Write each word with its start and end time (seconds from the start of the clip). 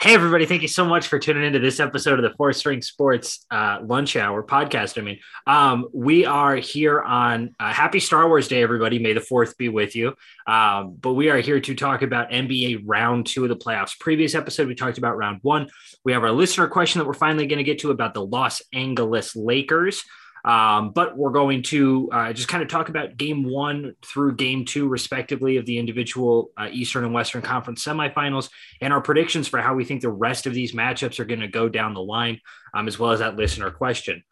Hey, 0.00 0.14
everybody. 0.14 0.46
Thank 0.46 0.62
you 0.62 0.68
so 0.68 0.84
much 0.84 1.08
for 1.08 1.18
tuning 1.18 1.42
into 1.42 1.58
this 1.58 1.80
episode 1.80 2.20
of 2.20 2.22
the 2.22 2.36
Fourth 2.36 2.54
String 2.54 2.82
Sports 2.82 3.44
uh, 3.50 3.80
Lunch 3.82 4.14
Hour 4.14 4.44
podcast. 4.44 4.96
I 4.96 5.02
mean, 5.02 5.18
um, 5.44 5.88
we 5.92 6.24
are 6.24 6.54
here 6.54 7.02
on 7.02 7.56
uh, 7.58 7.72
Happy 7.72 7.98
Star 7.98 8.28
Wars 8.28 8.46
Day, 8.46 8.62
everybody. 8.62 9.00
May 9.00 9.12
the 9.12 9.18
4th 9.18 9.56
be 9.56 9.68
with 9.68 9.96
you. 9.96 10.14
Um, 10.46 10.94
but 11.00 11.14
we 11.14 11.30
are 11.30 11.40
here 11.40 11.58
to 11.58 11.74
talk 11.74 12.02
about 12.02 12.30
NBA 12.30 12.82
round 12.86 13.26
two 13.26 13.42
of 13.42 13.48
the 13.48 13.56
playoffs. 13.56 13.98
Previous 13.98 14.36
episode, 14.36 14.68
we 14.68 14.76
talked 14.76 14.98
about 14.98 15.16
round 15.16 15.40
one. 15.42 15.68
We 16.04 16.12
have 16.12 16.22
our 16.22 16.30
listener 16.30 16.68
question 16.68 17.00
that 17.00 17.06
we're 17.08 17.14
finally 17.14 17.48
going 17.48 17.58
to 17.58 17.64
get 17.64 17.80
to 17.80 17.90
about 17.90 18.14
the 18.14 18.24
Los 18.24 18.62
Angeles 18.72 19.34
Lakers. 19.34 20.04
Um, 20.48 20.92
but 20.92 21.14
we're 21.14 21.30
going 21.30 21.62
to 21.64 22.08
uh, 22.10 22.32
just 22.32 22.48
kind 22.48 22.62
of 22.62 22.70
talk 22.70 22.88
about 22.88 23.18
game 23.18 23.44
one 23.44 23.94
through 24.02 24.36
game 24.36 24.64
two, 24.64 24.88
respectively, 24.88 25.58
of 25.58 25.66
the 25.66 25.78
individual 25.78 26.50
uh, 26.56 26.68
Eastern 26.72 27.04
and 27.04 27.12
Western 27.12 27.42
Conference 27.42 27.84
semifinals 27.84 28.48
and 28.80 28.90
our 28.90 29.02
predictions 29.02 29.46
for 29.46 29.60
how 29.60 29.74
we 29.74 29.84
think 29.84 30.00
the 30.00 30.08
rest 30.10 30.46
of 30.46 30.54
these 30.54 30.72
matchups 30.72 31.20
are 31.20 31.26
going 31.26 31.40
to 31.40 31.48
go 31.48 31.68
down 31.68 31.92
the 31.92 32.00
line, 32.00 32.40
um, 32.72 32.88
as 32.88 32.98
well 32.98 33.10
as 33.10 33.18
that 33.18 33.36
listener 33.36 33.70
question. 33.70 34.24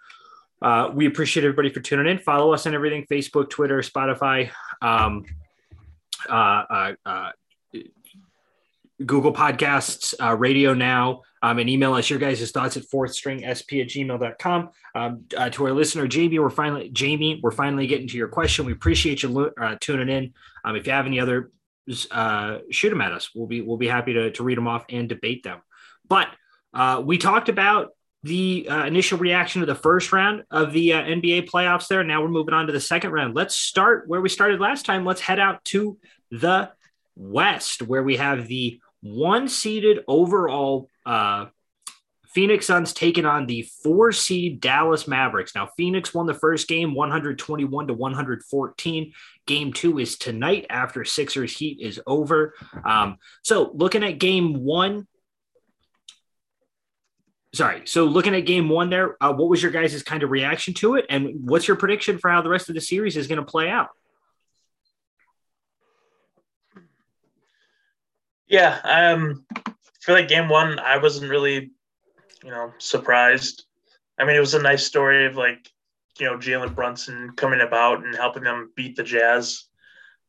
Uh, 0.63 0.91
we 0.95 1.05
appreciate 1.05 1.45
everybody 1.45 1.69
for 1.69 1.81
tuning 1.81 2.11
in. 2.11 2.19
Follow 2.19 2.55
us 2.55 2.67
on 2.67 2.75
everything 2.75 3.05
Facebook, 3.11 3.51
Twitter, 3.51 3.81
Spotify. 3.81 4.51
Um, 4.81 5.27
uh, 6.31 6.33
uh, 6.33 6.93
uh, 7.05 7.31
Google 9.05 9.35
Podcasts, 9.35 10.15
uh, 10.19 10.35
Radio 10.35 10.73
Now, 10.73 11.21
um, 11.43 11.59
and 11.59 11.69
email 11.69 11.95
us 11.95 12.11
your 12.11 12.19
guys' 12.19 12.51
thoughts 12.51 12.77
at 12.77 12.85
fourthstringsp 12.85 13.81
at 13.81 13.89
gmail.com. 13.89 14.71
Um, 14.95 15.25
uh, 15.37 15.51
to 15.51 15.67
our 15.67 15.73
listener, 15.73 16.07
Jamie, 16.07 16.39
we're 16.39 16.51
finally, 16.51 16.89
Jamie, 16.91 17.41
we're 17.43 17.51
finally 17.51 17.87
getting 17.87 18.09
to 18.09 18.17
your 18.17 18.29
question. 18.29 18.65
We 18.65 18.73
appreciate 18.73 19.23
you 19.23 19.53
uh, 19.61 19.77
tuning 19.81 20.09
in. 20.09 20.35
Um, 20.65 20.77
if 20.77 20.87
you 20.87 20.93
have 20.93 21.07
any 21.07 21.21
other, 21.21 21.51
uh, 22.11 22.59
shoot 22.71 22.91
them 22.91 23.01
at 23.01 23.13
us. 23.13 23.31
We'll 23.35 23.47
be, 23.47 23.61
we'll 23.61 23.77
be 23.77 23.89
happy 23.89 24.15
to, 24.15 24.31
to 24.33 24.43
read 24.43 24.59
them 24.59 24.69
off 24.69 24.85
and 24.89 25.09
debate 25.09 25.43
them. 25.43 25.61
But 26.09 26.29
uh, 26.73 27.03
we 27.05 27.19
talked 27.19 27.49
about 27.49 27.91
the 28.23 28.67
uh, 28.69 28.85
initial 28.85 29.19
reaction 29.19 29.61
to 29.61 29.67
the 29.67 29.75
first 29.75 30.13
round 30.13 30.43
of 30.51 30.73
the 30.73 30.95
uh, 30.95 31.03
NBA 31.03 31.49
playoffs 31.49 31.87
there. 31.87 32.03
Now 32.03 32.23
we're 32.23 32.29
moving 32.29 32.55
on 32.55 32.67
to 32.67 32.73
the 32.73 32.81
second 32.81 33.13
round. 33.13 33.35
Let's 33.35 33.55
start 33.55 34.09
where 34.09 34.21
we 34.21 34.29
started 34.29 34.61
last 34.61 34.85
time. 34.85 35.05
Let's 35.05 35.21
head 35.21 35.39
out 35.39 35.65
to 35.67 35.97
the 36.31 36.71
West, 37.15 37.83
where 37.83 38.03
we 38.03 38.17
have 38.17 38.47
the 38.47 38.81
one 39.15 39.49
seeded 39.49 40.01
overall 40.09 40.89
uh, 41.05 41.47
Phoenix 42.37 42.67
Suns 42.67 42.93
taking 42.93 43.25
on 43.25 43.47
the 43.47 43.63
four 43.83 44.13
seed 44.13 44.61
Dallas 44.61 45.09
Mavericks. 45.09 45.55
Now, 45.55 45.71
Phoenix 45.75 46.13
won 46.13 46.27
the 46.27 46.35
first 46.35 46.69
game 46.69 46.95
121 46.95 47.87
to 47.87 47.95
114. 47.95 49.13
Game 49.47 49.73
two 49.73 49.99
is 49.99 50.19
tonight 50.19 50.67
after 50.69 51.03
Sixers 51.03 51.57
Heat 51.57 51.81
is 51.81 51.99
over. 52.07 52.53
Um, 52.85 53.17
so, 53.43 53.71
looking 53.73 54.05
at 54.05 54.19
game 54.19 54.65
one, 54.65 55.07
sorry. 57.55 57.87
So, 57.87 58.05
looking 58.05 58.35
at 58.35 58.41
game 58.41 58.69
one 58.69 58.91
there, 58.91 59.17
uh, 59.23 59.33
what 59.33 59.49
was 59.49 59.63
your 59.63 59.73
guys' 59.73 60.03
kind 60.03 60.23
of 60.23 60.31
reaction 60.31 60.75
to 60.75 60.97
it? 60.97 61.07
And 61.09 61.49
what's 61.49 61.67
your 61.67 61.79
prediction 61.79 62.19
for 62.19 62.29
how 62.29 62.43
the 62.43 62.51
rest 62.51 62.69
of 62.69 62.75
the 62.75 62.83
series 62.83 63.17
is 63.17 63.29
going 63.29 63.41
to 63.41 63.51
play 63.51 63.71
out? 63.71 63.89
Yeah, 68.49 68.79
um, 68.85 69.45
for 70.01 70.13
like 70.13 70.29
game 70.29 70.49
one, 70.49 70.79
I 70.79 70.99
wasn't 70.99 71.31
really, 71.31 71.73
you 72.45 72.51
know, 72.51 72.73
surprised. 72.79 73.65
I 74.19 74.25
mean, 74.25 74.37
it 74.37 74.41
was 74.41 74.55
a 74.55 74.63
nice 74.63 74.85
story 74.85 75.27
of 75.27 75.37
like, 75.37 75.69
you 76.19 76.27
know, 76.27 76.39
Jalen 76.39 76.75
Brunson 76.75 77.33
coming 77.37 77.61
about 77.61 78.05
and 78.05 78.15
helping 78.15 78.45
them 78.45 78.73
beat 78.77 78.97
the 78.97 79.03
Jazz. 79.03 79.65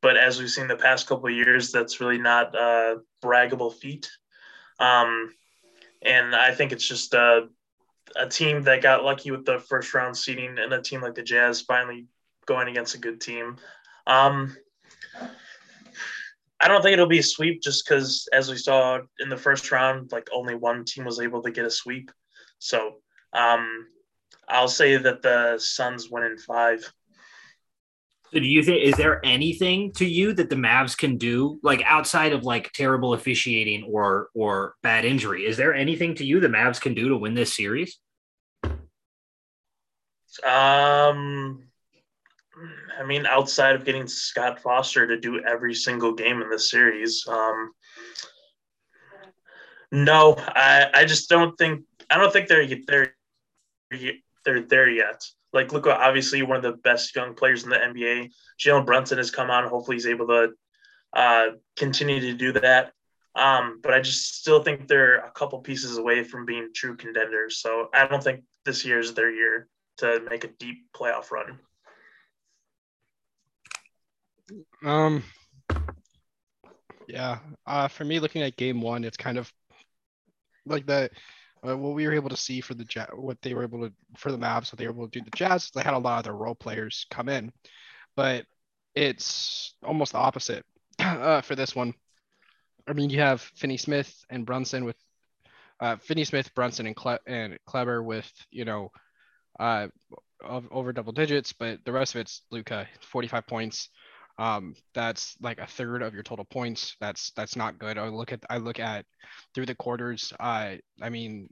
But 0.01 0.17
as 0.17 0.39
we've 0.39 0.49
seen 0.49 0.67
the 0.67 0.75
past 0.75 1.07
couple 1.07 1.27
of 1.27 1.35
years, 1.35 1.71
that's 1.71 1.99
really 1.99 2.17
not 2.17 2.55
a 2.55 2.97
braggable 3.23 3.73
feat. 3.73 4.09
Um, 4.79 5.31
and 6.01 6.35
I 6.35 6.53
think 6.53 6.71
it's 6.71 6.87
just 6.87 7.13
a, 7.13 7.47
a 8.15 8.27
team 8.27 8.63
that 8.63 8.81
got 8.81 9.03
lucky 9.03 9.31
with 9.31 9.45
the 9.45 9.59
first 9.59 9.93
round 9.93 10.15
seeding 10.15 10.57
and 10.59 10.73
a 10.73 10.81
team 10.81 11.01
like 11.01 11.15
the 11.15 11.23
Jazz 11.23 11.61
finally 11.61 12.07
going 12.45 12.67
against 12.67 12.95
a 12.95 12.99
good 12.99 13.21
team. 13.21 13.57
Um, 14.05 14.55
I 16.59 16.67
don't 16.67 16.81
think 16.81 16.93
it'll 16.93 17.07
be 17.07 17.19
a 17.19 17.23
sweep 17.23 17.61
just 17.61 17.85
because, 17.85 18.27
as 18.33 18.49
we 18.49 18.57
saw 18.57 18.99
in 19.19 19.29
the 19.29 19.37
first 19.37 19.71
round, 19.71 20.11
like 20.11 20.27
only 20.33 20.55
one 20.55 20.85
team 20.85 21.05
was 21.05 21.19
able 21.19 21.41
to 21.43 21.51
get 21.51 21.65
a 21.65 21.69
sweep. 21.69 22.11
So 22.59 22.95
um, 23.33 23.87
I'll 24.49 24.67
say 24.67 24.97
that 24.97 25.21
the 25.21 25.59
Suns 25.59 26.09
win 26.09 26.23
in 26.23 26.37
five. 26.37 26.91
So 28.33 28.39
do 28.39 28.45
you 28.45 28.63
think 28.63 28.83
is 28.83 28.95
there 28.95 29.21
anything 29.23 29.93
to 29.93 30.05
you 30.05 30.33
that 30.33 30.49
the 30.49 30.55
Mavs 30.55 30.97
can 30.97 31.17
do, 31.17 31.59
like 31.63 31.81
outside 31.85 32.33
of 32.33 32.43
like 32.43 32.73
terrible 32.73 33.13
officiating 33.13 33.83
or 33.89 34.29
or 34.33 34.75
bad 34.83 35.05
injury? 35.05 35.45
Is 35.45 35.57
there 35.57 35.73
anything 35.73 36.15
to 36.15 36.25
you 36.25 36.39
the 36.39 36.47
Mavs 36.47 36.81
can 36.81 36.93
do 36.93 37.07
to 37.09 37.17
win 37.17 37.35
this 37.35 37.55
series? 37.55 37.99
Um, 40.45 41.66
I 42.99 43.03
mean, 43.03 43.25
outside 43.25 43.75
of 43.75 43.85
getting 43.85 44.07
Scott 44.07 44.59
Foster 44.61 45.07
to 45.07 45.19
do 45.19 45.43
every 45.43 45.73
single 45.73 46.13
game 46.13 46.41
in 46.41 46.49
the 46.49 46.59
series, 46.59 47.25
um, 47.27 47.71
no, 49.91 50.35
I, 50.37 50.87
I 50.93 51.05
just 51.05 51.29
don't 51.29 51.57
think 51.57 51.85
I 52.09 52.17
don't 52.17 52.33
think 52.33 52.47
they're 52.47 52.67
they're 52.87 53.13
they're 54.45 54.61
there 54.61 54.89
yet. 54.89 55.23
Like, 55.53 55.71
look, 55.71 55.87
obviously 55.87 56.41
one 56.41 56.57
of 56.57 56.63
the 56.63 56.73
best 56.73 57.15
young 57.15 57.33
players 57.33 57.63
in 57.63 57.69
the 57.69 57.77
NBA, 57.77 58.31
Jalen 58.59 58.85
Brunson 58.85 59.17
has 59.17 59.31
come 59.31 59.49
on. 59.49 59.67
Hopefully, 59.67 59.95
he's 59.95 60.07
able 60.07 60.27
to 60.27 60.53
uh, 61.13 61.47
continue 61.75 62.19
to 62.19 62.33
do 62.33 62.51
that. 62.53 62.91
Um, 63.35 63.79
but 63.83 63.93
I 63.93 64.01
just 64.01 64.39
still 64.39 64.63
think 64.63 64.87
they're 64.87 65.17
a 65.17 65.31
couple 65.31 65.59
pieces 65.59 65.97
away 65.97 66.23
from 66.23 66.45
being 66.45 66.69
true 66.73 66.97
contenders. 66.97 67.59
So 67.59 67.89
I 67.93 68.07
don't 68.07 68.23
think 68.23 68.43
this 68.65 68.83
year 68.83 68.99
is 68.99 69.13
their 69.13 69.31
year 69.31 69.67
to 69.97 70.21
make 70.29 70.43
a 70.43 70.47
deep 70.47 70.87
playoff 70.95 71.31
run. 71.31 71.59
Um, 74.85 75.23
yeah. 77.07 77.39
Uh, 77.65 77.87
for 77.87 78.03
me, 78.05 78.19
looking 78.19 78.41
at 78.41 78.57
game 78.57 78.81
one, 78.81 79.03
it's 79.03 79.17
kind 79.17 79.37
of 79.37 79.51
like 80.65 80.85
the 80.85 81.09
uh, 81.67 81.75
what 81.75 81.95
we 81.95 82.05
were 82.05 82.13
able 82.13 82.29
to 82.29 82.37
see 82.37 82.61
for 82.61 82.73
the 82.73 83.07
what 83.15 83.41
they 83.41 83.53
were 83.53 83.63
able 83.63 83.87
to 83.87 83.93
for 84.17 84.31
the 84.31 84.37
Mavs, 84.37 84.71
what 84.71 84.77
they 84.77 84.87
were 84.87 84.93
able 84.93 85.09
to 85.09 85.19
do. 85.19 85.25
The 85.25 85.37
Jazz, 85.37 85.71
they 85.73 85.81
had 85.81 85.93
a 85.93 85.99
lot 85.99 86.19
of 86.19 86.23
their 86.25 86.33
role 86.33 86.55
players 86.55 87.05
come 87.09 87.29
in, 87.29 87.51
but 88.15 88.45
it's 88.95 89.75
almost 89.83 90.11
the 90.11 90.19
opposite 90.19 90.65
uh, 90.99 91.41
for 91.41 91.55
this 91.55 91.75
one. 91.75 91.93
I 92.87 92.93
mean, 92.93 93.09
you 93.09 93.19
have 93.19 93.41
Finney 93.55 93.77
Smith 93.77 94.13
and 94.29 94.45
Brunson 94.45 94.85
with 94.85 94.95
uh, 95.79 95.97
Finney 95.97 96.23
Smith, 96.23 96.53
Brunson, 96.55 96.87
and 96.87 96.95
Cle- 96.95 97.19
and 97.27 97.57
Kleber 97.65 98.01
with 98.01 98.31
you 98.51 98.65
know 98.65 98.91
uh, 99.59 99.87
over 100.43 100.93
double 100.93 101.13
digits, 101.13 101.53
but 101.53 101.79
the 101.85 101.91
rest 101.91 102.15
of 102.15 102.21
it's 102.21 102.43
Luka, 102.51 102.87
45 103.01 103.47
points. 103.47 103.89
Um, 104.39 104.75
that's 104.93 105.35
like 105.41 105.59
a 105.59 105.65
third 105.65 106.01
of 106.03 106.13
your 106.13 106.23
total 106.23 106.45
points. 106.45 106.95
That's 106.99 107.31
that's 107.35 107.55
not 107.55 107.79
good. 107.79 107.97
I 107.97 108.07
look 108.09 108.31
at 108.31 108.43
I 108.49 108.57
look 108.57 108.79
at 108.79 109.05
through 109.53 109.65
the 109.65 109.75
quarters. 109.75 110.31
Uh, 110.39 110.75
I 111.01 111.09
mean, 111.09 111.49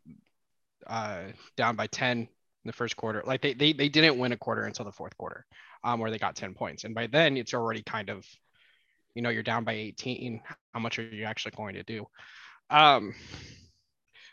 uh, 0.88 1.24
down 1.58 1.76
by 1.76 1.88
10 1.88 2.20
in 2.20 2.28
the 2.64 2.74
first 2.74 2.96
quarter. 2.96 3.24
Like 3.26 3.42
they 3.42 3.54
they 3.54 3.74
they 3.74 3.90
didn't 3.90 4.20
win 4.20 4.32
a 4.32 4.38
quarter 4.38 4.64
until 4.64 4.86
the 4.86 4.92
fourth 4.92 5.18
quarter, 5.18 5.46
um, 5.84 6.00
where 6.00 6.12
they 6.12 6.20
got 6.20 6.36
10 6.36 6.54
points, 6.54 6.84
and 6.84 6.94
by 6.94 7.08
then 7.08 7.38
it's 7.38 7.54
already 7.54 7.82
kind 7.84 8.10
of, 8.10 8.26
you 9.16 9.22
know, 9.22 9.30
you're 9.30 9.44
down 9.44 9.64
by 9.64 9.74
18. 9.74 10.42
How 10.74 10.80
much 10.80 11.00
are 11.00 11.04
you 11.04 11.24
actually 11.24 11.54
going 11.56 11.76
to 11.76 11.84
do? 11.84 12.06
Um, 12.70 13.14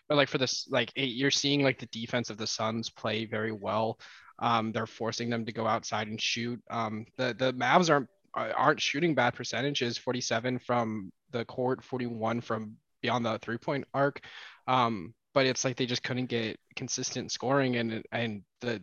but 0.08 0.16
like 0.16 0.28
for 0.28 0.38
this, 0.38 0.66
like 0.70 0.92
you're 0.94 1.30
seeing 1.30 1.62
like 1.62 1.78
the 1.78 1.86
defense 1.86 2.28
of 2.28 2.36
the 2.36 2.46
Suns 2.46 2.91
play 2.91 3.24
very 3.24 3.52
well. 3.52 3.98
Um, 4.38 4.72
they're 4.72 4.86
forcing 4.86 5.30
them 5.30 5.46
to 5.46 5.52
go 5.52 5.66
outside 5.66 6.08
and 6.08 6.20
shoot. 6.20 6.60
Um, 6.70 7.06
the 7.16 7.34
the 7.38 7.52
Mavs 7.54 7.91
aren't 7.91 8.08
aren't 8.34 8.81
shooting 8.81 9.15
bad 9.15 9.34
percentages 9.34 9.98
47 9.98 10.59
from 10.59 11.12
the 11.31 11.44
court 11.44 11.82
41 11.84 12.41
from 12.41 12.76
beyond 13.00 13.25
the 13.25 13.38
three 13.38 13.59
point 13.59 13.84
arc 13.92 14.21
um, 14.66 15.15
but 15.34 15.47
it's 15.47 15.65
like 15.65 15.77
they 15.77 15.86
just 15.86 16.03
couldn't 16.03 16.27
get 16.27 16.59
consistent 16.77 17.33
scoring 17.33 17.77
and 17.77 18.03
and 18.12 18.42
the 18.60 18.83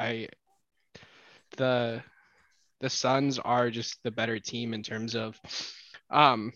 i 0.00 0.28
the 1.56 2.02
the 2.80 2.90
suns 2.90 3.38
are 3.38 3.70
just 3.70 4.02
the 4.02 4.10
better 4.10 4.38
team 4.38 4.74
in 4.74 4.82
terms 4.82 5.14
of 5.14 5.38
um 6.10 6.52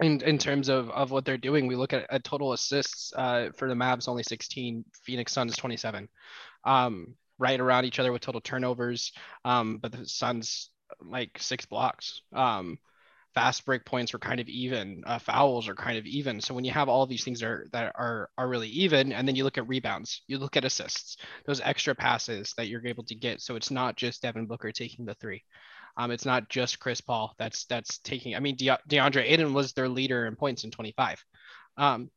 in, 0.00 0.20
in 0.22 0.38
terms 0.38 0.68
of, 0.68 0.90
of 0.90 1.10
what 1.10 1.24
they're 1.24 1.36
doing, 1.36 1.66
we 1.66 1.76
look 1.76 1.92
at, 1.92 2.06
at 2.10 2.24
total 2.24 2.52
assists 2.52 3.12
uh, 3.16 3.48
for 3.56 3.68
the 3.68 3.74
Mavs, 3.74 4.08
only 4.08 4.22
16. 4.22 4.84
Phoenix 5.02 5.32
Suns 5.32 5.56
27, 5.56 6.08
um, 6.64 7.14
right 7.38 7.58
around 7.58 7.84
each 7.84 7.98
other 7.98 8.12
with 8.12 8.22
total 8.22 8.40
turnovers. 8.40 9.12
Um, 9.44 9.78
but 9.78 9.92
the 9.92 10.06
Suns 10.06 10.70
like 11.02 11.38
six 11.38 11.66
blocks. 11.66 12.22
Um, 12.32 12.78
fast 13.34 13.64
break 13.64 13.84
points 13.84 14.14
are 14.14 14.18
kind 14.18 14.40
of 14.40 14.48
even. 14.48 15.02
Uh, 15.06 15.18
fouls 15.18 15.68
are 15.68 15.74
kind 15.74 15.98
of 15.98 16.06
even. 16.06 16.40
So 16.40 16.54
when 16.54 16.64
you 16.64 16.72
have 16.72 16.88
all 16.88 17.06
these 17.06 17.24
things 17.24 17.40
that 17.40 17.46
are, 17.46 17.68
that 17.72 17.92
are 17.96 18.30
are 18.36 18.48
really 18.48 18.68
even, 18.68 19.12
and 19.12 19.26
then 19.26 19.36
you 19.36 19.44
look 19.44 19.58
at 19.58 19.68
rebounds, 19.68 20.22
you 20.26 20.38
look 20.38 20.56
at 20.56 20.64
assists, 20.64 21.18
those 21.46 21.60
extra 21.60 21.94
passes 21.94 22.54
that 22.56 22.68
you're 22.68 22.86
able 22.86 23.04
to 23.04 23.14
get. 23.14 23.40
So 23.40 23.56
it's 23.56 23.70
not 23.70 23.96
just 23.96 24.22
Devin 24.22 24.46
Booker 24.46 24.72
taking 24.72 25.04
the 25.04 25.14
three. 25.14 25.44
Um, 25.96 26.10
it's 26.10 26.24
not 26.24 26.48
just 26.48 26.78
Chris 26.78 27.00
Paul 27.00 27.34
that's 27.38 27.64
that's 27.66 27.98
taking. 27.98 28.34
I 28.34 28.40
mean, 28.40 28.56
De- 28.56 28.78
DeAndre 28.88 29.24
Ayton 29.24 29.52
was 29.52 29.72
their 29.72 29.88
leader 29.88 30.26
in 30.26 30.36
points 30.36 30.64
in 30.64 30.70
25. 30.70 31.24
Um, 31.76 32.10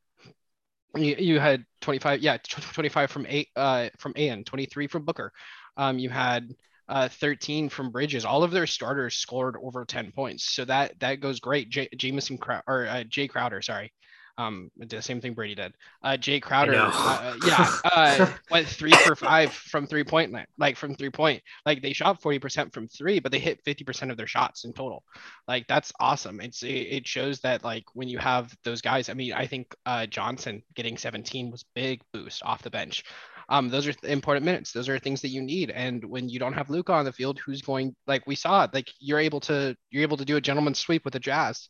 you, 0.94 1.16
you 1.18 1.40
had 1.40 1.64
25, 1.80 2.20
yeah, 2.20 2.36
25 2.42 3.10
from 3.10 3.26
eight 3.28 3.48
uh, 3.56 3.88
from 3.98 4.12
Ayton, 4.16 4.44
23 4.44 4.86
from 4.86 5.04
Booker. 5.04 5.32
Um, 5.76 5.98
you 5.98 6.10
had 6.10 6.54
uh, 6.88 7.08
13 7.08 7.68
from 7.68 7.90
Bridges. 7.90 8.24
All 8.24 8.42
of 8.42 8.50
their 8.50 8.66
starters 8.66 9.14
scored 9.14 9.56
over 9.62 9.84
10 9.84 10.12
points, 10.12 10.44
so 10.44 10.64
that 10.64 10.98
that 11.00 11.20
goes 11.20 11.40
great. 11.40 11.70
J- 11.70 11.88
Jamison 11.96 12.38
Crow- 12.38 12.62
or 12.66 12.86
uh, 12.86 13.04
Jae 13.04 13.28
Crowder, 13.28 13.62
sorry, 13.62 13.92
um, 14.38 14.70
did 14.78 14.90
the 14.90 15.02
same 15.02 15.20
thing 15.20 15.34
Brady 15.34 15.54
did. 15.54 15.74
Uh, 16.02 16.12
Jae 16.12 16.40
Crowder, 16.40 16.74
uh, 16.76 17.34
yeah, 17.46 17.70
uh, 17.84 18.32
went 18.50 18.66
three 18.66 18.92
for 18.92 19.14
five 19.14 19.52
from 19.52 19.86
three 19.86 20.04
point 20.04 20.32
line, 20.32 20.46
like 20.58 20.76
from 20.76 20.94
three 20.94 21.10
point. 21.10 21.42
Like 21.66 21.82
they 21.82 21.92
shot 21.92 22.20
40% 22.20 22.72
from 22.72 22.88
three, 22.88 23.20
but 23.20 23.30
they 23.30 23.38
hit 23.38 23.64
50% 23.64 24.10
of 24.10 24.16
their 24.16 24.26
shots 24.26 24.64
in 24.64 24.72
total. 24.72 25.04
Like 25.46 25.66
that's 25.68 25.92
awesome. 26.00 26.40
It's 26.40 26.62
it, 26.62 26.68
it 26.68 27.06
shows 27.06 27.40
that 27.40 27.64
like 27.64 27.84
when 27.94 28.08
you 28.08 28.18
have 28.18 28.54
those 28.64 28.80
guys, 28.80 29.08
I 29.08 29.14
mean, 29.14 29.32
I 29.32 29.46
think 29.46 29.74
uh, 29.86 30.06
Johnson 30.06 30.62
getting 30.74 30.96
17 30.96 31.50
was 31.50 31.64
big 31.74 32.00
boost 32.12 32.42
off 32.44 32.62
the 32.62 32.70
bench. 32.70 33.04
Um, 33.52 33.68
those 33.68 33.86
are 33.86 33.94
important 34.04 34.46
minutes. 34.46 34.72
Those 34.72 34.88
are 34.88 34.98
things 34.98 35.20
that 35.20 35.28
you 35.28 35.42
need. 35.42 35.70
And 35.70 36.02
when 36.04 36.30
you 36.30 36.38
don't 36.38 36.54
have 36.54 36.70
Luka 36.70 36.92
on 36.94 37.04
the 37.04 37.12
field, 37.12 37.38
who's 37.38 37.60
going 37.60 37.94
like 38.06 38.26
we 38.26 38.34
saw, 38.34 38.66
like 38.72 38.90
you're 38.98 39.18
able 39.18 39.40
to 39.40 39.76
you're 39.90 40.02
able 40.02 40.16
to 40.16 40.24
do 40.24 40.36
a 40.36 40.40
gentleman's 40.40 40.78
sweep 40.78 41.04
with 41.04 41.12
the 41.12 41.20
Jazz. 41.20 41.68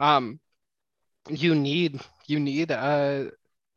Um, 0.00 0.40
you 1.28 1.54
need 1.54 2.00
you 2.26 2.40
need 2.40 2.72
uh 2.72 3.26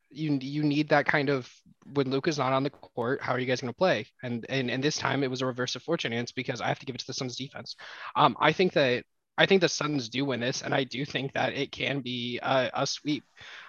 you 0.10 0.38
you 0.42 0.64
need 0.64 0.90
that 0.90 1.06
kind 1.06 1.30
of 1.30 1.52
when 1.94 2.10
Luka's 2.10 2.38
not 2.40 2.54
on 2.54 2.64
the 2.64 2.70
court, 2.72 3.22
how 3.22 3.34
are 3.34 3.40
you 3.40 3.46
guys 3.46 3.62
going 3.62 3.74
to 3.74 3.78
play? 3.78 4.08
And 4.24 4.46
and 4.50 4.72
and 4.72 4.84
this 4.84 4.98
time 4.98 5.24
it 5.24 5.30
was 5.30 5.42
a 5.42 5.46
reverse 5.46 5.76
of 5.76 5.84
fortune, 5.84 6.14
and 6.14 6.22
it's 6.22 6.32
because 6.32 6.62
I 6.62 6.68
have 6.70 6.80
to 6.80 6.86
give 6.86 6.96
it 6.96 7.00
to 7.02 7.08
the 7.08 7.14
Suns 7.14 7.36
defense. 7.36 7.76
Um, 8.16 8.36
I 8.40 8.52
think 8.54 8.74
that 8.74 9.04
I 9.38 9.46
think 9.46 9.62
the 9.62 9.70
Suns 9.70 10.10
do 10.10 10.26
win 10.26 10.40
this, 10.40 10.64
and 10.64 10.74
I 10.74 10.86
do 10.86 11.06
think 11.06 11.34
that 11.34 11.54
it 11.54 11.72
can 11.72 12.02
be 12.02 12.40
a, 12.42 12.72
a 12.74 12.88
sweep, 12.88 13.26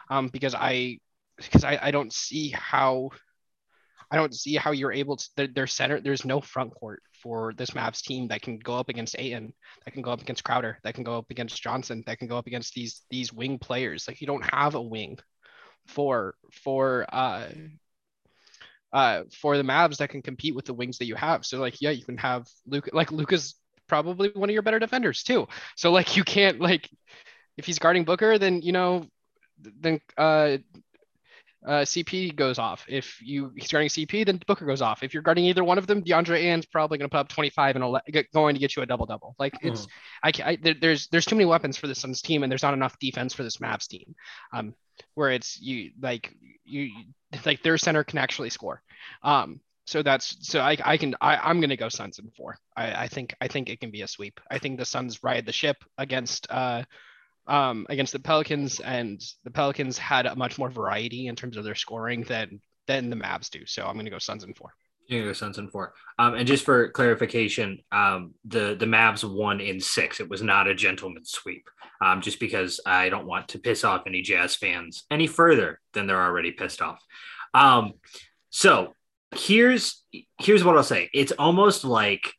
um, 0.09 0.29
because 0.29 0.55
I 0.55 0.99
because 1.37 1.65
I, 1.65 1.79
I 1.83 1.91
don't 1.91 2.13
see 2.13 2.51
how 2.51 3.11
I 4.11 4.17
don't 4.17 4.35
see 4.35 4.55
how 4.57 4.73
you're 4.73 4.93
able 4.93 5.17
to 5.17 5.47
their 5.49 5.67
center. 5.67 6.01
There's 6.01 6.25
no 6.25 6.41
front 6.41 6.75
court 6.75 7.03
for 7.23 7.53
this 7.55 7.71
Mavs 7.71 8.03
team 8.03 8.29
that 8.29 8.43
can 8.43 8.59
go 8.59 8.77
up 8.77 8.89
against 8.89 9.17
Ayton, 9.19 9.53
that 9.85 9.93
can 9.93 10.03
go 10.03 10.13
up 10.13 10.21
against 10.21 10.45
Crowder, 10.45 10.79
that 10.85 10.95
can 10.95 11.05
go 11.05 11.19
up 11.19 11.31
against 11.31 11.63
Johnson, 11.63 12.03
that 12.07 12.19
can 12.19 12.29
go 12.29 12.37
up 12.37 12.47
against 12.47 12.75
these 12.75 13.03
these 13.11 13.33
wing 13.33 13.59
players. 13.59 14.07
Like 14.07 14.21
you 14.21 14.27
don't 14.27 14.45
have 14.53 14.75
a 14.75 14.83
wing 14.83 15.19
for 15.87 16.35
for 16.53 17.07
uh 17.13 17.47
uh 18.93 19.23
for 19.33 19.57
the 19.57 19.63
Mavs 19.63 19.99
that 19.99 20.11
can 20.11 20.23
compete 20.23 20.55
with 20.55 20.67
the 20.67 20.75
wings 20.75 20.99
that 20.99 21.07
you 21.07 21.15
have. 21.15 21.45
So 21.45 21.59
like 21.59 21.81
yeah, 21.81 21.91
you 21.91 22.05
can 22.05 22.19
have 22.19 22.47
Luke 22.67 22.91
like 22.93 23.11
Luka's 23.11 23.55
probably 23.89 24.31
one 24.35 24.49
of 24.49 24.53
your 24.55 24.63
better 24.63 24.79
defenders 24.79 25.23
too. 25.23 25.49
So 25.77 25.93
like 25.93 26.17
you 26.17 26.25
can't 26.25 26.61
like 26.61 26.91
if 27.57 27.67
he's 27.67 27.79
guarding 27.79 28.05
Booker, 28.05 28.39
then 28.39 28.63
you 28.63 28.73
know 28.73 29.07
then 29.59 30.01
uh 30.17 30.59
uh, 31.67 31.83
CP 31.83 32.37
goes 32.37 32.59
off. 32.59 32.85
If 32.89 33.19
you 33.23 33.53
he's 33.57 33.71
guarding 33.71 33.89
CP, 33.89 34.27
then 34.27 34.41
Booker 34.47 34.67
goes 34.67 34.83
off. 34.83 35.03
If 35.03 35.15
you're 35.15 35.23
guarding 35.23 35.47
either 35.47 35.65
one 35.65 35.79
of 35.79 35.87
them, 35.87 36.03
DeAndre 36.03 36.39
Ayton's 36.39 36.67
probably 36.67 36.99
going 36.99 37.09
to 37.09 37.13
put 37.13 37.21
up 37.21 37.29
25 37.29 37.77
and 37.77 38.25
going 38.33 38.55
to 38.55 38.61
get 38.61 38.77
you 38.77 38.83
a 38.83 38.87
double 38.87 39.07
double. 39.07 39.35
Like 39.39 39.55
it's, 39.63 39.87
mm. 39.87 39.89
I, 40.23 40.51
I 40.51 40.57
there, 40.57 40.75
there's 40.75 41.07
there's 41.09 41.25
too 41.25 41.37
many 41.37 41.47
weapons 41.47 41.77
for 41.77 41.87
the 41.87 41.95
Suns 41.95 42.21
team, 42.21 42.43
and 42.43 42.53
there's 42.53 42.63
not 42.63 42.75
enough 42.75 42.99
defense 42.99 43.33
for 43.33 43.43
this 43.43 43.59
Mavs 43.59 43.87
team. 43.89 44.15
Um, 44.53 44.75
where 45.15 45.31
it's 45.31 45.61
you 45.61 45.91
like 46.01 46.35
you 46.65 46.91
like 47.45 47.63
their 47.63 47.79
center 47.79 48.05
can 48.05 48.19
actually 48.19 48.51
score. 48.51 48.83
Um, 49.23 49.61
so 49.87 50.03
that's 50.03 50.37
so 50.41 50.61
I, 50.61 50.77
I 50.85 50.97
can 50.97 51.15
I, 51.21 51.37
I'm 51.37 51.61
gonna 51.61 51.77
go 51.77 51.89
Suns 51.89 52.19
in 52.19 52.31
four. 52.31 52.59
I, 52.77 53.05
I 53.05 53.09
think 53.09 53.35
I 53.41 53.49
think 53.49 53.69
it 53.69 53.81
can 53.81 53.91
be 53.91 54.03
a 54.03 54.09
sweep. 54.09 54.41
I 54.51 54.59
think 54.59 54.79
the 54.79 54.85
Suns 54.85 55.23
ride 55.23 55.47
the 55.47 55.53
ship 55.53 55.77
against 55.99 56.47
uh 56.51 56.85
um, 57.47 57.87
against 57.89 58.13
the 58.13 58.19
Pelicans, 58.19 58.81
and 58.81 59.23
the 59.45 59.51
Pelicans 59.51 59.99
had 59.99 60.27
a 60.27 60.37
much 60.37 60.59
more 60.59 60.71
variety 60.71 61.27
in 61.27 61.37
terms 61.37 61.57
of 61.57 61.65
their 61.65 61.75
scoring 61.75 62.23
than 62.23 62.61
than 62.87 63.11
the 63.11 63.17
Mavs 63.17 63.51
do. 63.51 63.65
So 63.67 63.87
I'm 63.87 63.95
going 63.95 64.05
to 64.05 64.11
go 64.11 64.19
Suns 64.19 64.45
in 64.45 64.55
four. 64.55 64.73
You're 65.07 65.21
going 65.21 65.29
to 65.29 65.31
go 65.31 65.39
Suns 65.39 65.59
in 65.59 65.69
four. 65.69 65.95
Um, 66.19 66.35
and 66.35 66.47
just 66.47 66.65
for 66.65 66.89
clarification, 66.91 67.79
um, 67.93 68.35
the 68.45 68.77
the 68.79 68.87
Mavs 68.87 69.25
won 69.25 69.61
in 69.61 69.81
six. 69.81 70.21
It 70.21 70.29
was 70.29 70.43
not 70.43 70.69
a 70.69 70.75
gentleman's 70.75 71.31
sweep. 71.31 71.69
Um, 72.01 72.21
just 72.21 72.41
because 72.41 72.81
I 72.85 73.09
don't 73.09 73.27
want 73.27 73.49
to 73.49 73.59
piss 73.59 73.85
off 73.85 74.03
any 74.07 74.21
Jazz 74.21 74.57
fans 74.57 75.05
any 75.11 75.27
further 75.27 75.81
than 75.93 76.07
they're 76.07 76.23
already 76.23 76.51
pissed 76.51 76.83
off. 76.83 77.03
Um, 77.55 77.95
so 78.51 78.95
here's 79.35 80.03
here's 80.39 80.65
what 80.65 80.77
I'll 80.77 80.83
say. 80.83 81.11
It's 81.13 81.33
almost 81.33 81.85
like 81.85 82.33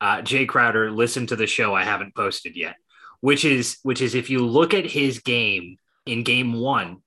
uh, 0.00 0.18
Jae 0.18 0.48
Crowder 0.48 0.90
listened 0.90 1.28
to 1.30 1.36
the 1.36 1.46
show 1.46 1.74
I 1.74 1.84
haven't 1.84 2.14
posted 2.14 2.56
yet 2.56 2.76
which 3.20 3.44
is 3.44 3.78
which 3.82 4.00
is 4.00 4.14
if 4.14 4.30
you 4.30 4.46
look 4.46 4.74
at 4.74 4.86
his 4.86 5.18
game 5.20 5.76
in 6.06 6.22
game 6.22 6.54
one, 6.54 6.98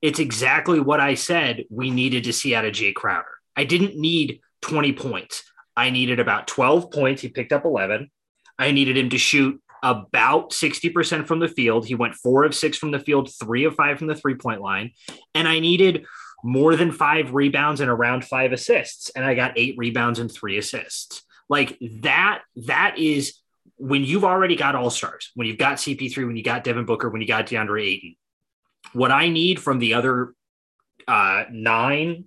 it's 0.00 0.18
exactly 0.18 0.80
what 0.80 1.00
I 1.00 1.14
said 1.14 1.64
we 1.70 1.90
needed 1.90 2.24
to 2.24 2.32
see 2.32 2.54
out 2.54 2.64
of 2.64 2.72
Jae 2.72 2.94
Crowder. 2.94 3.26
I 3.56 3.64
didn't 3.64 3.96
need 3.96 4.40
20 4.62 4.92
points. 4.92 5.44
I 5.76 5.90
needed 5.90 6.20
about 6.20 6.46
12 6.46 6.90
points. 6.90 7.22
He 7.22 7.28
picked 7.28 7.52
up 7.52 7.64
11. 7.64 8.10
I 8.58 8.72
needed 8.72 8.96
him 8.96 9.10
to 9.10 9.18
shoot 9.18 9.60
about 9.82 10.50
60% 10.50 11.26
from 11.26 11.38
the 11.38 11.48
field. 11.48 11.86
He 11.86 11.94
went 11.94 12.14
four 12.14 12.44
of 12.44 12.54
six 12.54 12.76
from 12.76 12.90
the 12.90 12.98
field, 12.98 13.30
three 13.32 13.64
of 13.64 13.74
five 13.74 13.98
from 13.98 14.08
the 14.08 14.16
three 14.16 14.34
point 14.34 14.60
line. 14.60 14.92
And 15.34 15.46
I 15.46 15.60
needed 15.60 16.04
more 16.42 16.76
than 16.76 16.92
five 16.92 17.34
rebounds 17.34 17.80
and 17.80 17.90
around 17.90 18.24
five 18.24 18.52
assists. 18.52 19.10
And 19.10 19.24
I 19.24 19.34
got 19.34 19.52
eight 19.56 19.74
rebounds 19.76 20.18
and 20.18 20.30
three 20.30 20.58
assists. 20.58 21.24
Like 21.48 21.78
that, 22.02 22.42
that 22.66 22.98
is 22.98 23.34
when 23.78 24.04
you've 24.04 24.24
already 24.24 24.56
got 24.56 24.74
all 24.74 24.90
stars, 24.90 25.30
when 25.34 25.46
you've 25.46 25.58
got 25.58 25.78
CP3, 25.78 26.26
when 26.26 26.36
you 26.36 26.42
got 26.42 26.64
Devin 26.64 26.84
Booker, 26.84 27.08
when 27.08 27.20
you 27.20 27.28
got 27.28 27.46
DeAndre 27.46 27.86
Ayton, 27.86 28.16
what 28.92 29.10
I 29.10 29.28
need 29.28 29.60
from 29.60 29.78
the 29.78 29.94
other 29.94 30.34
uh, 31.06 31.44
nine 31.50 32.24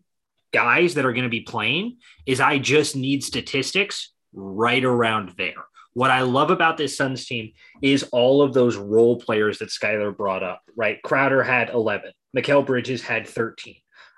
guys 0.54 0.96
that 0.96 1.06
are 1.06 1.14
going 1.14 1.24
to 1.24 1.30
be 1.30 1.42
playing 1.42 1.98
is 2.26 2.40
I 2.40 2.58
just 2.58 2.96
need 2.96 3.24
statistics 3.24 4.12
right 4.34 4.84
around 4.84 5.34
there. 5.38 5.66
What 5.94 6.12
I 6.12 6.22
love 6.22 6.52
about 6.52 6.78
this 6.78 6.96
Suns 6.96 7.26
team 7.26 7.52
is 7.82 8.04
all 8.12 8.42
of 8.42 8.54
those 8.54 8.78
role 8.78 9.20
players 9.20 9.60
that 9.60 9.70
Skylar 9.70 10.16
brought 10.16 10.42
up, 10.42 10.62
right? 10.76 11.02
Crowder 11.04 11.44
had 11.44 11.70
11, 11.70 12.12
Mikal 12.36 12.66
Bridges 12.66 13.02
had 13.02 13.28
13. 13.28 13.76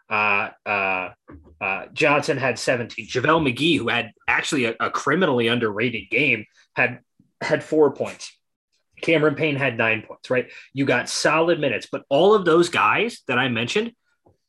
Uh, 0.10 0.50
uh, 0.66 1.10
uh, 1.60 1.86
Johnson 1.94 2.38
had 2.38 2.60
17. 2.60 3.08
JaVale 3.08 3.54
McGee, 3.54 3.78
who 3.80 3.88
had 3.88 4.12
actually 4.28 4.66
a, 4.66 4.76
a 4.80 4.92
criminally 4.92 5.48
underrated 5.48 6.12
game, 6.12 6.46
had 6.76 7.00
had 7.44 7.64
four 7.64 7.94
points. 7.94 8.36
Cameron 9.02 9.36
Payne 9.36 9.56
had 9.56 9.78
nine 9.78 10.02
points, 10.02 10.30
right? 10.30 10.50
You 10.74 10.86
got 10.86 11.10
solid 11.10 11.60
minutes, 11.60 11.88
but 11.92 12.04
all 12.10 12.34
of 12.34 12.46
those 12.46 12.70
guys 12.70 13.22
that 13.28 13.38
I 13.38 13.50
mentioned 13.50 13.94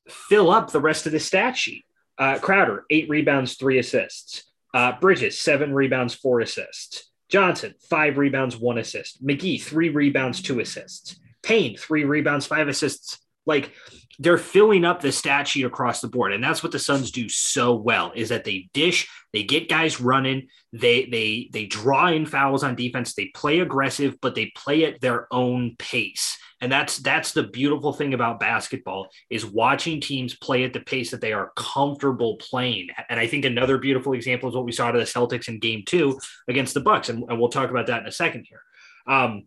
fill 0.09 0.51
up 0.51 0.71
the 0.71 0.81
rest 0.81 1.07
of 1.07 1.13
the 1.13 1.21
stat 1.21 1.57
sheet. 1.57 1.85
Uh, 2.17 2.39
Crowder, 2.39 2.85
eight 2.91 3.09
rebounds, 3.09 3.57
three 3.57 3.79
assists. 3.79 4.45
Uh, 4.73 4.93
Bridges, 5.01 5.39
seven 5.39 5.73
rebounds, 5.75 6.15
four 6.15 6.41
assists. 6.41 7.11
Johnson, 7.29 7.75
five 7.89 8.19
rebounds, 8.19 8.57
one 8.57 8.79
assist. 8.79 9.25
McGee, 9.25 9.61
three 9.61 9.89
rebounds, 9.89 10.41
two 10.41 10.61
assists. 10.61 11.17
Payne, 11.43 11.77
three 11.77 12.05
rebounds, 12.05 12.47
five 12.47 12.69
assists. 12.69 13.19
Like 13.47 13.73
they're 14.19 14.39
filling 14.39 14.85
up 14.85 15.01
the 15.01 15.13
stat 15.13 15.49
sheet 15.49 15.65
across 15.65 16.01
the 16.01 16.09
board. 16.09 16.33
And 16.33 16.43
that's 16.43 16.63
what 16.63 16.73
the 16.73 16.79
Suns 16.79 17.11
do 17.11 17.29
so 17.29 17.75
well 17.75 18.13
is 18.15 18.29
that 18.29 18.45
they 18.45 18.69
dish, 18.73 19.09
they 19.33 19.43
get 19.43 19.69
guys 19.69 20.01
running, 20.01 20.49
they 20.73 21.07
they 21.07 21.51
they 21.53 21.67
draw 21.67 22.09
in 22.09 22.27
fouls 22.27 22.63
on 22.63 22.75
defense, 22.75 23.15
they 23.15 23.27
play 23.35 23.61
aggressive, 23.61 24.21
but 24.21 24.35
they 24.35 24.53
play 24.57 24.85
at 24.85 25.01
their 25.01 25.27
own 25.33 25.77
pace. 25.79 26.39
And 26.61 26.73
that's 26.73 26.99
that's 26.99 27.33
the 27.33 27.43
beautiful 27.43 27.93
thing 27.93 28.15
about 28.15 28.41
basketball 28.41 29.09
is 29.29 29.45
watching 29.45 30.01
teams 30.01 30.35
play 30.35 30.65
at 30.65 30.73
the 30.73 30.81
pace 30.81 31.11
that 31.11 31.21
they 31.21 31.33
are 31.33 31.53
comfortable 31.57 32.37
playing. 32.37 32.89
And 33.11 33.21
I 33.21 33.27
think 33.27 33.45
another 33.45 33.77
beautiful 33.77 34.15
example 34.15 34.49
is 34.49 34.55
what 34.55 34.65
we 34.65 34.73
saw 34.73 34.91
to 34.91 34.99
the 34.99 35.05
Celtics 35.05 35.49
in 35.49 35.59
game 35.59 35.83
two 35.85 36.19
against 36.49 36.73
the 36.73 36.81
Bucks. 36.81 37.09
And, 37.09 37.25
and 37.29 37.39
we'll 37.39 37.51
talk 37.51 37.71
about 37.71 37.89
that 37.89 38.01
in 38.01 38.07
a 38.07 38.13
second 38.13 38.47
here. 38.49 38.63
Um, 39.07 39.43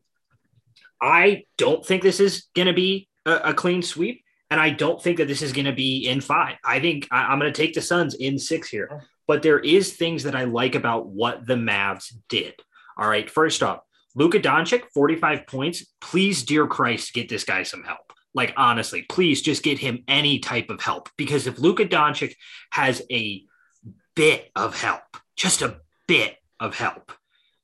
I 1.02 1.46
don't 1.58 1.86
think 1.86 2.04
this 2.04 2.20
is 2.20 2.46
going 2.56 2.68
to 2.68 2.74
be 2.74 3.08
a, 3.26 3.36
a 3.46 3.54
clean 3.54 3.82
sweep. 3.82 4.24
And 4.50 4.60
I 4.60 4.70
don't 4.70 5.02
think 5.02 5.18
that 5.18 5.28
this 5.28 5.42
is 5.42 5.52
going 5.52 5.66
to 5.66 5.74
be 5.74 6.08
in 6.08 6.22
five. 6.22 6.56
I 6.64 6.80
think 6.80 7.08
I, 7.12 7.34
am 7.34 7.40
going 7.40 7.52
to 7.52 7.62
take 7.62 7.74
the 7.74 7.82
Suns 7.82 8.16
in 8.16 8.40
six 8.40 8.70
here. 8.70 9.04
But 9.28 9.42
there 9.42 9.60
is 9.60 9.94
things 9.94 10.24
that 10.24 10.36
I 10.36 10.46
like 10.46 10.76
about 10.76 11.08
what 11.08 11.46
the 11.46 11.56
Mavs 11.56 12.14
did. 12.30 12.54
All 12.98 13.10
right. 13.10 13.30
First 13.30 13.62
off, 13.62 13.82
Luka 14.16 14.40
Doncic, 14.40 14.84
45 14.94 15.46
points. 15.48 15.86
Please, 16.00 16.44
dear 16.44 16.66
Christ, 16.66 17.14
get 17.14 17.30
this 17.30 17.44
guy 17.44 17.64
some 17.64 17.84
help. 17.84 18.14
Like, 18.34 18.54
honestly, 18.56 19.04
please 19.04 19.42
just 19.42 19.64
get 19.64 19.80
him 19.80 20.04
any 20.08 20.40
type 20.40 20.70
of 20.70 20.82
help. 20.82 21.10
Because 21.18 21.46
if 21.46 21.60
Luka 21.60 21.86
Doncic 21.86 22.36
has 22.72 23.02
a 23.12 23.44
bit 24.16 24.50
of 24.56 24.80
help, 24.80 25.02
just 25.36 25.62
a 25.62 25.82
bit 26.08 26.38
of 26.60 26.76
help, 26.76 27.12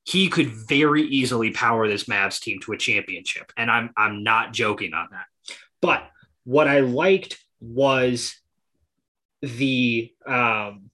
he 0.03 0.29
could 0.29 0.49
very 0.49 1.03
easily 1.03 1.51
power 1.51 1.87
this 1.87 2.05
Mavs 2.05 2.41
team 2.41 2.59
to 2.61 2.73
a 2.73 2.77
championship. 2.77 3.51
And 3.55 3.71
I'm 3.71 3.91
I'm 3.95 4.23
not 4.23 4.51
joking 4.53 4.93
on 4.93 5.07
that. 5.11 5.25
But 5.81 6.09
what 6.43 6.67
I 6.67 6.81
liked 6.81 7.37
was 7.59 8.35
the 9.41 10.11
um, 10.25 10.89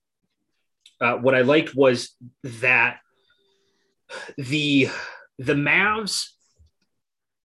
uh, 1.02 1.16
what 1.16 1.36
I 1.36 1.42
liked 1.42 1.76
was 1.76 2.16
that 2.44 2.98
the 4.38 4.90
the 5.38 5.54
Mavs 5.54 6.30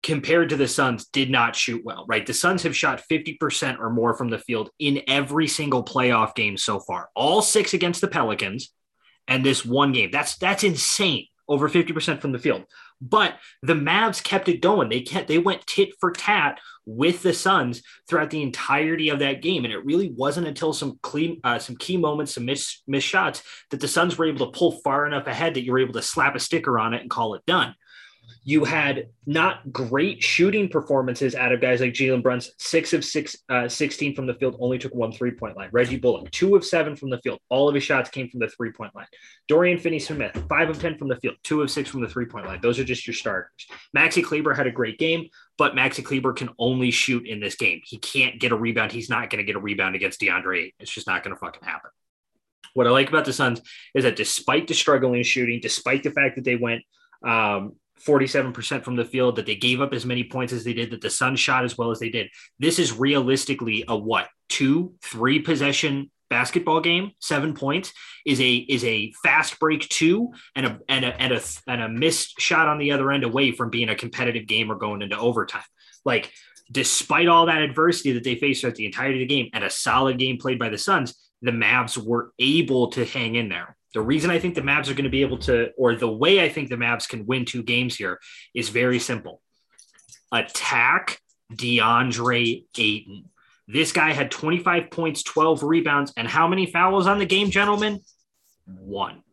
compared 0.04 0.50
to 0.50 0.56
the 0.56 0.68
Suns 0.68 1.06
did 1.08 1.30
not 1.30 1.56
shoot 1.56 1.84
well, 1.86 2.06
right? 2.08 2.26
The 2.26 2.34
Suns 2.34 2.64
have 2.64 2.76
shot 2.76 3.04
50% 3.10 3.80
or 3.80 3.92
more 3.92 4.16
from 4.16 4.30
the 4.30 4.40
field 4.40 4.72
in 4.80 5.04
every 5.08 5.48
single 5.48 5.84
playoff 5.84 6.34
game 6.34 6.58
so 6.58 6.80
far. 6.80 7.10
All 7.16 7.42
six 7.42 7.76
against 7.76 8.02
the 8.02 8.08
Pelicans 8.08 8.74
and 9.28 9.46
this 9.46 9.64
one 9.64 9.92
game. 9.92 10.10
That's 10.12 10.38
that's 10.38 10.64
insane. 10.64 11.28
Over 11.52 11.68
50% 11.68 12.22
from 12.22 12.32
the 12.32 12.40
field. 12.40 12.64
But 13.02 13.36
the 13.62 13.74
Mavs 13.74 14.24
kept 14.24 14.48
it 14.48 14.62
going. 14.62 14.88
They 14.88 15.02
kept 15.02 15.28
they 15.28 15.38
went 15.38 15.68
tit 15.68 15.90
for 16.00 16.12
tat 16.12 16.62
with 16.86 17.24
the 17.24 17.34
Suns 17.34 17.84
throughout 18.08 18.30
the 18.30 18.42
entirety 18.42 19.10
of 19.10 19.20
that 19.20 19.42
game, 19.42 19.66
and 19.66 19.74
it 19.74 19.84
really 19.84 20.12
wasn't 20.16 20.48
until 20.48 20.72
some 20.72 20.98
clean, 21.04 21.42
uh, 21.44 21.60
some 21.60 21.76
key 21.76 21.98
moments, 21.98 22.36
some 22.36 22.46
miss, 22.46 22.82
miss 22.88 23.04
shots 23.04 23.44
that 23.70 23.82
the 23.82 23.88
Suns 23.90 24.18
were 24.18 24.28
able 24.28 24.46
to 24.46 24.58
pull 24.58 24.80
far 24.80 25.06
enough 25.06 25.28
ahead 25.28 25.56
that 25.56 25.66
you 25.66 25.74
were 25.74 25.80
able 25.80 25.94
to 25.94 26.02
slap 26.02 26.36
a 26.36 26.40
sticker 26.40 26.80
on 26.80 26.94
it 26.94 27.02
and 27.02 27.10
call 27.10 27.36
it 27.36 27.46
done 27.46 27.76
you 28.44 28.66
had 28.66 29.10
not 29.28 29.72
great 29.72 30.24
shooting 30.24 30.68
performances 30.68 31.36
out 31.36 31.52
of 31.52 31.62
guys 31.62 31.80
like 31.80 31.94
Jalen 31.94 32.24
Brunson, 32.24 32.54
six 32.58 32.92
of 32.92 33.06
six, 33.06 33.36
uh, 33.50 33.70
16 33.70 34.16
from 34.16 34.26
the 34.26 34.34
field, 34.34 34.58
only 34.60 34.80
took 34.80 34.96
one 34.96 35.12
three 35.12 35.32
point 35.32 35.56
line. 35.56 35.70
Reggie 35.72 36.00
Bullock, 36.00 36.32
two 36.32 36.56
of 36.56 36.66
seven 36.66 36.96
from 36.96 37.12
the 37.12 37.20
field. 37.20 37.40
All 37.50 37.70
of 37.70 37.76
his 37.76 37.84
shots 37.84 38.10
came 38.10 38.30
from 38.30 38.40
the 38.40 38.48
three 38.48 38.72
point 38.72 38.96
line. 38.96 39.06
Dorian 39.48 39.78
Finney 39.78 40.00
Smith, 40.00 40.44
five 40.50 40.70
of 40.70 40.80
10 40.80 40.98
from 40.98 41.08
the 41.08 41.18
field, 41.18 41.36
two 41.44 41.62
of 41.62 41.70
six 41.70 41.90
from 41.90 42.02
the 42.02 42.08
three 42.08 42.26
point 42.26 42.48
line. 42.48 42.60
Those 42.62 42.80
are 42.80 42.84
just 42.84 43.06
your 43.06 43.14
starters. 43.14 43.52
Maxi 43.96 44.24
Kleber 44.24 44.56
had 44.56 44.66
a 44.66 44.72
great 44.72 44.98
game, 44.98 45.28
but 45.58 45.76
Maxi 45.76 46.04
Kleber 46.04 46.34
can 46.34 46.50
only 46.58 46.90
shoot 46.90 47.28
in 47.28 47.40
this 47.40 47.56
game. 47.56 47.82
He 47.86 48.00
can't 48.00 48.40
get 48.40 48.52
a 48.52 48.56
rebound. 48.56 48.92
He's 48.92 49.10
not 49.10 49.30
going 49.30 49.38
to 49.38 49.46
get 49.46 49.56
a 49.56 49.60
rebound 49.60 49.96
against 49.96 50.20
DeAndre. 50.20 50.74
It's 50.80 50.92
just 50.92 51.06
not 51.06 51.24
going 51.24 51.36
to 51.36 51.40
fucking 51.40 51.64
happen. 51.64 51.92
What 52.74 52.88
I 52.88 52.90
like 52.90 53.10
about 53.10 53.26
the 53.26 53.34
Suns 53.34 53.62
is 53.94 54.04
that 54.04 54.16
despite 54.16 54.68
the 54.68 54.74
struggling 54.74 55.22
shooting, 55.24 55.60
despite 55.62 56.02
the 56.02 56.12
fact 56.12 56.38
that 56.38 56.46
they 56.46 56.56
went 56.56 56.82
um, 57.24 57.76
47% 58.06 58.84
from 58.84 58.96
the 58.96 59.06
field, 59.06 59.36
that 59.36 59.46
they 59.46 59.56
gave 59.56 59.82
up 59.82 59.94
as 59.94 60.06
many 60.06 60.24
points 60.24 60.54
as 60.54 60.64
they 60.64 60.74
did, 60.74 60.92
that 60.92 61.02
the 61.02 61.10
Suns 61.10 61.40
shot 61.40 61.64
as 61.64 61.78
well 61.78 61.92
as 61.92 62.00
they 62.00 62.10
did. 62.10 62.30
This 62.60 62.80
is 62.80 62.98
realistically 62.98 63.84
a 63.88 63.96
what, 63.96 64.28
two, 64.50 64.94
three 65.02 65.40
possession 65.40 66.12
basketball 66.30 66.80
game, 66.80 67.12
seven 67.20 67.54
points 67.54 67.94
is 68.26 68.40
a 68.40 68.56
is 68.56 68.84
a 68.86 69.12
fast 69.22 69.60
break 69.60 69.88
two 69.90 70.32
and 70.56 70.66
a 70.66 70.80
and 70.88 71.04
a 71.04 71.22
and 71.22 71.34
a 71.34 71.42
and 71.68 71.82
a 71.82 71.90
missed 71.90 72.40
shot 72.40 72.68
on 72.70 72.78
the 72.78 72.92
other 72.94 73.12
end 73.12 73.24
away 73.24 73.52
from 73.52 73.70
being 73.70 73.90
a 73.90 73.96
competitive 73.96 74.48
game 74.48 74.72
or 74.72 74.76
going 74.76 75.02
into 75.02 75.18
overtime. 75.18 75.62
Like 76.06 76.32
despite 76.72 77.28
all 77.28 77.48
that 77.48 77.62
adversity 77.62 78.14
that 78.14 78.24
they 78.24 78.36
faced 78.36 78.62
throughout 78.62 78.76
the 78.76 78.86
entirety 78.86 79.22
of 79.22 79.28
the 79.28 79.36
game 79.36 79.50
and 79.54 79.64
a 79.64 79.70
solid 79.70 80.18
game 80.18 80.38
played 80.38 80.58
by 80.58 80.70
the 80.70 80.78
Suns, 80.78 81.14
the 81.42 81.52
Mavs 81.52 81.98
were 81.98 82.32
able 82.40 82.92
to 82.92 83.06
hang 83.06 83.36
in 83.36 83.50
there. 83.50 83.76
The 83.94 84.02
reason 84.02 84.32
I 84.32 84.40
think 84.40 84.56
the 84.56 84.62
Mavs 84.62 84.90
are 84.90 84.94
going 84.94 85.04
to 85.04 85.10
be 85.10 85.22
able 85.22 85.40
to, 85.40 85.72
or 85.78 85.96
the 85.96 86.12
way 86.12 86.44
I 86.44 86.50
think 86.50 86.70
the 86.70 86.76
Mavs 86.76 87.08
can 87.08 87.26
win 87.26 87.46
two 87.46 87.64
games 87.64 87.96
here 87.96 88.20
is 88.54 88.70
very 88.70 89.00
simple 89.00 89.42
attack 90.32 91.20
DeAndre 91.54 92.66
Ayton. 92.78 93.30
This 93.68 93.92
guy 93.92 94.12
had 94.12 94.32
25 94.32 94.90
points, 94.92 95.24
12 95.24 95.64
rebounds, 95.64 96.14
and 96.16 96.28
how 96.28 96.48
many 96.48 96.66
fouls 96.66 97.08
on 97.08 97.20
the 97.20 97.26
game, 97.26 97.50
gentlemen? 97.50 98.00
One. 98.66 99.24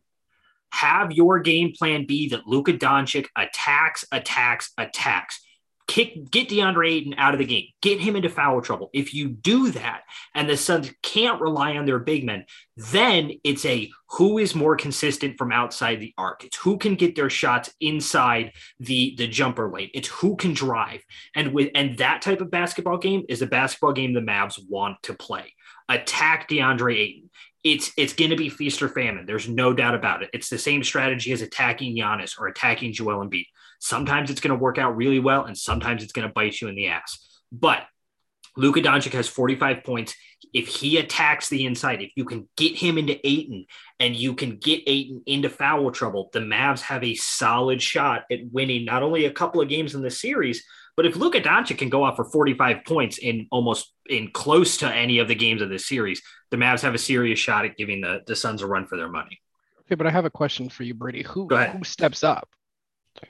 Have 0.71 1.13
your 1.13 1.39
game 1.39 1.73
plan 1.77 2.05
be 2.05 2.29
that 2.29 2.47
Luka 2.47 2.73
Doncic 2.73 3.27
attacks, 3.35 4.05
attacks, 4.11 4.71
attacks 4.77 5.41
kick 5.89 6.29
get 6.29 6.47
DeAndre 6.47 6.91
Ayton 6.91 7.15
out 7.17 7.33
of 7.33 7.39
the 7.39 7.45
game, 7.45 7.65
get 7.81 7.99
him 7.99 8.15
into 8.15 8.29
foul 8.29 8.61
trouble. 8.61 8.91
If 8.93 9.11
you 9.11 9.27
do 9.27 9.71
that 9.71 10.03
and 10.35 10.47
the 10.47 10.55
Suns 10.55 10.91
can't 11.01 11.41
rely 11.41 11.77
on 11.77 11.85
their 11.85 11.97
big 11.97 12.23
men, 12.23 12.45
then 12.77 13.31
it's 13.43 13.65
a 13.65 13.89
who 14.11 14.37
is 14.37 14.53
more 14.53 14.75
consistent 14.75 15.39
from 15.39 15.51
outside 15.51 15.99
the 15.99 16.13
arc. 16.15 16.45
It's 16.45 16.57
who 16.57 16.77
can 16.77 16.93
get 16.93 17.15
their 17.15 17.29
shots 17.29 17.73
inside 17.81 18.53
the 18.79 19.15
the 19.17 19.27
jumper 19.27 19.67
lane. 19.67 19.89
It's 19.95 20.07
who 20.07 20.35
can 20.35 20.53
drive. 20.53 21.01
And 21.35 21.53
with 21.53 21.71
and 21.73 21.97
that 21.97 22.21
type 22.21 22.39
of 22.39 22.51
basketball 22.51 22.99
game 22.99 23.23
is 23.27 23.39
the 23.39 23.47
basketball 23.47 23.93
game 23.93 24.13
the 24.13 24.21
Mavs 24.21 24.59
want 24.69 25.01
to 25.03 25.15
play. 25.15 25.53
Attack 25.89 26.49
DeAndre 26.49 26.97
Ayton. 26.97 27.29
It's 27.63 27.91
it's 27.97 28.13
going 28.13 28.29
to 28.29 28.37
be 28.37 28.49
feast 28.49 28.83
or 28.83 28.89
famine. 28.89 29.25
There's 29.25 29.49
no 29.49 29.73
doubt 29.73 29.95
about 29.95 30.21
it. 30.21 30.29
It's 30.33 30.49
the 30.49 30.59
same 30.59 30.83
strategy 30.83 31.31
as 31.31 31.41
attacking 31.41 31.97
Giannis 31.97 32.39
or 32.39 32.47
attacking 32.47 32.93
Joel 32.93 33.25
Embiid 33.25 33.47
Sometimes 33.79 34.29
it's 34.29 34.41
going 34.41 34.57
to 34.57 34.61
work 34.61 34.77
out 34.77 34.95
really 34.95 35.19
well, 35.19 35.45
and 35.45 35.57
sometimes 35.57 36.03
it's 36.03 36.13
going 36.13 36.27
to 36.27 36.33
bite 36.33 36.61
you 36.61 36.67
in 36.67 36.75
the 36.75 36.87
ass. 36.87 37.41
But 37.51 37.83
Luka 38.57 38.81
Doncic 38.81 39.13
has 39.13 39.27
45 39.27 39.83
points. 39.83 40.15
If 40.53 40.67
he 40.67 40.97
attacks 40.97 41.49
the 41.49 41.65
inside, 41.65 42.01
if 42.01 42.11
you 42.15 42.25
can 42.25 42.47
get 42.57 42.75
him 42.75 42.97
into 42.97 43.19
Ayton 43.25 43.65
and 43.99 44.15
you 44.15 44.33
can 44.33 44.57
get 44.57 44.83
Ayton 44.87 45.21
into 45.25 45.49
foul 45.49 45.91
trouble, 45.91 46.29
the 46.33 46.39
Mavs 46.39 46.81
have 46.81 47.03
a 47.03 47.15
solid 47.15 47.81
shot 47.81 48.23
at 48.31 48.39
winning 48.51 48.85
not 48.85 49.03
only 49.03 49.25
a 49.25 49.31
couple 49.31 49.61
of 49.61 49.69
games 49.69 49.95
in 49.95 50.01
the 50.01 50.11
series, 50.11 50.63
but 50.97 51.05
if 51.05 51.15
Luka 51.15 51.39
Doncic 51.39 51.77
can 51.77 51.89
go 51.89 52.03
off 52.03 52.17
for 52.17 52.25
45 52.25 52.83
points 52.85 53.17
in 53.17 53.47
almost 53.51 53.93
in 54.09 54.31
close 54.31 54.77
to 54.77 54.93
any 54.93 55.19
of 55.19 55.27
the 55.27 55.35
games 55.35 55.61
of 55.61 55.69
this 55.69 55.87
series, 55.87 56.21
the 56.51 56.57
Mavs 56.57 56.81
have 56.81 56.95
a 56.95 56.97
serious 56.97 57.39
shot 57.39 57.63
at 57.63 57.77
giving 57.77 58.01
the, 58.01 58.21
the 58.27 58.35
Suns 58.35 58.61
a 58.61 58.67
run 58.67 58.87
for 58.87 58.97
their 58.97 59.09
money. 59.09 59.39
Okay, 59.81 59.95
but 59.95 60.07
I 60.07 60.11
have 60.11 60.25
a 60.25 60.29
question 60.29 60.67
for 60.67 60.83
you, 60.83 60.93
Brady. 60.93 61.23
Who 61.23 61.47
who 61.47 61.83
steps 61.83 62.23
up? 62.23 62.49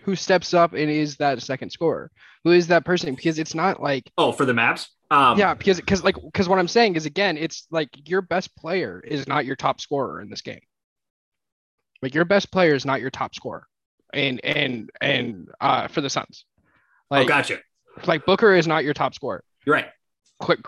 Who 0.04 0.16
steps 0.16 0.54
up 0.54 0.74
and 0.74 0.90
is 0.90 1.18
that 1.18 1.42
second 1.42 1.72
scorer? 1.72 2.12
Who 2.44 2.52
is 2.52 2.68
that 2.68 2.86
person? 2.86 3.16
Because 3.16 3.40
it's 3.40 3.56
not 3.56 3.82
like 3.82 4.12
oh 4.18 4.32
for 4.32 4.46
the 4.46 4.54
Mavs. 4.54 4.88
Um, 5.12 5.40
yeah, 5.40 5.54
because 5.54 5.78
because 5.78 6.04
like 6.04 6.16
because 6.16 6.48
what 6.48 6.60
I'm 6.60 6.68
saying 6.68 6.96
is 6.96 7.06
again, 7.06 7.38
it's 7.38 7.68
like 7.72 7.90
your 8.08 8.22
best 8.22 8.56
player 8.56 9.04
is 9.06 9.28
not 9.28 9.46
your 9.46 9.56
top 9.56 9.82
scorer 9.82 10.22
in 10.22 10.30
this 10.30 10.42
game. 10.42 10.62
Like 12.02 12.14
your 12.14 12.26
best 12.26 12.52
player 12.52 12.76
is 12.76 12.86
not 12.86 13.02
your 13.02 13.10
top 13.10 13.34
scorer, 13.34 13.66
and 14.14 14.40
and 14.44 14.90
and 15.02 15.50
uh 15.60 15.88
for 15.88 16.02
the 16.02 16.10
Suns. 16.10 16.46
Like, 17.10 17.26
oh, 17.26 17.28
gotcha. 17.28 17.60
Like 18.06 18.26
Booker 18.26 18.54
is 18.54 18.68
not 18.68 18.84
your 18.84 18.94
top 18.94 19.16
scorer. 19.16 19.44
You're 19.66 19.76
right. 19.76 19.88
Quick, 20.40 20.60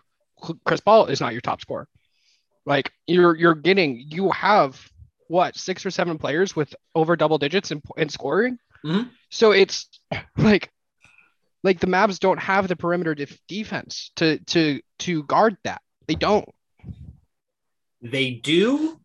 Chris 0.66 0.82
Paul 0.82 1.06
is 1.06 1.22
not 1.22 1.34
your 1.34 1.42
top 1.42 1.62
scorer. 1.62 1.88
Like 2.66 2.92
you're 3.08 3.36
you're 3.36 3.56
getting 3.56 4.04
you 4.08 4.32
have 4.32 4.90
what 5.28 5.56
six 5.56 5.86
or 5.86 5.92
seven 5.92 6.18
players 6.18 6.56
with 6.56 6.76
over 6.96 7.16
double 7.16 7.38
digits 7.38 7.72
in, 7.72 7.82
in 7.96 8.10
scoring 8.10 8.58
Mm-hmm. 8.86 9.10
So 9.30 9.52
it's 9.52 9.88
like 10.38 10.72
like 11.64 11.80
the 11.80 11.88
Mavs 11.88 12.20
don't 12.20 12.40
have 12.40 12.68
the 12.68 12.76
perimeter 12.76 13.16
def- 13.16 13.40
defense 13.48 14.12
to 14.18 14.40
to 14.46 14.82
to 15.00 15.24
guard 15.24 15.58
that. 15.64 15.82
They 16.08 16.16
don't. 16.16 16.48
They 18.02 18.32
do 18.32 19.00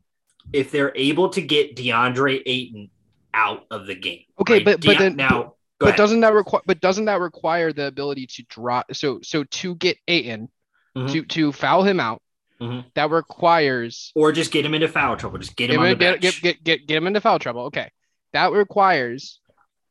if 0.52 0.70
they're 0.70 0.96
able 0.96 1.28
to 1.30 1.42
get 1.42 1.76
DeAndre 1.76 2.42
Ayton 2.46 2.90
out 3.34 3.66
of 3.70 3.86
the 3.86 3.94
game. 3.94 4.22
Okay, 4.40 4.54
right? 4.54 4.64
but 4.64 4.84
but 4.84 4.98
De- 4.98 4.98
then 4.98 5.16
now 5.16 5.56
but, 5.78 5.86
but 5.86 5.96
doesn't 5.96 6.20
that 6.20 6.32
require 6.32 6.62
but 6.66 6.80
doesn't 6.80 7.04
that 7.04 7.20
require 7.20 7.72
the 7.72 7.86
ability 7.86 8.26
to 8.26 8.42
drop 8.48 8.94
so 8.94 9.20
so 9.22 9.44
to 9.44 9.74
get 9.74 9.98
Ayton 10.08 10.48
mm-hmm. 10.96 11.12
to 11.12 11.22
to 11.24 11.52
foul 11.52 11.82
him 11.82 12.00
out 12.00 12.22
mm-hmm. 12.60 12.86
that 12.94 13.10
requires 13.10 14.12
or 14.14 14.32
just 14.32 14.50
get 14.50 14.64
him 14.64 14.74
into 14.74 14.88
foul 14.88 15.16
trouble 15.16 15.38
just 15.38 15.56
get 15.56 15.70
him 15.70 15.80
on 15.80 15.88
the 15.90 15.94
get, 15.94 16.20
get, 16.20 16.40
get, 16.40 16.64
get, 16.64 16.86
get 16.86 16.96
him 16.96 17.06
into 17.06 17.20
foul 17.20 17.38
trouble 17.38 17.64
okay 17.64 17.90
that 18.32 18.52
requires 18.52 19.40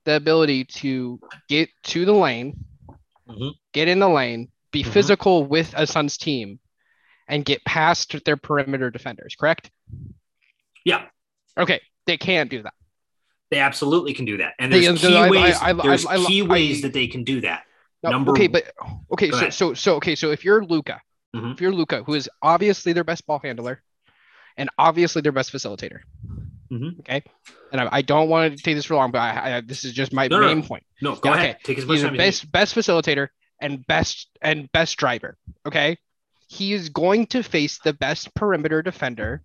the 0.05 0.15
ability 0.15 0.65
to 0.65 1.19
get 1.49 1.69
to 1.83 2.05
the 2.05 2.13
lane, 2.13 2.63
mm-hmm. 3.27 3.49
get 3.73 3.87
in 3.87 3.99
the 3.99 4.09
lane, 4.09 4.49
be 4.71 4.81
mm-hmm. 4.81 4.91
physical 4.91 5.45
with 5.45 5.73
a 5.75 5.85
Suns 5.85 6.17
team, 6.17 6.59
and 7.27 7.43
get 7.43 7.63
past 7.65 8.23
their 8.25 8.37
perimeter 8.37 8.91
defenders, 8.91 9.35
correct? 9.35 9.71
Yeah. 10.83 11.05
Okay. 11.57 11.81
They 12.05 12.17
can 12.17 12.47
do 12.47 12.63
that. 12.63 12.73
They 13.51 13.59
absolutely 13.59 14.13
can 14.13 14.25
do 14.25 14.37
that. 14.37 14.53
And 14.59 14.71
there's 14.71 15.01
they, 15.01 15.07
key 15.07 15.17
I, 15.17 15.29
ways, 15.29 15.57
I, 15.61 15.69
I, 15.69 15.73
there's 15.73 16.05
key 16.05 16.41
ways 16.41 16.81
that 16.81 16.93
they 16.93 17.07
can 17.07 17.23
do 17.23 17.41
that. 17.41 17.63
No, 18.03 18.11
Number 18.11 18.31
okay, 18.31 18.47
but 18.47 18.71
okay, 19.13 19.31
so, 19.31 19.49
so 19.49 19.73
so 19.73 19.95
okay, 19.95 20.13
so 20.13 20.29
if 20.29 20.45
you're 20.45 20.63
Luka, 20.63 21.01
mm-hmm. 21.35 21.51
if 21.51 21.61
you're 21.61 21.73
Luka, 21.73 22.03
who 22.03 22.13
is 22.13 22.29
obviously 22.41 22.93
their 22.93 23.03
best 23.03 23.25
ball 23.25 23.39
handler 23.39 23.81
and 24.57 24.69
obviously 24.77 25.21
their 25.21 25.31
best 25.31 25.51
facilitator, 25.51 26.01
Mm-hmm. 26.71 26.99
Okay. 27.01 27.23
And 27.71 27.81
I, 27.81 27.89
I, 27.91 28.01
don't 28.01 28.27
want 28.27 28.57
to 28.57 28.63
take 28.63 28.75
this 28.75 28.85
for 28.85 28.95
long, 28.95 29.11
but 29.11 29.19
I, 29.19 29.57
I, 29.57 29.61
this 29.61 29.85
is 29.85 29.93
just 29.93 30.13
my 30.13 30.27
no, 30.27 30.39
main 30.39 30.59
no. 30.59 30.65
point. 30.65 30.83
No, 31.01 31.15
go 31.15 31.29
yeah, 31.29 31.35
ahead. 31.35 31.49
Okay. 31.55 31.59
Take 31.63 31.77
as 31.77 31.85
much 31.85 31.97
He's 31.97 32.03
time. 32.03 32.17
best 32.17 32.51
best 32.51 32.75
facilitator 32.75 33.27
and 33.59 33.85
best 33.85 34.29
and 34.41 34.71
best 34.71 34.97
driver. 34.97 35.37
Okay. 35.65 35.97
He 36.47 36.73
is 36.73 36.89
going 36.89 37.27
to 37.27 37.43
face 37.43 37.79
the 37.79 37.93
best 37.93 38.33
perimeter 38.33 38.81
defender 38.81 39.43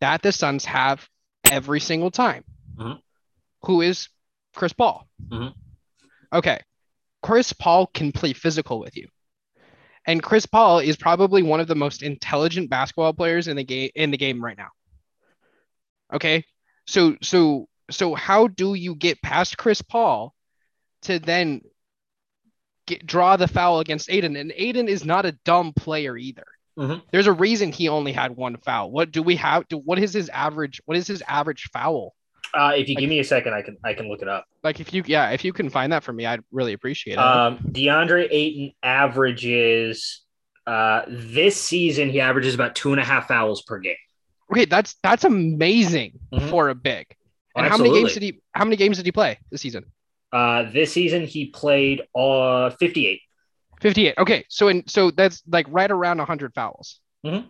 that 0.00 0.22
the 0.22 0.32
Suns 0.32 0.64
have 0.64 1.08
every 1.44 1.80
single 1.80 2.10
time. 2.10 2.44
Mm-hmm. 2.76 2.98
Who 3.62 3.80
is 3.82 4.08
Chris 4.54 4.72
Paul? 4.72 5.06
Mm-hmm. 5.28 5.48
Okay. 6.32 6.60
Chris 7.22 7.52
Paul 7.52 7.86
can 7.88 8.12
play 8.12 8.32
physical 8.32 8.78
with 8.78 8.96
you. 8.96 9.08
And 10.06 10.22
Chris 10.22 10.46
Paul 10.46 10.78
is 10.78 10.96
probably 10.96 11.42
one 11.42 11.58
of 11.58 11.66
the 11.66 11.74
most 11.74 12.02
intelligent 12.02 12.70
basketball 12.70 13.12
players 13.12 13.48
in 13.48 13.56
the 13.56 13.64
game 13.64 13.90
in 13.94 14.10
the 14.10 14.16
game 14.16 14.44
right 14.44 14.56
now. 14.56 14.68
Okay. 16.12 16.44
So 16.86 17.16
so 17.22 17.68
so 17.90 18.14
how 18.14 18.48
do 18.48 18.74
you 18.74 18.94
get 18.94 19.22
past 19.22 19.58
Chris 19.58 19.82
Paul 19.82 20.34
to 21.02 21.18
then 21.18 21.62
get 22.86 23.06
draw 23.06 23.36
the 23.36 23.48
foul 23.48 23.80
against 23.80 24.10
Ayton? 24.10 24.36
And 24.36 24.52
Ayton 24.56 24.88
is 24.88 25.04
not 25.04 25.26
a 25.26 25.32
dumb 25.44 25.72
player 25.72 26.16
either. 26.16 26.46
Mm-hmm. 26.78 27.00
There's 27.10 27.26
a 27.26 27.32
reason 27.32 27.72
he 27.72 27.88
only 27.88 28.12
had 28.12 28.36
one 28.36 28.56
foul. 28.58 28.90
What 28.90 29.10
do 29.10 29.22
we 29.22 29.36
have? 29.36 29.66
To, 29.68 29.78
what 29.78 29.98
is 29.98 30.12
his 30.12 30.28
average? 30.28 30.80
What 30.84 30.96
is 30.96 31.06
his 31.06 31.22
average 31.26 31.70
foul? 31.72 32.14
Uh, 32.54 32.72
if 32.76 32.88
you 32.88 32.94
give 32.94 33.08
me 33.08 33.18
a 33.18 33.24
second, 33.24 33.54
I 33.54 33.62
can 33.62 33.76
I 33.84 33.94
can 33.94 34.08
look 34.08 34.22
it 34.22 34.28
up. 34.28 34.46
Like 34.62 34.80
if 34.80 34.92
you 34.92 35.02
yeah, 35.06 35.30
if 35.30 35.44
you 35.44 35.52
can 35.52 35.70
find 35.70 35.92
that 35.92 36.04
for 36.04 36.12
me, 36.12 36.26
I'd 36.26 36.40
really 36.52 36.74
appreciate 36.74 37.14
it. 37.14 37.18
Um, 37.18 37.58
DeAndre 37.58 38.28
Ayton 38.30 38.72
averages 38.82 40.22
uh, 40.66 41.02
this 41.08 41.60
season. 41.60 42.10
He 42.10 42.20
averages 42.20 42.54
about 42.54 42.74
two 42.74 42.92
and 42.92 43.00
a 43.00 43.04
half 43.04 43.28
fouls 43.28 43.62
per 43.62 43.78
game. 43.78 43.96
Okay, 44.56 44.64
that's 44.64 44.96
that's 45.02 45.24
amazing 45.24 46.18
Mhm. 46.32 46.48
for 46.50 46.68
a 46.70 46.74
big. 46.74 47.06
And 47.54 47.66
how 47.66 47.76
many 47.78 47.92
games 47.92 48.12
did 48.14 48.22
he 48.22 48.40
how 48.52 48.64
many 48.64 48.76
games 48.76 48.96
did 48.96 49.06
he 49.06 49.12
play 49.12 49.38
this 49.50 49.60
season? 49.62 49.84
Uh, 50.32 50.70
this 50.70 50.92
season 50.92 51.24
he 51.24 51.46
played 51.46 52.02
uh 52.14 52.70
58. 52.70 53.20
58. 53.80 54.14
Okay, 54.18 54.44
so 54.48 54.68
in 54.68 54.86
so 54.88 55.10
that's 55.10 55.42
like 55.46 55.66
right 55.68 55.90
around 55.90 56.18
100 56.18 56.54
fouls. 56.54 57.00
Mhm. 57.24 57.48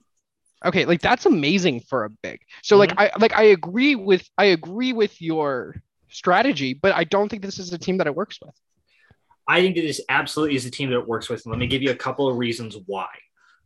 Okay, 0.64 0.84
like 0.84 1.00
that's 1.00 1.26
amazing 1.26 1.80
for 1.80 2.04
a 2.04 2.10
big. 2.10 2.40
So 2.62 2.76
like 2.76 2.92
I 2.98 3.10
like 3.18 3.34
I 3.34 3.44
agree 3.44 3.94
with 3.94 4.28
I 4.38 4.46
agree 4.46 4.92
with 4.92 5.20
your 5.20 5.76
strategy, 6.08 6.72
but 6.74 6.94
I 6.94 7.04
don't 7.04 7.28
think 7.28 7.42
this 7.42 7.58
is 7.58 7.72
a 7.72 7.78
team 7.78 7.98
that 7.98 8.06
it 8.06 8.14
works 8.14 8.38
with. 8.40 8.54
I 9.48 9.60
think 9.60 9.76
that 9.76 9.82
this 9.82 10.00
absolutely 10.08 10.56
is 10.56 10.66
a 10.66 10.70
team 10.70 10.90
that 10.90 10.98
it 10.98 11.06
works 11.06 11.28
with. 11.28 11.44
And 11.44 11.52
let 11.52 11.58
me 11.58 11.66
give 11.68 11.82
you 11.82 11.90
a 11.90 11.94
couple 11.96 12.28
of 12.28 12.36
reasons 12.36 12.76
why. 12.86 13.08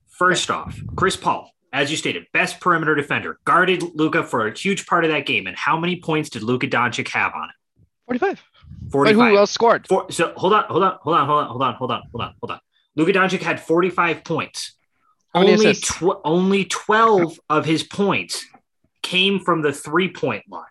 First 0.08 0.50
off, 0.50 0.78
Chris 0.96 1.16
Paul, 1.16 1.50
as 1.72 1.90
you 1.90 1.96
stated, 1.96 2.26
best 2.32 2.60
perimeter 2.60 2.94
defender, 2.94 3.38
guarded 3.44 3.82
Luka 3.94 4.24
for 4.24 4.46
a 4.46 4.56
huge 4.56 4.86
part 4.86 5.04
of 5.04 5.10
that 5.10 5.26
game. 5.26 5.46
And 5.46 5.56
how 5.56 5.78
many 5.78 6.00
points 6.00 6.30
did 6.30 6.42
Luka 6.42 6.66
Doncic 6.66 7.08
have 7.08 7.32
on 7.34 7.48
it? 7.48 7.86
45. 8.06 8.42
But 8.82 8.92
45. 8.92 9.30
who 9.30 9.36
else 9.36 9.50
scored? 9.50 9.86
Four, 9.88 10.10
so 10.10 10.32
hold 10.36 10.52
on, 10.52 10.64
hold 10.64 10.82
on, 10.82 10.98
hold 11.00 11.16
on, 11.16 11.26
hold 11.26 11.38
on, 11.38 11.46
hold 11.48 11.62
on, 11.62 11.74
hold 11.74 11.90
on, 11.92 12.02
hold 12.10 12.22
on, 12.22 12.34
hold 12.40 12.50
on. 12.50 12.60
Luka 12.96 13.12
Doncic 13.12 13.40
had 13.40 13.60
45 13.60 14.24
points. 14.24 14.72
How 15.32 15.42
Only, 15.42 15.54
assists? 15.54 15.96
tw- 15.98 16.20
only 16.24 16.64
12 16.64 17.38
of 17.48 17.64
his 17.64 17.84
points 17.84 18.44
came 19.02 19.38
from 19.38 19.62
the 19.62 19.72
three 19.72 20.10
point 20.12 20.44
line. 20.50 20.64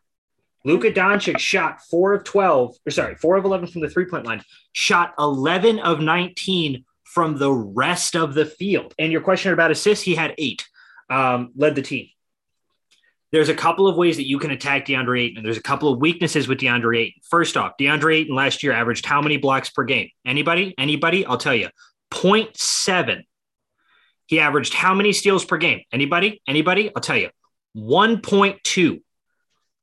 Luka 0.66 0.92
Doncic 0.92 1.40
shot 1.40 1.82
four 1.90 2.14
of 2.14 2.26
12, 2.26 2.76
or 2.86 2.92
sorry, 2.92 3.16
four 3.16 3.38
of 3.38 3.46
11 3.46 3.68
from 3.68 3.82
the 3.82 3.90
three 3.90 4.06
point 4.06 4.26
line, 4.26 4.44
shot 4.74 5.14
11 5.18 5.80
of 5.80 6.02
19 6.02 6.84
from 7.06 7.38
the 7.38 7.52
rest 7.52 8.16
of 8.16 8.34
the 8.34 8.46
field. 8.46 8.94
And 9.00 9.12
your 9.12 9.22
question 9.22 9.54
about 9.54 9.72
assists, 9.72 10.04
he 10.04 10.16
had 10.16 10.36
eight, 10.38 10.68
um, 11.10 11.52
led 11.56 11.76
the 11.76 11.82
team. 11.82 12.08
There's 13.32 13.50
a 13.50 13.56
couple 13.56 13.88
of 13.88 13.96
ways 13.96 14.18
that 14.18 14.28
you 14.28 14.40
can 14.40 14.50
attack 14.50 14.86
DeAndre 14.88 15.22
Ayton, 15.22 15.38
and 15.38 15.46
there's 15.46 15.58
a 15.58 15.62
couple 15.62 15.94
of 15.94 16.00
weaknesses 16.00 16.48
with 16.48 16.60
DeAndre 16.60 17.00
Ayton. 17.00 17.22
First 17.30 17.58
off, 17.58 17.74
DeAndre 17.80 18.16
Ayton 18.18 18.36
last 18.36 18.64
year 18.64 18.72
averaged 18.72 19.06
how 19.06 19.22
many 19.22 19.38
blocks 19.38 19.70
per 19.70 19.84
game? 19.84 20.10
Anybody? 20.26 20.74
Anybody? 20.78 21.26
I'll 21.26 21.38
tell 21.38 21.54
you, 21.54 21.70
0.7. 22.12 23.24
He 24.26 24.40
averaged 24.40 24.74
how 24.74 24.96
many 24.96 25.14
steals 25.14 25.46
per 25.46 25.58
game? 25.58 25.82
Anybody? 25.92 26.42
Anybody? 26.48 26.92
I'll 26.96 27.02
tell 27.02 27.18
you, 27.18 27.30
1.2. 27.78 29.02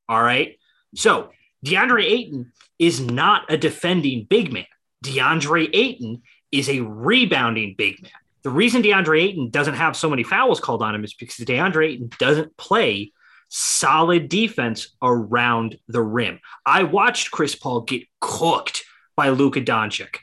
All 0.08 0.22
right. 0.22 0.58
So 0.94 1.30
DeAndre 1.64 2.04
Ayton 2.04 2.52
is 2.78 3.00
not 3.00 3.50
a 3.50 3.56
defending 3.56 4.26
big 4.28 4.52
man. 4.52 4.66
DeAndre 5.04 5.70
Ayton 5.72 6.22
is 6.50 6.68
a 6.68 6.80
rebounding 6.80 7.74
big 7.76 8.02
man. 8.02 8.12
The 8.46 8.52
reason 8.52 8.80
DeAndre 8.80 9.24
Ayton 9.24 9.50
doesn't 9.50 9.74
have 9.74 9.96
so 9.96 10.08
many 10.08 10.22
fouls 10.22 10.60
called 10.60 10.80
on 10.80 10.94
him 10.94 11.02
is 11.02 11.14
because 11.14 11.44
DeAndre 11.44 11.94
Ayton 11.94 12.10
doesn't 12.20 12.56
play 12.56 13.10
solid 13.48 14.28
defense 14.28 14.94
around 15.02 15.76
the 15.88 16.00
rim. 16.00 16.38
I 16.64 16.84
watched 16.84 17.32
Chris 17.32 17.56
Paul 17.56 17.80
get 17.80 18.04
cooked 18.20 18.84
by 19.16 19.30
Luka 19.30 19.60
Doncic 19.60 20.18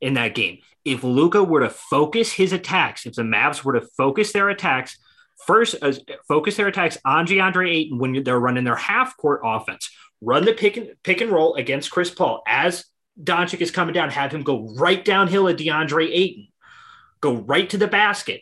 in 0.00 0.14
that 0.14 0.34
game. 0.34 0.60
If 0.86 1.04
Luka 1.04 1.44
were 1.44 1.60
to 1.60 1.68
focus 1.68 2.32
his 2.32 2.54
attacks, 2.54 3.04
if 3.04 3.12
the 3.12 3.20
Mavs 3.20 3.62
were 3.62 3.78
to 3.78 3.86
focus 3.94 4.32
their 4.32 4.48
attacks 4.48 4.96
first, 5.44 5.76
uh, 5.82 5.92
focus 6.26 6.56
their 6.56 6.68
attacks 6.68 6.96
on 7.04 7.26
DeAndre 7.26 7.70
Ayton 7.70 7.98
when 7.98 8.24
they're 8.24 8.40
running 8.40 8.64
their 8.64 8.76
half 8.76 9.18
court 9.18 9.42
offense, 9.44 9.90
run 10.22 10.46
the 10.46 10.54
pick 10.54 10.78
and 10.78 10.92
pick 11.02 11.20
and 11.20 11.30
roll 11.30 11.56
against 11.56 11.90
Chris 11.90 12.08
Paul 12.08 12.42
as 12.48 12.86
Doncic 13.22 13.60
is 13.60 13.70
coming 13.70 13.92
down, 13.92 14.08
have 14.08 14.32
him 14.32 14.44
go 14.44 14.74
right 14.78 15.04
downhill 15.04 15.46
at 15.48 15.58
DeAndre 15.58 16.08
Ayton, 16.10 16.48
go 17.26 17.42
right 17.42 17.68
to 17.70 17.78
the 17.78 17.88
basket. 17.88 18.40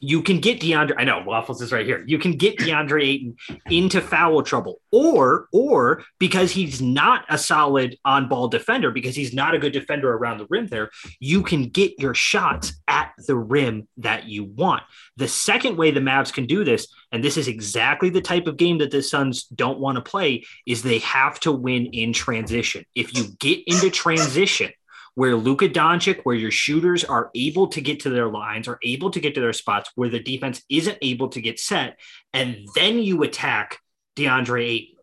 You 0.00 0.20
can 0.20 0.40
get 0.40 0.60
DeAndre. 0.60 0.94
I 0.98 1.04
know 1.04 1.22
Waffles 1.24 1.62
is 1.62 1.72
right 1.72 1.86
here. 1.86 2.02
You 2.06 2.18
can 2.18 2.32
get 2.32 2.58
DeAndre 2.58 3.02
Ayton 3.04 3.36
into 3.70 4.00
foul 4.00 4.42
trouble, 4.42 4.80
or 4.90 5.46
or 5.52 6.02
because 6.18 6.50
he's 6.50 6.82
not 6.82 7.24
a 7.28 7.38
solid 7.38 7.96
on-ball 8.04 8.48
defender, 8.48 8.90
because 8.90 9.14
he's 9.14 9.32
not 9.32 9.54
a 9.54 9.60
good 9.60 9.72
defender 9.72 10.12
around 10.12 10.38
the 10.38 10.46
rim. 10.50 10.66
There, 10.66 10.90
you 11.20 11.42
can 11.42 11.68
get 11.68 11.92
your 12.00 12.14
shots 12.14 12.72
at 12.88 13.12
the 13.26 13.36
rim 13.36 13.86
that 13.98 14.26
you 14.26 14.44
want. 14.44 14.82
The 15.16 15.28
second 15.28 15.76
way 15.76 15.92
the 15.92 16.00
Mavs 16.00 16.32
can 16.32 16.46
do 16.46 16.64
this, 16.64 16.88
and 17.12 17.22
this 17.22 17.36
is 17.36 17.48
exactly 17.48 18.10
the 18.10 18.20
type 18.20 18.48
of 18.48 18.56
game 18.56 18.78
that 18.78 18.90
the 18.90 19.02
Suns 19.02 19.44
don't 19.44 19.78
want 19.78 19.96
to 19.96 20.02
play, 20.02 20.44
is 20.66 20.82
they 20.82 20.98
have 20.98 21.38
to 21.40 21.52
win 21.52 21.86
in 21.86 22.12
transition. 22.12 22.84
If 22.94 23.16
you 23.16 23.28
get 23.38 23.60
into 23.66 23.88
transition 23.90 24.72
where 25.16 25.34
Luka 25.34 25.66
Doncic, 25.66 26.20
where 26.24 26.36
your 26.36 26.50
shooters 26.50 27.02
are 27.02 27.30
able 27.34 27.68
to 27.68 27.80
get 27.80 28.00
to 28.00 28.10
their 28.10 28.28
lines, 28.28 28.68
are 28.68 28.78
able 28.82 29.10
to 29.10 29.18
get 29.18 29.34
to 29.34 29.40
their 29.40 29.54
spots, 29.54 29.90
where 29.94 30.10
the 30.10 30.20
defense 30.20 30.62
isn't 30.68 30.98
able 31.00 31.30
to 31.30 31.40
get 31.40 31.58
set, 31.58 31.98
and 32.34 32.68
then 32.74 32.98
you 32.98 33.22
attack 33.22 33.80
DeAndre 34.14 34.62
Ayton. 34.62 34.96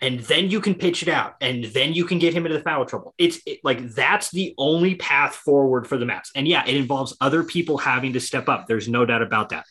And 0.00 0.20
then 0.20 0.50
you 0.50 0.60
can 0.60 0.76
pitch 0.76 1.02
it 1.02 1.08
out, 1.08 1.34
and 1.40 1.64
then 1.64 1.92
you 1.92 2.04
can 2.04 2.18
get 2.20 2.32
him 2.32 2.46
into 2.46 2.56
the 2.56 2.64
foul 2.64 2.86
trouble. 2.86 3.12
It's 3.18 3.40
it, 3.44 3.58
like 3.62 3.90
that's 3.90 4.30
the 4.30 4.54
only 4.56 4.94
path 4.94 5.34
forward 5.34 5.86
for 5.86 5.98
the 5.98 6.06
Mavs. 6.06 6.30
And 6.34 6.48
yeah, 6.48 6.64
it 6.64 6.76
involves 6.76 7.16
other 7.20 7.42
people 7.42 7.76
having 7.76 8.14
to 8.14 8.20
step 8.20 8.48
up. 8.48 8.66
There's 8.66 8.88
no 8.88 9.04
doubt 9.04 9.20
about 9.20 9.50
that. 9.50 9.66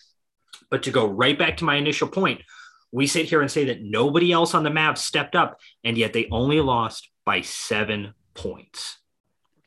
But 0.69 0.83
to 0.83 0.91
go 0.91 1.07
right 1.07 1.39
back 1.39 1.57
to 1.57 1.63
my 1.63 1.77
initial 1.77 2.09
point, 2.09 2.41
we 2.91 3.07
sit 3.07 3.25
here 3.27 3.41
and 3.41 3.49
say 3.49 3.65
that 3.65 3.81
nobody 3.81 4.31
else 4.31 4.53
on 4.53 4.63
the 4.63 4.69
Mavs 4.69 4.99
stepped 4.99 5.35
up, 5.35 5.57
and 5.83 5.97
yet 5.97 6.13
they 6.13 6.27
only 6.31 6.59
lost 6.59 7.09
by 7.25 7.41
seven 7.41 8.13
points. 8.35 8.98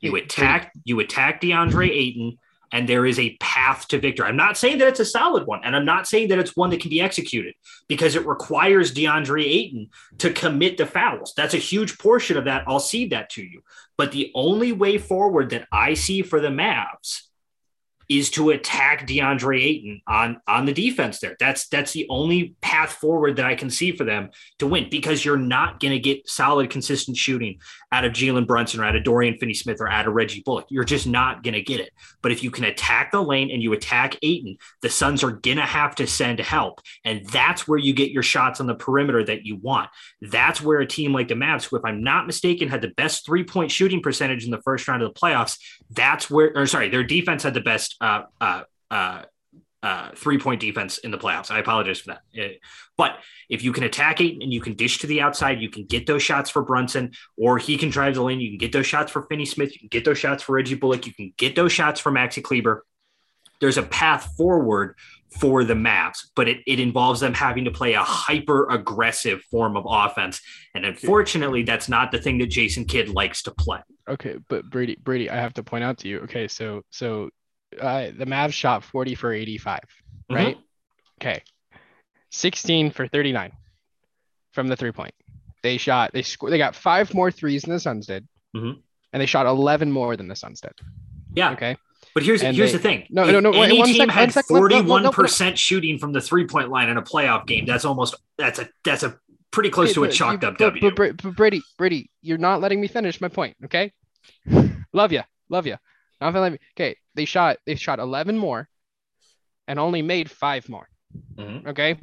You 0.03 0.17
attack, 0.17 0.73
you 0.85 1.01
attack 1.01 1.41
DeAndre 1.41 1.89
Ayton, 1.89 2.39
and 2.73 2.89
there 2.89 3.07
is 3.07 3.19
a 3.19 3.37
path 3.37 3.87
to 3.89 3.99
victory. 3.99 4.27
I'm 4.27 4.37
not 4.37 4.57
saying 4.57 4.79
that 4.79 4.89
it's 4.89 5.01
a 5.01 5.05
solid 5.05 5.47
one, 5.47 5.61
and 5.63 5.77
I'm 5.77 5.85
not 5.85 6.09
saying 6.09 6.29
that 6.29 6.39
it's 6.39 6.57
one 6.57 6.71
that 6.71 6.81
can 6.81 6.91
be 6.91 7.01
executed 7.01 7.55
because 7.87 8.17
it 8.17 8.27
requires 8.27 8.93
DeAndre 8.93 9.45
Ayton 9.45 9.91
to 10.19 10.33
commit 10.33 10.79
the 10.79 10.87
fouls. 10.87 11.35
That's 11.37 11.55
a 11.55 11.59
huge 11.59 11.99
portion 11.99 12.37
of 12.37 12.47
that. 12.47 12.65
I'll 12.67 12.81
cede 12.81 13.11
that 13.11 13.31
to 13.31 13.43
you. 13.43 13.63
But 13.97 14.11
the 14.11 14.33
only 14.35 14.73
way 14.73 14.99
forward 14.99 15.51
that 15.51 15.69
I 15.71 15.95
see 15.95 16.23
for 16.23 16.41
the 16.41 16.49
Mavs 16.49 17.23
is 18.19 18.31
to 18.31 18.51
attack 18.51 19.07
DeAndre 19.07 19.63
Ayton 19.63 20.01
on 20.07 20.41
on 20.47 20.67
the 20.67 20.73
defense 20.73 21.21
there. 21.21 21.37
That's 21.39 21.69
that's 21.69 21.93
the 21.93 22.07
only 22.09 22.55
path 22.61 22.93
forward 22.93 23.37
that 23.37 23.47
I 23.47 23.55
can 23.55 23.71
see 23.71 23.93
for 23.93 24.05
them 24.05 24.31
to 24.59 24.67
win 24.67 24.89
because 24.91 25.25
you're 25.25 25.37
not 25.37 25.81
going 25.81 25.93
to 25.93 25.99
get 25.99 26.29
solid, 26.29 26.71
consistent 26.71 27.17
shooting 27.17 27.61
out 27.91 28.05
of 28.05 28.13
Jalen 28.13 28.47
Brunson 28.47 28.81
or 28.81 28.85
out 28.85 28.97
of 28.97 29.05
Dorian 29.05 29.37
Finney-Smith 29.39 29.79
or 29.81 29.89
out 29.89 30.07
of 30.07 30.15
Reggie 30.15 30.43
Bullock. 30.45 30.67
You're 30.71 30.85
just 30.85 31.07
not 31.07 31.43
going 31.43 31.55
to 31.55 31.63
get 31.63 31.81
it. 31.81 31.91
But 32.23 32.33
if 32.33 32.43
you 32.43 32.51
can 32.51 32.65
attack 32.65 33.13
the 33.13 33.23
lane 33.23 33.51
and 33.51 33.63
you 33.63 33.73
attack 33.73 34.17
Ayton, 34.23 34.57
the 34.81 34.89
Suns 34.89 35.23
are 35.23 35.33
going 35.33 35.59
to 35.59 35.63
have 35.63 35.95
to 35.97 36.07
send 36.07 36.41
help, 36.41 36.81
and 37.05 37.27
that's 37.27 37.69
where 37.69 37.79
you 37.79 37.93
get 37.93 38.11
your 38.11 38.23
shots 38.23 38.61
on 38.61 38.67
the 38.67 38.75
perimeter 38.75 39.25
that 39.25 39.45
you 39.45 39.57
want. 39.57 39.91
That's 40.21 40.61
where 40.61 40.81
a 40.81 40.87
team 40.87 41.13
like 41.13 41.29
the 41.29 41.35
Mavs, 41.35 41.65
who 41.65 41.77
if 41.77 41.85
I'm 41.85 42.03
not 42.03 42.27
mistaken, 42.27 42.69
had 42.69 42.83
the 42.83 42.89
best 42.89 43.27
three-point 43.27 43.71
shooting 43.71 44.01
percentage 44.03 44.45
in 44.45 44.51
the 44.51 44.63
first 44.63 44.89
round 44.89 45.03
of 45.03 45.13
the 45.13 45.21
playoffs. 45.21 45.59
That's 45.91 46.31
where, 46.31 46.53
or 46.57 46.67
sorry, 46.67 46.89
their 46.89 47.05
defense 47.05 47.43
had 47.43 47.55
the 47.55 47.61
best 47.61 47.97
uh, 48.03 48.23
uh, 48.41 48.63
uh, 48.91 49.23
uh, 49.83 50.11
three 50.15 50.39
point 50.39 50.61
defense 50.61 50.99
in 50.99 51.11
the 51.11 51.19
playoffs. 51.19 51.51
I 51.51 51.59
apologize 51.59 52.01
for 52.01 52.15
that. 52.15 52.23
Uh, 52.39 52.55
but 52.97 53.17
if 53.49 53.65
you 53.65 53.73
can 53.73 53.85
attack 53.85 54.21
it 54.21 54.43
and 54.43 54.53
you 54.53 54.61
can 54.61 54.75
dish 54.75 54.99
to 54.99 55.07
the 55.07 55.21
outside, 55.21 55.61
you 55.61 55.71
can 55.71 55.87
get 55.87 56.07
those 56.07 56.23
shots 56.23 56.51
for 56.51 56.63
Brunson, 56.63 57.13
or 57.37 57.59
he 57.59 57.77
can 57.77 57.89
drive 57.89 58.15
the 58.15 58.23
lane. 58.23 58.41
You 58.41 58.51
can 58.51 58.59
get 58.59 58.73
those 58.73 58.87
shots 58.87 59.11
for 59.11 59.23
Finney 59.23 59.47
Smith. 59.47 59.73
You 59.73 59.81
can 59.81 59.89
get 59.89 60.05
those 60.05 60.19
shots 60.19 60.43
for 60.43 60.53
Reggie 60.53 60.75
Bullock. 60.75 61.07
You 61.07 61.15
can 61.15 61.33
get 61.37 61.57
those 61.57 61.73
shots 61.73 61.99
for 61.99 62.13
Maxi 62.13 62.43
Kleber. 62.43 62.85
There's 63.61 63.79
a 63.79 63.83
path 63.83 64.35
forward 64.37 64.97
for 65.41 65.65
the 65.65 65.75
Mavs, 65.75 66.27
but 66.37 66.49
it, 66.49 66.59
it 66.67 66.79
involves 66.79 67.21
them 67.21 67.33
having 67.33 67.65
to 67.65 67.71
play 67.71 67.95
a 67.95 68.03
hyper 68.03 68.69
aggressive 68.69 69.43
form 69.51 69.77
of 69.77 69.85
offense. 69.89 70.41
And 70.75 70.85
unfortunately, 70.85 71.63
that's 71.63 71.89
not 71.89 72.13
the 72.13 72.21
thing 72.21 72.39
that 72.39 72.49
Jason 72.49 72.85
Kidd 72.85 73.09
likes 73.09 73.43
to 73.45 73.51
play. 73.53 73.81
Okay, 74.09 74.37
but 74.49 74.69
Brady, 74.69 74.97
Brady, 75.03 75.31
I 75.31 75.37
have 75.37 75.55
to 75.55 75.63
point 75.63 75.85
out 75.85 75.99
to 75.99 76.09
you. 76.09 76.21
Okay, 76.21 76.49
so 76.49 76.83
so 76.91 77.31
uh, 77.81 78.07
the 78.17 78.27
Mavs 78.27 78.53
shot 78.53 78.85
40 78.85 79.15
for 79.15 79.33
85, 79.33 79.81
right? 80.31 80.59
Okay, 81.21 81.43
16 82.31 82.91
for 82.91 83.07
39 83.09 83.53
from 84.53 84.69
the 84.69 84.77
three 84.77 84.93
point. 84.93 85.15
They 85.63 85.77
shot. 85.77 86.11
They 86.13 86.23
scored. 86.23 86.53
They 86.53 86.59
got 86.59 86.75
five 86.75 87.15
more 87.15 87.31
threes 87.31 87.63
than 87.63 87.73
the 87.75 87.81
Suns 87.81 88.07
did, 88.07 88.27
Mhm. 88.57 88.81
and 89.13 89.21
they 89.23 89.27
shot 89.27 89.47
11 89.47 89.93
more 89.93 90.17
than 90.17 90.29
the 90.29 90.37
Suns 90.37 90.61
did. 90.61 90.73
Yeah. 91.35 91.53
Okay. 91.53 91.77
But 92.15 92.25
here's 92.25 92.43
And 92.43 92.55
here's 92.57 92.73
they- 92.73 92.79
the 92.79 92.83
thing. 92.83 93.07
No, 93.11 93.25
If 93.25 93.33
no, 93.33 93.41
no, 93.41 93.53
Any 93.63 93.79
one 93.79 93.87
team 93.89 93.97
sec- 93.97 94.11
had 94.11 94.35
forty 94.47 94.81
one 94.83 95.11
percent 95.13 95.59
shooting 95.59 95.99
from 95.99 96.13
the 96.13 96.21
three-point 96.21 96.69
line 96.69 96.91
in 96.91 96.97
a 96.99 97.03
playoff 97.03 97.47
game. 97.47 97.65
That's 97.65 97.85
almost 97.85 98.17
that's 98.37 98.59
a 98.59 98.69
that's 98.85 99.03
a 99.03 99.19
pretty 99.51 99.71
close 99.71 99.91
Okay, 99.91 99.95
to 99.95 100.05
a 100.05 100.11
chalked 100.11 100.43
you- 100.43 100.49
up 100.49 100.55
but- 100.59 100.75
W. 100.75 100.91
But, 100.95 101.17
but 101.23 101.37
Brady, 101.37 101.63
Brady, 101.79 102.11
you're 102.21 102.39
not 102.39 102.61
letting 102.61 102.81
me 102.81 102.89
finish 102.89 103.21
my 103.21 103.29
point. 103.29 103.57
Okay. 103.65 103.93
love 104.93 105.13
you, 105.13 105.23
love 105.49 105.67
you. 105.67 105.77
Not 106.23 106.35
letting 106.35 106.53
me. 106.53 106.59
Okay, 106.77 106.97
they 107.15 107.25
shot. 107.25 107.59
They 107.67 107.75
shot 107.75 107.99
11 107.99 108.39
more, 108.39 108.69
and 109.67 109.79
only 109.79 110.03
made 110.03 110.31
five 110.31 110.69
more. 110.69 110.89
Mhm. 111.37 111.67
Okay. 111.67 111.97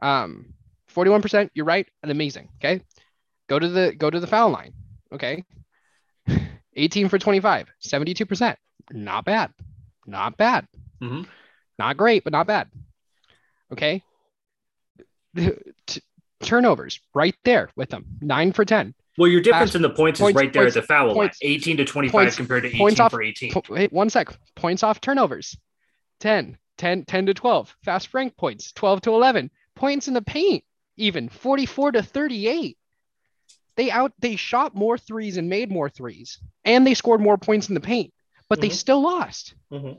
Um, 0.00 0.54
41%, 0.88 1.50
you're 1.54 1.66
right, 1.66 1.86
and 2.02 2.10
amazing. 2.10 2.48
Okay. 2.56 2.82
Go 3.48 3.58
to 3.58 3.68
the 3.68 3.94
go 3.96 4.08
to 4.08 4.18
the 4.18 4.26
foul 4.26 4.50
line. 4.50 4.72
Okay. 5.12 5.44
18 6.74 7.08
for 7.10 7.18
25, 7.18 7.68
72%. 7.80 8.56
Not 8.90 9.24
bad. 9.26 9.52
Not 10.06 10.36
bad. 10.38 10.66
Mhm. 11.02 11.26
Not 11.78 11.96
great, 11.98 12.24
but 12.24 12.32
not 12.32 12.46
bad. 12.46 12.70
Okay. 13.72 14.02
T- 15.86 16.02
turnovers 16.40 16.98
right 17.14 17.36
there 17.44 17.68
with 17.76 17.90
them. 17.90 18.06
Nine 18.22 18.52
for 18.52 18.64
10. 18.64 18.94
Well, 19.18 19.28
your 19.30 19.40
difference 19.40 19.74
in 19.74 19.82
the 19.82 19.90
points, 19.90 20.20
points- 20.20 20.36
is 20.38 20.42
right 20.42 20.52
there 20.52 20.62
points- 20.64 20.76
at 20.76 20.82
the 20.82 20.86
foul 20.86 21.12
points- 21.14 21.38
line 21.42 21.50
18 21.52 21.76
to 21.78 21.84
25 21.84 22.12
points- 22.12 22.36
compared 22.36 22.62
to 22.62 22.68
18 22.68 22.78
points 22.80 23.00
off- 23.00 23.10
for 23.10 23.22
18. 23.22 23.52
Po- 23.52 23.62
wait, 23.68 23.92
one 23.92 24.08
sec. 24.10 24.28
Points 24.54 24.82
off 24.82 25.00
turnovers. 25.00 25.56
10, 26.20 26.58
10, 26.78 27.04
10 27.04 27.26
to 27.26 27.34
12. 27.34 27.74
Fast 27.84 28.10
break 28.10 28.36
points. 28.36 28.72
12 28.72 29.02
to 29.02 29.10
11. 29.14 29.50
Points 29.74 30.08
in 30.08 30.14
the 30.14 30.22
paint. 30.22 30.64
Even 30.96 31.28
44 31.28 31.92
to 31.92 32.02
38. 32.02 32.78
They 33.76 33.90
out 33.90 34.12
they 34.18 34.36
shot 34.36 34.74
more 34.74 34.98
threes 34.98 35.36
and 35.38 35.48
made 35.48 35.70
more 35.70 35.88
threes. 35.88 36.38
And 36.64 36.86
they 36.86 36.94
scored 36.94 37.20
more 37.20 37.38
points 37.38 37.68
in 37.68 37.74
the 37.74 37.80
paint. 37.80 38.12
But 38.48 38.60
they 38.60 38.68
Mhm. 38.68 38.72
still 38.74 39.00
lost. 39.00 39.54
Mhm. 39.72 39.96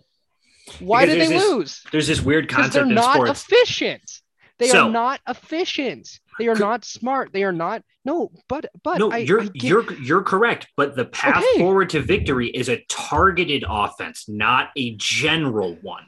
Why 0.80 1.06
Because 1.06 1.16
did 1.16 1.22
they 1.30 1.34
this 1.34 1.44
lose? 1.50 1.82
There's 1.92 2.08
this 2.08 2.22
weird 2.22 2.48
they're 2.50 2.56
concept 2.58 2.88
in 2.88 2.94
not 2.94 3.16
sports. 3.16 3.44
efficient. 3.44 4.22
They 4.60 4.68
So- 4.68 4.88
are 4.88 4.92
not 4.92 5.20
efficient. 5.28 6.20
They 6.40 6.48
are 6.48 6.54
Could- 6.56 6.62
not 6.62 6.86
smart. 6.86 7.34
They 7.34 7.44
are 7.44 7.52
not. 7.52 7.84
No, 8.06 8.32
but 8.50 8.66
but 8.84 8.98
no, 9.00 9.12
I, 9.12 9.18
you're 9.20 9.42
I 9.42 9.46
get- 9.46 9.64
you're 9.64 9.94
you're 10.02 10.22
correct, 10.24 10.68
but 10.78 10.96
the 10.96 11.06
path 11.06 11.44
Okay. 11.44 11.60
forward 11.60 11.90
to 11.92 12.02
victory 12.02 12.50
is 12.50 12.70
a 12.70 12.84
targeted 12.90 13.64
offense, 13.68 14.28
not 14.28 14.70
a 14.76 14.96
general 14.98 15.76
one. 15.82 16.06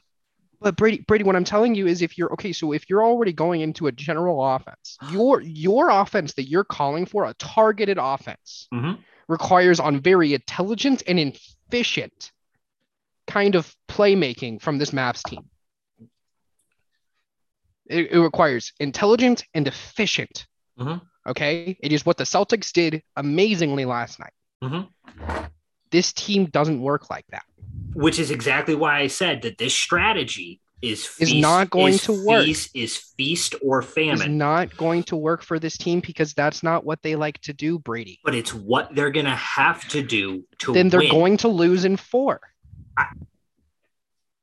But 0.62 0.78
Brady, 0.78 1.04
Brady, 1.08 1.24
what 1.24 1.36
I'm 1.36 1.44
telling 1.44 1.76
you 1.76 1.86
is 1.86 2.02
if 2.02 2.18
you're 2.18 2.32
okay, 2.34 2.52
so 2.54 2.72
if 2.72 2.90
you're 2.90 3.04
already 3.04 3.34
going 3.34 3.62
into 3.62 3.88
a 3.88 3.92
general 3.92 4.44
offense, 4.44 4.98
your 5.12 5.42
your 5.42 5.90
offense 5.90 6.34
that 6.34 6.50
you're 6.50 6.64
calling 6.64 7.06
for, 7.06 7.26
a 7.26 7.34
targeted 7.36 7.98
offense, 8.00 8.68
Mhm. 8.74 8.98
requires 9.28 9.80
on 9.80 10.00
very 10.00 10.34
intelligent 10.34 11.04
and 11.08 11.20
efficient 11.20 12.32
kind 13.28 13.56
of 13.56 13.76
playmaking 13.88 14.62
from 14.62 14.78
this 14.78 14.92
Mavs 14.92 15.24
team. 15.24 15.50
It, 17.88 18.12
it 18.12 18.20
requires 18.20 18.74
intelligent 18.80 19.46
and 19.54 19.68
efficient. 19.68 20.46
Mhm. 20.80 21.02
Okay, 21.28 21.78
it 21.82 21.92
is 21.92 22.06
what 22.06 22.18
the 22.18 22.24
Celtics 22.24 22.72
did 22.72 23.02
amazingly 23.16 23.86
last 23.86 24.20
night. 24.20 24.34
Mhm. 24.64 24.88
This 25.92 26.14
team 26.14 26.46
doesn't 26.46 26.82
work 26.82 27.10
like 27.10 27.26
that. 27.30 27.44
Which 27.94 28.20
is 28.20 28.32
exactly 28.32 28.76
why 28.76 29.00
I 29.00 29.08
said 29.08 29.42
that 29.44 29.58
this 29.58 29.74
strategy 29.74 30.60
is 30.82 31.10
Is 31.20 31.34
not 31.34 31.70
going 31.70 31.94
is 31.94 32.04
to 32.04 32.26
work. 32.26 32.44
Feast, 32.44 32.72
is 32.76 32.98
feast 33.18 33.56
or 33.64 33.80
It's 33.80 33.94
famine, 33.94 34.38
not 34.38 34.76
going 34.76 35.04
to 35.04 35.16
work 35.16 35.42
for 35.42 35.58
this 35.58 35.78
team 35.78 36.02
because 36.02 36.34
that's 36.34 36.62
not 36.64 36.84
what 36.86 37.02
they 37.02 37.16
like 37.16 37.40
to 37.42 37.54
do, 37.54 37.80
Brady. 37.80 38.20
but 38.24 38.36
it's 38.36 38.54
what 38.54 38.94
they're 38.94 39.10
gonna 39.12 39.36
have 39.36 39.88
to 39.90 40.02
do 40.04 40.44
to 40.60 40.74
Then 40.74 40.90
they're 40.90 41.00
win. 41.00 41.10
going 41.10 41.38
to 41.38 41.48
lose 41.48 41.86
in 41.86 41.96
four. 41.98 42.42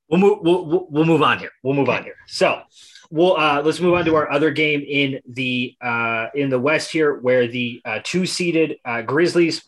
We'll 0.08 0.20
move. 0.20 0.38
We'll, 0.42 0.66
we'll, 0.66 0.86
we'll 0.90 1.04
move 1.04 1.22
on 1.22 1.38
here. 1.38 1.50
We'll 1.62 1.74
move 1.74 1.88
on 1.88 2.02
here. 2.04 2.16
So, 2.26 2.62
we'll 3.12 3.36
uh, 3.36 3.62
let's 3.62 3.78
move 3.78 3.94
on 3.94 4.04
to 4.06 4.16
our 4.16 4.32
other 4.32 4.50
game 4.50 4.82
in 4.88 5.20
the 5.28 5.76
uh, 5.80 6.28
in 6.34 6.50
the 6.50 6.58
West 6.58 6.90
here, 6.90 7.14
where 7.14 7.46
the 7.46 7.80
uh, 7.84 8.00
two 8.02 8.26
seeded 8.26 8.78
uh, 8.84 9.02
Grizzlies 9.02 9.64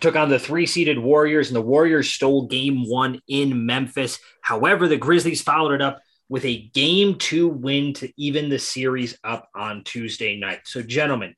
took 0.00 0.16
on 0.16 0.30
the 0.30 0.38
three 0.38 0.64
seeded 0.64 0.98
Warriors, 0.98 1.48
and 1.48 1.56
the 1.56 1.60
Warriors 1.60 2.08
stole 2.08 2.46
Game 2.46 2.88
One 2.88 3.20
in 3.28 3.66
Memphis. 3.66 4.18
However, 4.40 4.88
the 4.88 4.96
Grizzlies 4.96 5.42
followed 5.42 5.74
it 5.74 5.82
up 5.82 6.00
with 6.28 6.44
a 6.44 6.70
Game 6.72 7.18
Two 7.18 7.48
win 7.48 7.92
to 7.94 8.10
even 8.16 8.48
the 8.48 8.58
series 8.58 9.18
up 9.24 9.50
on 9.54 9.84
Tuesday 9.84 10.38
night. 10.38 10.60
So, 10.64 10.80
gentlemen. 10.80 11.34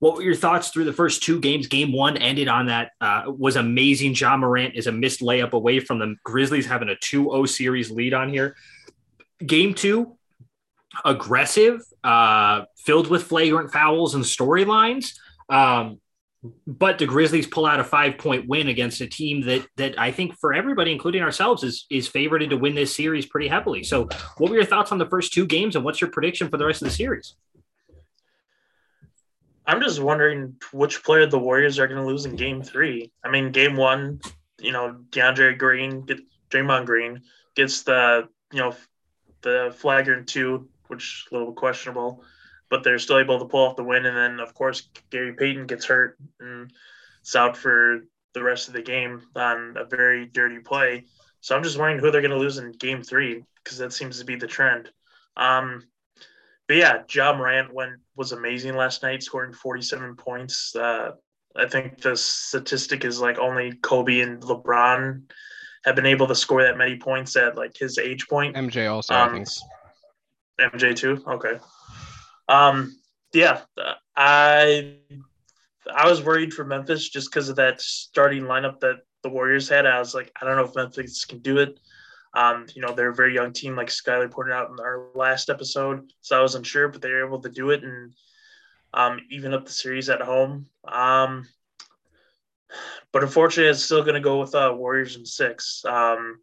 What 0.00 0.14
were 0.14 0.22
your 0.22 0.36
thoughts 0.36 0.68
through 0.68 0.84
the 0.84 0.92
first 0.92 1.24
two 1.24 1.40
games? 1.40 1.66
Game 1.66 1.92
one 1.92 2.16
ended 2.16 2.46
on 2.46 2.66
that 2.66 2.92
uh, 3.00 3.24
was 3.36 3.56
amazing. 3.56 4.14
Ja 4.14 4.36
Morant 4.36 4.76
is 4.76 4.86
a 4.86 4.92
missed 4.92 5.18
layup 5.18 5.50
away 5.50 5.80
from 5.80 5.98
the 5.98 6.14
Grizzlies 6.22 6.66
having 6.66 6.88
a 6.88 6.94
2-0 6.94 7.48
series 7.48 7.90
lead 7.90 8.14
on 8.14 8.28
here. 8.28 8.54
Game 9.44 9.74
two, 9.74 10.17
aggressive, 11.04 11.80
uh, 12.04 12.62
filled 12.76 13.08
with 13.08 13.24
flagrant 13.24 13.72
fouls 13.72 14.14
and 14.14 14.24
storylines. 14.24 15.14
Um, 15.48 16.00
but 16.66 16.98
the 16.98 17.06
Grizzlies 17.06 17.46
pull 17.46 17.66
out 17.66 17.80
a 17.80 17.84
five 17.84 18.16
point 18.16 18.48
win 18.48 18.68
against 18.68 19.00
a 19.00 19.06
team 19.06 19.42
that 19.46 19.66
that 19.76 19.98
I 19.98 20.12
think 20.12 20.38
for 20.38 20.54
everybody, 20.54 20.92
including 20.92 21.22
ourselves, 21.22 21.64
is 21.64 21.86
is 21.90 22.06
favored 22.06 22.48
to 22.48 22.56
win 22.56 22.74
this 22.74 22.94
series 22.94 23.26
pretty 23.26 23.48
heavily. 23.48 23.82
So, 23.82 24.08
what 24.36 24.50
were 24.50 24.56
your 24.56 24.64
thoughts 24.64 24.92
on 24.92 24.98
the 24.98 25.08
first 25.08 25.32
two 25.32 25.46
games, 25.46 25.74
and 25.74 25.84
what's 25.84 26.00
your 26.00 26.10
prediction 26.10 26.48
for 26.48 26.56
the 26.56 26.64
rest 26.64 26.80
of 26.82 26.88
the 26.88 26.94
series? 26.94 27.34
I'm 29.66 29.82
just 29.82 30.00
wondering 30.00 30.56
which 30.72 31.02
player 31.02 31.26
the 31.26 31.38
Warriors 31.38 31.78
are 31.78 31.88
going 31.88 32.00
to 32.00 32.06
lose 32.06 32.24
in 32.24 32.36
Game 32.36 32.62
Three. 32.62 33.10
I 33.24 33.30
mean, 33.30 33.50
Game 33.50 33.76
One, 33.76 34.20
you 34.60 34.70
know, 34.70 34.96
DeAndre 35.10 35.58
Green, 35.58 36.02
get 36.02 36.20
Draymond 36.50 36.86
Green 36.86 37.22
gets 37.58 37.82
the 37.82 38.28
you 38.52 38.60
know 38.60 38.74
the 39.42 39.74
flagrant 39.76 40.28
two, 40.28 40.68
which 40.88 41.24
is 41.26 41.32
a 41.32 41.34
little 41.38 41.52
questionable, 41.52 42.22
but 42.70 42.82
they're 42.84 42.98
still 42.98 43.18
able 43.18 43.38
to 43.38 43.44
pull 43.46 43.66
off 43.66 43.76
the 43.76 43.84
win. 43.84 44.06
And 44.06 44.16
then 44.16 44.40
of 44.40 44.54
course 44.54 44.88
Gary 45.10 45.32
Payton 45.34 45.66
gets 45.66 45.86
hurt 45.86 46.18
and 46.40 46.70
it's 47.20 47.36
out 47.36 47.56
for 47.56 48.00
the 48.34 48.42
rest 48.42 48.68
of 48.68 48.74
the 48.74 48.82
game 48.82 49.22
on 49.36 49.76
a 49.76 49.84
very 49.84 50.26
dirty 50.26 50.58
play. 50.58 51.04
So 51.40 51.56
I'm 51.56 51.62
just 51.62 51.78
wondering 51.78 52.00
who 52.00 52.10
they're 52.10 52.20
going 52.20 52.32
to 52.32 52.38
lose 52.38 52.58
in 52.58 52.72
Game 52.72 53.02
Three 53.02 53.44
because 53.62 53.78
that 53.78 53.92
seems 53.92 54.18
to 54.18 54.24
be 54.24 54.36
the 54.36 54.46
trend. 54.46 54.90
Um, 55.36 55.84
but 56.66 56.76
yeah, 56.76 57.02
Ja 57.10 57.34
Morant 57.36 57.72
went 57.72 57.92
was 58.16 58.32
amazing 58.32 58.76
last 58.76 59.02
night, 59.02 59.22
scoring 59.22 59.52
47 59.52 60.16
points. 60.16 60.74
Uh, 60.76 61.12
I 61.56 61.66
think 61.66 62.00
the 62.02 62.16
statistic 62.16 63.04
is 63.04 63.20
like 63.20 63.38
only 63.38 63.72
Kobe 63.82 64.20
and 64.20 64.42
LeBron 64.42 65.22
have 65.84 65.96
been 65.96 66.06
able 66.06 66.26
to 66.26 66.34
score 66.34 66.62
that 66.62 66.76
many 66.76 66.96
points 66.96 67.36
at 67.36 67.56
like 67.56 67.76
his 67.76 67.98
age 67.98 68.28
point. 68.28 68.56
MJ 68.56 68.90
also, 68.92 69.14
I 69.14 69.22
Um, 69.26 69.32
think. 69.34 69.48
MJ 70.58 70.94
too. 70.94 71.22
Okay. 71.26 71.58
Um. 72.48 72.98
Yeah. 73.32 73.62
I 74.16 74.96
I 75.94 76.08
was 76.08 76.22
worried 76.22 76.52
for 76.52 76.64
Memphis 76.64 77.08
just 77.08 77.30
because 77.30 77.48
of 77.48 77.56
that 77.56 77.80
starting 77.80 78.44
lineup 78.44 78.80
that 78.80 78.96
the 79.22 79.28
Warriors 79.28 79.68
had. 79.68 79.86
I 79.86 79.98
was 79.98 80.14
like, 80.14 80.32
I 80.40 80.44
don't 80.44 80.56
know 80.56 80.64
if 80.64 80.74
Memphis 80.74 81.24
can 81.24 81.38
do 81.38 81.58
it. 81.58 81.78
Um, 82.34 82.66
you 82.74 82.82
know, 82.82 82.92
they're 82.92 83.10
a 83.10 83.14
very 83.14 83.34
young 83.34 83.52
team, 83.52 83.74
like 83.74 83.88
Skyler 83.88 84.30
pointed 84.30 84.52
out 84.52 84.70
in 84.70 84.78
our 84.80 85.06
last 85.14 85.50
episode. 85.50 86.12
So 86.20 86.38
I 86.38 86.42
wasn't 86.42 86.66
sure, 86.66 86.88
but 86.88 87.00
they 87.00 87.10
were 87.10 87.26
able 87.26 87.40
to 87.40 87.48
do 87.48 87.70
it 87.70 87.82
and 87.82 88.12
um, 88.94 89.20
even 89.30 89.54
up 89.54 89.64
the 89.64 89.72
series 89.72 90.08
at 90.10 90.20
home. 90.20 90.66
Um, 90.86 91.48
but 93.12 93.22
unfortunately, 93.22 93.70
it's 93.70 93.82
still 93.82 94.02
going 94.02 94.14
to 94.14 94.20
go 94.20 94.40
with 94.40 94.54
uh, 94.54 94.72
Warriors 94.76 95.16
in 95.16 95.24
six. 95.24 95.84
Um, 95.84 96.40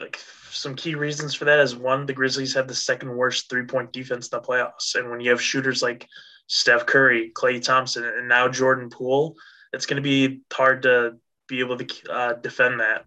like 0.00 0.18
some 0.50 0.74
key 0.74 0.94
reasons 0.94 1.34
for 1.34 1.44
that 1.44 1.60
is 1.60 1.76
one, 1.76 2.06
the 2.06 2.12
Grizzlies 2.12 2.54
have 2.54 2.66
the 2.66 2.74
second 2.74 3.14
worst 3.14 3.48
three 3.48 3.64
point 3.64 3.92
defense 3.92 4.28
in 4.28 4.38
the 4.38 4.46
playoffs, 4.46 4.94
and 4.94 5.10
when 5.10 5.20
you 5.20 5.30
have 5.30 5.40
shooters 5.40 5.82
like 5.82 6.08
Steph 6.46 6.86
Curry, 6.86 7.30
Klay 7.34 7.62
Thompson, 7.62 8.04
and 8.04 8.28
now 8.28 8.48
Jordan 8.48 8.90
Poole, 8.90 9.36
it's 9.72 9.86
going 9.86 9.96
to 9.96 10.02
be 10.02 10.40
hard 10.52 10.82
to 10.82 11.16
be 11.46 11.60
able 11.60 11.78
to 11.78 12.12
uh, 12.12 12.32
defend 12.34 12.80
that. 12.80 13.04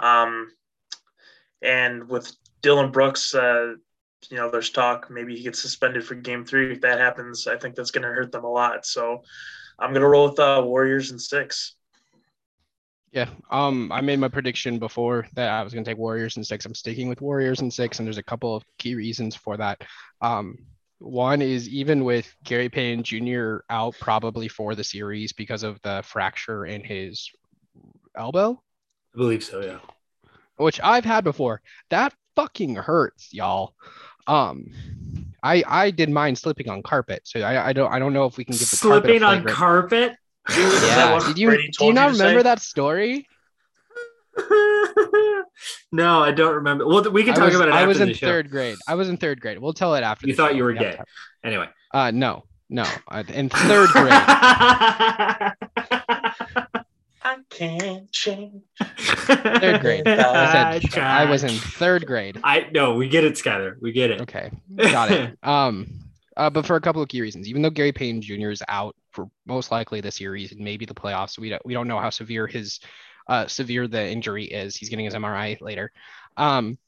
Um, 0.00 0.50
and 1.62 2.08
with 2.08 2.34
Dillon 2.60 2.90
Brooks, 2.90 3.34
uh, 3.34 3.74
you 4.30 4.36
know, 4.36 4.50
there's 4.50 4.70
talk 4.70 5.10
maybe 5.10 5.36
he 5.36 5.42
gets 5.42 5.60
suspended 5.60 6.04
for 6.04 6.14
Game 6.14 6.44
Three. 6.44 6.72
If 6.72 6.80
that 6.82 6.98
happens, 6.98 7.46
I 7.46 7.56
think 7.56 7.74
that's 7.74 7.90
going 7.90 8.02
to 8.02 8.08
hurt 8.08 8.32
them 8.32 8.44
a 8.44 8.50
lot. 8.50 8.86
So 8.86 9.22
I'm 9.78 9.90
going 9.90 10.02
to 10.02 10.08
roll 10.08 10.28
with 10.28 10.38
uh, 10.38 10.62
Warriors 10.64 11.10
in 11.10 11.18
six. 11.18 11.74
Yeah. 13.14 13.28
Um, 13.48 13.92
I 13.92 14.00
made 14.00 14.18
my 14.18 14.26
prediction 14.26 14.80
before 14.80 15.28
that 15.34 15.48
I 15.48 15.62
was 15.62 15.72
gonna 15.72 15.84
take 15.84 15.98
Warriors 15.98 16.36
in 16.36 16.42
six. 16.42 16.66
I'm 16.66 16.74
sticking 16.74 17.08
with 17.08 17.20
Warriors 17.20 17.60
in 17.60 17.70
six, 17.70 17.98
and 17.98 18.06
there's 18.06 18.18
a 18.18 18.24
couple 18.24 18.56
of 18.56 18.64
key 18.78 18.96
reasons 18.96 19.36
for 19.36 19.56
that. 19.56 19.82
Um, 20.20 20.58
one 20.98 21.40
is 21.40 21.68
even 21.68 22.02
with 22.02 22.34
Gary 22.42 22.68
Payton 22.68 23.04
Jr. 23.04 23.58
out 23.70 23.94
probably 24.00 24.48
for 24.48 24.74
the 24.74 24.82
series 24.82 25.32
because 25.32 25.62
of 25.62 25.80
the 25.82 26.02
fracture 26.04 26.66
in 26.66 26.82
his 26.82 27.30
elbow, 28.16 28.60
I 29.14 29.16
believe 29.18 29.44
so. 29.44 29.60
Yeah. 29.60 29.78
which 30.56 30.80
I've 30.82 31.04
had 31.04 31.22
before. 31.22 31.60
That 31.90 32.12
fucking 32.34 32.74
hurts, 32.74 33.32
y'all. 33.32 33.74
Um, 34.26 34.72
I 35.40 35.62
I 35.68 35.90
did 35.92 36.10
mine 36.10 36.34
slipping 36.34 36.68
on 36.68 36.82
carpet, 36.82 37.22
so 37.24 37.40
I 37.40 37.68
I 37.68 37.72
don't 37.72 37.92
I 37.92 38.00
don't 38.00 38.12
know 38.12 38.24
if 38.24 38.36
we 38.38 38.44
can 38.44 38.56
give 38.56 38.70
the 38.70 38.76
carpet 38.76 39.04
Slipping 39.04 39.22
on 39.22 39.44
carpet. 39.44 40.16
Is 40.50 40.82
Yeah. 40.82 41.20
Did 41.26 41.38
you 41.38 41.50
do 41.50 41.84
you 41.86 41.92
not 41.92 42.06
to 42.08 42.12
remember 42.12 42.40
say? 42.40 42.44
that 42.44 42.60
story? 42.60 43.28
no, 45.92 46.22
I 46.22 46.32
don't 46.32 46.54
remember. 46.56 46.86
Well, 46.86 47.08
we 47.10 47.24
can 47.24 47.34
talk 47.34 47.46
was, 47.46 47.54
about 47.54 47.68
it 47.68 47.74
I 47.74 47.86
was 47.86 48.00
in 48.00 48.08
the 48.08 48.14
show. 48.14 48.26
third 48.26 48.50
grade. 48.50 48.76
I 48.88 48.94
was 48.94 49.08
in 49.08 49.16
third 49.16 49.40
grade. 49.40 49.58
We'll 49.58 49.72
tell 49.72 49.94
it 49.94 50.02
after. 50.02 50.26
You 50.26 50.34
thought 50.34 50.50
show. 50.50 50.56
you 50.56 50.64
were 50.64 50.72
We 50.72 50.78
gay. 50.78 50.98
Anyway. 51.44 51.68
Uh, 51.92 52.10
no, 52.10 52.44
no. 52.68 52.84
In 53.32 53.48
third 53.48 53.88
grade. 53.90 54.12
I 57.26 57.38
can't 57.48 58.10
change. 58.12 58.62
Third 58.80 59.80
grade. 59.80 60.06
I 60.06 60.80
said 60.80 61.02
I 61.02 61.24
was 61.30 61.44
in 61.44 61.50
third 61.50 62.06
grade. 62.06 62.38
I 62.44 62.68
no, 62.72 62.94
we 62.94 63.08
get 63.08 63.24
it, 63.24 63.34
Skyler. 63.34 63.76
We 63.80 63.92
get 63.92 64.10
it. 64.10 64.20
Okay, 64.22 64.50
got 64.76 65.10
it. 65.10 65.38
Um, 65.42 65.88
uh, 66.36 66.50
but 66.50 66.66
for 66.66 66.74
a 66.76 66.80
couple 66.80 67.00
of 67.00 67.08
key 67.08 67.20
reasons. 67.20 67.48
Even 67.48 67.62
though 67.62 67.70
Gary 67.70 67.92
Payton 67.92 68.22
Jr. 68.22 68.50
is 68.50 68.62
out 68.68 68.96
for 69.14 69.30
most 69.46 69.70
likely 69.70 70.00
the 70.00 70.10
series 70.10 70.52
and 70.52 70.60
maybe 70.60 70.84
the 70.84 70.94
playoffs, 70.94 71.38
we 71.38 71.50
don't, 71.50 71.64
we 71.64 71.72
don't 71.72 71.88
know 71.88 72.00
how 72.00 72.10
severe 72.10 72.46
his 72.46 72.80
uh, 73.28 73.46
severe 73.46 73.88
the 73.88 74.06
injury 74.06 74.44
is. 74.44 74.76
He's 74.76 74.88
getting 74.88 75.04
his 75.04 75.14
MRI 75.14 75.60
later. 75.60 75.92
Um, 76.36 76.78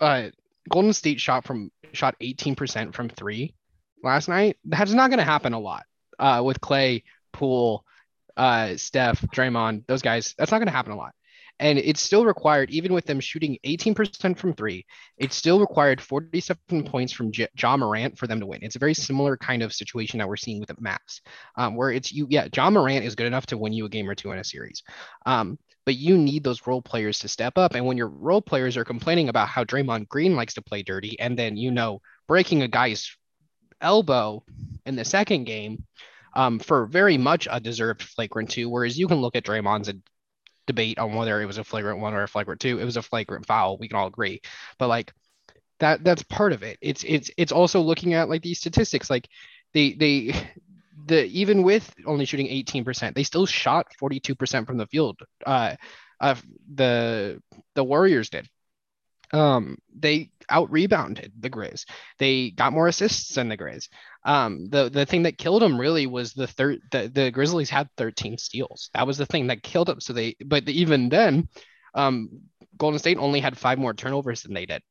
uh, 0.00 0.28
Golden 0.68 0.92
State 0.92 1.20
shot 1.20 1.44
from 1.44 1.70
shot 1.92 2.14
18% 2.22 2.94
from 2.94 3.08
three 3.08 3.54
last 4.02 4.28
night. 4.28 4.56
That's 4.64 4.92
not 4.92 5.10
going 5.10 5.18
to 5.18 5.24
happen 5.24 5.52
a 5.52 5.58
lot 5.58 5.84
uh, 6.18 6.42
with 6.44 6.60
Klay, 6.60 7.02
Poole, 7.32 7.84
uh, 8.36 8.76
Steph, 8.76 9.20
Draymond, 9.20 9.86
those 9.86 10.02
guys. 10.02 10.34
That's 10.38 10.52
not 10.52 10.58
going 10.58 10.68
to 10.68 10.72
happen 10.72 10.92
a 10.92 10.96
lot. 10.96 11.14
And 11.60 11.78
it's 11.78 12.00
still 12.00 12.24
required, 12.24 12.70
even 12.70 12.94
with 12.94 13.04
them 13.04 13.20
shooting 13.20 13.58
18% 13.64 14.38
from 14.38 14.54
three, 14.54 14.86
it's 15.18 15.36
still 15.36 15.60
required 15.60 16.00
47 16.00 16.84
points 16.84 17.12
from 17.12 17.30
J- 17.30 17.48
Ja 17.56 17.76
Morant 17.76 18.18
for 18.18 18.26
them 18.26 18.40
to 18.40 18.46
win. 18.46 18.60
It's 18.62 18.76
a 18.76 18.80
very 18.80 18.94
similar 18.94 19.36
kind 19.36 19.62
of 19.62 19.72
situation 19.72 20.18
that 20.18 20.28
we're 20.28 20.36
seeing 20.36 20.58
with 20.58 20.70
the 20.70 20.74
Mavs, 20.76 21.20
um, 21.56 21.76
where 21.76 21.90
it's 21.90 22.10
you, 22.10 22.26
yeah, 22.30 22.48
Ja 22.52 22.70
Morant 22.70 23.04
is 23.04 23.14
good 23.14 23.26
enough 23.26 23.46
to 23.46 23.58
win 23.58 23.74
you 23.74 23.84
a 23.84 23.90
game 23.90 24.08
or 24.08 24.14
two 24.14 24.32
in 24.32 24.38
a 24.38 24.44
series. 24.44 24.82
Um, 25.26 25.58
but 25.84 25.96
you 25.96 26.16
need 26.16 26.44
those 26.44 26.66
role 26.66 26.82
players 26.82 27.18
to 27.20 27.28
step 27.28 27.58
up. 27.58 27.74
And 27.74 27.84
when 27.84 27.96
your 27.96 28.08
role 28.08 28.42
players 28.42 28.76
are 28.76 28.84
complaining 28.84 29.28
about 29.28 29.48
how 29.48 29.64
Draymond 29.64 30.08
Green 30.08 30.36
likes 30.36 30.54
to 30.54 30.62
play 30.62 30.82
dirty, 30.82 31.20
and 31.20 31.38
then, 31.38 31.56
you 31.56 31.70
know, 31.70 32.00
breaking 32.26 32.62
a 32.62 32.68
guy's 32.68 33.14
elbow 33.80 34.44
in 34.86 34.96
the 34.96 35.04
second 35.04 35.44
game 35.44 35.84
um, 36.34 36.58
for 36.58 36.86
very 36.86 37.18
much 37.18 37.48
a 37.50 37.60
deserved 37.60 38.02
flagrant 38.02 38.50
two, 38.50 38.68
whereas 38.68 38.98
you 38.98 39.08
can 39.08 39.20
look 39.20 39.36
at 39.36 39.44
Draymond's 39.44 39.92
debate 40.70 40.98
on 40.98 41.14
whether 41.14 41.40
it 41.42 41.46
was 41.46 41.58
a 41.58 41.64
flagrant 41.64 42.00
one 42.00 42.14
or 42.14 42.22
a 42.22 42.28
flagrant 42.28 42.60
two. 42.60 42.78
It 42.78 42.84
was 42.84 42.96
a 42.96 43.02
flagrant 43.02 43.46
foul. 43.46 43.78
We 43.78 43.88
can 43.88 43.96
all 43.98 44.06
agree. 44.06 44.40
But 44.78 44.88
like 44.88 45.12
that 45.80 46.04
that's 46.04 46.22
part 46.24 46.52
of 46.52 46.62
it. 46.62 46.78
It's 46.80 47.04
it's 47.04 47.30
it's 47.36 47.52
also 47.52 47.80
looking 47.80 48.14
at 48.14 48.28
like 48.28 48.42
these 48.42 48.60
statistics. 48.60 49.10
Like 49.10 49.28
they 49.74 49.92
they 49.94 50.34
the 51.06 51.24
even 51.26 51.62
with 51.62 51.92
only 52.06 52.24
shooting 52.24 52.46
18%, 52.46 53.14
they 53.14 53.24
still 53.24 53.46
shot 53.46 53.86
42% 54.00 54.66
from 54.66 54.76
the 54.76 54.86
field. 54.86 55.18
Uh, 55.44 55.74
uh 56.20 56.34
the 56.74 57.42
the 57.74 57.84
Warriors 57.84 58.30
did. 58.30 58.48
Um, 59.32 59.78
they 59.94 60.30
out 60.48 60.70
rebounded 60.70 61.32
the 61.38 61.50
Grizz. 61.50 61.84
They 62.18 62.50
got 62.50 62.72
more 62.72 62.88
assists 62.88 63.34
than 63.34 63.48
the 63.48 63.56
Grizz. 63.56 63.88
Um, 64.24 64.68
the 64.68 64.88
the 64.90 65.06
thing 65.06 65.22
that 65.22 65.38
killed 65.38 65.62
them 65.62 65.80
really 65.80 66.06
was 66.06 66.32
the 66.32 66.46
third. 66.46 66.80
The, 66.90 67.08
the 67.08 67.30
Grizzlies 67.30 67.70
had 67.70 67.88
13 67.96 68.38
steals. 68.38 68.90
That 68.94 69.06
was 69.06 69.18
the 69.18 69.26
thing 69.26 69.46
that 69.48 69.62
killed 69.62 69.88
them. 69.88 70.00
So 70.00 70.12
they, 70.12 70.36
but 70.44 70.68
even 70.68 71.08
then, 71.08 71.48
um, 71.94 72.40
Golden 72.76 72.98
State 72.98 73.18
only 73.18 73.40
had 73.40 73.56
five 73.56 73.78
more 73.78 73.94
turnovers 73.94 74.42
than 74.42 74.54
they 74.54 74.66
did. 74.66 74.82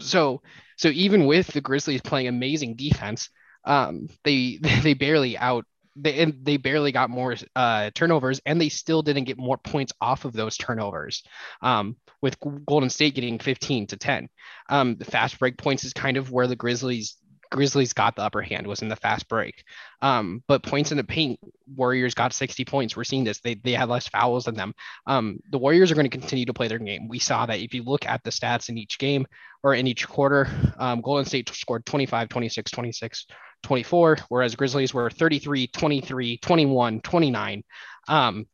So 0.00 0.42
so 0.76 0.88
even 0.88 1.26
with 1.26 1.48
the 1.48 1.60
Grizzlies 1.60 2.02
playing 2.02 2.28
amazing 2.28 2.76
defense, 2.76 3.30
um, 3.64 4.08
they 4.24 4.58
they 4.82 4.94
barely 4.94 5.38
out 5.38 5.64
they 5.96 6.24
they 6.24 6.56
barely 6.56 6.92
got 6.92 7.10
more 7.10 7.34
uh, 7.54 7.90
turnovers, 7.94 8.40
and 8.44 8.60
they 8.60 8.68
still 8.68 9.02
didn't 9.02 9.24
get 9.24 9.38
more 9.38 9.58
points 9.58 9.92
off 10.00 10.24
of 10.24 10.32
those 10.32 10.56
turnovers. 10.56 11.22
Um, 11.62 11.96
with 12.22 12.36
Golden 12.66 12.90
State 12.90 13.14
getting 13.14 13.38
15 13.38 13.88
to 13.88 13.96
10, 13.96 14.28
um, 14.68 14.96
the 14.96 15.04
fast 15.04 15.38
break 15.38 15.58
points 15.58 15.84
is 15.84 15.92
kind 15.92 16.16
of 16.16 16.30
where 16.30 16.46
the 16.46 16.56
Grizzlies 16.56 17.16
Grizzlies 17.50 17.92
got 17.92 18.16
the 18.16 18.22
upper 18.22 18.42
hand 18.42 18.66
was 18.66 18.82
in 18.82 18.88
the 18.88 18.96
fast 18.96 19.28
break. 19.28 19.64
Um, 20.02 20.42
but 20.46 20.62
points 20.62 20.90
in 20.90 20.96
the 20.96 21.04
paint, 21.04 21.40
Warriors 21.74 22.14
got 22.14 22.32
60 22.32 22.64
points. 22.64 22.96
We're 22.96 23.04
seeing 23.04 23.24
this. 23.24 23.40
They, 23.40 23.54
they 23.54 23.72
had 23.72 23.88
less 23.88 24.08
fouls 24.08 24.44
than 24.44 24.54
them. 24.54 24.74
Um, 25.06 25.40
the 25.50 25.58
Warriors 25.58 25.90
are 25.90 25.94
going 25.94 26.08
to 26.08 26.18
continue 26.18 26.46
to 26.46 26.54
play 26.54 26.68
their 26.68 26.78
game. 26.78 27.08
We 27.08 27.18
saw 27.18 27.46
that 27.46 27.60
if 27.60 27.74
you 27.74 27.82
look 27.82 28.06
at 28.06 28.22
the 28.24 28.30
stats 28.30 28.68
in 28.68 28.78
each 28.78 28.98
game 28.98 29.26
or 29.62 29.74
in 29.74 29.86
each 29.86 30.06
quarter, 30.06 30.48
um, 30.78 31.00
Golden 31.00 31.24
State 31.24 31.48
scored 31.50 31.86
25, 31.86 32.28
26, 32.28 32.70
26, 32.70 33.26
24, 33.66 34.18
whereas 34.28 34.54
Grizzlies 34.54 34.94
were 34.94 35.10
33, 35.10 35.66
23, 35.66 36.38
21, 36.38 37.00
29. 37.00 37.64
Um, 38.06 38.46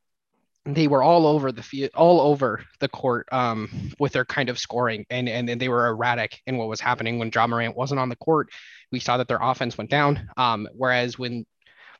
they 0.64 0.88
were 0.88 1.03
all 1.03 1.27
over 1.27 1.53
the 1.53 1.62
field, 1.62 1.90
all 1.94 2.20
over 2.20 2.64
the 2.81 2.88
court 2.88 3.29
um, 3.31 3.92
with 3.98 4.12
their 4.12 4.25
kind 4.25 4.48
of 4.48 4.59
scoring, 4.59 5.05
and, 5.11 5.29
and 5.29 5.51
and 5.51 5.61
they 5.61 5.68
were 5.68 5.88
erratic 5.88 6.40
in 6.46 6.57
what 6.57 6.68
was 6.68 6.81
happening 6.81 7.18
when 7.18 7.31
Ja 7.35 7.46
Morant 7.46 7.77
wasn't 7.77 8.01
on 8.01 8.09
the 8.09 8.16
court. 8.16 8.48
We 8.90 9.01
saw 9.01 9.18
that 9.18 9.29
their 9.29 9.40
offense 9.42 9.77
went 9.77 9.90
down. 9.90 10.31
Um, 10.38 10.66
whereas 10.72 11.18
when 11.18 11.44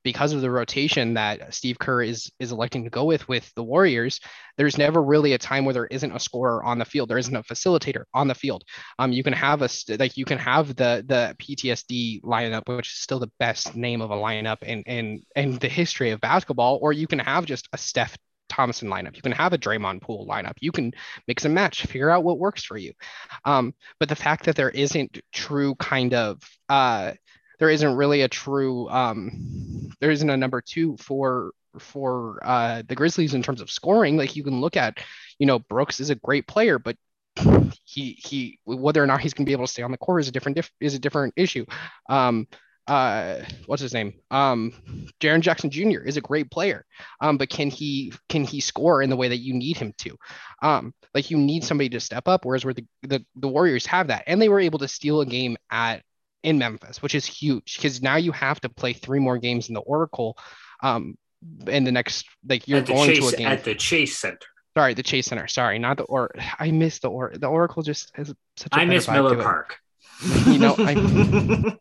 because 0.03 0.33
of 0.33 0.41
the 0.41 0.51
rotation 0.51 1.15
that 1.15 1.55
Steve 1.55 1.79
Kerr 1.79 2.03
is 2.03 2.31
is 2.39 2.53
electing 2.53 2.85
to 2.85 2.91
go 2.91 3.05
with 3.05 3.27
with 3.29 3.53
the 3.55 3.63
Warriors, 3.63 4.21
there's 4.57 4.79
never 4.79 5.03
really 5.03 5.33
a 5.33 5.39
time 5.39 5.65
where 5.65 5.75
there 5.75 5.87
isn't 5.87 6.13
a 6.13 6.21
scorer 6.21 6.63
on 6.63 6.79
the 6.79 6.85
field. 6.85 7.09
There 7.09 7.19
isn't 7.19 7.35
a 7.35 7.43
facilitator 7.43 8.05
on 8.15 8.29
the 8.29 8.35
field. 8.35 8.65
Um, 8.99 9.13
you 9.13 9.23
can 9.23 9.33
have 9.33 9.63
a 9.63 9.69
like 9.99 10.17
you 10.17 10.25
can 10.25 10.39
have 10.39 10.69
the 10.69 11.05
the 11.07 11.37
PTSD 11.39 12.23
lineup, 12.23 12.69
which 12.69 12.89
is 12.89 12.99
still 12.99 13.19
the 13.19 13.33
best 13.39 13.75
name 13.77 14.01
of 14.01 14.11
a 14.11 14.17
lineup 14.17 14.63
in 14.63 14.83
in 14.83 15.23
in 15.37 15.59
the 15.59 15.69
history 15.69 16.11
of 16.11 16.21
basketball, 16.21 16.79
or 16.83 16.93
you 16.93 17.07
can 17.07 17.19
have 17.19 17.47
just 17.47 17.69
a 17.73 17.79
Steph 17.79 18.17
Thompson 18.53 18.89
lineup. 18.89 19.17
You 19.17 19.23
can 19.23 19.33
have 19.33 19.55
a 19.55 19.59
Draymond 19.59 20.03
Poole 20.03 20.27
lineup. 20.29 20.55
You 20.61 20.73
can 20.73 20.93
mix 21.27 21.45
and 21.45 21.55
match, 21.55 21.87
figure 21.87 22.11
out 22.11 22.23
what 22.23 22.39
works 22.39 22.63
for 22.63 22.77
you. 22.77 22.93
Um, 23.45 23.75
but 23.99 24.09
the 24.09 24.17
fact 24.17 24.45
that 24.45 24.57
there 24.57 24.71
isn't 24.71 25.21
true 25.33 25.75
kind 25.77 26.13
of 26.13 26.43
uh, 26.69 27.13
there 27.63 27.71
isn't 27.71 27.95
really 27.95 28.23
a 28.23 28.29
true 28.29 28.89
um, 28.89 29.89
there 30.01 30.11
isn't 30.11 30.29
a 30.29 30.37
number 30.37 30.61
two 30.61 30.97
for 30.97 31.53
for 31.79 32.41
uh, 32.43 32.83
the 32.89 32.97
Grizzlies 32.97 33.35
in 33.35 33.43
terms 33.45 33.61
of 33.61 33.71
scoring. 33.71 34.17
Like 34.17 34.35
you 34.35 34.43
can 34.43 34.61
look 34.61 34.77
at, 34.77 34.99
you 35.39 35.47
know, 35.47 35.61
Brooks 35.61 36.01
is 36.01 36.11
a 36.11 36.17
great 36.17 36.49
player, 36.49 36.81
but 36.81 36.97
he 37.85 38.19
he 38.19 38.59
whether 38.65 39.01
or 39.01 39.07
not 39.07 39.21
he's 39.21 39.33
going 39.33 39.45
to 39.45 39.49
be 39.49 39.53
able 39.53 39.67
to 39.67 39.73
stay 39.73 39.85
on 39.85 39.93
the 39.93 39.97
court 39.97 40.23
is 40.23 40.29
a 40.29 40.33
different 40.33 40.69
is 40.81 40.95
a 40.97 40.99
different 40.99 41.35
issue. 41.37 41.65
Um, 42.09 42.49
uh, 42.89 43.45
what's 43.67 43.81
his 43.81 43.95
name? 43.95 44.15
Um, 44.33 44.73
Jaren 45.21 45.41
Jackson 45.41 45.71
Jr. 45.71 46.01
is 46.01 46.17
a 46.17 46.21
great 46.21 46.51
player, 46.51 46.85
um, 47.21 47.39
but 47.39 47.49
can 47.49 47.71
he 47.71 48.13
can 48.29 48.43
he 48.43 48.59
score 48.59 49.03
in 49.03 49.09
the 49.09 49.15
way 49.15 49.29
that 49.29 49.39
you 49.39 49.55
need 49.55 49.77
him 49.77 49.93
to? 49.99 50.17
Um, 50.63 50.93
like 51.15 51.31
you 51.31 51.39
need 51.39 51.63
somebody 51.63 51.91
to 51.91 52.01
step 52.01 52.27
up. 52.27 52.45
Whereas 52.45 52.65
where 52.65 52.75
the, 52.75 52.85
the 53.03 53.25
the 53.37 53.47
Warriors 53.47 53.87
have 53.87 54.09
that, 54.09 54.25
and 54.27 54.43
they 54.43 54.49
were 54.49 54.59
able 54.59 54.81
to 54.81 54.89
steal 54.89 55.21
a 55.21 55.27
game 55.27 55.57
at 55.71 56.03
in 56.43 56.59
Memphis, 56.59 57.03
which 57.03 57.15
is 57.15 57.25
huge 57.25 57.77
because 57.77 58.03
now 58.03 58.17
you 58.17 58.33
have 58.33 58.61
to 58.61 58.69
play 58.69 58.93
three 58.93 59.21
more 59.21 59.39
games 59.39 59.69
in 59.69 59.75
the 59.75 59.81
Oracle. 59.81 60.37
Um, 60.83 61.17
in 61.67 61.85
the 61.85 61.93
next 61.93 62.27
like 62.49 62.69
you're 62.69 62.83
going 62.83 63.09
Chase, 63.09 63.19
to 63.19 63.35
a 63.35 63.39
game 63.39 63.47
at 63.49 63.65
the 63.65 63.75
Chase 63.75 64.19
Center. 64.19 64.39
Sorry, 64.77 64.95
the 64.95 65.03
Chase 65.03 65.27
Center. 65.27 65.47
Sorry, 65.49 65.79
not 65.79 65.99
the 65.99 66.05
or. 66.05 66.31
I 66.59 66.71
miss 66.71 67.01
the 67.01 67.09
or. 67.09 67.33
The 67.35 67.47
Oracle 67.47 67.83
just 67.83 68.11
has 68.15 68.33
such. 68.57 68.73
A 68.73 68.81
I 68.81 68.85
miss 68.85 69.09
Miller 69.09 69.43
Park. 69.43 69.79
You 70.47 70.59
know, 70.59 70.75
I, 70.79 71.77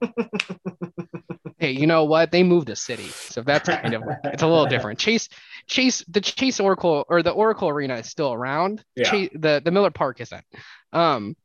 hey, 1.59 1.71
you 1.71 1.85
know 1.85 2.05
what? 2.05 2.31
They 2.31 2.41
moved 2.41 2.67
the 2.67 2.75
city, 2.75 3.07
so 3.07 3.41
that's 3.41 3.69
kind 3.69 3.93
of 3.93 4.03
it's 4.25 4.41
a 4.41 4.47
little 4.47 4.65
different. 4.69 4.97
Chase, 4.97 5.29
Chase, 5.67 6.03
the 6.07 6.21
Chase 6.21 6.59
Oracle 6.59 7.05
or 7.07 7.21
the 7.21 7.31
Oracle 7.31 7.69
Arena 7.69 7.95
is 7.95 8.07
still 8.07 8.33
around. 8.33 8.83
Yeah. 8.95 9.11
Chase, 9.11 9.29
the 9.33 9.61
the 9.63 9.71
Miller 9.71 9.91
Park 9.91 10.21
isn't. 10.21 10.43
Um, 10.91 11.35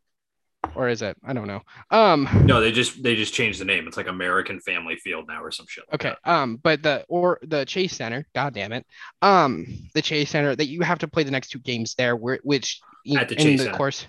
or 0.75 0.89
is 0.89 1.03
it? 1.03 1.17
I 1.25 1.33
don't 1.33 1.47
know. 1.47 1.63
Um, 1.91 2.29
no, 2.45 2.61
they 2.61 2.73
just 2.73 3.03
they 3.03 3.15
just 3.15 3.33
changed 3.35 3.61
the 3.61 3.65
name. 3.65 3.87
It's 3.87 3.97
like 3.97 4.09
American 4.09 4.61
Family 4.61 4.97
Field 4.97 5.27
now 5.29 5.43
or 5.43 5.51
some 5.51 5.67
shit. 5.69 5.85
Like 5.91 6.05
okay. 6.05 6.15
Um, 6.25 6.57
but 6.57 6.83
the 6.83 7.05
or 7.09 7.39
the 7.43 7.65
Chase 7.65 7.95
Center, 7.95 8.27
god 8.35 8.55
damn 8.55 8.73
it. 8.73 8.87
Um, 9.23 9.67
the 9.95 10.03
Chase 10.03 10.31
Center 10.31 10.55
that 10.57 10.67
you 10.67 10.83
have 10.83 10.99
to 11.01 11.09
play 11.09 11.23
the 11.23 11.31
next 11.31 11.49
two 11.51 11.59
games 11.59 11.95
there, 11.95 12.17
where 12.17 12.41
which 12.43 12.81
At 13.17 13.29
the 13.29 13.37
in 13.37 13.43
Chase 13.43 13.59
the 13.61 13.65
Center. 13.67 13.77
course. 13.77 14.07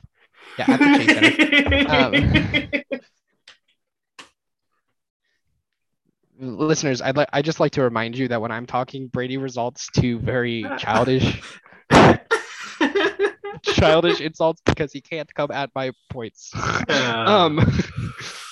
Yeah, 0.57 0.65
at 0.69 0.79
the 0.79 1.05
Chase 1.05 1.63
Center. 1.69 2.81
Um, 6.39 6.57
listeners, 6.67 7.01
I'd 7.01 7.17
like 7.17 7.29
I 7.33 7.41
just 7.41 7.59
like 7.59 7.73
to 7.73 7.81
remind 7.83 8.17
you 8.17 8.27
that 8.29 8.41
when 8.41 8.51
I'm 8.51 8.65
talking, 8.65 9.07
Brady 9.07 9.37
results 9.37 9.89
to 9.97 10.19
very 10.19 10.65
childish 10.77 11.41
childish 13.73 14.21
insults 14.21 14.61
because 14.65 14.91
he 14.91 15.01
can't 15.01 15.33
come 15.33 15.51
at 15.51 15.69
my 15.75 15.91
points. 16.09 16.51
um 16.89 17.59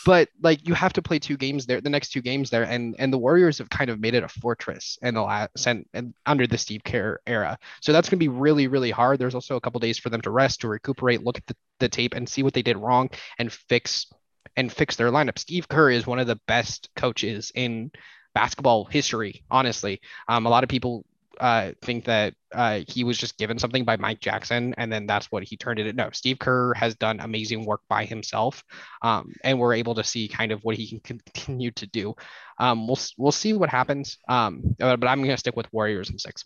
but 0.05 0.29
like 0.41 0.65
you 0.67 0.73
have 0.73 0.93
to 0.93 1.01
play 1.01 1.19
two 1.19 1.35
games 1.35 1.65
there 1.65 1.81
the 1.81 1.89
next 1.89 2.09
two 2.09 2.21
games 2.21 2.49
there 2.49 2.63
and 2.63 2.95
and 2.99 3.11
the 3.11 3.17
warriors 3.17 3.57
have 3.57 3.69
kind 3.69 3.89
of 3.89 3.99
made 3.99 4.13
it 4.13 4.23
a 4.23 4.27
fortress 4.27 4.97
in 5.01 5.15
the 5.15 5.21
last 5.21 5.65
and, 5.65 5.85
and 5.93 6.13
under 6.25 6.47
the 6.47 6.57
steve 6.57 6.83
kerr 6.83 7.19
era. 7.25 7.57
So 7.81 7.91
that's 7.91 8.07
going 8.07 8.19
to 8.19 8.23
be 8.23 8.29
really 8.29 8.67
really 8.67 8.91
hard. 8.91 9.19
There's 9.19 9.35
also 9.35 9.55
a 9.55 9.61
couple 9.61 9.79
days 9.79 9.97
for 9.97 10.09
them 10.09 10.21
to 10.21 10.29
rest 10.29 10.61
to 10.61 10.67
recuperate 10.67 11.23
look 11.23 11.37
at 11.37 11.47
the, 11.47 11.55
the 11.79 11.89
tape 11.89 12.13
and 12.13 12.29
see 12.29 12.43
what 12.43 12.53
they 12.53 12.61
did 12.61 12.77
wrong 12.77 13.09
and 13.39 13.51
fix 13.51 14.07
and 14.55 14.71
fix 14.71 14.95
their 14.95 15.11
lineup. 15.11 15.39
Steve 15.39 15.67
kerr 15.67 15.89
is 15.89 16.07
one 16.07 16.19
of 16.19 16.27
the 16.27 16.39
best 16.47 16.89
coaches 16.95 17.51
in 17.55 17.91
basketball 18.33 18.85
history 18.85 19.43
honestly. 19.49 19.99
Um, 20.27 20.45
a 20.45 20.49
lot 20.49 20.63
of 20.63 20.69
people 20.69 21.05
uh, 21.39 21.71
think 21.81 22.05
that 22.05 22.33
uh, 22.53 22.81
he 22.87 23.03
was 23.03 23.17
just 23.17 23.37
given 23.37 23.59
something 23.59 23.83
by 23.83 23.97
Mike 23.97 24.19
Jackson, 24.19 24.73
and 24.77 24.91
then 24.91 25.05
that's 25.05 25.31
what 25.31 25.43
he 25.43 25.57
turned 25.57 25.79
it. 25.79 25.95
No, 25.95 26.09
Steve 26.13 26.39
Kerr 26.39 26.73
has 26.73 26.95
done 26.95 27.19
amazing 27.19 27.65
work 27.65 27.81
by 27.89 28.05
himself, 28.05 28.63
um, 29.01 29.33
and 29.43 29.59
we're 29.59 29.73
able 29.73 29.95
to 29.95 30.03
see 30.03 30.27
kind 30.27 30.51
of 30.51 30.63
what 30.63 30.75
he 30.75 30.99
can 30.99 31.19
continue 31.33 31.71
to 31.71 31.87
do. 31.87 32.15
Um, 32.59 32.87
we'll 32.87 32.99
we'll 33.17 33.31
see 33.31 33.53
what 33.53 33.69
happens, 33.69 34.17
um, 34.29 34.75
but 34.77 35.07
I'm 35.07 35.19
going 35.19 35.29
to 35.29 35.37
stick 35.37 35.55
with 35.55 35.71
Warriors 35.73 36.09
and 36.09 36.19
six. 36.19 36.43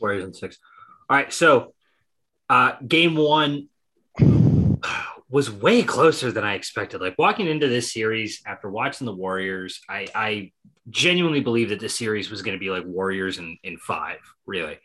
Warriors 0.00 0.24
and 0.24 0.36
six. 0.36 0.58
All 1.08 1.16
right, 1.16 1.32
so 1.32 1.72
uh, 2.48 2.72
game 2.86 3.16
one, 3.16 3.68
was 5.28 5.50
way 5.50 5.82
closer 5.82 6.30
than 6.30 6.44
I 6.44 6.54
expected. 6.54 7.00
Like 7.00 7.16
walking 7.18 7.48
into 7.48 7.68
this 7.68 7.92
series 7.92 8.42
after 8.46 8.70
watching 8.70 9.06
the 9.06 9.14
Warriors, 9.14 9.80
I, 9.88 10.06
I 10.14 10.52
genuinely 10.88 11.40
believe 11.40 11.70
that 11.70 11.80
this 11.80 11.98
series 11.98 12.30
was 12.30 12.42
going 12.42 12.56
to 12.56 12.60
be 12.60 12.70
like 12.70 12.84
Warriors 12.84 13.38
in, 13.38 13.58
in 13.64 13.76
five, 13.78 14.18
really. 14.46 14.78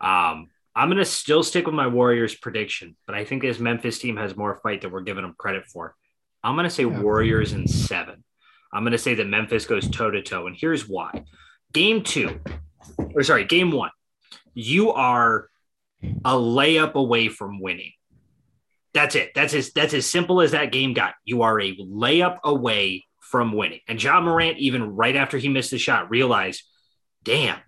Um, 0.00 0.48
I'm 0.74 0.88
going 0.88 0.96
to 0.96 1.04
still 1.04 1.42
stick 1.42 1.66
with 1.66 1.74
my 1.74 1.86
Warriors 1.86 2.34
prediction, 2.34 2.96
but 3.06 3.14
I 3.14 3.24
think 3.24 3.42
this 3.42 3.58
Memphis 3.58 3.98
team 3.98 4.16
has 4.16 4.36
more 4.36 4.58
fight 4.62 4.80
than 4.80 4.90
we're 4.90 5.02
giving 5.02 5.22
them 5.22 5.34
credit 5.36 5.66
for. 5.66 5.94
I'm 6.42 6.56
going 6.56 6.64
to 6.64 6.70
say 6.70 6.84
yeah. 6.84 7.00
Warriors 7.00 7.52
in 7.52 7.68
seven. 7.68 8.24
I'm 8.72 8.82
going 8.82 8.92
to 8.92 8.98
say 8.98 9.14
that 9.14 9.26
Memphis 9.26 9.66
goes 9.66 9.88
toe 9.90 10.10
to 10.10 10.22
toe. 10.22 10.46
And 10.46 10.56
here's 10.58 10.88
why 10.88 11.24
game 11.72 12.02
two, 12.02 12.40
or 13.14 13.22
sorry, 13.22 13.44
game 13.44 13.70
one, 13.70 13.90
you 14.54 14.92
are 14.92 15.48
a 16.24 16.32
layup 16.32 16.94
away 16.94 17.28
from 17.28 17.60
winning. 17.60 17.92
That's 18.94 19.14
it. 19.14 19.32
That's 19.34 19.54
as 19.54 19.72
that's 19.72 19.94
as 19.94 20.06
simple 20.06 20.40
as 20.40 20.50
that 20.50 20.72
game 20.72 20.92
got. 20.92 21.14
You 21.24 21.42
are 21.42 21.58
a 21.60 21.76
layup 21.76 22.38
away 22.44 23.06
from 23.20 23.52
winning. 23.52 23.80
And 23.88 24.02
Ja 24.02 24.20
Morant, 24.20 24.58
even 24.58 24.94
right 24.94 25.16
after 25.16 25.38
he 25.38 25.48
missed 25.48 25.70
the 25.70 25.78
shot, 25.78 26.10
realized, 26.10 26.62
damn, 27.24 27.58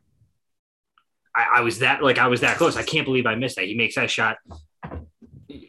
I, 1.35 1.47
I 1.57 1.61
was 1.63 1.79
that 1.79 2.03
like 2.03 2.19
I 2.19 2.29
was 2.29 2.43
that 2.43 2.59
close. 2.59 2.77
I 2.77 2.83
can't 2.83 3.07
believe 3.07 3.27
I 3.27 3.35
missed 3.35 3.57
that. 3.57 3.65
He 3.65 3.75
makes 3.75 3.95
that 3.95 4.11
shot 4.11 4.37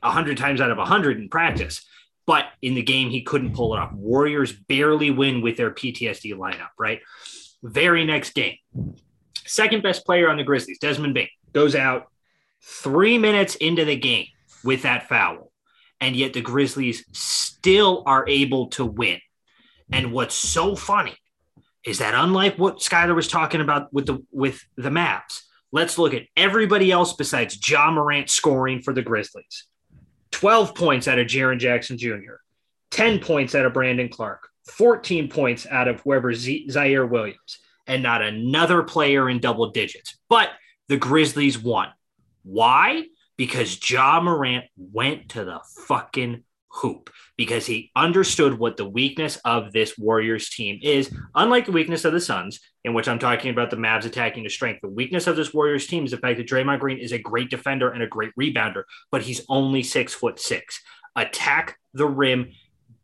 hundred 0.03 0.37
times 0.37 0.61
out 0.61 0.71
of 0.71 0.77
hundred 0.77 1.17
in 1.17 1.29
practice. 1.29 1.85
But 2.27 2.45
in 2.61 2.73
the 2.73 2.81
game, 2.81 3.09
he 3.09 3.21
couldn't 3.21 3.53
pull 3.53 3.75
it 3.75 3.79
off. 3.79 3.93
Warriors 3.93 4.51
barely 4.51 5.11
win 5.11 5.41
with 5.41 5.57
their 5.57 5.71
PTSD 5.71 6.33
lineup, 6.33 6.69
right? 6.77 7.01
Very 7.61 8.03
next 8.03 8.33
game. 8.33 8.57
Second 9.45 9.83
best 9.83 10.05
player 10.05 10.29
on 10.29 10.37
the 10.37 10.43
Grizzlies, 10.43 10.79
Desmond 10.79 11.13
Bane, 11.13 11.29
goes 11.53 11.75
out 11.75 12.07
three 12.63 13.19
minutes 13.19 13.55
into 13.55 13.85
the 13.85 13.95
game 13.95 14.25
with 14.63 14.81
that 14.81 15.07
foul. 15.07 15.44
And 16.01 16.15
yet 16.15 16.33
the 16.33 16.41
Grizzlies 16.41 17.05
still 17.11 18.03
are 18.05 18.27
able 18.27 18.67
to 18.71 18.85
win. 18.85 19.19
And 19.91 20.11
what's 20.11 20.35
so 20.35 20.75
funny 20.75 21.15
is 21.85 21.99
that 21.99 22.15
unlike 22.15 22.57
what 22.57 22.79
Skylar 22.79 23.15
was 23.15 23.27
talking 23.27 23.61
about 23.61 23.93
with 23.93 24.07
the 24.07 24.23
with 24.31 24.65
the 24.75 24.89
Mavs, 24.89 25.41
let's 25.71 25.97
look 25.97 26.13
at 26.13 26.23
everybody 26.35 26.91
else 26.91 27.13
besides 27.13 27.59
Ja 27.69 27.91
Morant 27.91 28.29
scoring 28.29 28.81
for 28.81 28.93
the 28.93 29.03
Grizzlies. 29.03 29.65
12 30.31 30.75
points 30.75 31.07
out 31.07 31.19
of 31.19 31.27
Jaren 31.27 31.59
Jackson 31.59 31.97
Jr., 31.97 32.35
10 32.91 33.19
points 33.19 33.55
out 33.55 33.65
of 33.65 33.73
Brandon 33.73 34.09
Clarke, 34.09 34.49
14 34.69 35.29
points 35.29 35.65
out 35.69 35.87
of 35.87 36.01
whoever 36.01 36.33
Z- 36.33 36.67
Ziaire 36.69 37.09
Williams, 37.09 37.59
and 37.87 38.03
not 38.03 38.21
another 38.21 38.83
player 38.83 39.29
in 39.29 39.39
double 39.39 39.69
digits. 39.71 40.17
But 40.27 40.49
the 40.89 40.97
Grizzlies 40.97 41.57
won. 41.57 41.89
Why? 42.43 43.05
Because 43.37 43.77
Ja 43.89 44.21
Morant 44.21 44.65
went 44.77 45.29
to 45.29 45.43
the 45.43 45.59
fucking 45.87 46.43
hoop 46.75 47.09
because 47.37 47.65
he 47.65 47.91
understood 47.95 48.59
what 48.59 48.77
the 48.77 48.87
weakness 48.87 49.37
of 49.45 49.71
this 49.71 49.97
Warriors 49.97 50.49
team 50.49 50.79
is. 50.81 51.13
Unlike 51.33 51.67
the 51.67 51.71
weakness 51.71 52.05
of 52.05 52.13
the 52.13 52.19
Suns, 52.19 52.59
in 52.83 52.93
which 52.93 53.07
I'm 53.07 53.19
talking 53.19 53.51
about 53.51 53.69
the 53.69 53.77
Mavs 53.77 54.05
attacking 54.05 54.43
to 54.43 54.49
strength, 54.49 54.81
the 54.81 54.89
weakness 54.89 55.27
of 55.27 55.35
this 55.35 55.53
Warriors 55.53 55.87
team 55.87 56.05
is 56.05 56.11
the 56.11 56.17
fact 56.17 56.37
that 56.37 56.47
Draymond 56.47 56.79
Green 56.79 56.97
is 56.97 57.13
a 57.13 57.17
great 57.17 57.49
defender 57.49 57.89
and 57.89 58.03
a 58.03 58.07
great 58.07 58.31
rebounder, 58.39 58.83
but 59.11 59.21
he's 59.21 59.45
only 59.49 59.83
six 59.83 60.13
foot 60.13 60.39
six. 60.39 60.81
Attack 61.15 61.77
the 61.93 62.07
rim 62.07 62.51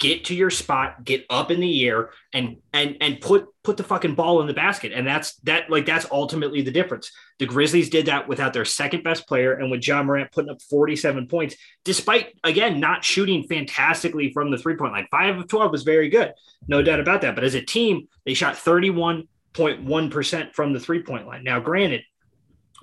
get 0.01 0.25
to 0.25 0.35
your 0.35 0.49
spot, 0.49 1.05
get 1.05 1.23
up 1.29 1.51
in 1.51 1.59
the 1.59 1.87
air, 1.87 2.09
and 2.33 2.57
and 2.73 2.97
and 2.99 3.21
put 3.21 3.45
put 3.63 3.77
the 3.77 3.83
fucking 3.83 4.15
ball 4.15 4.41
in 4.41 4.47
the 4.47 4.53
basket. 4.53 4.91
And 4.91 5.05
that's 5.07 5.35
that 5.41 5.69
like 5.69 5.85
that's 5.85 6.07
ultimately 6.11 6.63
the 6.63 6.71
difference. 6.71 7.11
The 7.37 7.45
Grizzlies 7.45 7.89
did 7.89 8.07
that 8.07 8.27
without 8.27 8.51
their 8.51 8.65
second 8.65 9.03
best 9.03 9.27
player 9.27 9.53
and 9.53 9.69
with 9.69 9.87
Ja 9.87 10.01
Morant 10.01 10.31
putting 10.31 10.49
up 10.49 10.59
47 10.63 11.27
points, 11.27 11.55
despite 11.85 12.35
again 12.43 12.79
not 12.79 13.05
shooting 13.05 13.43
fantastically 13.43 14.33
from 14.33 14.49
the 14.51 14.57
three-point 14.57 14.91
line. 14.91 15.07
Five 15.11 15.37
of 15.37 15.47
12 15.47 15.71
was 15.71 15.83
very 15.83 16.09
good, 16.09 16.33
no 16.67 16.81
doubt 16.81 16.99
about 16.99 17.21
that. 17.21 17.35
But 17.35 17.43
as 17.43 17.53
a 17.53 17.61
team, 17.61 18.07
they 18.25 18.33
shot 18.33 18.55
31.1% 18.55 20.53
from 20.55 20.73
the 20.73 20.79
three-point 20.79 21.27
line. 21.27 21.43
Now, 21.43 21.59
granted, 21.59 22.01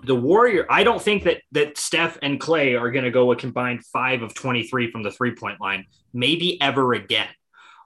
the 0.04 0.14
Warrior, 0.14 0.66
I 0.70 0.84
don't 0.84 1.02
think 1.02 1.24
that 1.24 1.42
that 1.52 1.78
Steph 1.78 2.18
and 2.22 2.40
Klay 2.40 2.80
are 2.80 2.90
going 2.90 3.04
to 3.04 3.10
go 3.10 3.32
a 3.32 3.36
combined 3.36 3.84
five 3.84 4.22
of 4.22 4.34
23 4.34 4.90
from 4.90 5.02
the 5.02 5.10
three 5.10 5.34
point 5.34 5.60
line, 5.60 5.86
maybe 6.12 6.60
ever 6.60 6.94
again. 6.94 7.28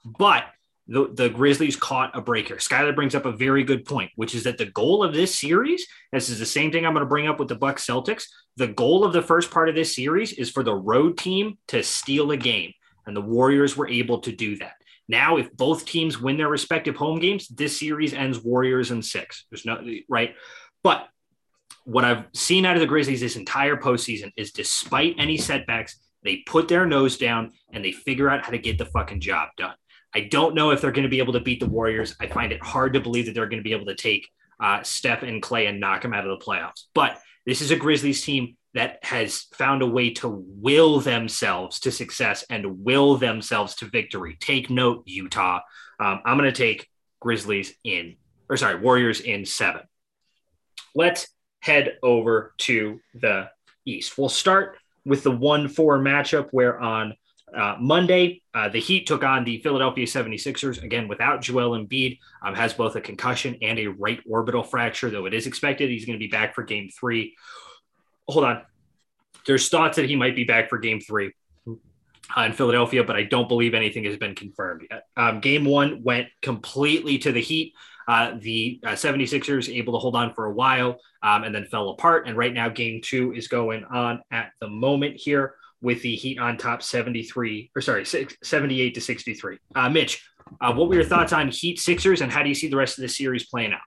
But 0.04 0.44
the, 0.88 1.08
the 1.12 1.28
Grizzlies 1.28 1.76
caught 1.76 2.16
a 2.16 2.20
breaker. 2.20 2.56
Skylar 2.56 2.94
brings 2.94 3.14
up 3.14 3.24
a 3.24 3.32
very 3.32 3.62
good 3.62 3.84
point, 3.84 4.10
which 4.16 4.34
is 4.34 4.44
that 4.44 4.58
the 4.58 4.66
goal 4.66 5.02
of 5.04 5.14
this 5.14 5.38
series, 5.38 5.86
this 6.12 6.28
is 6.28 6.38
the 6.38 6.46
same 6.46 6.72
thing 6.72 6.84
I'm 6.84 6.92
going 6.92 7.04
to 7.04 7.08
bring 7.08 7.28
up 7.28 7.38
with 7.38 7.48
the 7.48 7.54
Bucks 7.54 7.86
Celtics. 7.86 8.24
The 8.56 8.68
goal 8.68 9.04
of 9.04 9.12
the 9.12 9.22
first 9.22 9.50
part 9.50 9.68
of 9.68 9.74
this 9.74 9.94
series 9.94 10.32
is 10.32 10.50
for 10.50 10.62
the 10.62 10.74
road 10.74 11.16
team 11.16 11.56
to 11.68 11.82
steal 11.82 12.30
a 12.32 12.36
game, 12.36 12.72
and 13.06 13.16
the 13.16 13.22
Warriors 13.22 13.76
were 13.76 13.88
able 13.88 14.18
to 14.20 14.32
do 14.32 14.56
that. 14.58 14.74
Now, 15.08 15.36
if 15.36 15.52
both 15.56 15.84
teams 15.84 16.20
win 16.20 16.36
their 16.36 16.48
respective 16.48 16.96
home 16.96 17.20
games, 17.20 17.48
this 17.48 17.78
series 17.78 18.12
ends 18.12 18.40
Warriors 18.40 18.90
in 18.90 19.02
six. 19.02 19.46
There's 19.50 19.64
no 19.64 19.82
right, 20.08 20.34
but 20.82 21.08
what 21.84 22.04
I've 22.04 22.24
seen 22.32 22.64
out 22.64 22.76
of 22.76 22.80
the 22.80 22.86
Grizzlies 22.86 23.20
this 23.20 23.36
entire 23.36 23.76
postseason 23.76 24.32
is 24.36 24.52
despite 24.52 25.16
any 25.18 25.36
setbacks, 25.36 25.98
they 26.22 26.38
put 26.46 26.68
their 26.68 26.86
nose 26.86 27.18
down 27.18 27.52
and 27.72 27.84
they 27.84 27.92
figure 27.92 28.30
out 28.30 28.44
how 28.44 28.50
to 28.50 28.58
get 28.58 28.78
the 28.78 28.86
fucking 28.86 29.20
job 29.20 29.48
done. 29.56 29.74
I 30.14 30.20
don't 30.20 30.54
know 30.54 30.70
if 30.70 30.80
they're 30.80 30.92
going 30.92 31.04
to 31.04 31.08
be 31.08 31.18
able 31.18 31.32
to 31.32 31.40
beat 31.40 31.60
the 31.60 31.66
Warriors. 31.66 32.14
I 32.20 32.26
find 32.26 32.52
it 32.52 32.62
hard 32.62 32.92
to 32.94 33.00
believe 33.00 33.26
that 33.26 33.34
they're 33.34 33.48
going 33.48 33.62
to 33.62 33.68
be 33.68 33.72
able 33.72 33.86
to 33.86 33.94
take 33.94 34.28
uh, 34.60 34.82
Steph 34.82 35.22
and 35.22 35.42
Klay 35.42 35.68
and 35.68 35.80
knock 35.80 36.02
them 36.02 36.12
out 36.12 36.26
of 36.26 36.38
the 36.38 36.44
playoffs. 36.44 36.84
But 36.94 37.18
this 37.46 37.60
is 37.60 37.70
a 37.70 37.76
Grizzlies 37.76 38.22
team 38.22 38.56
that 38.74 38.98
has 39.02 39.46
found 39.54 39.82
a 39.82 39.86
way 39.86 40.10
to 40.10 40.28
will 40.28 41.00
themselves 41.00 41.80
to 41.80 41.90
success 41.90 42.44
and 42.48 42.84
will 42.84 43.16
themselves 43.16 43.74
to 43.76 43.86
victory. 43.86 44.36
Take 44.40 44.70
note, 44.70 45.02
Utah. 45.06 45.60
Um, 45.98 46.20
I'm 46.24 46.38
going 46.38 46.52
to 46.52 46.56
take 46.56 46.88
Grizzlies 47.20 47.74
in, 47.84 48.16
or 48.48 48.56
sorry, 48.56 48.78
Warriors 48.78 49.20
in 49.20 49.44
seven. 49.44 49.82
Let's 50.94 51.28
head 51.62 51.96
over 52.02 52.52
to 52.58 53.00
the 53.14 53.48
East. 53.86 54.18
We'll 54.18 54.28
start 54.28 54.76
with 55.04 55.22
the 55.22 55.30
1 55.30 55.68
4 55.68 55.98
matchup 55.98 56.48
where 56.50 56.78
on 56.78 57.14
uh, 57.56 57.76
Monday, 57.78 58.42
uh, 58.54 58.68
the 58.68 58.80
Heat 58.80 59.06
took 59.06 59.22
on 59.22 59.44
the 59.44 59.58
Philadelphia 59.58 60.06
76ers, 60.06 60.82
again, 60.82 61.06
without 61.06 61.42
Joel 61.42 61.78
Embiid, 61.78 62.18
um, 62.42 62.54
has 62.54 62.72
both 62.72 62.96
a 62.96 63.00
concussion 63.00 63.58
and 63.62 63.78
a 63.78 63.88
right 63.88 64.20
orbital 64.28 64.62
fracture, 64.62 65.10
though 65.10 65.26
it 65.26 65.34
is 65.34 65.46
expected 65.46 65.90
he's 65.90 66.06
going 66.06 66.18
to 66.18 66.24
be 66.24 66.30
back 66.30 66.54
for 66.54 66.62
game 66.62 66.88
three. 66.88 67.36
Hold 68.28 68.44
on. 68.44 68.62
There's 69.46 69.68
thoughts 69.68 69.96
that 69.96 70.08
he 70.08 70.16
might 70.16 70.34
be 70.34 70.44
back 70.44 70.70
for 70.70 70.78
game 70.78 71.00
three 71.00 71.32
uh, 71.66 72.42
in 72.42 72.52
Philadelphia, 72.52 73.04
but 73.04 73.16
I 73.16 73.24
don't 73.24 73.48
believe 73.48 73.74
anything 73.74 74.04
has 74.04 74.16
been 74.16 74.34
confirmed 74.34 74.86
yet. 74.90 75.04
Um, 75.16 75.40
game 75.40 75.64
one 75.64 76.02
went 76.02 76.28
completely 76.40 77.18
to 77.18 77.32
the 77.32 77.40
Heat. 77.40 77.74
Uh, 78.08 78.34
the 78.40 78.80
uh, 78.84 78.90
76ers 78.90 79.74
able 79.74 79.92
to 79.92 79.98
hold 79.98 80.16
on 80.16 80.34
for 80.34 80.46
a 80.46 80.52
while 80.52 80.98
um, 81.22 81.44
and 81.44 81.54
then 81.54 81.64
fell 81.66 81.90
apart. 81.90 82.26
And 82.26 82.36
right 82.36 82.52
now, 82.52 82.68
game 82.68 83.00
two 83.02 83.32
is 83.32 83.48
going 83.48 83.84
on 83.84 84.22
at 84.30 84.52
the 84.60 84.68
moment 84.68 85.16
here 85.16 85.54
with 85.80 86.02
the 86.02 86.14
Heat 86.14 86.38
on 86.38 86.56
top 86.56 86.82
73 86.82 87.70
or 87.74 87.82
sorry, 87.82 88.04
78 88.04 88.94
to 88.94 89.00
63. 89.00 89.58
Uh, 89.74 89.88
Mitch, 89.88 90.24
uh, 90.60 90.72
what 90.72 90.88
were 90.88 90.94
your 90.94 91.04
thoughts 91.04 91.32
on 91.32 91.48
Heat 91.48 91.78
Sixers 91.78 92.20
and 92.20 92.30
how 92.30 92.42
do 92.42 92.48
you 92.48 92.54
see 92.54 92.68
the 92.68 92.76
rest 92.76 92.98
of 92.98 93.02
the 93.02 93.08
series 93.08 93.46
playing 93.46 93.72
out? 93.72 93.80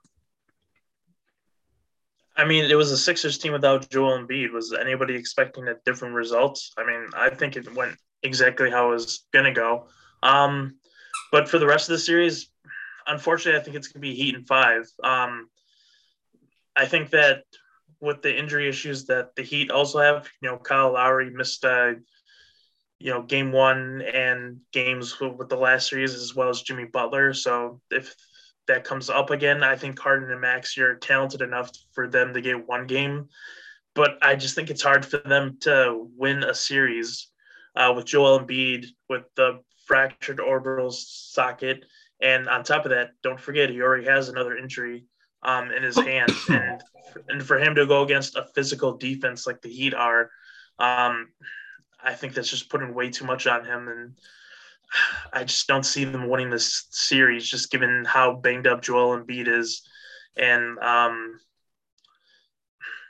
I 2.37 2.43
mean, 2.43 2.65
it 2.65 2.75
was 2.75 2.91
a 2.91 2.97
Sixers 2.97 3.37
team 3.37 3.53
without 3.53 3.89
Joel 3.89 4.19
Embiid. 4.19 4.51
Was 4.51 4.73
anybody 4.73 5.15
expecting 5.15 5.69
a 5.69 5.75
different 5.85 6.15
result? 6.15 6.61
I 6.77 6.85
mean, 6.85 7.07
I 7.15 7.29
think 7.29 7.55
it 7.55 7.73
went 7.73 7.95
exactly 8.23 8.69
how 8.69 8.89
it 8.89 8.95
was 8.95 9.25
going 9.31 9.45
to 9.45 9.53
go. 9.53 9.87
Um, 10.21 10.75
but 11.31 11.47
for 11.47 11.59
the 11.59 11.65
rest 11.65 11.89
of 11.89 11.93
the 11.93 11.99
series, 11.99 12.49
unfortunately, 13.07 13.59
I 13.59 13.63
think 13.63 13.75
it's 13.75 13.87
going 13.87 14.01
to 14.01 14.07
be 14.07 14.15
Heat 14.15 14.35
and 14.35 14.47
five. 14.47 14.89
Um, 15.03 15.49
I 16.75 16.85
think 16.85 17.11
that 17.11 17.43
with 18.01 18.21
the 18.21 18.37
injury 18.37 18.67
issues 18.67 19.05
that 19.05 19.35
the 19.35 19.43
Heat 19.43 19.71
also 19.71 19.99
have, 19.99 20.27
you 20.41 20.49
know, 20.49 20.57
Kyle 20.57 20.93
Lowry 20.93 21.29
missed, 21.29 21.63
uh, 21.63 21.93
you 22.99 23.11
know, 23.11 23.21
game 23.21 23.51
one 23.51 24.01
and 24.01 24.59
games 24.71 25.19
with 25.19 25.49
the 25.49 25.55
last 25.57 25.89
series 25.89 26.13
as 26.13 26.35
well 26.35 26.49
as 26.49 26.61
Jimmy 26.61 26.85
Butler. 26.85 27.33
So 27.33 27.81
if 27.91 28.15
that 28.67 28.83
comes 28.83 29.09
up 29.09 29.29
again, 29.29 29.63
I 29.63 29.75
think 29.75 29.99
Harden 29.99 30.31
and 30.31 30.41
Max, 30.41 30.75
you're 30.75 30.95
talented 30.95 31.41
enough 31.41 31.71
for 31.93 32.07
them 32.07 32.33
to 32.33 32.41
get 32.41 32.67
one 32.67 32.87
game. 32.87 33.29
But 33.93 34.17
I 34.21 34.35
just 34.35 34.55
think 34.55 34.69
it's 34.69 34.83
hard 34.83 35.05
for 35.05 35.17
them 35.17 35.57
to 35.61 36.09
win 36.17 36.43
a 36.43 36.53
series 36.53 37.29
uh, 37.75 37.93
with 37.95 38.05
Joel 38.05 38.39
Embiid 38.39 38.87
with 39.07 39.23
the 39.35 39.59
fractured 39.85 40.39
orbital 40.39 40.91
socket 40.91 41.85
and 42.25 42.49
on 42.49 42.63
top 42.63 42.85
of 42.85 42.89
that, 42.89 43.11
don't 43.21 43.39
forget 43.39 43.69
he 43.69 43.81
already 43.81 44.05
has 44.05 44.29
another 44.29 44.57
injury 44.57 45.05
um, 45.43 45.71
in 45.71 45.83
his 45.83 45.95
hand, 45.95 46.31
and 46.49 46.83
and 47.29 47.43
for 47.43 47.59
him 47.59 47.75
to 47.75 47.85
go 47.85 48.01
against 48.01 48.35
a 48.35 48.47
physical 48.55 48.97
defense 48.97 49.45
like 49.45 49.61
the 49.61 49.69
Heat 49.69 49.93
are, 49.93 50.31
um, 50.79 51.27
I 52.03 52.15
think 52.15 52.33
that's 52.33 52.49
just 52.49 52.71
putting 52.71 52.95
way 52.95 53.11
too 53.11 53.25
much 53.25 53.45
on 53.45 53.63
him, 53.63 53.87
and 53.87 54.17
I 55.33 55.43
just 55.43 55.67
don't 55.67 55.85
see 55.85 56.03
them 56.03 56.27
winning 56.27 56.49
this 56.49 56.87
series, 56.89 57.47
just 57.47 57.69
given 57.69 58.05
how 58.05 58.33
banged 58.33 58.65
up 58.65 58.81
Joel 58.81 59.19
Embiid 59.19 59.47
is, 59.47 59.87
and 60.35 60.79
um, 60.79 61.39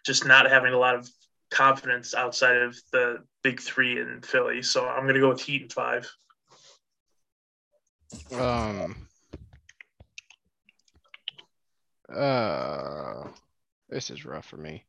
just 0.05 0.26
not 0.26 0.51
having 0.51 0.74
a 0.74 0.78
lot 0.78 0.95
of 0.95 1.09
confidence 1.51 2.13
outside 2.13 2.57
of 2.57 2.78
the 2.91 3.20
big 3.43 3.61
three 3.61 3.97
in 3.97 4.22
Philly. 4.24 4.61
So 4.61 4.86
I'm 4.86 5.07
gonna 5.07 5.22
go 5.22 5.30
with 5.30 5.41
Heat 5.41 5.61
in 5.61 5.70
five. 5.70 6.11
Um. 8.34 9.05
Uh, 12.10 13.28
this 13.89 14.10
is 14.10 14.26
rough 14.26 14.45
for 14.45 14.58
me. 14.58 14.86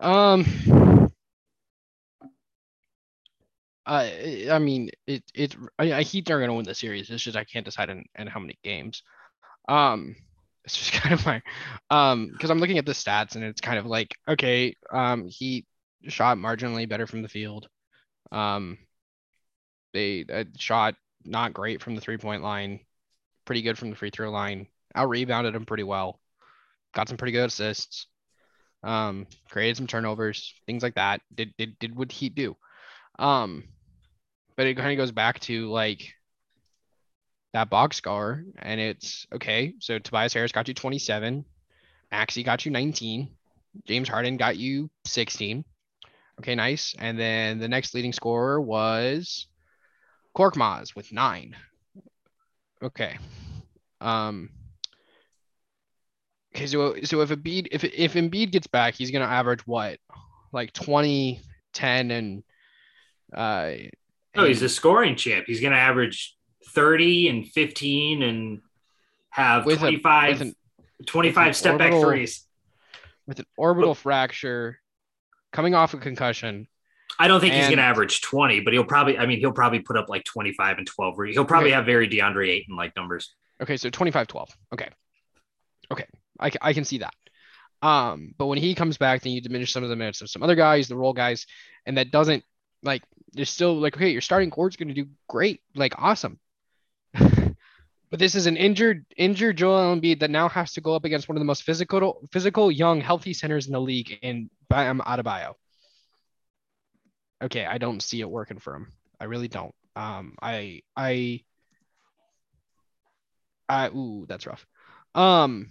Um. 0.00 0.44
I 3.84 4.48
I 4.50 4.58
mean 4.58 4.90
it 5.06 5.24
it 5.34 5.56
I, 5.78 5.92
I 5.94 6.02
Heat 6.02 6.30
are 6.30 6.40
gonna 6.40 6.54
win 6.54 6.64
the 6.64 6.74
series. 6.74 7.10
It's 7.10 7.22
just 7.22 7.36
I 7.36 7.44
can't 7.44 7.64
decide 7.64 7.90
in, 7.90 8.04
in 8.18 8.26
how 8.26 8.40
many 8.40 8.58
games. 8.62 9.02
Um, 9.68 10.16
it's 10.64 10.76
just 10.78 10.92
kind 11.02 11.14
of 11.14 11.26
my 11.26 11.42
um 11.90 12.30
because 12.32 12.50
I'm 12.50 12.60
looking 12.60 12.78
at 12.78 12.86
the 12.86 12.92
stats 12.92 13.36
and 13.36 13.44
it's 13.44 13.60
kind 13.62 13.78
of 13.78 13.86
like 13.86 14.16
okay 14.28 14.76
um 14.92 15.28
he 15.28 15.66
shot 16.08 16.38
marginally 16.38 16.88
better 16.88 17.06
from 17.08 17.22
the 17.22 17.28
field. 17.28 17.68
Um, 18.32 18.78
they 19.92 20.24
uh, 20.32 20.44
shot 20.56 20.94
not 21.24 21.52
great 21.54 21.82
from 21.82 21.94
the 21.94 22.00
three 22.00 22.18
point 22.18 22.42
line, 22.42 22.80
pretty 23.46 23.62
good 23.62 23.78
from 23.78 23.90
the 23.90 23.96
free 23.96 24.10
throw 24.10 24.30
line. 24.32 24.68
Out 24.96 25.10
rebounded 25.10 25.56
him 25.56 25.66
pretty 25.66 25.84
well. 25.84 26.20
Got 26.94 27.08
some 27.08 27.16
pretty 27.16 27.32
good 27.32 27.46
assists. 27.46 28.06
Um, 28.82 29.26
created 29.48 29.76
some 29.76 29.86
turnovers, 29.86 30.54
things 30.66 30.82
like 30.82 30.94
that. 30.96 31.20
Did 31.34 31.54
did 31.56 31.78
did 31.78 31.94
what 31.94 32.10
he 32.10 32.28
do? 32.28 32.56
Um, 33.18 33.64
but 34.56 34.66
it 34.66 34.76
kind 34.76 34.92
of 34.92 34.96
goes 34.96 35.12
back 35.12 35.40
to 35.40 35.70
like 35.70 36.14
that 37.52 37.70
box 37.70 37.96
score, 37.96 38.44
and 38.58 38.80
it's 38.80 39.26
okay. 39.32 39.74
So 39.78 39.98
Tobias 39.98 40.34
Harris 40.34 40.52
got 40.52 40.68
you 40.68 40.74
27, 40.74 41.44
Maxey 42.10 42.42
got 42.42 42.64
you 42.64 42.72
19, 42.72 43.28
James 43.86 44.08
Harden 44.08 44.36
got 44.36 44.56
you 44.56 44.90
16. 45.04 45.64
Okay, 46.40 46.54
nice. 46.54 46.94
And 46.98 47.18
then 47.18 47.58
the 47.58 47.68
next 47.68 47.94
leading 47.94 48.12
scorer 48.12 48.60
was 48.60 49.46
Korkmaz 50.36 50.96
with 50.96 51.12
nine. 51.12 51.56
Okay. 52.82 53.18
Um. 54.00 54.50
Okay, 56.54 56.66
so 56.66 56.96
so 57.02 57.20
if 57.22 57.30
Embiid 57.30 57.68
if 57.72 57.82
if 57.84 58.14
Embiid 58.14 58.52
gets 58.52 58.66
back, 58.66 58.94
he's 58.94 59.10
gonna 59.10 59.24
average 59.24 59.66
what, 59.66 59.98
like 60.52 60.72
20, 60.72 61.40
10, 61.72 62.10
and 62.10 62.42
uh. 63.34 63.72
No, 64.34 64.44
he's 64.44 64.62
a 64.62 64.68
scoring 64.68 65.14
champ. 65.16 65.44
He's 65.46 65.60
going 65.60 65.72
to 65.74 65.78
average 65.78 66.34
30 66.70 67.28
and 67.28 67.46
15 67.46 68.22
and 68.22 68.62
have 69.28 69.66
With 69.66 69.76
a- 69.76 69.80
25, 69.80 70.32
with 70.32 70.40
an- 70.40 70.56
25 71.04 71.36
with 71.36 71.48
an 71.48 71.52
step 71.54 71.76
back 71.78 71.92
orbital- 71.92 72.10
threes. 72.10 72.46
with 73.26 73.40
an 73.40 73.44
orbital 73.58 73.94
fracture, 73.94 74.80
coming 75.52 75.74
off 75.74 75.92
a 75.92 75.98
concussion. 75.98 76.66
I 77.18 77.28
don't 77.28 77.40
think 77.42 77.52
he's 77.52 77.66
going 77.66 77.76
to 77.76 77.82
average 77.82 78.22
20, 78.22 78.60
but 78.60 78.72
he'll 78.72 78.84
probably, 78.84 79.18
I 79.18 79.26
mean, 79.26 79.38
he'll 79.38 79.52
probably 79.52 79.80
put 79.80 79.98
up 79.98 80.08
like 80.08 80.24
25 80.24 80.78
and 80.78 80.86
12. 80.86 81.14
He'll 81.34 81.44
probably 81.44 81.68
Okay. 81.68 81.74
have 81.76 81.84
very 81.84 82.08
DeAndre 82.08 82.48
Ayton 82.48 82.74
like 82.74 82.96
numbers. 82.96 83.34
Okay, 83.60 83.76
so 83.76 83.90
25 83.90 84.28
12. 84.28 84.48
Okay. 84.72 84.88
Okay. 85.90 86.06
I, 86.42 86.50
I 86.60 86.72
can 86.72 86.84
see 86.84 86.98
that. 86.98 87.14
Um, 87.82 88.34
but 88.38 88.46
when 88.46 88.58
he 88.58 88.74
comes 88.74 88.96
back, 88.96 89.22
then 89.22 89.32
you 89.32 89.40
diminish 89.40 89.72
some 89.72 89.82
of 89.82 89.90
the 89.90 89.96
minutes 89.96 90.20
of 90.20 90.30
some 90.30 90.42
other 90.42 90.54
guys, 90.54 90.88
the 90.88 90.96
role 90.96 91.12
guys, 91.12 91.46
and 91.84 91.98
that 91.98 92.10
doesn't 92.10 92.44
like 92.82 93.02
you're 93.32 93.46
still 93.46 93.74
like, 93.74 93.96
okay, 93.96 94.10
your 94.10 94.20
starting 94.20 94.50
core's 94.50 94.76
gonna 94.76 94.94
do 94.94 95.06
great, 95.28 95.60
like 95.74 95.94
awesome. 95.98 96.38
but 97.12 98.18
this 98.18 98.34
is 98.34 98.46
an 98.46 98.56
injured, 98.56 99.04
injured 99.16 99.56
Joel 99.56 99.96
Embiid 99.96 100.20
that 100.20 100.30
now 100.30 100.48
has 100.48 100.72
to 100.74 100.80
go 100.80 100.94
up 100.94 101.04
against 101.04 101.28
one 101.28 101.36
of 101.36 101.40
the 101.40 101.46
most 101.46 101.64
physical, 101.64 102.22
physical, 102.32 102.70
young, 102.70 103.00
healthy 103.00 103.32
centers 103.32 103.66
in 103.66 103.72
the 103.72 103.80
league 103.80 104.18
in 104.22 104.48
Bam 104.68 105.00
Adebayo. 105.00 105.54
Okay, 107.42 107.66
I 107.66 107.78
don't 107.78 108.02
see 108.02 108.20
it 108.20 108.30
working 108.30 108.58
for 108.58 108.76
him. 108.76 108.92
I 109.18 109.24
really 109.24 109.48
don't. 109.48 109.74
Um, 109.96 110.36
I 110.40 110.82
I 110.96 111.42
I 113.68 113.88
ooh, 113.88 114.26
that's 114.28 114.46
rough. 114.46 114.64
Um 115.14 115.68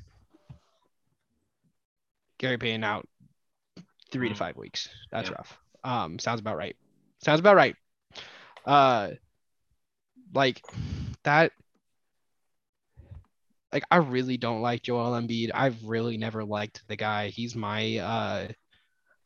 Gary 2.42 2.58
Payton 2.58 2.84
out 2.84 3.08
three 4.12 4.28
to 4.30 4.36
Mm. 4.36 4.39
five 4.39 4.58
weeks. 4.58 4.89
That's 5.12 5.30
Yeah. 5.30 5.36
rough. 5.36 5.60
Um, 5.84 6.18
sounds 6.20 6.39
about 6.39 6.58
right. 6.58 6.76
Sounds 7.24 7.39
about 7.39 7.56
right. 7.56 7.76
Uh 8.66 9.12
like 10.34 10.62
that 11.24 11.52
like 13.72 13.84
I 13.92 13.98
really 13.98 14.38
don't 14.38 14.62
like 14.62 14.82
Joel 14.82 15.12
Embiid. 15.12 15.52
I've 15.54 15.84
really 15.86 16.18
never 16.18 16.44
liked 16.44 16.82
the 16.88 16.96
guy. 16.96 17.30
He's 17.30 17.56
my 17.56 17.98
uh 17.98 18.48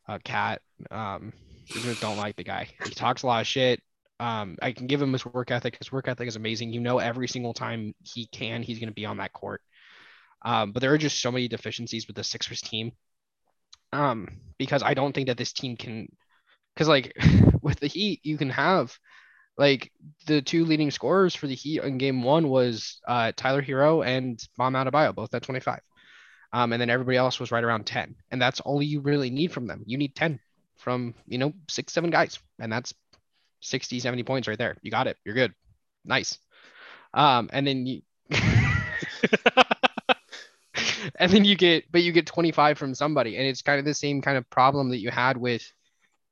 uh 0.08 0.18
cat. 0.24 0.60
Um 0.90 1.32
I 1.74 1.80
just 1.80 2.00
don't 2.00 2.16
like 2.16 2.36
the 2.36 2.44
guy. 2.44 2.68
He 2.84 2.94
talks 2.94 3.22
a 3.22 3.26
lot 3.26 3.40
of 3.40 3.46
shit. 3.46 3.82
Um, 4.18 4.56
I 4.62 4.72
can 4.72 4.86
give 4.86 5.02
him 5.02 5.12
his 5.12 5.26
work 5.26 5.50
ethic. 5.50 5.76
His 5.76 5.92
work 5.92 6.08
ethic 6.08 6.26
is 6.26 6.36
amazing. 6.36 6.72
You 6.72 6.80
know, 6.80 6.98
every 6.98 7.28
single 7.28 7.52
time 7.52 7.94
he 8.02 8.26
can, 8.26 8.62
he's 8.62 8.78
going 8.78 8.88
to 8.88 8.94
be 8.94 9.04
on 9.04 9.18
that 9.18 9.34
court. 9.34 9.60
Um, 10.44 10.72
but 10.72 10.80
there 10.80 10.92
are 10.92 10.98
just 10.98 11.20
so 11.20 11.32
many 11.32 11.48
deficiencies 11.48 12.06
with 12.06 12.16
the 12.16 12.24
Sixers 12.24 12.60
team. 12.60 12.92
Um, 13.92 14.28
because 14.58 14.82
I 14.82 14.94
don't 14.94 15.12
think 15.12 15.28
that 15.28 15.36
this 15.36 15.52
team 15.52 15.76
can, 15.76 16.08
because 16.74 16.88
like 16.88 17.12
with 17.62 17.80
the 17.80 17.86
Heat, 17.86 18.20
you 18.24 18.36
can 18.36 18.50
have 18.50 18.96
like 19.58 19.90
the 20.26 20.42
two 20.42 20.64
leading 20.64 20.90
scorers 20.90 21.34
for 21.34 21.46
the 21.46 21.54
Heat 21.54 21.82
in 21.82 21.98
Game 21.98 22.22
One 22.22 22.48
was 22.48 23.00
uh, 23.08 23.32
Tyler 23.36 23.62
Herro 23.62 24.06
and 24.06 24.38
Bam 24.58 24.74
Adebayo, 24.74 25.14
both 25.14 25.34
at 25.34 25.42
25. 25.42 25.80
Um, 26.52 26.72
and 26.72 26.80
then 26.80 26.90
everybody 26.90 27.16
else 27.16 27.40
was 27.40 27.50
right 27.50 27.64
around 27.64 27.86
10, 27.86 28.14
and 28.30 28.40
that's 28.40 28.60
all 28.60 28.82
you 28.82 29.00
really 29.00 29.30
need 29.30 29.52
from 29.52 29.66
them. 29.66 29.82
You 29.86 29.98
need 29.98 30.14
10 30.14 30.38
from 30.76 31.14
you 31.26 31.38
know 31.38 31.52
six, 31.68 31.92
seven 31.92 32.10
guys, 32.10 32.38
and 32.58 32.72
that's 32.72 32.94
60, 33.60 34.00
70 34.00 34.22
points 34.22 34.48
right 34.48 34.58
there. 34.58 34.76
You 34.82 34.90
got 34.90 35.06
it. 35.06 35.16
You're 35.24 35.34
good. 35.34 35.54
Nice. 36.04 36.38
Um, 37.14 37.50
and 37.52 37.66
then 37.66 37.86
you 37.86 38.02
and 41.18 41.30
then 41.30 41.44
you 41.44 41.56
get 41.56 41.90
but 41.90 42.02
you 42.02 42.12
get 42.12 42.26
25 42.26 42.78
from 42.78 42.94
somebody. 42.94 43.36
And 43.36 43.46
it's 43.46 43.62
kind 43.62 43.78
of 43.78 43.84
the 43.84 43.94
same 43.94 44.20
kind 44.20 44.38
of 44.38 44.48
problem 44.50 44.90
that 44.90 44.98
you 44.98 45.10
had 45.10 45.36
with 45.36 45.70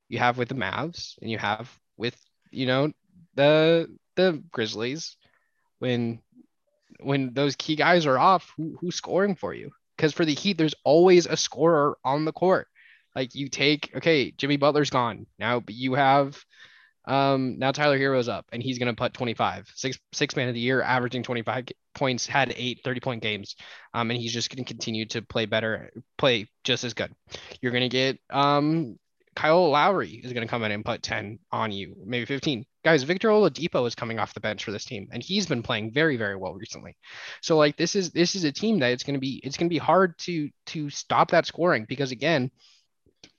you 0.09 0.19
have 0.19 0.39
with 0.39 0.49
the 0.49 0.55
Mavs 0.55 1.15
and 1.21 1.31
you 1.31 1.39
have 1.39 1.71
with, 1.97 2.17
you 2.51 2.67
know, 2.67 2.93
the 3.35 3.89
the 4.17 4.43
Grizzlies 4.51 5.17
when 5.79 6.21
when 7.01 7.35
those 7.35 7.57
key 7.57 7.77
guys 7.77 8.07
are 8.07 8.19
off, 8.19 8.53
who, 8.57 8.77
who's 8.81 8.95
scoring 8.95 9.35
for 9.35 9.53
you? 9.53 9.71
Because 9.97 10.13
for 10.13 10.25
the 10.25 10.35
Heat, 10.35 10.57
there's 10.59 10.75
always 10.85 11.27
a 11.27 11.37
scorer 11.37 11.99
on 12.05 12.25
the 12.25 12.33
court. 12.33 12.69
Like 13.15 13.35
you 13.35 13.49
take, 13.49 13.93
okay, 13.97 14.33
Jimmy 14.33 14.57
Butler's 14.57 14.91
gone 14.91 15.27
now, 15.39 15.61
but 15.61 15.75
you 15.75 15.95
have 15.95 16.43
um, 17.05 17.59
now 17.59 17.71
Tyler 17.73 17.99
Herro's 17.99 18.29
up 18.29 18.47
and 18.53 18.63
he's 18.63 18.79
to 18.79 18.93
put 18.95 19.15
25, 19.15 19.71
six, 19.75 19.99
six 20.13 20.35
man 20.35 20.49
of 20.49 20.55
the 20.55 20.61
year, 20.61 20.83
averaging 20.83 21.23
25 21.23 21.67
points, 21.95 22.27
had 22.27 22.53
eight 22.57 22.81
30 22.85 23.01
point 23.01 23.23
games. 23.23 23.57
Um, 23.93 24.11
and 24.11 24.21
he's 24.21 24.33
just 24.33 24.51
going 24.51 24.65
to 24.65 24.69
continue 24.69 25.07
to 25.07 25.23
play 25.23 25.47
better, 25.47 25.91
play 26.19 26.49
just 26.65 26.85
as 26.85 26.95
good. 26.95 27.15
You're 27.61 27.73
going 27.73 27.83
to 27.83 27.89
get, 27.89 28.19
um, 28.31 28.99
Kyle 29.35 29.71
Lowry 29.71 30.21
is 30.23 30.33
going 30.33 30.47
to 30.47 30.51
come 30.51 30.63
in 30.63 30.73
and 30.73 30.85
put 30.85 31.03
10 31.03 31.39
on 31.51 31.73
you, 31.73 31.97
maybe 32.05 32.25
15. 32.25 32.65
Guys, 32.85 33.03
Victor 33.03 33.29
Oladipo 33.29 33.87
is 33.87 33.95
coming 33.95 34.19
off 34.19 34.35
the 34.35 34.41
bench 34.41 34.63
for 34.63 34.71
this 34.71 34.85
team, 34.85 35.09
and 35.11 35.23
he's 35.23 35.47
been 35.47 35.63
playing 35.63 35.91
very, 35.91 36.17
very 36.17 36.37
well 36.37 36.55
recently. 36.55 36.97
So, 37.41 37.57
like, 37.57 37.77
this 37.77 37.97
is 37.97 38.11
this 38.11 38.35
is 38.35 38.45
a 38.45 38.53
team 38.53 38.79
that 38.81 38.93
it's 38.93 39.03
going 39.03 39.15
to 39.15 39.21
be 39.21 39.41
it's 39.43 39.57
going 39.57 39.69
to 39.69 39.75
be 39.75 39.79
hard 39.79 40.17
to 40.19 40.51
to 40.67 40.91
stop 40.91 41.31
that 41.31 41.47
scoring 41.47 41.87
because 41.89 42.13
again, 42.13 42.51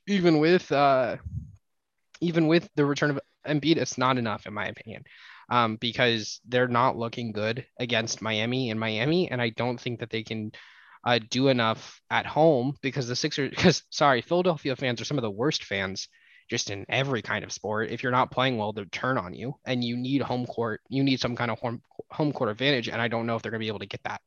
even 0.08 0.40
with 0.40 0.72
uh, 0.72 1.18
even 2.22 2.48
with 2.48 2.68
the 2.76 2.86
return 2.86 3.12
of 3.12 3.20
Embiid, 3.48 3.78
it's 3.78 3.98
not 3.98 4.18
enough 4.18 4.48
in 4.48 4.54
my 4.54 4.66
opinion, 4.66 5.04
um, 5.50 5.78
because 5.78 6.42
they're 6.48 6.68
not 6.68 6.98
looking 6.98 7.32
good 7.32 7.66
against 7.80 8.22
Miami 8.22 8.70
and 8.70 8.80
Miami, 8.80 9.30
and 9.30 9.42
I 9.42 9.50
don't 9.50 9.80
think 9.80 10.00
that 10.00 10.10
they 10.10 10.24
can 10.24 10.52
uh, 11.06 11.20
do 11.30 11.50
enough 11.50 12.02
at 12.10 12.26
home 12.26 12.76
because 12.82 13.08
the 13.08 13.16
Sixers, 13.16 13.50
because 13.56 13.84
sorry, 13.90 14.22
Philadelphia 14.22 14.76
fans 14.76 15.02
are 15.02 15.06
some 15.06 15.18
of 15.18 15.24
the 15.24 15.32
worst 15.32 15.64
fans 15.64 16.08
just 16.50 16.70
in 16.70 16.86
every 16.90 17.22
kind 17.22 17.44
of 17.44 17.52
sport. 17.52 17.90
If 17.90 18.04
you're 18.04 18.12
not 18.12 18.32
playing 18.32 18.58
well, 18.58 18.74
they'll 18.74 18.86
turn 18.92 19.18
on 19.18 19.34
you, 19.34 19.56
and 19.66 19.84
you 19.84 19.98
need 19.98 20.22
home 20.22 20.46
court. 20.46 20.82
You 20.90 21.04
need 21.04 21.20
some 21.20 21.36
kind 21.36 21.52
of 21.52 21.60
home 21.60 21.82
home 22.12 22.32
court 22.32 22.50
advantage, 22.50 22.90
and 22.90 23.02
I 23.02 23.08
don't 23.08 23.26
know 23.26 23.36
if 23.36 23.42
they're 23.42 23.52
going 23.52 23.60
to 23.60 23.66
be 23.66 23.70
able 23.70 23.80
to 23.80 23.86
get 23.88 24.04
that. 24.04 24.22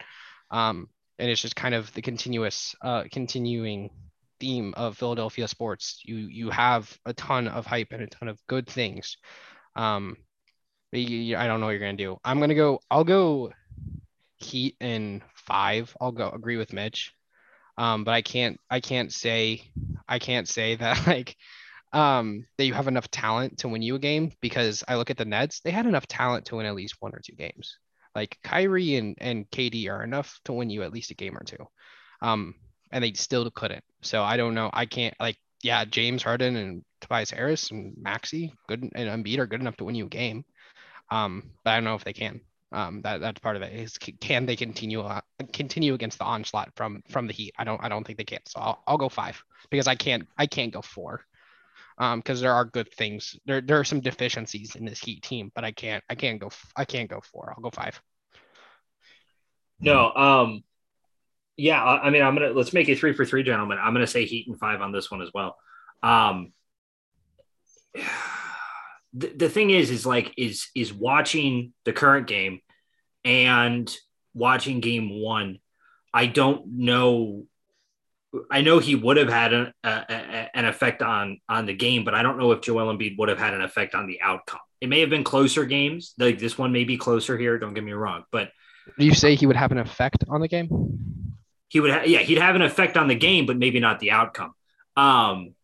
Um, 0.51 0.89
and 1.19 1.31
it's 1.31 1.43
just 1.43 1.57
kind 1.57 1.75
of 1.75 1.93
the 1.95 2.03
continuous, 2.03 2.75
uh, 2.83 3.05
continuing 3.11 3.91
theme 4.41 4.73
of 4.77 4.97
Philadelphia 4.97 5.49
sports. 5.49 6.01
You 6.05 6.17
you 6.17 6.51
have 6.51 6.97
a 7.05 7.13
ton 7.13 7.49
of 7.49 7.67
hype 7.67 7.89
and 7.93 8.03
a 8.03 8.07
ton 8.07 8.29
of 8.29 8.39
good 8.47 8.67
things. 8.67 9.17
Um, 9.77 10.17
I 10.93 11.47
don't 11.47 11.61
know 11.61 11.67
what 11.67 11.73
you're 11.73 11.81
gonna 11.81 11.95
do. 11.95 12.19
I'm 12.25 12.41
gonna 12.41 12.55
go. 12.55 12.81
I'll 12.91 13.05
go 13.05 13.53
Heat 14.39 14.77
in 14.81 15.23
five. 15.35 15.95
I'll 16.01 16.13
go 16.13 16.31
agree 16.31 16.57
with 16.57 16.73
Mitch. 16.73 17.13
Um, 17.77 18.05
but 18.05 18.13
I 18.13 18.23
can't. 18.23 18.59
I 18.71 18.81
can't 18.81 19.13
say. 19.13 19.63
I 20.09 20.19
can't 20.19 20.49
say 20.49 20.75
that 20.77 21.07
like 21.07 21.37
um 21.93 22.47
that 22.59 22.67
you 22.67 22.75
have 22.75 22.87
enough 22.87 23.11
talent 23.11 23.59
to 23.59 23.69
win 23.69 23.83
you 23.83 23.95
a 23.95 23.99
game 23.99 24.31
because 24.41 24.85
I 24.87 24.97
look 24.97 25.11
at 25.11 25.17
the 25.17 25.25
Nets. 25.25 25.61
They 25.61 25.71
had 25.71 25.87
enough 25.87 26.07
talent 26.07 26.47
to 26.47 26.57
win 26.57 26.67
at 26.67 26.75
least 26.75 26.97
one 27.01 27.15
or 27.15 27.21
two 27.21 27.35
games. 27.35 27.79
Like 28.15 28.39
Kyrie 28.45 28.97
and 28.97 29.17
and 29.21 29.51
KD 29.51 29.89
are 29.91 30.05
enough 30.05 30.39
to 30.45 30.53
win 30.53 30.71
you 30.71 30.83
at 30.83 30.93
least 30.93 31.11
a 31.11 31.15
game 31.15 31.37
or 31.37 31.45
two. 31.45 31.67
Um, 32.23 32.55
and 32.93 33.03
they 33.03 33.13
still 33.15 33.51
couldn't. 33.51 33.85
So 34.03 34.23
I 34.23 34.37
don't 34.37 34.55
know. 34.55 34.71
I 34.73 34.87
can't 34.87 35.15
like 35.19 35.37
yeah, 35.63 35.85
James 35.85 36.23
Harden 36.23 36.57
and 36.57 36.85
Tobias 37.01 37.31
Harris 37.31 37.71
and 37.73 37.95
Maxey 38.01 38.55
good 38.69 38.83
and 38.83 39.25
Embiid 39.25 39.39
are 39.39 39.47
good 39.47 39.61
enough 39.61 39.77
to 39.79 39.85
win 39.85 39.95
you 39.95 40.07
a 40.07 40.09
game. 40.09 40.45
Um, 41.11 41.51
but 41.65 41.71
I 41.71 41.75
don't 41.77 41.85
know 41.85 41.95
if 41.95 42.05
they 42.05 42.13
can. 42.13 42.41
Um, 42.71 43.01
that 43.03 43.21
that's 43.21 43.41
part 43.41 43.57
of 43.57 43.63
it. 43.63 43.73
Is 43.73 43.97
can 43.97 44.45
they 44.45 44.57
continue 44.57 45.01
uh, 45.01 45.23
continue 45.53 45.95
against 45.95 46.19
the 46.19 46.25
onslaught 46.25 46.71
from 46.77 47.03
from 47.09 47.27
the 47.27 47.33
Heat? 47.33 47.55
I 47.59 47.65
don't 47.65 47.83
I 47.83 47.89
don't 47.89 48.07
think 48.07 48.19
they 48.19 48.25
can. 48.25 48.41
So 48.47 48.61
I'll, 48.61 48.83
I'll 48.87 48.99
go 48.99 49.09
five 49.09 49.43
because 49.71 49.87
I 49.87 49.95
can't 49.95 50.27
I 50.37 50.47
can't 50.47 50.73
go 50.73 50.83
four. 50.83 51.25
Um, 51.97 52.21
because 52.21 52.41
there 52.41 52.53
are 52.53 52.65
good 52.65 52.93
things. 52.93 53.37
There 53.47 53.61
there 53.61 53.81
are 53.81 53.85
some 53.85 54.01
deficiencies 54.01 54.77
in 54.77 54.85
this 54.85 55.01
Heat 55.01 55.23
team, 55.23 55.51
but 55.55 55.65
I 55.65 55.73
can't 55.73 56.05
I 56.11 56.15
can't 56.15 56.39
go 56.39 56.51
I 56.77 56.85
can't 56.85 57.09
go 57.09 57.21
four. 57.21 57.55
I'll 57.57 57.63
go 57.63 57.71
five. 57.71 58.01
No, 59.81 60.13
um, 60.13 60.63
yeah, 61.57 61.83
I, 61.83 62.07
I 62.07 62.11
mean 62.11 62.23
I'm 62.23 62.35
gonna 62.35 62.51
let's 62.51 62.75
make 62.75 62.89
it 62.89 62.99
three 62.99 63.15
for 63.15 63.25
three, 63.25 63.43
gentlemen. 63.43 63.79
I'm 63.81 63.95
gonna 63.95 64.07
say 64.07 64.27
Heat 64.27 64.47
and 64.47 64.59
five 64.59 64.83
on 64.83 64.93
this 64.93 65.11
one 65.11 65.23
as 65.23 65.31
well. 65.33 65.57
Um, 66.03 66.53
the, 69.15 69.29
the 69.29 69.49
thing 69.49 69.71
is, 69.71 69.91
is 69.91 70.07
like 70.07 70.33
is 70.37 70.69
is 70.75 70.93
watching 70.93 71.73
the 71.85 71.93
current 71.93 72.27
game 72.27 72.61
and 73.25 73.95
watching 74.35 74.81
game 74.81 75.21
one. 75.21 75.59
I 76.13 76.27
don't 76.27 76.79
know. 76.79 77.47
I 78.51 78.61
know 78.61 78.79
he 78.79 78.95
would 78.95 79.17
have 79.17 79.31
had 79.31 79.53
an, 79.53 79.73
a, 79.83 79.89
a, 79.89 80.51
an 80.55 80.65
effect 80.67 81.03
on 81.03 81.41
on 81.49 81.67
the 81.67 81.75
game, 81.75 82.05
but 82.05 82.15
I 82.15 82.23
don't 82.23 82.39
know 82.39 82.53
if 82.53 82.61
Joel 82.61 82.95
Embiid 82.95 83.19
would 83.19 83.29
have 83.29 83.39
had 83.39 83.55
an 83.55 83.63
effect 83.63 83.95
on 83.95 84.07
the 84.07 84.21
outcome. 84.21 84.61
It 84.81 84.89
may 84.89 85.01
have 85.01 85.11
been 85.11 85.25
closer 85.25 85.65
games. 85.65 86.15
Like 86.19 86.39
this 86.39 86.57
one 86.57 86.73
may 86.73 86.85
be 86.85 86.99
closer 86.99 87.37
here. 87.37 87.59
Don't 87.59 87.75
get 87.75 87.85
me 87.85 87.93
wrong, 87.93 88.25
but 88.31 88.51
do 88.97 89.05
you 89.05 89.15
say 89.15 89.35
he 89.35 89.47
would 89.47 89.57
have 89.57 89.73
an 89.73 89.79
effect 89.79 90.25
on 90.29 90.41
the 90.41 90.49
game? 90.49 91.29
He 91.69 91.81
would, 91.81 91.91
ha- 91.91 92.05
yeah, 92.07 92.21
he'd 92.21 92.39
have 92.39 92.55
an 92.55 92.63
effect 92.63 92.97
on 92.97 93.09
the 93.09 93.15
game, 93.15 93.45
but 93.47 93.59
maybe 93.59 93.81
not 93.81 94.01
the 94.01 94.13
outcome. 94.13 94.55
Um, 94.97 95.55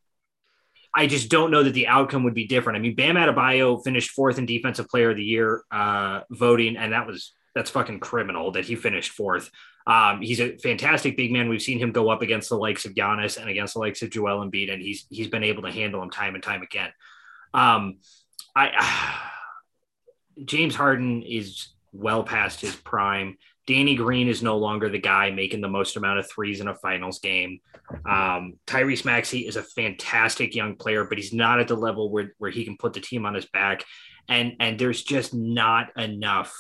I 0.95 1.07
just 1.07 1.29
don't 1.29 1.51
know 1.51 1.63
that 1.63 1.73
the 1.73 1.89
outcome 1.89 2.23
would 2.25 2.35
be 2.35 2.47
different. 2.47 2.77
I 2.77 2.81
mean, 2.81 2.95
Bam 2.95 3.17
Adebayo 3.17 3.83
finished 3.83 4.11
fourth 4.11 4.39
in 4.39 4.47
Defensive 4.47 4.89
Player 4.89 5.11
of 5.11 5.17
the 5.17 5.25
Year 5.25 5.65
uh, 5.71 6.21
voting, 6.31 6.77
and 6.77 6.93
that 6.93 7.07
was 7.07 7.33
that's 7.55 7.71
fucking 7.71 8.01
criminal 8.01 8.53
that 8.53 8.65
he 8.65 8.77
finished 8.77 9.13
fourth. 9.13 9.51
Um, 9.87 10.23
he's 10.23 10.41
a 10.41 10.57
fantastic 10.57 11.17
big 11.17 11.33
man. 11.33 11.49
We've 11.49 11.61
seen 11.61 11.79
him 11.79 11.93
go 11.93 12.09
up 12.09 12.23
against 12.23 12.49
the 12.49 12.57
likes 12.57 12.85
of 12.85 12.95
Giannis 12.95 13.39
and 13.39 13.51
against 13.51 13.75
the 13.75 13.81
likes 13.81 14.03
of 14.03 14.11
Joel 14.11 14.45
Embiid, 14.45 14.73
and 14.73 14.81
he's 14.81 15.07
he's 15.11 15.29
been 15.29 15.45
able 15.45 15.63
to 15.63 15.73
handle 15.73 16.03
him 16.03 16.11
time 16.11 16.35
and 16.35 16.43
time 16.43 16.63
again. 16.63 16.91
Um, 17.53 17.99
I 18.55 18.71
uh, 18.79 20.45
James 20.45 20.75
Harden 20.75 21.23
is 21.23 21.69
well 21.93 22.25
past 22.25 22.61
his 22.61 22.75
prime. 22.75 23.37
Danny 23.67 23.95
Green 23.95 24.29
is 24.29 24.43
no 24.43 24.59
longer 24.59 24.89
the 24.89 24.99
guy 24.99 25.31
making 25.31 25.61
the 25.61 25.69
most 25.69 25.97
amount 25.97 26.19
of 26.19 26.29
threes 26.29 26.61
in 26.61 26.69
a 26.69 26.75
finals 26.75 27.19
game. 27.19 27.61
Um, 28.07 28.55
Tyrese 28.67 29.05
Maxey 29.05 29.47
is 29.47 29.57
a 29.57 29.63
fantastic 29.63 30.55
young 30.55 30.77
player, 30.77 31.05
but 31.05 31.17
he's 31.17 31.33
not 31.33 31.61
at 31.61 31.69
the 31.69 31.77
level 31.77 32.11
where, 32.11 32.35
where 32.39 32.51
he 32.51 32.65
can 32.65 32.77
put 32.77 32.93
the 32.93 33.01
team 33.01 33.25
on 33.25 33.35
his 33.35 33.47
back. 33.47 33.85
And, 34.29 34.55
and 34.61 34.79
there's 34.79 35.03
just 35.03 35.33
not 35.33 35.97
enough. 35.97 36.55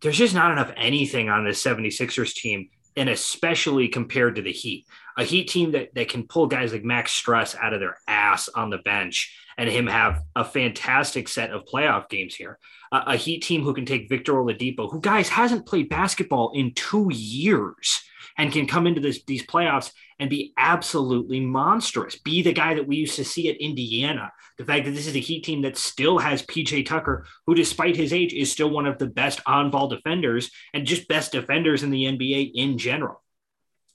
There's 0.00 0.18
just 0.18 0.34
not 0.34 0.52
enough 0.52 0.72
anything 0.76 1.28
on 1.28 1.44
the 1.44 1.50
76ers 1.50 2.34
team, 2.34 2.70
and 2.98 3.08
especially 3.08 3.88
compared 3.88 4.36
to 4.36 4.42
the 4.42 4.52
Heat, 4.52 4.86
a 5.16 5.24
Heat 5.24 5.48
team 5.48 5.72
that, 5.72 5.94
that 5.94 6.08
can 6.08 6.26
pull 6.26 6.46
guys 6.46 6.72
like 6.72 6.84
Max 6.84 7.12
Strus 7.12 7.56
out 7.56 7.72
of 7.72 7.80
their 7.80 7.98
ass 8.06 8.48
on 8.48 8.70
the 8.70 8.78
bench 8.78 9.34
and 9.56 9.68
him 9.68 9.86
have 9.86 10.22
a 10.36 10.44
fantastic 10.44 11.28
set 11.28 11.50
of 11.50 11.64
playoff 11.64 12.08
games 12.08 12.34
here. 12.34 12.58
A, 12.92 13.02
a 13.08 13.16
Heat 13.16 13.42
team 13.42 13.62
who 13.62 13.74
can 13.74 13.86
take 13.86 14.08
Victor 14.08 14.34
Oladipo, 14.34 14.90
who 14.90 15.00
guys 15.00 15.28
hasn't 15.28 15.66
played 15.66 15.88
basketball 15.88 16.52
in 16.54 16.72
two 16.74 17.08
years 17.12 18.02
and 18.36 18.52
can 18.52 18.66
come 18.66 18.86
into 18.86 19.00
this, 19.00 19.22
these 19.24 19.46
playoffs 19.46 19.92
and 20.18 20.30
be 20.30 20.52
absolutely 20.56 21.40
monstrous. 21.40 22.16
Be 22.16 22.42
the 22.42 22.52
guy 22.52 22.74
that 22.74 22.86
we 22.86 22.96
used 22.96 23.16
to 23.16 23.24
see 23.24 23.48
at 23.48 23.56
Indiana. 23.56 24.32
The 24.56 24.64
fact 24.64 24.84
that 24.84 24.92
this 24.92 25.06
is 25.06 25.14
a 25.14 25.20
Heat 25.20 25.44
team 25.44 25.62
that 25.62 25.76
still 25.76 26.18
has 26.18 26.42
PJ 26.42 26.86
Tucker, 26.86 27.26
who, 27.46 27.54
despite 27.54 27.96
his 27.96 28.12
age, 28.12 28.32
is 28.32 28.50
still 28.50 28.70
one 28.70 28.86
of 28.86 28.98
the 28.98 29.06
best 29.06 29.40
on 29.46 29.70
ball 29.70 29.88
defenders 29.88 30.50
and 30.74 30.86
just 30.86 31.08
best 31.08 31.32
defenders 31.32 31.82
in 31.82 31.90
the 31.90 32.04
NBA 32.04 32.52
in 32.54 32.78
general. 32.78 33.22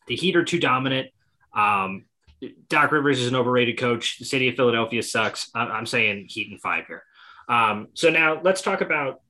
The 0.08 0.16
Heat 0.16 0.36
are 0.36 0.46
too 0.46 0.60
dominant. 0.60 1.10
Um, 1.54 2.06
Doc 2.70 2.92
Rivers 2.92 3.20
is 3.20 3.28
an 3.28 3.36
overrated 3.36 3.78
coach. 3.78 4.20
The 4.20 4.26
city 4.26 4.50
of 4.50 4.56
Philadelphia 4.56 5.04
sucks. 5.04 5.50
I'm 5.54 5.86
saying 5.86 6.28
Heat 6.30 6.52
and 6.52 6.62
five 6.62 6.88
here. 6.88 7.04
Um, 7.48 7.90
so 7.94 8.10
now 8.10 8.42
let's 8.42 8.62
talk 8.62 8.82
about 8.82 9.22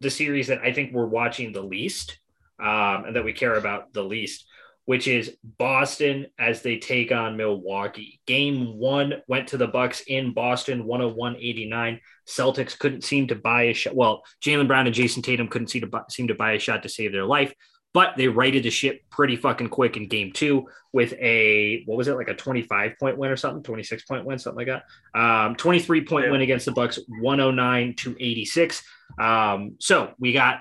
the 0.00 0.10
series 0.10 0.48
that 0.48 0.60
I 0.60 0.72
think 0.72 0.92
we're 0.92 1.06
watching 1.06 1.52
the 1.52 1.62
least 1.62 2.18
um, 2.60 3.04
and 3.06 3.16
that 3.16 3.24
we 3.24 3.32
care 3.32 3.54
about 3.54 3.92
the 3.92 4.02
least, 4.02 4.46
which 4.84 5.08
is 5.08 5.36
Boston 5.42 6.26
as 6.38 6.62
they 6.62 6.78
take 6.78 7.12
on 7.12 7.36
Milwaukee. 7.36 8.20
Game 8.26 8.78
one 8.78 9.14
went 9.28 9.48
to 9.48 9.56
the 9.56 9.66
Bucks 9.66 10.00
in 10.06 10.32
Boston, 10.32 10.84
101-89. 10.84 12.00
Celtics 12.26 12.78
couldn't 12.78 13.04
seem 13.04 13.28
to 13.28 13.34
buy 13.34 13.64
a 13.64 13.74
shot. 13.74 13.94
Well, 13.94 14.22
Jaylen 14.44 14.68
Brown 14.68 14.86
and 14.86 14.94
Jayson 14.94 15.22
Tatum 15.22 15.48
couldn't 15.48 15.68
seem 15.68 15.82
to, 15.82 16.04
seem 16.10 16.28
to 16.28 16.34
buy 16.34 16.52
a 16.52 16.58
shot 16.58 16.82
to 16.82 16.88
save 16.88 17.12
their 17.12 17.26
life 17.26 17.52
but 17.94 18.16
they 18.16 18.28
righted 18.28 18.62
the 18.62 18.70
ship 18.70 19.02
pretty 19.10 19.36
fucking 19.36 19.68
quick 19.68 19.96
in 19.96 20.08
game 20.08 20.32
two 20.32 20.66
with 20.92 21.12
a 21.14 21.82
what 21.86 21.96
was 21.96 22.08
it 22.08 22.14
like 22.14 22.28
a 22.28 22.34
25 22.34 22.92
point 22.98 23.18
win 23.18 23.30
or 23.30 23.36
something 23.36 23.62
26 23.62 24.04
point 24.04 24.24
win 24.24 24.38
something 24.38 24.66
like 24.66 24.82
that 25.14 25.20
um 25.20 25.54
23 25.56 26.04
point 26.04 26.26
yeah. 26.26 26.30
win 26.30 26.40
against 26.40 26.66
the 26.66 26.72
bucks 26.72 26.98
109 27.08 27.94
to 27.96 28.16
86 28.18 28.82
um 29.20 29.76
so 29.80 30.12
we 30.18 30.32
got 30.32 30.60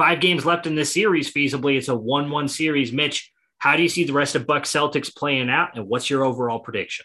five 0.00 0.20
games 0.20 0.44
left 0.46 0.66
in 0.66 0.74
this 0.74 0.92
series 0.92 1.32
feasibly 1.32 1.76
it's 1.76 1.88
a 1.88 1.92
1-1 1.92 2.48
series 2.48 2.92
mitch 2.92 3.30
how 3.58 3.76
do 3.76 3.82
you 3.82 3.88
see 3.88 4.04
the 4.04 4.12
rest 4.12 4.34
of 4.34 4.46
bucks 4.46 4.72
celtics 4.72 5.14
playing 5.14 5.50
out 5.50 5.76
and 5.76 5.86
what's 5.88 6.08
your 6.08 6.24
overall 6.24 6.60
prediction 6.60 7.04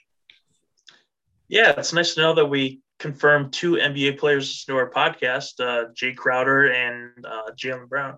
yeah 1.47 1.73
it's 1.77 1.93
nice 1.93 2.15
to 2.15 2.21
know 2.21 2.33
that 2.33 2.45
we 2.45 2.81
confirmed 2.99 3.51
two 3.51 3.73
nba 3.73 4.17
players 4.17 4.63
to 4.65 4.75
our 4.77 4.89
podcast 4.89 5.59
uh, 5.59 5.89
jae 5.93 6.15
crowder 6.15 6.71
and 6.71 7.25
uh, 7.25 7.51
jaylen 7.57 7.89
brown 7.89 8.17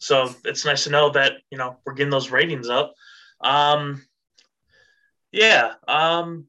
so 0.00 0.34
it's 0.46 0.64
nice 0.64 0.84
to 0.84 0.90
know 0.90 1.10
that 1.10 1.34
you 1.50 1.58
know 1.58 1.76
we're 1.84 1.92
getting 1.92 2.10
those 2.10 2.30
ratings 2.30 2.68
up. 2.68 2.94
Um, 3.42 4.02
yeah, 5.30 5.74
um, 5.86 6.46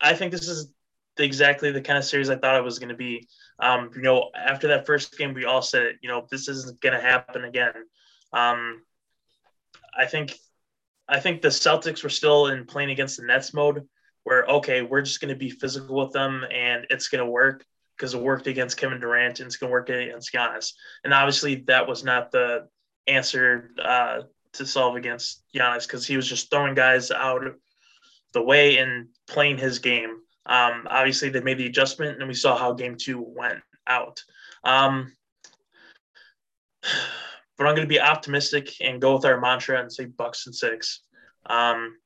I 0.00 0.14
think 0.14 0.32
this 0.32 0.48
is 0.48 0.70
exactly 1.18 1.72
the 1.72 1.80
kind 1.80 1.98
of 1.98 2.04
series 2.04 2.28
I 2.30 2.36
thought 2.36 2.56
it 2.56 2.64
was 2.64 2.78
going 2.78 2.90
to 2.90 2.94
be. 2.94 3.26
Um, 3.62 3.90
you 3.94 4.02
know, 4.02 4.30
after 4.34 4.68
that 4.68 4.86
first 4.86 5.16
game, 5.16 5.34
we 5.34 5.44
all 5.44 5.62
said, 5.62 5.98
you 6.02 6.08
know, 6.08 6.26
this 6.30 6.48
isn't 6.48 6.80
going 6.80 6.94
to 6.94 7.00
happen 7.00 7.44
again. 7.44 7.72
Um, 8.32 8.82
I 9.96 10.06
think, 10.06 10.36
I 11.08 11.20
think 11.20 11.42
the 11.42 11.48
Celtics 11.48 12.02
were 12.02 12.10
still 12.10 12.48
in 12.48 12.66
playing 12.66 12.90
against 12.90 13.18
the 13.18 13.26
Nets 13.26 13.54
mode, 13.54 13.86
where 14.24 14.44
okay, 14.44 14.82
we're 14.82 15.02
just 15.02 15.20
going 15.20 15.32
to 15.32 15.38
be 15.38 15.50
physical 15.50 15.96
with 15.96 16.12
them 16.12 16.44
and 16.52 16.86
it's 16.90 17.08
going 17.08 17.24
to 17.24 17.30
work 17.30 17.64
because 17.96 18.14
it 18.14 18.20
worked 18.20 18.48
against 18.48 18.76
Kevin 18.76 18.98
Durant 18.98 19.38
and 19.38 19.46
it's 19.46 19.56
going 19.56 19.68
to 19.68 19.72
work 19.72 19.88
against 19.88 20.32
Giannis. 20.32 20.72
And 21.04 21.14
obviously, 21.14 21.64
that 21.68 21.86
was 21.86 22.02
not 22.02 22.32
the 22.32 22.66
answer 23.06 23.70
uh, 23.80 24.22
to 24.54 24.66
solve 24.66 24.96
against 24.96 25.44
Giannis 25.54 25.86
because 25.86 26.04
he 26.04 26.16
was 26.16 26.28
just 26.28 26.50
throwing 26.50 26.74
guys 26.74 27.12
out 27.12 27.42
the 28.32 28.42
way 28.42 28.78
and 28.78 29.08
playing 29.28 29.58
his 29.58 29.78
game. 29.78 30.21
Um, 30.46 30.86
obviously, 30.90 31.28
they 31.28 31.40
made 31.40 31.58
the 31.58 31.66
adjustment, 31.66 32.18
and 32.18 32.28
we 32.28 32.34
saw 32.34 32.56
how 32.56 32.72
game 32.72 32.96
two 32.96 33.20
went 33.20 33.60
out. 33.86 34.22
Um, 34.64 35.12
but 36.82 37.66
I'm 37.66 37.74
going 37.74 37.86
to 37.86 37.94
be 37.94 38.00
optimistic 38.00 38.74
and 38.80 39.00
go 39.00 39.14
with 39.14 39.24
our 39.24 39.40
mantra 39.40 39.80
and 39.80 39.92
say 39.92 40.06
Bucks 40.06 40.46
and 40.46 40.54
six. 40.54 41.00
Um, 41.46 41.96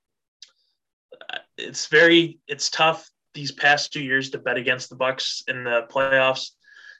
it's 1.56 1.86
very 1.86 2.38
it's 2.46 2.70
tough 2.70 3.08
these 3.34 3.52
past 3.52 3.92
two 3.92 4.02
years 4.02 4.30
to 4.30 4.38
bet 4.38 4.56
against 4.56 4.90
the 4.90 4.96
Bucks 4.96 5.42
in 5.48 5.64
the 5.64 5.86
playoffs, 5.90 6.50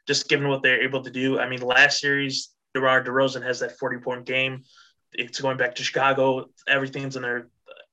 just 0.06 0.28
given 0.28 0.48
what 0.48 0.62
they're 0.62 0.82
able 0.82 1.02
to 1.02 1.10
do. 1.10 1.38
I 1.38 1.48
mean, 1.48 1.60
last 1.60 2.00
series, 2.00 2.50
DeMar 2.74 3.02
DeRozan 3.04 3.42
has 3.42 3.60
that 3.60 3.78
40 3.78 3.98
point 3.98 4.26
game. 4.26 4.62
It's 5.12 5.40
going 5.40 5.56
back 5.56 5.74
to 5.76 5.84
Chicago. 5.84 6.50
Everything's 6.68 7.16
in 7.16 7.22
their, 7.22 7.48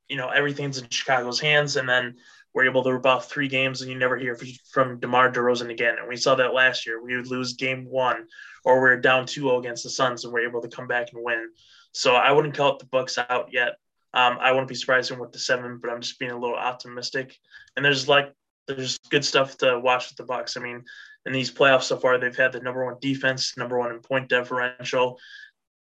you 0.09 0.17
know, 0.17 0.29
everything's 0.29 0.77
in 0.77 0.89
Chicago's 0.89 1.39
hands. 1.39 1.77
And 1.77 1.87
then 1.87 2.15
we're 2.53 2.65
able 2.65 2.83
to 2.83 2.93
rip 2.93 3.05
off 3.05 3.29
three 3.29 3.47
games 3.47 3.81
and 3.81 3.91
you 3.91 3.97
never 3.97 4.17
hear 4.17 4.37
from 4.71 4.99
DeMar 4.99 5.31
DeRozan 5.31 5.71
again. 5.71 5.95
And 5.99 6.07
we 6.07 6.17
saw 6.17 6.35
that 6.35 6.53
last 6.53 6.85
year. 6.85 7.01
We 7.03 7.15
would 7.15 7.27
lose 7.27 7.53
game 7.53 7.85
one 7.89 8.27
or 8.63 8.79
we're 8.79 8.99
down 8.99 9.25
2 9.25 9.41
0 9.41 9.59
against 9.59 9.83
the 9.83 9.89
Suns 9.89 10.23
and 10.23 10.33
we're 10.33 10.47
able 10.47 10.61
to 10.61 10.67
come 10.67 10.87
back 10.87 11.13
and 11.13 11.23
win. 11.23 11.49
So 11.93 12.15
I 12.15 12.31
wouldn't 12.31 12.55
count 12.55 12.79
the 12.79 12.85
Bucks 12.85 13.17
out 13.17 13.49
yet. 13.51 13.73
Um, 14.13 14.37
I 14.39 14.51
wouldn't 14.51 14.69
be 14.69 14.75
surprised 14.75 15.15
with 15.17 15.31
the 15.31 15.39
seven, 15.39 15.79
but 15.81 15.89
I'm 15.89 16.01
just 16.01 16.19
being 16.19 16.31
a 16.31 16.39
little 16.39 16.55
optimistic. 16.55 17.35
And 17.75 17.83
there's 17.83 18.07
like 18.07 18.31
there's 18.67 18.99
good 19.09 19.25
stuff 19.25 19.57
to 19.57 19.79
watch 19.79 20.09
with 20.09 20.17
the 20.17 20.23
Bucks. 20.23 20.55
I 20.55 20.61
mean, 20.61 20.83
in 21.25 21.33
these 21.33 21.51
playoffs 21.51 21.83
so 21.83 21.97
far, 21.97 22.17
they've 22.17 22.35
had 22.35 22.51
the 22.51 22.59
number 22.59 22.85
one 22.85 22.97
defense, 23.01 23.57
number 23.57 23.79
one 23.79 23.91
in 23.91 23.99
point 23.99 24.29
differential. 24.29 25.19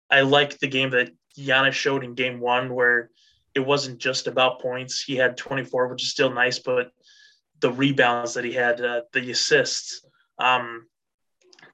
I 0.09 0.21
like 0.21 0.57
the 0.59 0.67
game 0.67 0.91
that 0.91 1.11
Giannis 1.37 1.73
showed 1.73 2.03
in 2.03 2.15
Game 2.15 2.39
One, 2.39 2.73
where 2.73 3.09
it 3.55 3.65
wasn't 3.65 3.97
just 3.97 4.27
about 4.27 4.61
points. 4.61 5.01
He 5.01 5.15
had 5.15 5.37
24, 5.37 5.87
which 5.87 6.03
is 6.03 6.11
still 6.11 6.31
nice, 6.31 6.59
but 6.59 6.91
the 7.61 7.71
rebounds 7.71 8.33
that 8.33 8.43
he 8.43 8.51
had, 8.51 8.81
uh, 8.81 9.01
the 9.13 9.31
assists 9.31 10.05
um, 10.37 10.87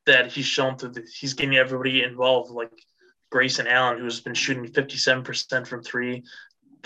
that 0.06 0.32
he's 0.32 0.46
shown 0.46 0.78
through, 0.78 0.92
the, 0.92 1.08
he's 1.20 1.34
getting 1.34 1.58
everybody 1.58 2.04
involved, 2.04 2.52
like 2.52 2.72
Grayson 3.32 3.68
Allen, 3.68 4.00
who's 4.00 4.22
been 4.22 4.36
shooting 4.36 4.68
57% 4.68 5.68
from 5.68 5.82
three. 5.82 6.24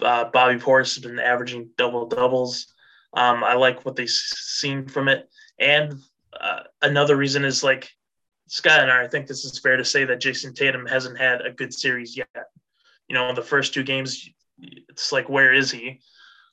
Uh, 0.02 0.26
Bobby 0.32 0.60
Portis 0.60 0.96
has 0.96 1.04
been 1.04 1.20
averaging 1.20 1.70
double 1.78 2.08
doubles. 2.08 2.74
Um, 3.14 3.43
I 3.43 3.56
like 3.56 3.86
what 3.86 3.96
they've 3.96 4.10
seen 4.10 4.88
from 4.88 5.08
it, 5.08 5.30
and 5.60 5.96
uh, 6.38 6.62
another 6.82 7.16
reason 7.16 7.46
is 7.46 7.64
like 7.64 7.89
Scott 8.48 8.82
and 8.82 8.91
I, 8.91 9.04
I 9.04 9.08
think 9.08 9.28
this 9.28 9.46
is 9.46 9.58
fair 9.60 9.78
to 9.78 9.86
say 9.86 10.04
that 10.06 10.20
Jayson 10.20 10.54
Tatum 10.54 10.86
hasn't 10.86 11.18
had 11.18 11.41
a 11.41 11.52
good 11.52 11.74
series 11.74 12.18
yet. 12.18 12.28
You 13.08 13.16
know, 13.16 13.34
the 13.34 13.41
first 13.41 13.74
two 13.74 13.84
games, 13.84 14.30
it's 14.60 15.12
like, 15.12 15.30
where 15.30 15.53
is 15.53 15.72
he? 15.72 16.01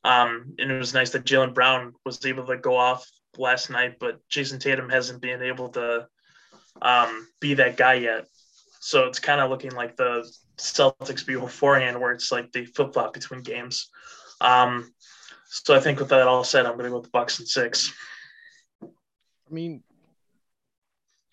Um, 0.04 0.54
and 0.58 0.70
it 0.70 0.78
was 0.78 0.94
nice 0.94 1.10
that 1.10 1.24
Jaylen 1.24 1.54
Brown 1.54 1.94
was 2.04 2.24
able 2.26 2.46
to 2.46 2.56
go 2.56 2.76
off 2.76 3.08
last 3.38 3.70
night, 3.70 3.96
but 4.00 4.20
Jayson 4.28 4.58
Tatum 4.58 4.88
hasn't 4.88 5.22
been 5.22 5.42
able 5.42 5.68
to 5.70 6.08
um, 6.80 7.28
be 7.40 7.54
that 7.54 7.76
guy 7.76 7.94
yet. 7.94 8.26
So 8.80 9.06
it's 9.06 9.20
kind 9.20 9.40
of 9.40 9.50
looking 9.50 9.72
like 9.72 9.96
the 9.96 10.28
Celtics 10.58 11.24
beforehand, 11.24 12.00
where 12.00 12.12
it's 12.12 12.32
like 12.32 12.50
they 12.52 12.64
flip 12.64 12.92
flop 12.92 13.14
between 13.14 13.42
games. 13.42 13.88
Um, 14.40 14.92
so 15.48 15.74
I 15.76 15.80
think 15.80 16.00
with 16.00 16.08
that 16.08 16.26
all 16.26 16.44
said, 16.44 16.66
I'm 16.66 16.72
going 16.72 16.84
to 16.84 16.90
go 16.90 16.96
with 16.96 17.04
the 17.04 17.10
Bucks 17.10 17.38
and 17.38 17.46
six. 17.46 17.92
I 18.82 18.86
mean, 19.50 19.82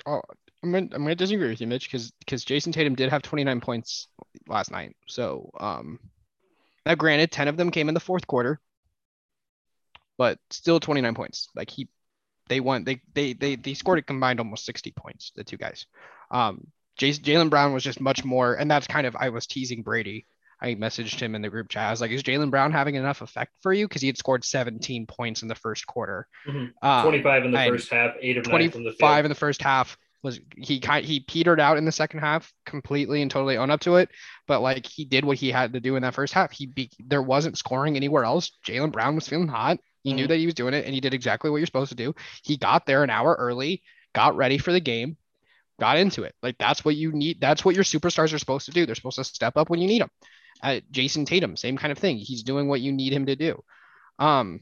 oh, 0.05 0.21
I'm 0.61 0.71
gonna, 0.71 0.89
I'm 0.93 1.03
gonna 1.03 1.15
disagree 1.15 1.47
with 1.47 1.61
you, 1.61 1.67
Mitch, 1.67 1.85
because 1.85 2.11
because 2.19 2.43
Jayson 2.43 2.73
Tatum 2.73 2.95
did 2.95 3.09
have 3.09 3.21
29 3.21 3.61
points 3.61 4.07
last 4.47 4.71
night. 4.71 4.95
So 5.07 5.49
um, 5.59 5.99
now 6.89 6.95
granted, 6.95 7.31
10 7.31 7.47
of 7.47 7.55
them 7.55 7.71
came 7.71 7.87
in 7.87 7.93
the 7.93 7.99
fourth 7.99 8.27
quarter, 8.27 8.59
but 10.17 10.39
still 10.49 10.79
29 10.79 11.15
points. 11.15 11.47
Like 11.55 11.69
he, 11.69 11.87
they 12.49 12.59
won. 12.59 12.83
They 12.83 13.01
they 13.13 13.33
they 13.33 13.55
they 13.55 13.75
scored 13.75 13.99
a 13.99 14.01
combined 14.01 14.39
almost 14.39 14.65
60 14.65 14.91
points. 14.91 15.31
The 15.35 15.43
two 15.43 15.57
guys. 15.57 15.85
Um, 16.31 16.67
Jaylen 16.99 17.49
Brown 17.49 17.73
was 17.73 17.83
just 17.83 18.01
much 18.01 18.25
more, 18.25 18.55
and 18.55 18.69
that's 18.69 18.87
kind 18.87 19.07
of 19.07 19.15
I 19.15 19.29
was 19.29 19.47
teasing 19.47 19.83
Brady 19.83 20.25
I 20.61 20.75
messaged 20.75 21.19
him 21.19 21.35
in 21.35 21.41
the 21.41 21.49
group 21.49 21.69
chat. 21.69 21.87
I 21.87 21.91
was 21.91 22.01
like, 22.01 22.11
"Is 22.11 22.23
Jaylen 22.23 22.51
Brown 22.51 22.71
having 22.71 22.95
enough 22.95 23.21
effect 23.21 23.53
for 23.61 23.71
you?" 23.71 23.87
Because 23.87 24.01
he 24.01 24.07
had 24.07 24.17
scored 24.17 24.43
17 24.43 25.05
points 25.05 25.41
in 25.41 25.47
the 25.47 25.55
first 25.55 25.87
quarter. 25.87 26.27
Mm-hmm. 26.47 26.87
Um, 26.87 27.03
25 27.03 27.45
in 27.45 27.51
the 27.51 27.57
first 27.57 27.91
half, 27.91 28.15
eight 28.19 28.37
of 28.37 28.43
25 28.43 29.25
in 29.25 29.29
the 29.29 29.35
first 29.35 29.61
half. 29.61 29.97
Was 30.21 30.39
he 30.57 30.81
kind 30.81 31.05
he 31.05 31.21
petered 31.21 31.61
out 31.61 31.77
in 31.77 31.85
the 31.85 31.91
second 31.93 32.19
half 32.19 32.51
completely 32.65 33.21
and 33.21 33.31
totally 33.31 33.55
own 33.55 33.71
up 33.71 33.79
to 33.81 33.95
it, 33.95 34.09
but 34.47 34.61
like 34.61 34.85
he 34.85 35.05
did 35.05 35.23
what 35.23 35.37
he 35.37 35.49
had 35.49 35.71
to 35.73 35.79
do 35.79 35.95
in 35.95 36.01
that 36.01 36.13
first 36.13 36.33
half. 36.33 36.51
He 36.51 36.65
be, 36.65 36.89
there 36.99 37.21
wasn't 37.21 37.57
scoring 37.57 37.95
anywhere 37.95 38.25
else. 38.25 38.51
Jaylen 38.67 38.91
Brown 38.91 39.15
was 39.15 39.29
feeling 39.29 39.47
hot. 39.47 39.79
He 40.03 40.09
mm-hmm. 40.09 40.17
knew 40.17 40.27
that 40.27 40.37
he 40.37 40.45
was 40.45 40.55
doing 40.55 40.73
it, 40.73 40.85
and 40.85 40.93
he 40.93 40.99
did 40.99 41.13
exactly 41.13 41.49
what 41.49 41.57
you're 41.57 41.65
supposed 41.65 41.91
to 41.91 41.95
do. 41.95 42.13
He 42.43 42.57
got 42.57 42.85
there 42.85 43.03
an 43.03 43.09
hour 43.09 43.35
early, 43.39 43.81
got 44.13 44.35
ready 44.35 44.57
for 44.57 44.73
the 44.73 44.81
game, 44.81 45.15
got 45.79 45.97
into 45.97 46.23
it. 46.23 46.35
Like 46.43 46.57
that's 46.57 46.83
what 46.83 46.97
you 46.97 47.13
need. 47.13 47.39
That's 47.39 47.63
what 47.63 47.75
your 47.75 47.85
superstars 47.85 48.33
are 48.33 48.39
supposed 48.39 48.65
to 48.65 48.71
do. 48.71 48.85
They're 48.85 48.95
supposed 48.95 49.17
to 49.17 49.23
step 49.23 49.55
up 49.55 49.69
when 49.69 49.79
you 49.79 49.87
need 49.87 50.01
them. 50.01 50.11
Uh, 50.61 50.81
Jayson 50.91 51.25
Tatum, 51.25 51.55
same 51.55 51.77
kind 51.77 51.93
of 51.93 51.97
thing. 51.97 52.17
He's 52.17 52.43
doing 52.43 52.67
what 52.67 52.81
you 52.81 52.91
need 52.91 53.13
him 53.13 53.25
to 53.27 53.37
do. 53.37 53.63
Um, 54.19 54.59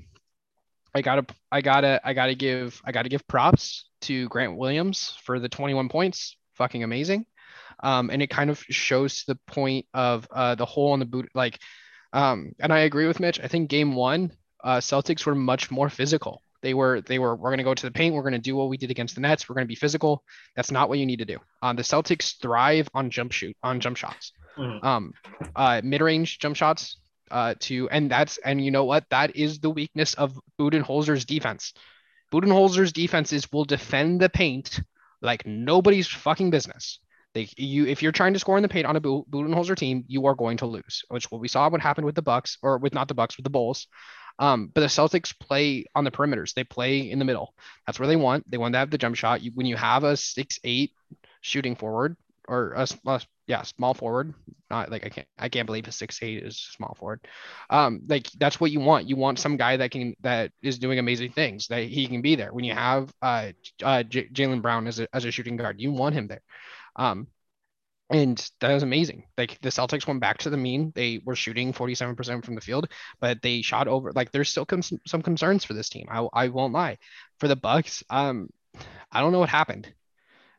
I 0.93 1.01
gotta, 1.01 1.25
I 1.51 1.61
gotta, 1.61 1.99
I 2.03 2.13
gotta 2.13 2.35
give, 2.35 2.79
I 2.85 2.91
gotta 2.91 3.09
give 3.09 3.27
props 3.27 3.86
to 4.01 4.27
Grant 4.29 4.57
Williams 4.57 5.17
for 5.23 5.39
the 5.39 5.49
21 5.49 5.89
points. 5.89 6.35
Fucking 6.55 6.83
amazing. 6.83 7.25
Um, 7.81 8.09
and 8.09 8.21
it 8.21 8.29
kind 8.29 8.49
of 8.49 8.63
shows 8.69 9.23
the 9.27 9.37
point 9.47 9.85
of 9.93 10.27
uh, 10.31 10.55
the 10.55 10.65
hole 10.65 10.93
in 10.93 10.99
the 10.99 11.05
boot. 11.05 11.29
Like, 11.35 11.59
um, 12.13 12.53
and 12.59 12.73
I 12.73 12.79
agree 12.79 13.07
with 13.07 13.19
Mitch. 13.19 13.39
I 13.39 13.47
think 13.47 13.69
game 13.69 13.93
one, 13.93 14.31
uh, 14.63 14.77
Celtics 14.77 15.25
were 15.25 15.35
much 15.35 15.69
more 15.69 15.89
physical. 15.89 16.41
They 16.63 16.73
were, 16.73 17.01
they 17.01 17.19
were, 17.19 17.35
we're 17.35 17.49
going 17.49 17.59
to 17.59 17.63
go 17.63 17.75
to 17.75 17.85
the 17.85 17.91
paint. 17.91 18.15
We're 18.15 18.23
going 18.23 18.33
to 18.33 18.39
do 18.39 18.55
what 18.55 18.69
we 18.69 18.77
did 18.77 18.89
against 18.89 19.13
the 19.13 19.21
Nets. 19.21 19.47
We're 19.47 19.53
going 19.53 19.65
to 19.65 19.69
be 19.69 19.75
physical. 19.75 20.23
That's 20.55 20.71
not 20.71 20.89
what 20.89 20.97
you 20.97 21.05
need 21.05 21.19
to 21.19 21.25
do. 21.25 21.37
Um, 21.61 21.75
the 21.75 21.83
Celtics 21.83 22.41
thrive 22.41 22.89
on 22.95 23.11
jump 23.11 23.31
shoot, 23.31 23.55
on 23.61 23.79
jump 23.79 23.97
shots 23.97 24.31
mm. 24.57 24.83
um, 24.83 25.13
uh, 25.55 25.81
mid-range 25.83 26.39
jump 26.39 26.55
shots 26.55 26.97
uh, 27.31 27.55
to, 27.59 27.89
and 27.89 28.09
that's, 28.09 28.37
and 28.39 28.63
you 28.63 28.71
know 28.71 28.85
what? 28.85 29.05
That 29.09 29.35
is 29.35 29.59
the 29.59 29.69
weakness 29.69 30.13
of 30.15 30.39
Budenholzer's 30.59 31.25
defense. 31.25 31.73
Budenholzer's 32.31 32.91
defenses 32.91 33.51
will 33.51 33.65
defend 33.65 34.21
the 34.21 34.29
paint 34.29 34.81
like 35.21 35.45
nobody's 35.45 36.07
fucking 36.07 36.49
business. 36.49 36.99
They, 37.33 37.49
you, 37.57 37.85
if 37.85 38.01
you're 38.01 38.11
trying 38.11 38.33
to 38.33 38.39
score 38.39 38.57
in 38.57 38.63
the 38.63 38.69
paint 38.69 38.85
on 38.85 38.95
a 38.95 39.01
Budenholzer 39.01 39.75
team, 39.75 40.03
you 40.07 40.25
are 40.25 40.35
going 40.35 40.57
to 40.57 40.65
lose, 40.65 41.03
which 41.09 41.29
what 41.31 41.41
we 41.41 41.47
saw 41.47 41.69
what 41.69 41.81
happened 41.81 42.05
with 42.05 42.15
the 42.15 42.21
Bucks, 42.21 42.57
or 42.61 42.77
with 42.77 42.93
not 42.93 43.07
the 43.07 43.13
Bucks, 43.13 43.37
with 43.37 43.43
the 43.43 43.49
Bulls. 43.49 43.87
Um, 44.39 44.71
but 44.73 44.81
the 44.81 44.87
Celtics 44.87 45.37
play 45.37 45.85
on 45.95 46.03
the 46.03 46.11
perimeters. 46.11 46.53
They 46.53 46.63
play 46.63 47.09
in 47.09 47.19
the 47.19 47.25
middle. 47.25 47.53
That's 47.85 47.99
where 47.99 48.07
they 48.07 48.15
want. 48.15 48.49
They 48.49 48.57
want 48.57 48.73
to 48.73 48.79
have 48.79 48.91
the 48.91 48.97
jump 48.97 49.15
shot. 49.15 49.41
You, 49.41 49.51
when 49.55 49.65
you 49.65 49.75
have 49.75 50.03
a 50.03 50.15
six 50.15 50.59
eight 50.63 50.93
shooting 51.41 51.75
forward, 51.75 52.17
or 52.47 52.73
a, 52.73 52.87
a 53.07 53.21
yeah, 53.47 53.63
small 53.63 53.93
forward. 53.93 54.33
Not 54.69 54.91
like 54.91 55.05
I 55.05 55.09
can't 55.09 55.27
I 55.37 55.49
can't 55.49 55.65
believe 55.65 55.87
a 55.87 55.91
six 55.91 56.21
eight 56.21 56.43
is 56.43 56.57
small 56.57 56.95
forward. 56.95 57.25
Um, 57.69 58.01
like 58.07 58.29
that's 58.37 58.59
what 58.59 58.71
you 58.71 58.81
want. 58.81 59.07
You 59.07 59.15
want 59.15 59.39
some 59.39 59.57
guy 59.57 59.77
that 59.77 59.91
can 59.91 60.15
that 60.21 60.51
is 60.61 60.79
doing 60.79 60.99
amazing 60.99 61.31
things. 61.31 61.67
That 61.67 61.83
he 61.83 62.07
can 62.07 62.21
be 62.21 62.35
there 62.35 62.53
when 62.53 62.65
you 62.65 62.73
have 62.73 63.13
uh, 63.21 63.51
uh 63.83 64.03
J- 64.03 64.27
Jaylen 64.29 64.61
Brown 64.61 64.87
as 64.87 64.99
a 64.99 65.07
as 65.15 65.25
a 65.25 65.31
shooting 65.31 65.55
guard. 65.57 65.79
You 65.79 65.91
want 65.91 66.15
him 66.15 66.27
there. 66.27 66.41
Um, 66.97 67.27
and 68.09 68.49
that 68.61 68.73
was 68.73 68.83
amazing. 68.83 69.25
Like 69.37 69.59
the 69.61 69.69
Celtics 69.69 70.07
went 70.07 70.21
back 70.21 70.37
to 70.39 70.49
the 70.49 70.57
mean. 70.57 70.91
They 70.95 71.19
were 71.25 71.35
shooting 71.35 71.73
47% 71.73 72.45
from 72.45 72.55
the 72.55 72.61
field, 72.61 72.89
but 73.19 73.41
they 73.41 73.61
shot 73.61 73.87
over. 73.89 74.13
Like 74.13 74.31
there's 74.31 74.49
still 74.49 74.65
com- 74.65 74.81
some 74.81 75.21
concerns 75.21 75.65
for 75.65 75.73
this 75.73 75.89
team. 75.89 76.07
I, 76.09 76.27
I 76.33 76.47
won't 76.49 76.73
lie. 76.73 76.99
For 77.39 77.49
the 77.49 77.57
Bucks, 77.57 78.03
um, 78.09 78.49
I 79.11 79.19
don't 79.21 79.33
know 79.33 79.39
what 79.39 79.49
happened. 79.49 79.93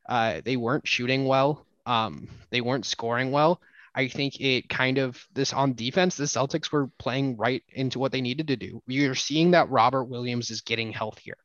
Uh, 0.08 0.40
they 0.44 0.56
weren't 0.56 0.88
shooting 0.88 1.26
well. 1.26 1.66
Um, 1.88 2.28
they 2.50 2.60
weren't 2.60 2.84
scoring 2.86 3.30
well. 3.30 3.60
I 3.94 4.08
think 4.08 4.40
it 4.40 4.68
kind 4.68 4.98
of 4.98 5.26
this 5.32 5.52
on 5.52 5.72
defense, 5.72 6.16
the 6.16 6.24
Celtics 6.24 6.70
were 6.70 6.88
playing 6.98 7.36
right 7.36 7.64
into 7.70 7.98
what 7.98 8.12
they 8.12 8.20
needed 8.20 8.48
to 8.48 8.56
do. 8.56 8.82
You're 8.86 9.14
seeing 9.14 9.52
that 9.52 9.70
Robert 9.70 10.04
Williams 10.04 10.50
is 10.50 10.60
getting 10.60 10.92
healthier 10.92 11.38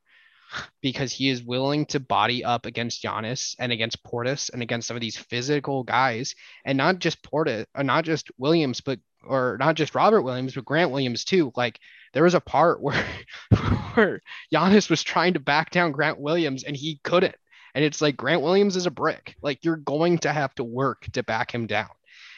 because 0.81 1.11
he 1.11 1.29
is 1.29 1.41
willing 1.41 1.85
to 1.87 1.99
body 1.99 2.43
up 2.43 2.65
against 2.65 3.01
Giannis 3.01 3.55
and 3.57 3.71
against 3.71 4.03
Portis 4.03 4.51
and 4.51 4.61
against 4.61 4.87
some 4.87 4.97
of 4.97 5.01
these 5.01 5.17
physical 5.17 5.83
guys, 5.83 6.35
and 6.65 6.77
not 6.77 6.99
just 6.99 7.23
Portis, 7.23 7.65
or 7.73 7.83
not 7.83 8.03
just 8.03 8.29
Williams, 8.37 8.81
but 8.81 8.99
or 9.25 9.57
not 9.59 9.75
just 9.75 9.95
Robert 9.95 10.21
Williams, 10.23 10.55
but 10.55 10.65
Grant 10.65 10.91
Williams 10.91 11.23
too. 11.23 11.53
Like 11.55 11.79
there 12.13 12.23
was 12.23 12.35
a 12.35 12.41
part 12.41 12.81
where 12.83 13.05
where 13.93 14.21
Giannis 14.53 14.89
was 14.89 15.03
trying 15.03 15.33
to 15.33 15.39
back 15.39 15.71
down 15.71 15.93
Grant 15.93 16.19
Williams 16.19 16.63
and 16.65 16.75
he 16.75 16.99
couldn't. 17.03 17.35
And 17.75 17.83
it's 17.83 18.01
like 18.01 18.17
Grant 18.17 18.41
Williams 18.41 18.75
is 18.75 18.85
a 18.85 18.91
brick. 18.91 19.35
Like 19.41 19.63
you're 19.63 19.77
going 19.77 20.19
to 20.19 20.31
have 20.31 20.53
to 20.55 20.63
work 20.63 21.07
to 21.13 21.23
back 21.23 21.53
him 21.53 21.67
down. 21.67 21.89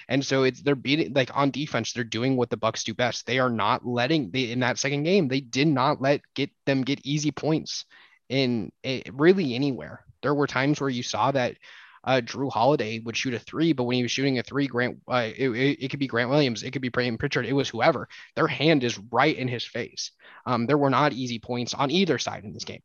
And 0.08 0.26
so 0.26 0.44
it's 0.44 0.62
they're 0.62 0.76
beating 0.76 1.14
like 1.14 1.32
on 1.36 1.52
defense, 1.52 1.92
they're 1.92 2.04
doing 2.04 2.38
what 2.38 2.50
the 2.50 2.58
Bucks 2.58 2.84
do 2.84 2.94
best. 2.94 3.26
They 3.26 3.40
are 3.40 3.50
not 3.50 3.86
letting 3.86 4.32
they 4.32 4.52
in 4.52 4.60
that 4.60 4.78
second 4.78 5.04
game, 5.04 5.28
they 5.28 5.42
did 5.42 5.68
not 5.68 6.02
let 6.02 6.22
get 6.36 6.52
them 6.66 6.84
get 6.84 7.06
easy 7.06 7.32
points 7.32 7.86
in 8.30 8.72
it, 8.84 9.10
really 9.14 9.56
anywhere. 9.56 10.06
There 10.22 10.34
were 10.34 10.48
times 10.48 10.80
where 10.80 10.90
you 10.90 11.04
saw 11.04 11.32
that 11.32 11.58
uh, 12.04 12.22
Jrue 12.24 12.52
Holiday 12.52 13.00
would 13.00 13.18
shoot 13.18 13.34
a 13.34 13.40
three, 13.40 13.74
but 13.74 13.84
when 13.84 13.98
he 13.98 14.04
was 14.04 14.12
shooting 14.12 14.38
a 14.38 14.44
three, 14.44 14.68
Grant, 14.68 15.00
uh, 15.08 15.30
it, 15.36 15.50
it, 15.50 15.86
it, 15.86 15.90
could 15.90 16.00
be 16.00 16.08
Grant 16.08 16.30
Williams, 16.30 16.62
it 16.62 16.72
could 16.72 16.82
be 16.82 16.92
Payton 16.92 17.18
Pritchard, 17.18 17.48
it 17.48 17.54
was 17.54 17.68
whoever. 17.68 18.08
Their 18.36 18.48
hand 18.48 18.84
is 18.84 19.00
right 19.12 19.36
in 19.36 19.48
his 19.48 19.66
face. 19.66 20.12
Um, 20.46 20.68
there 20.68 20.78
were 20.78 20.92
not 20.92 21.14
easy 21.14 21.40
points 21.40 21.74
on 21.74 21.90
either 21.90 22.20
side 22.20 22.44
in 22.44 22.54
this 22.54 22.64
game. 22.64 22.82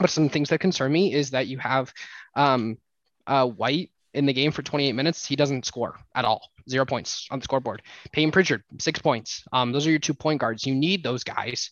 But 0.00 0.10
some 0.10 0.28
things 0.28 0.48
that 0.48 0.60
concern 0.60 0.92
me 0.92 1.12
is 1.12 1.30
that 1.30 1.46
you 1.46 1.58
have 1.58 1.92
um, 2.34 2.78
uh, 3.26 3.46
White 3.46 3.90
in 4.14 4.26
the 4.26 4.32
game 4.32 4.50
for 4.50 4.62
28 4.62 4.92
minutes. 4.92 5.26
He 5.26 5.36
doesn't 5.36 5.66
score 5.66 5.96
at 6.14 6.24
all. 6.24 6.50
Zero 6.68 6.86
points 6.86 7.28
on 7.30 7.38
the 7.38 7.44
scoreboard. 7.44 7.82
Payton 8.12 8.32
Pritchard, 8.32 8.64
six 8.78 8.98
points. 8.98 9.44
Um, 9.52 9.72
those 9.72 9.86
are 9.86 9.90
your 9.90 9.98
two 9.98 10.14
point 10.14 10.40
guards. 10.40 10.66
You 10.66 10.74
need 10.74 11.04
those 11.04 11.22
guys 11.22 11.70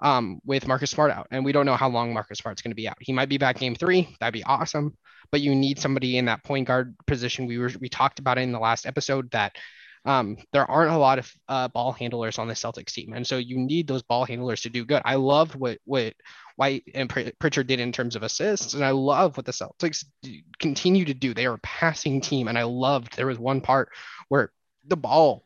um, 0.00 0.40
with 0.44 0.66
Marcus 0.66 0.90
Smart 0.90 1.10
out. 1.10 1.28
And 1.30 1.44
we 1.44 1.52
don't 1.52 1.66
know 1.66 1.76
how 1.76 1.88
long 1.88 2.12
Marcus 2.12 2.38
Smart's 2.38 2.62
going 2.62 2.72
to 2.72 2.76
be 2.76 2.88
out. 2.88 2.96
He 3.00 3.12
might 3.12 3.28
be 3.28 3.38
back 3.38 3.58
game 3.58 3.74
three. 3.74 4.14
That'd 4.20 4.34
be 4.34 4.44
awesome. 4.44 4.96
But 5.30 5.40
you 5.40 5.54
need 5.54 5.78
somebody 5.78 6.18
in 6.18 6.24
that 6.24 6.42
point 6.42 6.66
guard 6.66 6.96
position. 7.06 7.46
We 7.46 7.58
were 7.58 7.70
we 7.80 7.88
talked 7.88 8.18
about 8.18 8.38
it 8.38 8.42
in 8.42 8.52
the 8.52 8.58
last 8.58 8.86
episode 8.86 9.30
that 9.32 9.56
um, 10.08 10.38
there 10.54 10.68
aren't 10.68 10.90
a 10.90 10.96
lot 10.96 11.18
of 11.18 11.30
uh, 11.50 11.68
ball 11.68 11.92
handlers 11.92 12.38
on 12.38 12.48
the 12.48 12.54
Celtics 12.54 12.92
team, 12.92 13.12
and 13.12 13.26
so 13.26 13.36
you 13.36 13.58
need 13.58 13.86
those 13.86 14.02
ball 14.02 14.24
handlers 14.24 14.62
to 14.62 14.70
do 14.70 14.86
good. 14.86 15.02
I 15.04 15.16
loved 15.16 15.54
what 15.54 15.80
what 15.84 16.14
White 16.56 16.84
and 16.94 17.10
Pritchard 17.10 17.66
did 17.66 17.78
in 17.78 17.92
terms 17.92 18.16
of 18.16 18.22
assists, 18.22 18.72
and 18.72 18.82
I 18.82 18.92
love 18.92 19.36
what 19.36 19.44
the 19.44 19.52
Celtics 19.52 20.06
continue 20.58 21.04
to 21.04 21.12
do. 21.12 21.34
They 21.34 21.44
are 21.44 21.54
a 21.54 21.58
passing 21.58 22.22
team, 22.22 22.48
and 22.48 22.56
I 22.56 22.62
loved 22.62 23.18
there 23.18 23.26
was 23.26 23.38
one 23.38 23.60
part 23.60 23.90
where 24.28 24.50
the 24.86 24.96
ball 24.96 25.44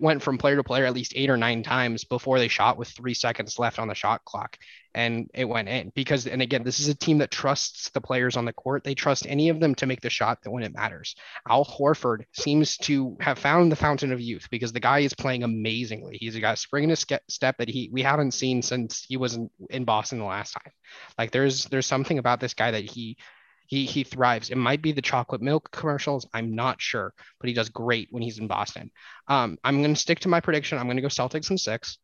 went 0.00 0.22
from 0.22 0.38
player 0.38 0.56
to 0.56 0.64
player 0.64 0.84
at 0.84 0.94
least 0.94 1.12
eight 1.14 1.30
or 1.30 1.36
nine 1.36 1.62
times 1.62 2.04
before 2.04 2.38
they 2.38 2.48
shot 2.48 2.76
with 2.76 2.88
three 2.88 3.14
seconds 3.14 3.58
left 3.58 3.78
on 3.78 3.88
the 3.88 3.94
shot 3.94 4.24
clock 4.24 4.58
and 4.94 5.30
it 5.34 5.44
went 5.44 5.68
in. 5.68 5.92
Because 5.94 6.26
and 6.26 6.42
again 6.42 6.64
this 6.64 6.80
is 6.80 6.88
a 6.88 6.94
team 6.94 7.18
that 7.18 7.30
trusts 7.30 7.90
the 7.90 8.00
players 8.00 8.36
on 8.36 8.44
the 8.44 8.52
court. 8.52 8.82
They 8.82 8.94
trust 8.94 9.26
any 9.28 9.48
of 9.48 9.60
them 9.60 9.74
to 9.76 9.86
make 9.86 10.00
the 10.00 10.10
shot 10.10 10.42
that 10.42 10.50
when 10.50 10.64
it 10.64 10.74
matters. 10.74 11.14
Al 11.48 11.64
horford 11.64 12.24
seems 12.32 12.76
to 12.78 13.16
have 13.20 13.38
found 13.38 13.70
the 13.70 13.76
fountain 13.76 14.12
of 14.12 14.20
youth 14.20 14.48
because 14.50 14.72
the 14.72 14.80
guy 14.80 15.00
is 15.00 15.14
playing 15.14 15.44
amazingly. 15.44 16.16
He's 16.20 16.36
got 16.38 16.54
a 16.54 16.56
spring 16.56 16.84
in 16.84 16.90
his 16.90 17.06
step 17.28 17.58
that 17.58 17.68
he 17.68 17.88
we 17.92 18.02
haven't 18.02 18.32
seen 18.32 18.62
since 18.62 19.04
he 19.08 19.16
was 19.16 19.34
in, 19.34 19.50
in 19.70 19.84
boston 19.84 20.18
the 20.18 20.24
last 20.24 20.52
time. 20.52 20.72
Like 21.18 21.30
there's 21.30 21.64
there's 21.66 21.86
something 21.86 22.18
about 22.18 22.40
this 22.40 22.54
guy 22.54 22.72
that 22.72 22.84
he 22.84 23.18
he 23.66 23.84
he 23.84 24.04
thrives. 24.04 24.50
It 24.50 24.56
might 24.56 24.82
be 24.82 24.92
the 24.92 25.02
chocolate 25.02 25.42
milk 25.42 25.70
commercials. 25.70 26.26
I'm 26.32 26.54
not 26.54 26.80
sure, 26.80 27.12
but 27.40 27.48
he 27.48 27.54
does 27.54 27.68
great 27.68 28.08
when 28.10 28.22
he's 28.22 28.38
in 28.38 28.46
Boston. 28.46 28.90
Um, 29.28 29.58
I'm 29.64 29.82
going 29.82 29.94
to 29.94 30.00
stick 30.00 30.20
to 30.20 30.28
my 30.28 30.40
prediction. 30.40 30.78
I'm 30.78 30.86
going 30.86 30.96
to 30.96 31.02
go 31.02 31.08
Celtics 31.08 31.50
in 31.50 31.58
six. 31.58 31.98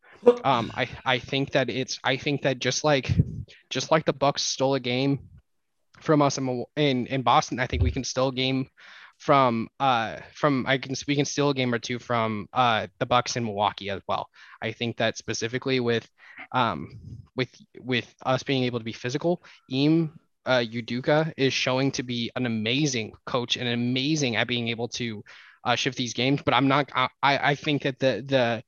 Um, 0.45 0.73
I 0.75 0.89
I 1.05 1.19
think 1.19 1.53
that 1.53 1.71
it's 1.71 1.99
I 2.05 2.17
think 2.17 2.43
that 2.43 2.59
just 2.59 2.85
like 2.85 3.11
just 3.71 3.91
like 3.91 4.05
the 4.05 4.13
Bucks 4.13 4.43
stole 4.43 4.75
a 4.75 4.81
game 4.81 5.21
from 6.01 6.23
us 6.23 6.39
in 6.39 6.65
in, 6.77 7.07
in 7.07 7.23
Boston, 7.23 7.61
I 7.61 7.67
think 7.67 7.83
we 7.83 7.91
can 7.91 8.05
still 8.05 8.31
game 8.31 8.69
from 9.19 9.69
uh 9.79 10.19
from 10.35 10.65
I 10.67 10.79
can 10.79 10.97
we 11.07 11.15
can 11.15 11.25
steal 11.25 11.51
a 11.51 11.55
game 11.55 11.73
or 11.73 11.79
two 11.79 11.99
from 11.99 12.49
uh 12.53 12.89
the 12.99 13.07
Bucks 13.07 13.37
in 13.37 13.45
Milwaukee 13.45 13.91
as 13.91 14.01
well. 14.09 14.29
I 14.61 14.73
think 14.73 14.97
that 14.97 15.17
specifically 15.17 15.81
with 15.81 16.09
um 16.51 16.99
with 17.37 17.51
with 17.79 18.13
us 18.25 18.43
being 18.43 18.65
able 18.65 18.81
to 18.81 18.85
be 18.85 18.93
physical, 18.93 19.43
Ime 19.73 20.19
uh, 20.47 20.65
Udoka 20.67 21.33
is 21.37 21.53
showing 21.53 21.93
to 21.93 22.03
be 22.03 22.31
an 22.37 22.47
amazing 22.47 23.13
coach 23.27 23.57
and 23.57 23.69
amazing 23.69 24.37
at 24.37 24.49
being 24.49 24.69
able 24.69 24.89
to 24.89 25.23
uh, 25.65 25.75
shift 25.77 25.97
these 25.97 26.15
games. 26.15 26.43
But 26.45 26.55
I'm 26.55 26.69
not. 26.69 26.91
I 26.95 27.09
I 27.23 27.55
think 27.55 27.83
that 27.83 27.99
the 27.99 28.25
the 28.27 28.63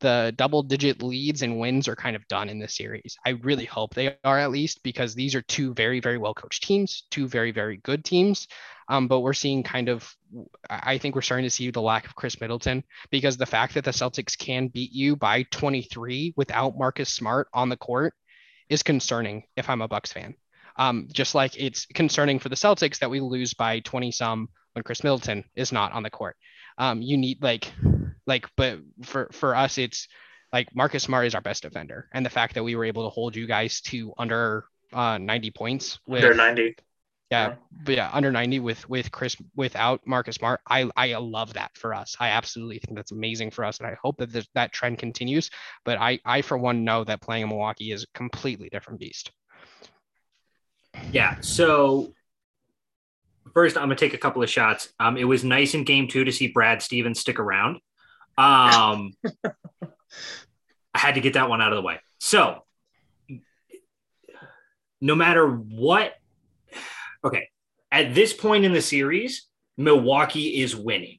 the 0.00 0.32
double 0.36 0.62
digit 0.62 1.02
leads 1.02 1.42
and 1.42 1.58
wins 1.58 1.88
are 1.88 1.96
kind 1.96 2.14
of 2.14 2.26
done 2.28 2.48
in 2.48 2.58
this 2.58 2.76
series. 2.76 3.16
I 3.26 3.30
really 3.30 3.64
hope 3.64 3.94
they 3.94 4.16
are 4.24 4.38
at 4.38 4.50
least 4.50 4.82
because 4.84 5.14
these 5.14 5.34
are 5.34 5.42
two 5.42 5.74
very 5.74 6.00
very 6.00 6.18
well 6.18 6.34
coached 6.34 6.62
teams, 6.62 7.04
two 7.10 7.28
very 7.28 7.50
very 7.50 7.78
good 7.78 8.04
teams. 8.04 8.46
Um, 8.88 9.06
but 9.06 9.20
we're 9.20 9.34
seeing 9.34 9.62
kind 9.62 9.88
of, 9.90 10.10
I 10.70 10.96
think 10.96 11.14
we're 11.14 11.20
starting 11.20 11.44
to 11.44 11.50
see 11.50 11.70
the 11.70 11.82
lack 11.82 12.06
of 12.06 12.14
Khris 12.14 12.40
Middleton 12.40 12.84
because 13.10 13.36
the 13.36 13.44
fact 13.44 13.74
that 13.74 13.84
the 13.84 13.90
Celtics 13.90 14.36
can 14.36 14.68
beat 14.68 14.92
you 14.92 15.14
by 15.14 15.42
23 15.50 16.32
without 16.36 16.78
Marcus 16.78 17.12
Smart 17.12 17.48
on 17.52 17.68
the 17.68 17.76
court 17.76 18.14
is 18.70 18.82
concerning 18.82 19.44
if 19.56 19.68
I'm 19.68 19.82
a 19.82 19.88
Bucks 19.88 20.12
fan. 20.12 20.34
Um, 20.78 21.08
just 21.12 21.34
like 21.34 21.60
it's 21.60 21.86
concerning 21.86 22.38
for 22.38 22.48
the 22.48 22.56
Celtics 22.56 23.00
that 23.00 23.10
we 23.10 23.20
lose 23.20 23.52
by 23.54 23.80
20 23.80 24.12
some 24.12 24.48
when 24.72 24.82
Khris 24.84 25.02
Middleton 25.02 25.44
is 25.56 25.72
not 25.72 25.92
on 25.92 26.02
the 26.02 26.10
court. 26.10 26.36
Um, 26.78 27.02
you 27.02 27.16
need 27.16 27.42
like, 27.42 27.72
like, 28.26 28.46
but 28.56 28.78
for 29.02 29.28
for 29.32 29.56
us, 29.56 29.78
it's 29.78 30.06
like 30.52 30.74
Marcus 30.74 31.02
Smart 31.02 31.26
is 31.26 31.34
our 31.34 31.40
best 31.40 31.62
defender, 31.62 32.08
and 32.12 32.24
the 32.24 32.30
fact 32.30 32.54
that 32.54 32.62
we 32.62 32.76
were 32.76 32.84
able 32.84 33.04
to 33.04 33.10
hold 33.10 33.34
you 33.34 33.46
guys 33.46 33.80
to 33.82 34.12
under 34.16 34.64
uh, 34.92 35.18
90 35.18 35.50
points 35.50 35.98
with 36.06 36.22
under 36.22 36.34
90 36.34 36.76
yeah, 37.30 37.56
but 37.84 37.94
yeah, 37.94 38.10
under 38.12 38.32
90 38.32 38.60
with 38.60 38.88
with 38.88 39.12
Chris 39.12 39.36
without 39.54 40.06
Marcus 40.06 40.36
Smart. 40.36 40.60
I 40.66 40.88
I 40.96 41.14
love 41.16 41.52
that 41.54 41.76
for 41.76 41.92
us. 41.92 42.16
I 42.18 42.28
absolutely 42.30 42.78
think 42.78 42.96
that's 42.96 43.12
amazing 43.12 43.50
for 43.50 43.64
us, 43.64 43.78
and 43.78 43.86
I 43.86 43.98
hope 44.02 44.16
that 44.18 44.32
this, 44.32 44.48
that 44.54 44.72
trend 44.72 44.98
continues. 44.98 45.50
But 45.84 45.98
I 45.98 46.20
I 46.24 46.40
for 46.40 46.56
one 46.56 46.84
know 46.84 47.04
that 47.04 47.20
playing 47.20 47.42
in 47.42 47.48
Milwaukee 47.50 47.92
is 47.92 48.04
a 48.04 48.18
completely 48.18 48.70
different 48.70 49.00
beast. 49.00 49.30
Yeah. 51.12 51.40
So 51.40 52.12
first, 53.54 53.76
I'm 53.76 53.84
gonna 53.84 53.96
take 53.96 54.14
a 54.14 54.18
couple 54.18 54.42
of 54.42 54.50
shots. 54.50 54.92
Um, 55.00 55.16
it 55.16 55.24
was 55.24 55.44
nice 55.44 55.74
in 55.74 55.84
Game 55.84 56.08
Two 56.08 56.24
to 56.24 56.32
see 56.32 56.48
Brad 56.48 56.82
Stevens 56.82 57.20
stick 57.20 57.38
around. 57.38 57.76
Um, 58.36 59.14
I 60.94 60.98
had 60.98 61.14
to 61.14 61.20
get 61.20 61.34
that 61.34 61.48
one 61.48 61.60
out 61.60 61.72
of 61.72 61.76
the 61.76 61.82
way. 61.82 62.00
So 62.18 62.62
no 65.00 65.14
matter 65.14 65.46
what 65.48 66.14
okay, 67.24 67.48
at 67.90 68.14
this 68.14 68.32
point 68.32 68.64
in 68.64 68.72
the 68.72 68.82
series, 68.82 69.46
Milwaukee 69.76 70.60
is 70.60 70.76
winning. 70.76 71.18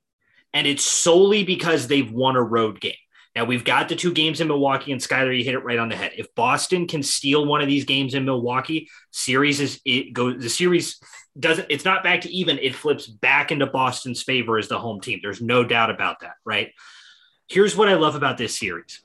And 0.54 0.66
it's 0.66 0.84
solely 0.84 1.44
because 1.44 1.88
they've 1.88 2.12
won 2.12 2.36
a 2.36 2.42
road 2.42 2.82
game. 2.82 2.94
Now 3.40 3.46
we've 3.46 3.64
got 3.64 3.88
the 3.88 3.96
two 3.96 4.12
games 4.12 4.42
in 4.42 4.50
Milwaukee, 4.50 4.92
and 4.92 5.00
Skylar, 5.00 5.38
you 5.38 5.46
hit 5.46 5.54
it 5.54 5.64
right 5.64 5.80
on 5.80 5.88
the 5.88 5.96
head. 5.96 6.12
If 6.18 6.36
Boston 6.36 6.88
can 6.88 7.02
steal 7.02 7.46
one 7.46 7.62
of 7.62 7.70
these 7.70 7.86
games 7.86 8.14
in 8.14 8.26
Milwaukee, 8.26 8.90
series 9.12 9.62
is 9.62 9.80
it 9.86 10.12
goes 10.12 10.44
the 10.44 10.50
series 10.50 11.00
doesn't 11.40 11.68
it's 11.70 11.86
not 11.86 12.04
back 12.04 12.20
to 12.22 12.30
even, 12.30 12.60
it 12.60 12.76
flips 12.76 13.08
back 13.08 13.54
into 13.54 13.66
Boston's 13.66 14.22
favor 14.22 14.58
as 14.58 14.68
the 14.68 14.78
home 14.78 15.00
team. 15.00 15.22
There's 15.24 15.42
no 15.42 15.64
doubt 15.64 15.90
about 15.90 16.20
that, 16.20 16.34
right? 16.44 16.74
Here's 17.48 17.78
what 17.78 17.88
I 17.88 17.94
love 17.94 18.16
about 18.16 18.38
this 18.38 18.60
series. 18.60 19.02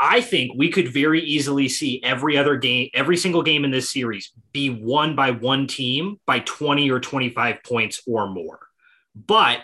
I 0.00 0.22
think 0.22 0.52
we 0.56 0.70
could 0.70 0.90
very 0.90 1.20
easily 1.20 1.68
see 1.68 2.02
every 2.02 2.38
other 2.38 2.56
game, 2.56 2.88
every 2.94 3.18
single 3.18 3.42
game 3.42 3.66
in 3.66 3.70
this 3.70 3.90
series 3.90 4.32
be 4.52 4.70
won 4.70 5.14
by 5.14 5.32
one 5.32 5.66
team 5.66 6.20
by 6.24 6.38
20 6.38 6.90
or 6.90 7.00
25 7.00 7.62
points 7.62 8.00
or 8.06 8.30
more. 8.30 8.60
But 9.14 9.60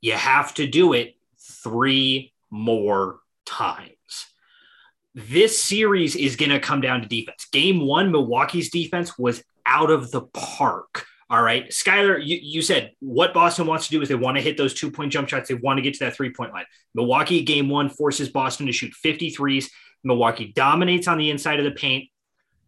you 0.00 0.12
have 0.12 0.54
to 0.54 0.68
do 0.68 0.92
it 0.92 1.16
three 1.62 2.32
more 2.50 3.20
times. 3.46 3.92
This 5.14 5.60
series 5.60 6.14
is 6.14 6.36
going 6.36 6.50
to 6.50 6.60
come 6.60 6.80
down 6.80 7.02
to 7.02 7.08
defense. 7.08 7.46
Game 7.50 7.80
one, 7.80 8.12
Milwaukee's 8.12 8.70
defense 8.70 9.18
was 9.18 9.42
out 9.66 9.90
of 9.90 10.10
the 10.10 10.22
park. 10.22 11.06
All 11.30 11.42
right. 11.42 11.68
Skylar, 11.68 12.24
you, 12.24 12.38
you 12.40 12.62
said 12.62 12.92
what 13.00 13.34
Boston 13.34 13.66
wants 13.66 13.86
to 13.86 13.90
do 13.90 14.00
is 14.00 14.08
they 14.08 14.14
want 14.14 14.36
to 14.36 14.42
hit 14.42 14.56
those 14.56 14.74
two 14.74 14.90
point 14.90 15.12
jump 15.12 15.28
shots. 15.28 15.48
They 15.48 15.54
want 15.54 15.78
to 15.78 15.82
get 15.82 15.94
to 15.94 16.04
that 16.04 16.14
three 16.14 16.32
point 16.32 16.52
line. 16.52 16.64
Milwaukee, 16.94 17.42
game 17.42 17.68
one, 17.68 17.90
forces 17.90 18.28
Boston 18.28 18.66
to 18.66 18.72
shoot 18.72 18.94
53s. 19.04 19.66
Milwaukee 20.04 20.52
dominates 20.54 21.08
on 21.08 21.18
the 21.18 21.30
inside 21.30 21.58
of 21.58 21.64
the 21.64 21.72
paint. 21.72 22.08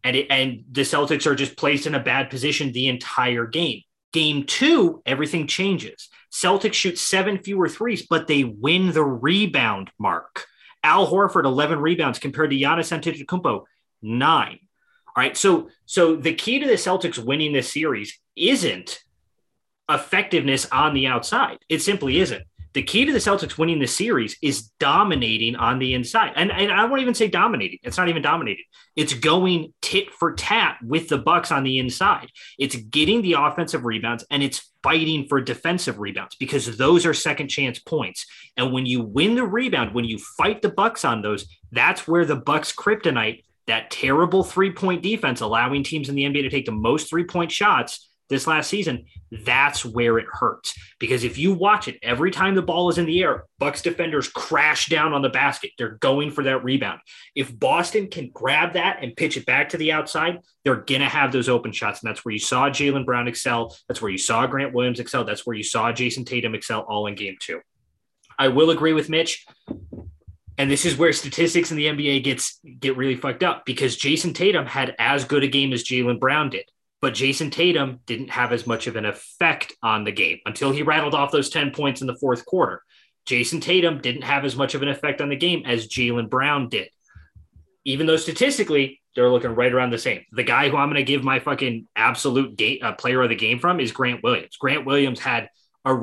And, 0.04 0.16
it, 0.16 0.26
and 0.30 0.64
the 0.70 0.82
Celtics 0.82 1.26
are 1.26 1.34
just 1.34 1.56
placed 1.56 1.86
in 1.86 1.94
a 1.94 2.00
bad 2.00 2.30
position 2.30 2.72
the 2.72 2.88
entire 2.88 3.46
game. 3.46 3.82
Game 4.12 4.44
two, 4.44 5.02
everything 5.06 5.46
changes. 5.46 6.08
Celtics 6.32 6.74
shoot 6.74 6.98
seven 6.98 7.38
fewer 7.38 7.68
threes, 7.68 8.06
but 8.08 8.26
they 8.26 8.44
win 8.44 8.92
the 8.92 9.04
rebound 9.04 9.90
mark. 9.98 10.46
Al 10.82 11.06
Horford, 11.06 11.44
11 11.44 11.78
rebounds 11.78 12.18
compared 12.18 12.50
to 12.50 12.56
Giannis 12.56 12.96
Antetokounmpo, 12.96 13.64
nine. 14.02 14.58
All 15.06 15.22
right. 15.22 15.36
So, 15.36 15.68
so 15.86 16.16
the 16.16 16.34
key 16.34 16.60
to 16.60 16.66
the 16.66 16.74
Celtics 16.74 17.18
winning 17.18 17.52
this 17.52 17.72
series 17.72 18.18
isn't 18.36 19.00
effectiveness 19.88 20.66
on 20.70 20.94
the 20.94 21.08
outside. 21.08 21.58
It 21.68 21.82
simply 21.82 22.18
isn't. 22.20 22.44
The 22.72 22.82
key 22.82 23.04
to 23.04 23.12
the 23.12 23.18
Celtics 23.18 23.58
winning 23.58 23.80
the 23.80 23.86
series 23.86 24.36
is 24.42 24.70
dominating 24.78 25.56
on 25.56 25.78
the 25.78 25.94
inside. 25.94 26.32
And, 26.36 26.52
and 26.52 26.70
I 26.70 26.84
won't 26.84 27.02
even 27.02 27.14
say 27.14 27.28
dominating. 27.28 27.78
It's 27.82 27.96
not 27.96 28.08
even 28.08 28.22
dominating. 28.22 28.64
It's 28.94 29.14
going 29.14 29.72
tit 29.82 30.12
for 30.12 30.34
tat 30.34 30.78
with 30.84 31.08
the 31.08 31.18
Bucks 31.18 31.50
on 31.50 31.64
the 31.64 31.78
inside. 31.78 32.28
It's 32.58 32.76
getting 32.76 33.22
the 33.22 33.34
offensive 33.34 33.84
rebounds 33.84 34.24
and 34.30 34.42
it's 34.42 34.70
fighting 34.82 35.26
for 35.28 35.40
defensive 35.40 35.98
rebounds 35.98 36.36
because 36.36 36.76
those 36.76 37.04
are 37.06 37.14
second 37.14 37.48
chance 37.48 37.78
points. 37.78 38.26
And 38.56 38.72
when 38.72 38.86
you 38.86 39.02
win 39.02 39.34
the 39.34 39.44
rebound, 39.44 39.94
when 39.94 40.04
you 40.04 40.18
fight 40.18 40.62
the 40.62 40.70
Bucks 40.70 41.04
on 41.04 41.22
those, 41.22 41.46
that's 41.72 42.06
where 42.06 42.24
the 42.24 42.36
Bucks 42.36 42.72
kryptonite 42.72 43.42
that 43.66 43.90
terrible 43.90 44.42
three 44.42 44.72
point 44.72 45.02
defense, 45.02 45.40
allowing 45.40 45.84
teams 45.84 46.08
in 46.08 46.14
the 46.14 46.24
NBA 46.24 46.42
to 46.42 46.50
take 46.50 46.66
the 46.66 46.72
most 46.72 47.08
three 47.08 47.24
point 47.24 47.52
shots 47.52 48.09
this 48.30 48.46
last 48.46 48.70
season, 48.70 49.04
that's 49.44 49.84
where 49.84 50.18
it 50.18 50.26
hurts. 50.30 50.74
Because 50.98 51.24
if 51.24 51.36
you 51.36 51.52
watch 51.52 51.88
it, 51.88 51.98
every 52.02 52.30
time 52.30 52.54
the 52.54 52.62
ball 52.62 52.88
is 52.88 52.96
in 52.96 53.04
the 53.04 53.22
air, 53.22 53.44
Bucks 53.58 53.82
defenders 53.82 54.28
crash 54.28 54.86
down 54.86 55.12
on 55.12 55.20
the 55.20 55.28
basket. 55.28 55.72
They're 55.76 55.96
going 55.96 56.30
for 56.30 56.44
that 56.44 56.64
rebound. 56.64 57.00
If 57.34 57.56
Boston 57.56 58.08
can 58.08 58.30
grab 58.32 58.72
that 58.72 59.00
and 59.02 59.14
pitch 59.14 59.36
it 59.36 59.44
back 59.44 59.68
to 59.70 59.76
the 59.76 59.92
outside, 59.92 60.38
they're 60.64 60.76
going 60.76 61.02
to 61.02 61.08
have 61.08 61.32
those 61.32 61.50
open 61.50 61.72
shots. 61.72 62.02
And 62.02 62.08
that's 62.08 62.24
where 62.24 62.32
you 62.32 62.38
saw 62.38 62.70
Jaylen 62.70 63.04
Brown 63.04 63.28
excel. 63.28 63.76
That's 63.88 64.00
where 64.00 64.10
you 64.10 64.18
saw 64.18 64.46
Grant 64.46 64.72
Williams 64.72 65.00
excel. 65.00 65.24
That's 65.24 65.46
where 65.46 65.56
you 65.56 65.64
saw 65.64 65.92
Jayson 65.92 66.24
Tatum 66.24 66.54
excel 66.54 66.80
all 66.80 67.06
in 67.06 67.14
game 67.14 67.36
two. 67.38 67.60
I 68.38 68.48
will 68.48 68.70
agree 68.70 68.94
with 68.94 69.10
Mitch. 69.10 69.44
And 70.60 70.70
this 70.70 70.84
is 70.84 70.98
where 70.98 71.10
statistics 71.14 71.70
in 71.70 71.78
the 71.78 71.86
NBA 71.86 72.22
gets 72.22 72.60
get 72.80 72.96
really 72.98 73.16
fucked 73.16 73.42
up 73.42 73.64
because 73.64 73.96
Jayson 73.96 74.34
Tatum 74.34 74.66
had 74.66 74.94
as 74.98 75.24
good 75.24 75.42
a 75.42 75.48
game 75.48 75.72
as 75.72 75.82
Jaylen 75.84 76.20
Brown 76.20 76.50
did, 76.50 76.64
but 77.00 77.14
Jayson 77.14 77.50
Tatum 77.50 78.00
didn't 78.06 78.30
have 78.30 78.52
as 78.52 78.66
much 78.66 78.86
of 78.86 78.96
an 78.96 79.06
effect 79.06 79.74
on 79.82 80.04
the 80.04 80.12
game 80.12 80.38
until 80.46 80.70
he 80.70 80.82
rattled 80.82 81.14
off 81.14 81.32
those 81.32 81.50
10 81.50 81.70
points 81.70 82.00
in 82.00 82.06
the 82.06 82.16
fourth 82.16 82.44
quarter. 82.44 82.82
Jayson 83.26 83.60
Tatum 83.60 84.00
didn't 84.00 84.22
have 84.22 84.44
as 84.44 84.56
much 84.56 84.74
of 84.74 84.82
an 84.82 84.88
effect 84.88 85.20
on 85.20 85.28
the 85.28 85.36
game 85.36 85.62
as 85.66 85.88
Jaylen 85.88 86.28
Brown 86.28 86.68
did. 86.68 86.88
Even 87.84 88.06
though 88.06 88.16
statistically 88.16 89.00
they're 89.14 89.30
looking 89.30 89.54
right 89.54 89.72
around 89.72 89.90
the 89.90 89.98
same. 89.98 90.24
The 90.32 90.44
guy 90.44 90.68
who 90.68 90.76
I'm 90.76 90.88
going 90.88 90.96
to 90.96 91.02
give 91.02 91.24
my 91.24 91.40
fucking 91.40 91.88
absolute 91.96 92.56
game, 92.56 92.78
uh, 92.82 92.92
player 92.92 93.22
of 93.22 93.28
the 93.28 93.34
game 93.34 93.58
from 93.58 93.80
is 93.80 93.92
Grant 93.92 94.22
Williams. 94.22 94.56
Grant 94.56 94.86
Williams 94.86 95.20
had 95.20 95.48
a 95.84 95.94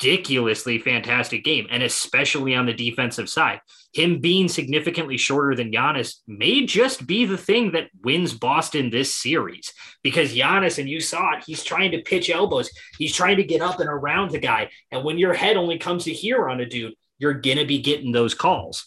ridiculously 0.00 0.78
fantastic 0.78 1.44
game, 1.44 1.66
and 1.70 1.82
especially 1.82 2.54
on 2.54 2.66
the 2.66 2.72
defensive 2.72 3.28
side. 3.28 3.60
Him 3.92 4.20
being 4.20 4.48
significantly 4.48 5.16
shorter 5.16 5.54
than 5.56 5.72
Giannis 5.72 6.16
may 6.26 6.64
just 6.64 7.06
be 7.06 7.24
the 7.24 7.36
thing 7.36 7.72
that 7.72 7.88
wins 8.04 8.32
Boston 8.32 8.90
this 8.90 9.14
series 9.14 9.72
because 10.02 10.34
Giannis, 10.34 10.78
and 10.78 10.88
you 10.88 11.00
saw 11.00 11.36
it, 11.36 11.44
he's 11.46 11.64
trying 11.64 11.90
to 11.92 12.02
pitch 12.02 12.30
elbows, 12.30 12.70
he's 12.98 13.14
trying 13.14 13.36
to 13.36 13.44
get 13.44 13.60
up 13.60 13.80
and 13.80 13.88
around 13.88 14.30
the 14.30 14.38
guy. 14.38 14.70
And 14.92 15.04
when 15.04 15.18
your 15.18 15.34
head 15.34 15.56
only 15.56 15.78
comes 15.78 16.04
to 16.04 16.12
here 16.12 16.48
on 16.48 16.60
a 16.60 16.66
dude, 16.66 16.94
you're 17.18 17.34
gonna 17.34 17.66
be 17.66 17.80
getting 17.80 18.12
those 18.12 18.34
calls. 18.34 18.86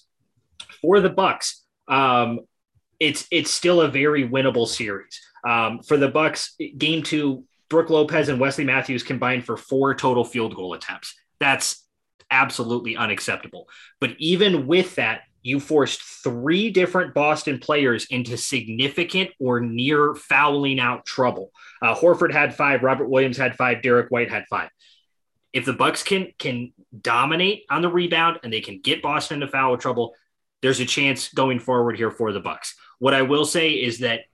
For 0.82 1.00
the 1.00 1.10
Bucks, 1.10 1.64
um, 1.88 2.40
it's 3.00 3.28
it's 3.30 3.52
still 3.52 3.82
a 3.82 3.90
very 3.90 4.28
winnable 4.28 4.68
series. 4.68 5.20
Um, 5.46 5.82
for 5.82 5.98
the 5.98 6.08
Bucks, 6.08 6.56
game 6.78 7.04
two 7.04 7.44
Brook 7.74 7.90
Lopez 7.90 8.30
and 8.30 8.40
Wesley 8.40 8.66
Matthews 8.66 9.02
combined 9.02 9.46
for 9.46 9.58
four 9.58 9.96
total 9.96 10.24
field 10.24 10.54
goal 10.54 10.76
attempts. 10.76 11.16
That's 11.40 11.84
absolutely 12.30 12.96
unacceptable. 12.96 13.68
But 14.00 14.12
even 14.20 14.68
with 14.68 14.94
that, 14.98 15.22
you 15.42 15.60
forced 15.60 16.00
three 16.00 16.70
different 16.70 17.16
Boston 17.16 17.58
players 17.58 18.06
into 18.12 18.38
significant 18.38 19.32
or 19.40 19.60
near 19.60 20.14
fouling 20.14 20.80
out 20.80 21.08
trouble. 21.08 21.52
Uh, 21.82 21.96
Horford 21.96 22.32
had 22.32 22.56
five, 22.56 22.84
Robert 22.84 23.10
Williams 23.10 23.38
had 23.38 23.56
five, 23.56 23.82
Derrick 23.82 24.12
White 24.12 24.30
had 24.30 24.46
five. 24.52 24.70
If 25.52 25.66
the 25.66 25.74
Bucks 25.74 26.04
can 26.04 26.28
can 26.38 26.74
dominate 27.02 27.64
on 27.72 27.82
the 27.82 27.90
rebound 27.90 28.40
and 28.44 28.54
they 28.54 28.62
can 28.62 28.82
get 28.82 29.02
Boston 29.02 29.42
into 29.42 29.52
foul 29.52 29.78
trouble, 29.78 30.14
there's 30.62 30.80
a 30.80 30.86
chance 30.86 31.34
going 31.34 31.58
forward 31.58 31.98
here 31.98 32.12
for 32.12 32.32
the 32.32 32.40
Bucks. 32.40 32.76
What 33.00 33.16
I 33.16 33.24
will 33.24 33.46
say 33.46 33.72
is 33.72 33.98
that 34.00 34.26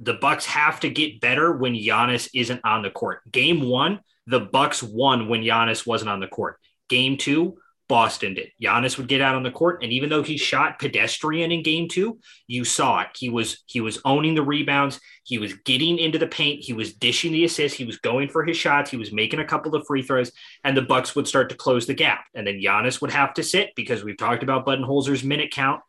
the 0.00 0.14
Bucks 0.14 0.46
have 0.46 0.80
to 0.80 0.90
get 0.90 1.20
better 1.20 1.52
when 1.56 1.74
Giannis 1.74 2.28
isn't 2.34 2.60
on 2.64 2.82
the 2.82 2.90
court. 2.90 3.20
Game 3.30 3.62
one, 3.62 4.00
the 4.26 4.40
Bucks 4.40 4.82
won 4.82 5.28
when 5.28 5.42
Giannis 5.42 5.86
wasn't 5.86 6.10
on 6.10 6.20
the 6.20 6.26
court. 6.26 6.58
Game 6.88 7.16
two, 7.16 7.58
Boston 7.90 8.34
did. 8.34 8.52
Giannis 8.62 8.96
would 8.96 9.08
get 9.08 9.20
out 9.20 9.34
on 9.34 9.42
the 9.42 9.50
court, 9.50 9.82
and 9.82 9.92
even 9.92 10.08
though 10.08 10.22
he 10.22 10.36
shot 10.36 10.78
pedestrian 10.78 11.50
in 11.50 11.64
game 11.64 11.88
two, 11.88 12.20
you 12.46 12.64
saw 12.64 13.00
it. 13.00 13.08
He 13.18 13.28
was 13.28 13.64
he 13.66 13.80
was 13.80 14.00
owning 14.04 14.36
the 14.36 14.44
rebounds. 14.44 15.00
He 15.24 15.38
was 15.38 15.54
getting 15.64 15.98
into 15.98 16.16
the 16.16 16.28
paint. 16.28 16.62
He 16.62 16.72
was 16.72 16.94
dishing 16.94 17.32
the 17.32 17.44
assists. 17.44 17.76
He 17.76 17.84
was 17.84 17.98
going 17.98 18.28
for 18.28 18.44
his 18.44 18.56
shots. 18.56 18.92
He 18.92 18.96
was 18.96 19.12
making 19.12 19.40
a 19.40 19.44
couple 19.44 19.74
of 19.74 19.84
free 19.88 20.02
throws, 20.02 20.30
and 20.62 20.76
the 20.76 20.82
Bucks 20.82 21.16
would 21.16 21.26
start 21.26 21.48
to 21.50 21.56
close 21.56 21.88
the 21.88 21.94
gap. 21.94 22.26
And 22.32 22.46
then 22.46 22.60
Giannis 22.60 23.00
would 23.00 23.10
have 23.10 23.34
to 23.34 23.42
sit 23.42 23.70
because 23.74 24.04
we've 24.04 24.16
talked 24.16 24.44
about 24.44 24.64
Budenholzer's 24.64 25.24
minute 25.24 25.50
count, 25.50 25.80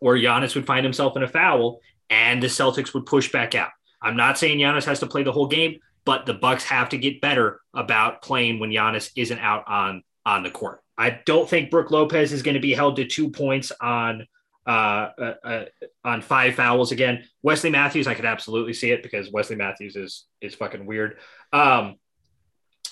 or 0.00 0.16
Giannis 0.16 0.56
would 0.56 0.66
find 0.66 0.84
himself 0.84 1.16
in 1.16 1.22
a 1.22 1.28
foul, 1.28 1.78
and 2.10 2.42
the 2.42 2.46
Celtics 2.46 2.94
would 2.94 3.06
push 3.06 3.30
back 3.32 3.54
out. 3.54 3.70
I'm 4.02 4.16
not 4.16 4.38
saying 4.38 4.58
Giannis 4.58 4.84
has 4.84 5.00
to 5.00 5.06
play 5.06 5.22
the 5.22 5.32
whole 5.32 5.48
game, 5.48 5.78
but 6.04 6.24
the 6.26 6.34
Bucks 6.34 6.64
have 6.64 6.88
to 6.90 6.98
get 6.98 7.20
better 7.20 7.60
about 7.74 8.22
playing 8.22 8.60
when 8.60 8.70
Giannis 8.70 9.10
isn't 9.16 9.38
out 9.38 9.64
on 9.66 10.02
on 10.24 10.42
the 10.42 10.50
court. 10.50 10.80
I 10.96 11.20
don't 11.26 11.48
think 11.48 11.70
Brook 11.70 11.90
Lopez 11.90 12.32
is 12.32 12.42
going 12.42 12.54
to 12.54 12.60
be 12.60 12.74
held 12.74 12.96
to 12.96 13.04
two 13.06 13.30
points 13.30 13.72
on 13.80 14.26
uh, 14.66 14.70
uh, 15.18 15.34
uh, 15.44 15.64
on 16.04 16.20
five 16.20 16.54
fouls 16.54 16.92
again. 16.92 17.24
Wesley 17.42 17.70
Matthews, 17.70 18.06
I 18.06 18.14
could 18.14 18.26
absolutely 18.26 18.74
see 18.74 18.90
it 18.90 19.02
because 19.02 19.30
Wesley 19.32 19.56
Matthews 19.56 19.96
is 19.96 20.26
is 20.40 20.54
fucking 20.54 20.84
weird. 20.86 21.18
Um, 21.52 21.96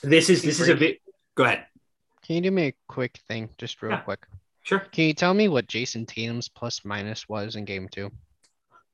this 0.03 0.31
is 0.31 0.43
this 0.43 0.61
is 0.61 0.69
a 0.69 0.75
bit. 0.75 1.01
Go 1.35 1.45
ahead. 1.45 1.67
Can 2.27 2.37
you 2.37 2.43
do 2.43 2.51
me 2.51 2.69
a 2.69 2.75
quick 2.89 3.19
thing, 3.29 3.51
just 3.59 3.81
real 3.83 3.93
Yeah. 3.93 4.01
quick? 4.01 4.27
Sure. 4.63 4.81
Can 4.81 5.05
you 5.05 5.15
tell 5.15 5.33
me 5.33 5.47
what 5.49 5.69
Jayson 5.69 6.07
Tatum's 6.07 6.49
plus 6.49 6.85
minus 6.85 7.29
was 7.29 7.55
in 7.55 7.65
game 7.65 7.89
two? 7.89 8.11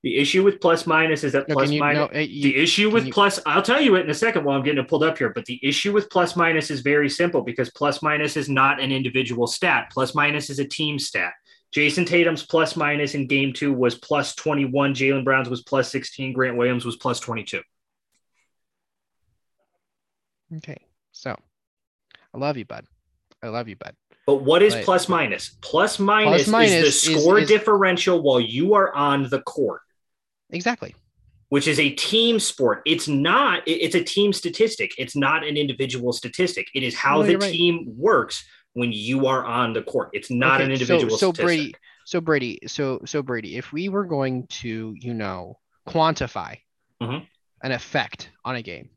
The 0.03 0.19
issue 0.19 0.43
with 0.43 0.61
plus 0.61 0.85
minus 0.85 1.23
is 1.23 1.33
that 1.33 1.49
No, 1.49 1.55
plus 1.55 1.71
you, 1.71 1.79
minus. 1.79 2.11
no, 2.13 2.19
you- 2.19 2.43
the 2.43 2.57
issue 2.57 2.91
with 2.91 3.07
you- 3.07 3.13
plus, 3.13 3.39
I'll 3.47 3.63
tell 3.63 3.81
you 3.81 3.95
it 3.95 4.01
in 4.01 4.11
a 4.11 4.15
second 4.15 4.45
while 4.45 4.57
I'm 4.59 4.65
getting 4.65 4.83
it 4.83 4.89
pulled 4.89 5.05
up 5.05 5.17
here. 5.17 5.29
But 5.31 5.45
the 5.45 5.61
issue 5.63 5.93
with 5.93 6.11
plus 6.11 6.35
minus 6.35 6.71
is 6.73 6.81
very 6.81 7.09
simple 7.09 7.43
because 7.43 7.71
plus 7.71 8.03
minus 8.03 8.37
is 8.37 8.49
not 8.49 8.81
an 8.81 8.91
individual 8.91 9.47
stat. 9.47 9.91
Plus 9.93 10.13
minus 10.15 10.51
is 10.51 10.59
a 10.59 10.65
team 10.65 10.99
stat. 10.99 11.35
Jayson 11.73 12.05
Tatum's 12.05 12.43
plus 12.45 12.75
minus 12.77 13.15
in 13.15 13.29
game 13.29 13.53
two 13.53 13.73
was 13.73 13.95
plus 13.95 14.35
21. 14.35 14.93
Jaylen 14.93 15.25
Brown's 15.25 15.49
was 15.49 15.63
plus 15.63 15.91
16. 15.91 16.33
Grant 16.33 16.57
Williams 16.57 16.85
was 16.85 16.97
plus 16.97 17.21
22. 17.21 17.63
Okay, 20.57 20.77
so 21.13 21.35
I 22.35 22.39
love 22.39 22.57
you, 22.57 22.65
bud. 22.65 22.85
I 23.43 23.49
love 23.49 23.69
you, 23.69 23.77
bud. 23.77 23.95
But 24.27 24.37
what 24.37 24.63
is 24.63 24.75
Right. 24.75 24.85
plus 24.85 25.09
minus? 25.09 25.57
Plus 25.63 25.99
minus, 25.99 26.47
minus 26.47 26.73
is 26.73 27.05
the 27.05 27.13
is- 27.13 27.23
score 27.23 27.39
is- 27.39 27.49
differential 27.49 28.21
while 28.21 28.41
you 28.41 28.75
are 28.75 28.93
on 28.95 29.29
the 29.31 29.41
court. 29.43 29.81
Exactly. 30.53 30.95
which 31.49 31.69
is 31.69 31.79
a 31.79 31.91
team 31.91 32.39
sport. 32.41 32.81
It's 32.87 33.09
not, 33.09 33.63
it's 33.67 33.95
a 33.95 34.03
team 34.03 34.33
statistic. 34.33 34.93
It's 34.97 35.15
not 35.15 35.47
an 35.47 35.57
individual 35.59 36.13
statistic. 36.15 36.67
It 36.75 36.83
is 36.83 36.95
how 36.95 37.19
No, 37.21 37.27
the 37.27 37.37
right. 37.37 37.53
team 37.53 37.85
works 37.97 38.43
when 38.73 38.91
you 38.91 39.27
are 39.27 39.45
on 39.45 39.75
the 39.75 39.83
court. 39.83 40.09
It's 40.15 40.31
not 40.31 40.55
Okay, 40.61 40.65
an 40.65 40.71
individual 40.73 41.11
So, 41.11 41.27
so 41.27 41.33
statistic. 41.33 41.45
Brady, 41.45 41.75
so 42.07 42.21
Brady, 42.23 42.59
so 42.67 43.01
so 43.05 43.23
Brady, 43.23 43.57
if 43.59 43.71
we 43.73 43.91
were 43.91 44.07
going 44.07 44.47
to, 44.63 44.95
you 44.99 45.13
know, 45.13 45.59
quantify 45.87 46.57
Mhm. 47.03 47.27
an 47.63 47.73
effect 47.73 48.31
on 48.47 48.57
a 48.57 48.63
game, 48.63 48.89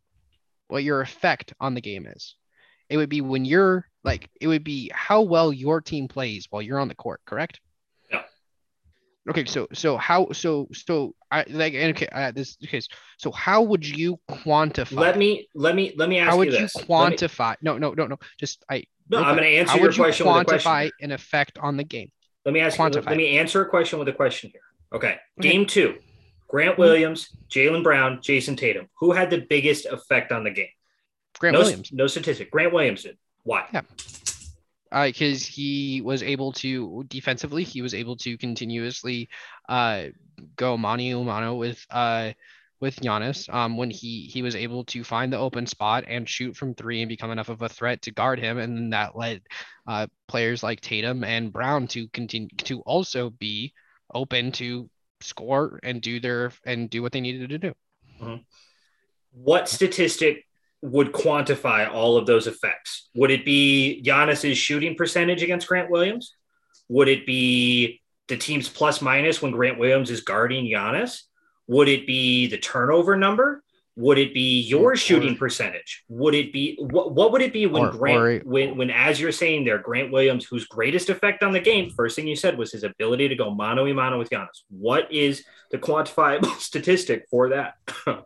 what 0.70 0.84
your 0.84 1.01
effect 1.01 1.53
on 1.60 1.74
the 1.74 1.82
game 1.82 2.06
is, 2.08 2.36
it 2.89 2.95
would 2.95 3.10
be 3.10 3.20
when 3.20 3.43
you're 3.43 3.86
like, 4.06 4.30
it 4.39 4.47
would 4.47 4.64
be 4.64 4.89
how 4.93 5.22
well 5.24 5.51
your 5.51 5.82
team 5.82 6.08
plays 6.08 6.47
while 6.49 6.62
you're 6.62 6.80
on 6.80 6.88
the 6.88 6.95
court, 6.95 7.20
correct? 7.26 7.60
Okay, 9.28 9.45
so 9.45 9.67
so 9.73 9.97
how 9.97 10.32
so 10.32 10.67
so 10.71 11.15
I 11.32 11.45
like 11.49 11.73
okay 11.73 12.07
uh, 12.11 12.32
this 12.32 12.57
case 12.57 12.88
so 13.17 13.32
how 13.32 13.63
would 13.63 13.88
you 13.88 14.19
quantify? 14.30 14.99
Let 14.99 15.17
me, 15.17 15.47
let 15.55 15.76
me, 15.76 15.93
let 15.97 16.09
me 16.09 16.19
ask 16.19 16.30
how 16.30 16.38
would 16.38 16.47
you 16.47 16.59
you. 16.59 16.59
Let 16.59 16.76
me- 16.76 16.84
quantify? 16.84 17.55
No, 17.61 17.78
no, 17.78 17.93
no, 17.93 18.07
no. 18.07 18.17
Just 18.39 18.63
I. 18.69 18.84
no, 19.09 19.23
I'm 19.23 19.36
going 19.36 19.49
to 19.49 19.57
answer 19.57 19.71
How 19.71 19.78
your 19.78 19.88
would 19.88 19.97
you 19.97 20.03
question 20.03 20.28
with 20.28 20.36
a 20.36 20.45
question. 20.45 20.71
quantify 20.71 20.91
an 21.01 21.11
effect 21.11 21.57
on 21.57 21.78
the 21.78 21.84
game? 21.84 22.11
Let 22.45 22.53
me 22.53 22.59
ask 22.59 22.78
you, 22.78 22.86
let 22.86 23.17
me 23.17 23.38
answer 23.39 23.63
a 23.63 23.69
question 23.69 23.97
with 23.97 24.07
a 24.07 24.13
question 24.13 24.51
here. 24.51 24.61
Okay. 24.93 25.17
Okay. 25.39 25.49
Game 25.49 25.65
two, 25.65 25.97
Grant 26.47 26.78
Williams, 26.78 27.36
Jaylen 27.49 27.84
Brown, 27.84 28.19
Jayson 28.21 28.55
Tatum. 28.55 28.88
Who 28.99 29.13
had 29.13 29.32
the 29.32 29.39
biggest 29.39 29.88
effect 29.88 30.32
on 30.32 30.43
the 30.43 30.51
game? 30.51 30.67
Grant 31.39 31.55
no, 31.55 31.61
Williams. 31.61 31.91
No 31.91 32.05
statistic. 32.05 32.51
Grant 32.51 32.71
Williams 32.71 33.03
did. 33.03 33.17
Why? 33.43 33.65
Yeah. 33.73 33.82
Because 35.04 35.46
he 35.46 36.02
was 36.02 36.24
able 36.24 36.54
to 36.54 37.04
defensively, 37.08 37.64
he 37.64 37.82
was 37.82 37.93
able 37.93 38.16
to 38.18 38.38
continuously 38.38 39.30
uh, 39.68 40.06
go 40.56 40.78
mano 40.78 41.22
a 41.22 41.24
mano 41.24 41.56
with 41.56 41.86
uh, 41.89 42.32
with 42.80 43.00
Giannis. 43.02 43.54
Um, 43.54 43.78
when 43.78 43.89
he 43.89 44.30
he 44.32 44.41
was 44.41 44.56
able 44.56 44.86
to 44.86 45.04
find 45.04 45.32
the 45.32 45.38
open 45.38 45.68
spot 45.68 46.06
and 46.08 46.28
shoot 46.28 46.56
from 46.56 46.74
three 46.74 47.02
and 47.02 47.10
become 47.10 47.32
enough 47.32 47.50
of 47.50 47.62
a 47.62 47.70
threat 47.70 48.02
to 48.04 48.12
guard 48.12 48.39
him, 48.39 48.58
and 48.58 48.93
that 48.93 49.18
led 49.18 49.41
uh, 49.88 50.08
players 50.28 50.64
like 50.64 50.82
Tatum 50.82 51.24
and 51.24 51.52
Brown 51.52 51.88
to 51.88 52.08
continue 52.10 52.50
to 52.64 52.82
also 52.82 53.30
be 53.30 53.74
open 54.14 54.52
to 54.54 54.89
score 55.22 55.80
and 55.84 56.02
do 56.02 56.20
their 56.20 56.52
and 56.66 56.89
do 56.89 57.02
what 57.02 57.12
they 57.12 57.22
needed 57.22 57.50
to 57.50 57.58
do. 57.58 57.74
what 59.32 59.68
statistic 59.68 60.46
would 60.82 61.11
quantify 61.11 61.91
all 61.91 62.17
of 62.17 62.26
those 62.26 62.47
effects? 62.47 63.09
Would 63.15 63.32
it 63.32 63.43
be 63.45 64.01
Giannis's 64.05 64.57
shooting 64.57 64.95
percentage 64.95 65.41
against 65.43 65.67
Grant 65.67 65.89
Williams? 65.89 66.34
Would 66.89 67.07
it 67.07 67.26
be 67.26 68.01
the 68.28 68.38
team's 68.38 68.69
plus 68.69 69.01
minus 69.01 69.41
when 69.41 69.51
Grant 69.51 69.80
Williams 69.80 70.11
is 70.11 70.21
guarding 70.21 70.65
Giannis? 70.65 71.21
Would 71.67 71.88
it 71.88 72.05
be 72.05 72.47
the 72.47 72.57
turnover 72.59 73.15
number? 73.17 73.63
Would 73.97 74.17
it 74.17 74.34
be 74.34 74.59
your 74.59 74.91
Or- 74.91 74.95
shooting 74.97 75.38
percentage? 75.38 76.03
Would 76.09 76.36
it 76.36 76.51
be 76.51 76.76
what, 76.80 77.13
what 77.13 77.32
would 77.32 77.41
it 77.41 77.53
be 77.53 77.65
when 77.65 77.86
Or- 77.86 77.91
Grant 77.91 78.17
or- 78.17 78.39
when 78.43 78.76
when 78.78 78.91
as 78.91 79.19
you're 79.21 79.32
saying 79.32 79.63
there, 79.63 79.78
Grant 79.80 80.11
Williams, 80.11 80.45
whose 80.45 80.65
greatest 80.67 81.09
effect 81.09 81.43
on 81.43 81.53
the 81.53 81.61
game, 81.61 81.89
first 81.89 82.15
thing 82.17 82.28
you 82.28 82.36
said 82.36 82.57
was 82.57 82.73
his 82.73 82.84
ability 82.84 83.30
to 83.30 83.36
go 83.36 83.51
mano 83.55 83.86
a 83.88 83.93
mano 83.93 84.19
with 84.19 84.30
Giannis. 84.30 84.63
What 84.69 85.11
is 85.13 85.45
the 85.71 85.78
quantifiable 85.78 86.53
statistic 86.59 87.26
for 87.32 87.49
that? 87.49 87.76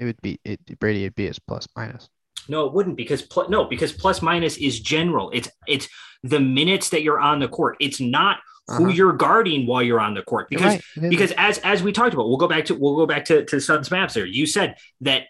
It 0.00 0.06
would 0.06 0.20
be 0.22 0.40
it 0.44 0.58
Brady. 0.80 1.04
It'd 1.04 1.14
be 1.14 1.26
his 1.26 1.38
plus 1.38 1.68
minus. 1.76 2.08
No, 2.48 2.66
it 2.66 2.72
wouldn't 2.72 2.96
because 2.96 3.22
pl- 3.22 3.48
no, 3.50 3.66
because 3.66 3.92
plus 3.92 4.22
minus 4.22 4.56
is 4.56 4.80
general. 4.80 5.30
It's 5.32 5.48
it's 5.68 5.86
the 6.24 6.40
minutes 6.40 6.88
that 6.90 7.02
you're 7.02 7.20
on 7.20 7.38
the 7.38 7.48
court. 7.48 7.76
It's 7.80 8.00
not 8.00 8.38
who 8.66 8.84
Uh-huh. 8.84 8.88
you're 8.88 9.12
guarding 9.12 9.66
while 9.66 9.82
you're 9.82 10.00
on 10.00 10.14
the 10.14 10.22
court. 10.22 10.48
Because 10.48 10.80
right, 10.96 11.10
because 11.10 11.32
as 11.36 11.58
as 11.58 11.82
we 11.82 11.92
talked 11.92 12.14
about, 12.14 12.26
we'll 12.28 12.38
go 12.38 12.48
back 12.48 12.64
to 12.66 12.74
we'll 12.74 12.96
go 12.96 13.06
back 13.06 13.26
to 13.26 13.44
to 13.44 13.60
Suns 13.60 13.90
Mavs 13.90 14.14
there. 14.14 14.24
You 14.26 14.46
said 14.46 14.76
that 15.02 15.24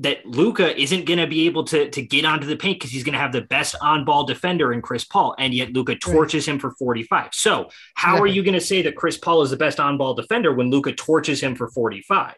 that 0.00 0.26
Luka 0.26 0.76
isn't 0.76 1.06
going 1.06 1.20
to 1.20 1.28
be 1.28 1.46
able 1.46 1.62
to 1.66 1.88
to 1.90 2.02
get 2.02 2.24
onto 2.24 2.46
the 2.48 2.56
paint 2.56 2.80
because 2.80 2.90
he's 2.90 3.04
going 3.04 3.12
to 3.12 3.20
have 3.20 3.30
the 3.32 3.42
best 3.42 3.76
on 3.80 4.04
ball 4.04 4.24
defender 4.24 4.72
in 4.72 4.82
Chris 4.82 5.04
Paul, 5.04 5.36
and 5.38 5.54
yet 5.54 5.72
Luka 5.72 5.94
torches 5.94 6.48
him 6.48 6.58
for 6.58 6.72
45. 6.72 7.28
So 7.32 7.68
how 7.94 8.18
are 8.20 8.26
you 8.26 8.42
going 8.42 8.54
to 8.54 8.60
say 8.60 8.82
that 8.82 8.96
Chris 8.96 9.16
Paul 9.16 9.42
is 9.42 9.50
the 9.50 9.56
best 9.56 9.78
on 9.78 9.96
ball 9.96 10.14
defender 10.14 10.52
when 10.52 10.70
Luka 10.70 10.92
torches 10.92 11.40
him 11.40 11.54
for 11.54 11.68
45? 11.68 12.34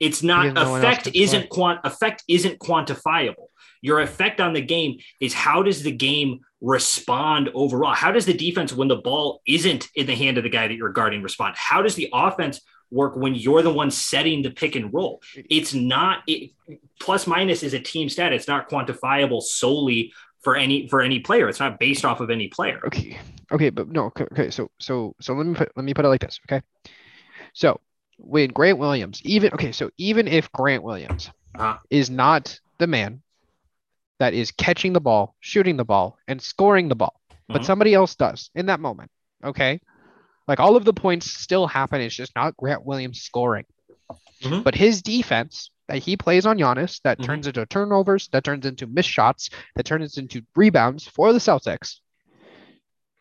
It's 0.00 0.22
not 0.22 0.52
no 0.54 0.76
effect 0.76 1.08
isn't 1.14 1.48
quant 1.48 1.80
effect 1.84 2.24
isn't 2.28 2.58
quantifiable. 2.58 3.46
Your 3.82 4.00
effect 4.00 4.40
on 4.40 4.52
the 4.52 4.60
game 4.60 4.98
is 5.20 5.32
how 5.32 5.62
does 5.62 5.82
the 5.82 5.92
game 5.92 6.40
respond 6.60 7.50
overall? 7.54 7.94
How 7.94 8.10
does 8.10 8.26
the 8.26 8.34
defense 8.34 8.72
when 8.72 8.88
the 8.88 8.96
ball 8.96 9.42
isn't 9.46 9.88
in 9.94 10.06
the 10.06 10.14
hand 10.14 10.38
of 10.38 10.44
the 10.44 10.50
guy 10.50 10.68
that 10.68 10.74
you're 10.74 10.92
guarding 10.92 11.22
respond? 11.22 11.54
How 11.56 11.82
does 11.82 11.94
the 11.94 12.08
offense 12.12 12.60
work 12.90 13.16
when 13.16 13.34
you're 13.34 13.62
the 13.62 13.72
one 13.72 13.90
setting 13.90 14.42
the 14.42 14.50
pick 14.50 14.76
and 14.76 14.92
roll? 14.92 15.22
It's 15.34 15.72
not 15.74 16.22
it, 16.26 16.50
plus 17.00 17.26
minus 17.26 17.62
is 17.62 17.74
a 17.74 17.80
team 17.80 18.08
stat. 18.08 18.32
It's 18.32 18.48
not 18.48 18.68
quantifiable 18.68 19.42
solely 19.42 20.12
for 20.42 20.56
any 20.56 20.88
for 20.88 21.00
any 21.00 21.20
player. 21.20 21.48
It's 21.48 21.60
not 21.60 21.78
based 21.78 22.04
off 22.04 22.20
of 22.20 22.30
any 22.30 22.48
player. 22.48 22.80
okay 22.86 23.18
okay 23.52 23.70
but 23.70 23.88
no 23.88 24.06
okay, 24.06 24.26
okay 24.32 24.50
so 24.50 24.70
so 24.78 25.14
so 25.20 25.32
let 25.34 25.46
me 25.46 25.54
put 25.54 25.70
let 25.76 25.84
me 25.84 25.94
put 25.94 26.04
it 26.04 26.08
like 26.08 26.20
this 26.20 26.40
okay 26.48 26.62
so 27.52 27.80
when 28.18 28.50
grant 28.50 28.78
williams 28.78 29.20
even 29.24 29.52
okay 29.52 29.72
so 29.72 29.90
even 29.98 30.26
if 30.28 30.50
grant 30.52 30.82
williams 30.82 31.30
Uh-huh. 31.54 31.78
is 31.90 32.10
not 32.10 32.58
the 32.78 32.86
man 32.86 33.22
that 34.18 34.32
is 34.34 34.50
catching 34.52 34.92
the 34.92 35.00
ball 35.00 35.34
shooting 35.40 35.76
the 35.76 35.84
ball 35.84 36.18
and 36.26 36.40
scoring 36.40 36.88
the 36.88 36.96
ball 36.96 37.20
but 37.48 37.62
Mhm. 37.62 37.66
somebody 37.66 37.94
else 37.94 38.14
does 38.16 38.50
in 38.54 38.66
that 38.66 38.80
moment 38.80 39.10
okay 39.44 39.80
like 40.48 40.60
all 40.60 40.76
of 40.76 40.84
the 40.84 40.92
points 40.94 41.30
still 41.30 41.66
happen 41.66 42.00
it's 42.00 42.14
just 42.14 42.34
not 42.34 42.56
grant 42.56 42.84
williams 42.84 43.20
scoring 43.20 43.64
Mhm. 44.42 44.64
but 44.64 44.74
his 44.74 45.02
defense 45.02 45.70
that 45.88 45.98
he 45.98 46.16
plays 46.16 46.46
on 46.46 46.58
Giannis 46.58 47.00
that 47.02 47.18
Mhm. 47.18 47.24
turns 47.24 47.46
into 47.46 47.64
turnovers 47.66 48.28
that 48.32 48.42
turns 48.44 48.66
into 48.66 48.86
missed 48.86 49.08
shots 49.08 49.50
that 49.76 49.86
turns 49.86 50.18
into 50.18 50.42
rebounds 50.56 51.06
for 51.06 51.32
the 51.32 51.38
Celtics 51.38 52.00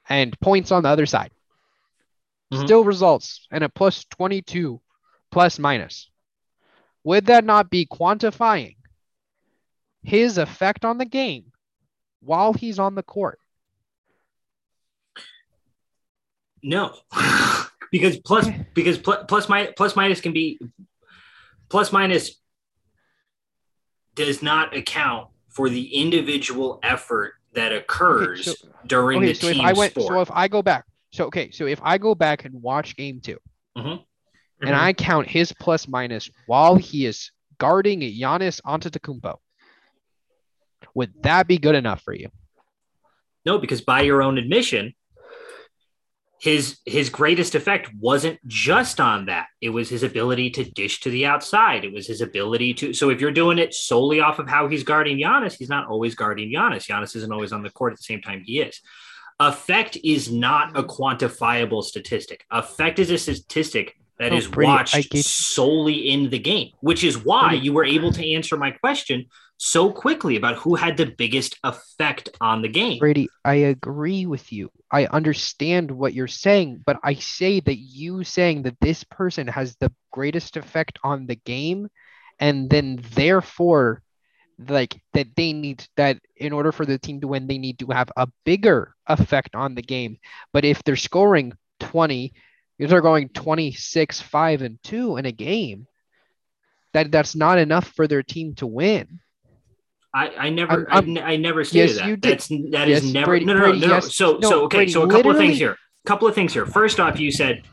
and 0.09 0.37
points 0.39 0.71
on 0.71 0.83
the 0.83 0.89
other 0.89 1.05
side. 1.05 1.31
Mhm. 2.51 2.65
Still 2.65 2.83
results 2.83 3.47
in 3.51 3.63
a 3.63 3.69
plus 3.69 4.03
22 4.05 4.81
plus 5.35 5.59
minus. 5.59 6.09
Would 7.03 7.25
that 7.25 7.43
not 7.43 7.69
be 7.69 7.85
quantifying 7.85 8.77
his 10.01 10.37
effect 10.37 10.85
on 10.85 10.97
the 10.97 11.03
game 11.03 11.51
while 12.21 12.53
he's 12.53 12.79
on 12.79 12.95
the 12.95 13.03
court? 13.03 13.37
No, 16.63 16.95
because 17.91 18.17
plus 18.19 18.47
eh. 18.47 18.63
because 18.73 18.97
plus 18.97 19.25
plus 19.27 19.49
minus 19.49 19.73
plus 19.75 19.93
minus 19.97 20.21
can 20.21 20.31
be 20.31 20.57
plus 21.67 21.91
minus 21.91 22.35
does 24.15 24.41
not 24.41 24.73
account 24.73 25.27
for 25.49 25.67
the 25.69 25.93
individual 25.95 26.79
effort 26.81 27.33
that 27.53 27.73
occurs 27.73 28.47
Okay, 28.47 28.55
so- 28.57 28.67
during 28.87 29.17
Okay, 29.17 29.27
the 29.27 29.33
so 29.33 29.51
team 29.51 29.59
if 29.59 29.65
I 29.65 29.73
went, 29.73 29.91
sport. 29.91 30.07
so 30.07 30.21
if 30.21 30.31
I 30.31 30.47
go 30.47 30.61
back, 30.61 30.85
so 31.11 31.25
okay, 31.25 31.51
so 31.51 31.65
if 31.65 31.81
I 31.83 31.97
go 31.97 32.15
back 32.15 32.45
and 32.45 32.61
watch 32.61 32.95
game 32.95 33.19
2 33.19 33.37
mm-hmm. 33.77 34.01
Mhm. 34.61 34.67
and 34.67 34.75
I 34.75 34.93
count 34.93 35.27
his 35.27 35.51
plus 35.53 35.87
minus 35.87 36.29
while 36.47 36.75
he 36.75 37.05
is 37.05 37.31
guarding 37.57 38.01
Giannis 38.01 38.61
Antetokounmpo, 38.61 39.37
would 40.93 41.13
that 41.23 41.47
be 41.47 41.57
good 41.57 41.75
enough 41.75 42.01
for 42.01 42.13
you? 42.13 42.29
No, 43.45 43.57
because 43.59 43.81
by 43.81 44.01
your 44.01 44.23
own 44.23 44.37
admission, 44.37 44.93
his 46.39 46.79
his 46.85 47.09
greatest 47.09 47.55
effect 47.55 47.89
wasn't 47.99 48.39
just 48.45 48.99
on 48.99 49.25
that. 49.27 49.47
It 49.61 49.69
was 49.69 49.89
his 49.89 50.03
ability 50.03 50.49
to 50.51 50.63
dish 50.63 50.99
to 51.01 51.09
the 51.09 51.25
outside. 51.25 51.85
It 51.85 51.93
was 51.93 52.07
his 52.07 52.21
ability 52.21 52.73
to. 52.75 52.93
So 52.93 53.09
if 53.09 53.21
you're 53.21 53.31
doing 53.31 53.57
it 53.57 53.73
solely 53.73 54.19
off 54.19 54.39
of 54.39 54.47
how 54.47 54.67
he's 54.67 54.83
guarding 54.83 55.17
Giannis, 55.17 55.57
he's 55.57 55.69
not 55.69 55.87
always 55.87 56.13
guarding 56.13 56.51
Giannis. 56.51 56.87
Giannis 56.87 57.15
isn't 57.15 57.31
always 57.31 57.51
on 57.53 57.63
the 57.63 57.69
court 57.69 57.93
at 57.93 57.99
the 57.99 58.03
same 58.03 58.21
time 58.21 58.43
he 58.45 58.59
is. 58.61 58.81
Effect 59.39 59.97
is 60.03 60.31
not 60.31 60.77
a 60.77 60.83
quantifiable 60.83 61.83
statistic. 61.83 62.45
Effect 62.51 62.99
is 62.99 63.09
a 63.11 63.17
statistic 63.17 63.95
that 64.19 64.31
Oh, 64.31 64.37
is 64.37 64.49
watched 64.49 65.13
solely 65.25 66.09
in 66.09 66.29
the 66.29 66.39
game, 66.39 66.71
which 66.79 67.03
is 67.03 67.17
why 67.17 67.53
you 67.53 67.73
were 67.73 67.85
able 67.85 68.11
to 68.13 68.33
answer 68.33 68.55
my 68.57 68.71
question 68.71 69.25
so 69.57 69.91
quickly 69.91 70.35
about 70.35 70.57
who 70.57 70.75
had 70.75 70.97
the 70.97 71.05
biggest 71.05 71.57
effect 71.63 72.29
on 72.41 72.61
the 72.61 72.67
game. 72.67 72.99
Brady, 72.99 73.29
I 73.43 73.55
agree 73.55 74.25
with 74.25 74.51
you. 74.51 74.69
I 74.91 75.05
understand 75.07 75.91
what 75.91 76.13
you're 76.13 76.27
saying, 76.27 76.83
but 76.85 76.97
I 77.03 77.15
say 77.15 77.59
that 77.61 77.77
you 77.77 78.23
saying 78.23 78.63
that 78.63 78.79
this 78.81 79.03
person 79.03 79.47
has 79.47 79.75
the 79.77 79.91
greatest 80.11 80.57
effect 80.57 80.99
on 81.03 81.25
the 81.25 81.35
game, 81.35 81.89
and 82.39 82.69
then 82.69 82.99
therefore, 83.13 84.01
like 84.69 85.01
that 85.13 85.27
they 85.35 85.51
need 85.51 85.85
that 85.97 86.19
in 86.37 86.53
order 86.53 86.71
for 86.71 86.85
the 86.85 86.97
team 86.97 87.19
to 87.21 87.27
win, 87.27 87.47
they 87.47 87.57
need 87.57 87.79
to 87.79 87.87
have 87.87 88.11
a 88.15 88.27
bigger 88.45 88.95
effect 89.07 89.55
on 89.55 89.75
the 89.75 89.81
game. 89.81 90.17
But 90.53 90.63
if 90.65 90.83
they're 90.83 90.95
scoring 90.95 91.53
20, 91.79 92.33
if 92.77 92.89
they're 92.89 93.01
going 93.01 93.29
26, 93.29 94.21
5, 94.21 94.61
and 94.61 94.81
2 94.83 95.17
in 95.17 95.25
a 95.25 95.31
game, 95.31 95.87
that 96.93 97.11
that's 97.11 97.35
not 97.35 97.57
enough 97.57 97.87
for 97.95 98.07
their 98.07 98.23
team 98.23 98.55
to 98.55 98.67
win. 98.67 99.19
I, 100.13 100.29
I 100.29 100.49
never 100.49 100.87
I, 100.89 100.99
I 101.23 101.35
never 101.35 101.65
stated 101.65 101.89
Yes, 101.89 101.97
that. 101.99 102.07
you 102.07 102.15
did. 102.15 102.31
That's 102.33 102.47
that 102.47 102.87
is 102.87 103.03
Yes, 103.03 103.13
never 103.13 103.25
Brady- 103.31 103.45
no 103.45 103.53
no 103.53 103.59
Brady, 103.59 103.79
no, 103.81 103.87
no. 103.87 103.93
yes. 103.95 104.15
So 104.15 104.37
No, 104.37 104.49
so 104.49 104.63
okay 104.63 104.77
Brady, 104.77 104.91
so 104.93 105.03
a 105.03 105.09
couple 105.09 105.31
of 105.31 105.35
things 105.37 105.57
here. 105.57 105.71
A 105.73 106.07
couple 106.07 106.27
of 106.27 106.33
things 106.35 106.53
here. 106.53 106.65
First 106.65 107.01
off, 107.01 107.19
you 107.19 107.31
said 107.31 107.63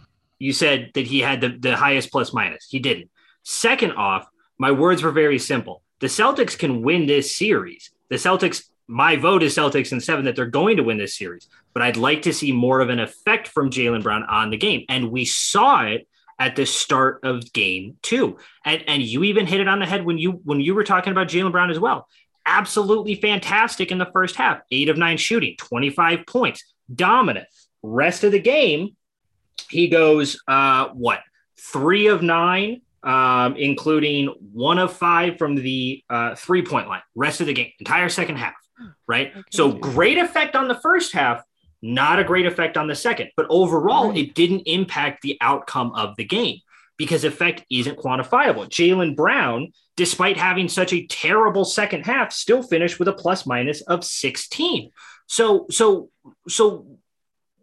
you 0.41 0.53
said 0.53 0.91
that 0.95 1.07
he 1.07 1.21
had 1.21 1.41
the, 1.41 1.51
the 1.51 1.77
highest 1.77 2.11
plus 2.11 2.33
minus. 2.35 2.67
He 2.69 2.81
didn't. 2.81 3.11
Second 3.45 3.93
off, 3.93 4.27
my 4.59 4.73
words 4.73 5.05
were 5.05 5.13
very 5.13 5.39
simple. 5.39 5.83
The 6.01 6.09
Celtics 6.09 6.59
can 6.59 6.83
win 6.83 7.07
this 7.07 7.33
series. 7.37 7.91
The 8.09 8.17
Celtics, 8.17 8.65
my 8.89 9.15
vote 9.15 9.45
is 9.45 9.55
Celtics 9.55 9.93
in 9.93 10.01
seven 10.01 10.25
that 10.25 10.35
they're 10.35 10.47
going 10.47 10.79
to 10.79 10.83
win 10.83 10.99
this 10.99 11.17
series. 11.17 11.49
But 11.75 11.83
I'd 11.83 11.97
like 11.97 12.23
to 12.23 12.33
see 12.33 12.53
more 12.53 12.81
of 12.81 12.91
an 12.91 13.01
effect 13.01 13.49
from 13.49 13.71
Jaylen 13.71 14.03
Brown 14.03 14.25
on 14.25 14.51
the 14.51 14.57
game. 14.57 14.85
And 14.89 15.11
we 15.11 15.25
saw 15.25 15.85
it 15.85 16.07
at 16.39 16.57
the 16.57 16.67
start 16.67 17.21
of 17.23 17.53
game 17.53 17.97
two. 18.03 18.37
And 18.65 18.83
and 18.87 19.03
you 19.03 19.25
even 19.25 19.47
hit 19.47 19.61
it 19.61 19.69
on 19.69 19.79
the 19.79 19.87
head 19.87 20.05
when 20.05 20.19
you 20.19 20.33
when 20.45 20.61
you 20.61 20.75
were 20.75 20.85
talking 20.85 21.13
about 21.13 21.29
Jaylen 21.29 21.53
Brown 21.53 21.71
as 21.71 21.79
well. 21.79 22.09
Absolutely 22.45 23.15
fantastic 23.15 23.93
in 23.93 23.99
the 23.99 24.11
first 24.13 24.37
half. 24.37 24.61
Eight 24.71 24.89
of 24.89 24.97
nine 24.97 25.17
shooting, 25.17 25.55
25 25.59 26.27
points, 26.27 26.65
dominant. 26.93 27.47
Rest 27.83 28.25
of 28.25 28.33
the 28.33 28.41
game, 28.41 28.97
he 29.71 29.89
goes 29.89 30.41
uh 30.49 30.89
what 30.89 31.21
three 31.63 32.09
of 32.09 32.23
nine, 32.23 32.83
um, 33.03 33.57
including 33.57 34.27
one 34.53 34.79
of 34.79 34.93
five 34.93 35.39
from 35.39 35.55
the 35.55 36.03
uh, 36.11 36.35
three 36.35 36.65
point 36.65 36.89
line. 36.89 37.03
Rest 37.15 37.41
of 37.41 37.47
the 37.47 37.53
game, 37.53 37.71
entire 37.79 38.09
second 38.09 38.37
half, 38.37 38.55
right? 39.07 39.31
Okay. 39.31 39.43
So 39.51 39.73
great 39.73 40.19
effect 40.19 40.57
on 40.57 40.69
the 40.69 40.75
first 40.75 41.13
half, 41.13 41.43
not 41.83 42.19
a 42.19 42.25
great 42.25 42.47
effect 42.47 42.77
on 42.77 42.87
the 42.87 42.95
second. 42.95 43.31
But 43.37 43.47
overall, 43.51 44.09
Right. 44.09 44.19
it 44.19 44.35
didn't 44.35 44.63
impact 44.67 45.23
the 45.23 45.37
outcome 45.41 45.93
of 45.95 46.17
the 46.17 46.25
game 46.25 46.59
because 46.97 47.25
effect 47.25 47.65
isn't 47.71 47.99
quantifiable. 47.99 48.69
Jaylen 48.69 49.17
Brown, 49.17 49.73
despite 49.97 50.37
having 50.37 50.69
such 50.69 50.93
a 50.93 51.07
terrible 51.07 51.65
second 51.65 52.07
half, 52.07 52.33
still 52.33 52.63
finished 52.63 52.99
with 52.99 53.09
a 53.09 53.13
plus 53.13 53.45
minus 53.45 53.81
of 53.83 54.05
16. 54.05 54.91
So, 55.27 55.67
so, 55.71 56.11
so 56.49 56.87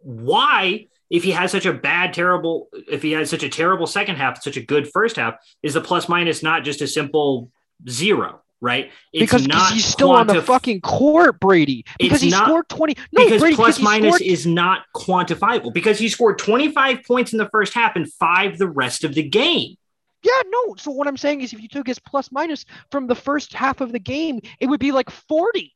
why, 0.02 0.86
if 1.08 1.22
he 1.24 1.30
has 1.30 1.50
such 1.50 1.66
a 1.66 1.72
bad, 1.72 2.12
terrible, 2.12 2.68
if 2.90 3.02
he 3.02 3.12
has 3.12 3.30
such 3.30 3.42
a 3.42 3.48
terrible 3.48 3.86
second 3.86 4.16
half, 4.16 4.42
such 4.42 4.56
a 4.56 4.62
good 4.64 4.90
first 4.92 5.16
half, 5.16 5.34
is 5.62 5.74
the 5.74 5.80
plus 5.80 6.08
minus 6.08 6.42
not 6.42 6.64
just 6.64 6.82
a 6.82 6.86
simple 6.86 7.50
zero, 7.88 8.42
right? 8.60 8.90
It's 9.12 9.32
because 9.32 9.46
he's 9.72 9.84
still 9.84 10.10
on 10.10 10.26
the 10.26 10.42
fucking 10.42 10.80
court, 10.80 11.40
Brady. 11.40 11.84
Because 11.98 12.20
he 12.20 12.30
not- 12.30 12.46
scored 12.46 12.68
20. 12.68 12.96
No, 13.12 13.24
because 13.24 13.40
Brady, 13.40 13.56
plus 13.56 13.78
because 13.78 13.84
minus 13.84 14.16
scored- 14.16 14.22
is 14.22 14.46
not 14.46 14.84
quantifiable 14.94 15.72
because 15.72 15.98
he 15.98 16.08
scored 16.08 16.38
25 16.38 17.04
points 17.04 17.32
in 17.32 17.38
the 17.38 17.48
first 17.48 17.74
half 17.74 17.96
and 17.96 18.12
five 18.12 18.58
the 18.58 18.68
rest 18.68 19.04
of 19.04 19.14
the 19.14 19.22
game. 19.22 19.76
Yeah, 20.22 20.42
no. 20.48 20.74
So 20.76 20.90
what 20.90 21.08
I'm 21.08 21.16
saying 21.16 21.40
is 21.40 21.52
if 21.52 21.62
you 21.62 21.68
took 21.68 21.86
his 21.86 21.98
plus 21.98 22.30
minus 22.30 22.66
from 22.90 23.06
the 23.06 23.14
first 23.14 23.54
half 23.54 23.80
of 23.80 23.92
the 23.92 23.98
game, 23.98 24.40
it 24.58 24.66
would 24.66 24.80
be 24.80 24.92
like 24.92 25.08
40. 25.10 25.74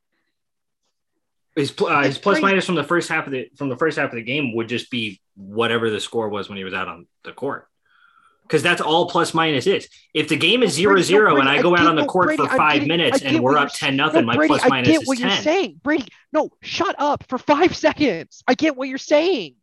His, 1.55 1.73
uh, 1.79 2.03
his 2.03 2.17
plus 2.17 2.41
minus 2.41 2.65
from 2.65 2.75
the 2.75 2.83
first 2.83 3.09
half 3.09 3.25
of 3.25 3.31
the 3.31 3.49
from 3.55 3.69
the 3.69 3.77
first 3.77 3.97
half 3.97 4.09
of 4.09 4.15
the 4.15 4.21
game 4.21 4.53
would 4.55 4.67
just 4.67 4.91
be 4.91 5.21
whatever 5.35 5.89
the 5.89 6.01
score 6.01 6.27
was 6.27 6.49
when 6.49 6.57
he 6.57 6.65
was 6.65 6.73
out 6.73 6.87
on 6.89 7.07
the 7.23 7.31
court. 7.31 7.67
Because 8.47 8.61
that's 8.61 8.79
all 8.81 9.09
plus 9.09 9.33
minus 9.33 9.65
is. 9.65 9.89
If 10.13 10.29
the 10.29 10.37
game 10.37 10.61
is 10.61 10.73
zero 10.73 10.93
Brady, 10.93 11.01
no, 11.01 11.05
zero 11.07 11.37
and 11.37 11.49
I 11.49 11.61
go 11.61 11.75
I 11.75 11.81
out 11.81 11.87
on 11.87 11.95
the 11.95 12.05
court 12.05 12.27
Brady, 12.27 12.43
for 12.43 12.49
five 12.55 12.79
get 12.81 12.87
minutes 12.87 13.21
and 13.23 13.41
we're 13.41 13.57
up 13.57 13.69
10 13.73 13.95
nothing, 13.95 14.21
no, 14.21 14.27
my 14.27 14.35
Brady, 14.35 14.47
plus 14.49 14.63
I 14.63 14.67
minus 14.69 14.89
get 14.89 15.01
is 15.01 15.07
what 15.07 15.17
10. 15.17 15.27
you're 15.27 15.37
saying. 15.37 15.81
Brady, 15.83 16.07
no, 16.31 16.51
shut 16.61 16.95
up 16.99 17.23
for 17.27 17.37
five 17.53 17.75
seconds. 17.75 18.43
I 18.47 18.53
get 18.53 18.75
what 18.75 18.87
you're 18.87 18.97
saying. 18.99 19.55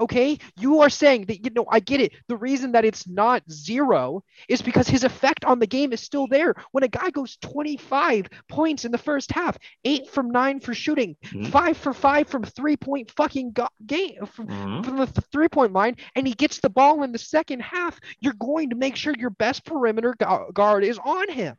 Okay, 0.00 0.38
you 0.58 0.80
are 0.80 0.90
saying 0.90 1.26
that 1.26 1.44
you 1.44 1.50
know 1.54 1.66
I 1.70 1.80
get 1.80 2.00
it. 2.00 2.12
The 2.28 2.36
reason 2.36 2.72
that 2.72 2.84
it's 2.84 3.06
not 3.08 3.42
zero 3.50 4.24
is 4.48 4.62
because 4.62 4.88
his 4.88 5.04
effect 5.04 5.44
on 5.44 5.58
the 5.58 5.66
game 5.66 5.92
is 5.92 6.00
still 6.00 6.26
there. 6.26 6.54
When 6.72 6.84
a 6.84 6.88
guy 6.88 7.10
goes 7.10 7.36
25 7.42 8.26
points 8.48 8.84
in 8.84 8.92
the 8.92 8.98
first 8.98 9.30
half, 9.32 9.56
eight 9.84 10.08
from 10.10 10.30
nine 10.30 10.60
for 10.60 10.74
shooting, 10.74 11.16
Mhm. 11.24 11.50
five 11.50 11.76
for 11.76 11.92
five 11.92 12.28
from 12.28 12.42
three 12.44 12.76
point 12.76 13.10
fucking 13.12 13.52
go- 13.52 13.68
game 13.86 14.26
from, 14.26 14.48
Mhm. 14.48 14.84
from 14.84 14.96
the 14.96 15.06
th- 15.06 15.26
three 15.30 15.48
point 15.48 15.72
line, 15.72 15.96
and 16.14 16.26
he 16.26 16.34
gets 16.34 16.60
the 16.60 16.70
ball 16.70 17.02
in 17.02 17.12
the 17.12 17.18
second 17.18 17.60
half, 17.60 17.98
you're 18.20 18.34
going 18.34 18.70
to 18.70 18.76
make 18.76 18.96
sure 18.96 19.14
your 19.16 19.30
best 19.30 19.64
perimeter 19.64 20.14
gu- 20.18 20.52
guard 20.52 20.84
is 20.84 20.98
on 21.04 21.30
him. 21.30 21.56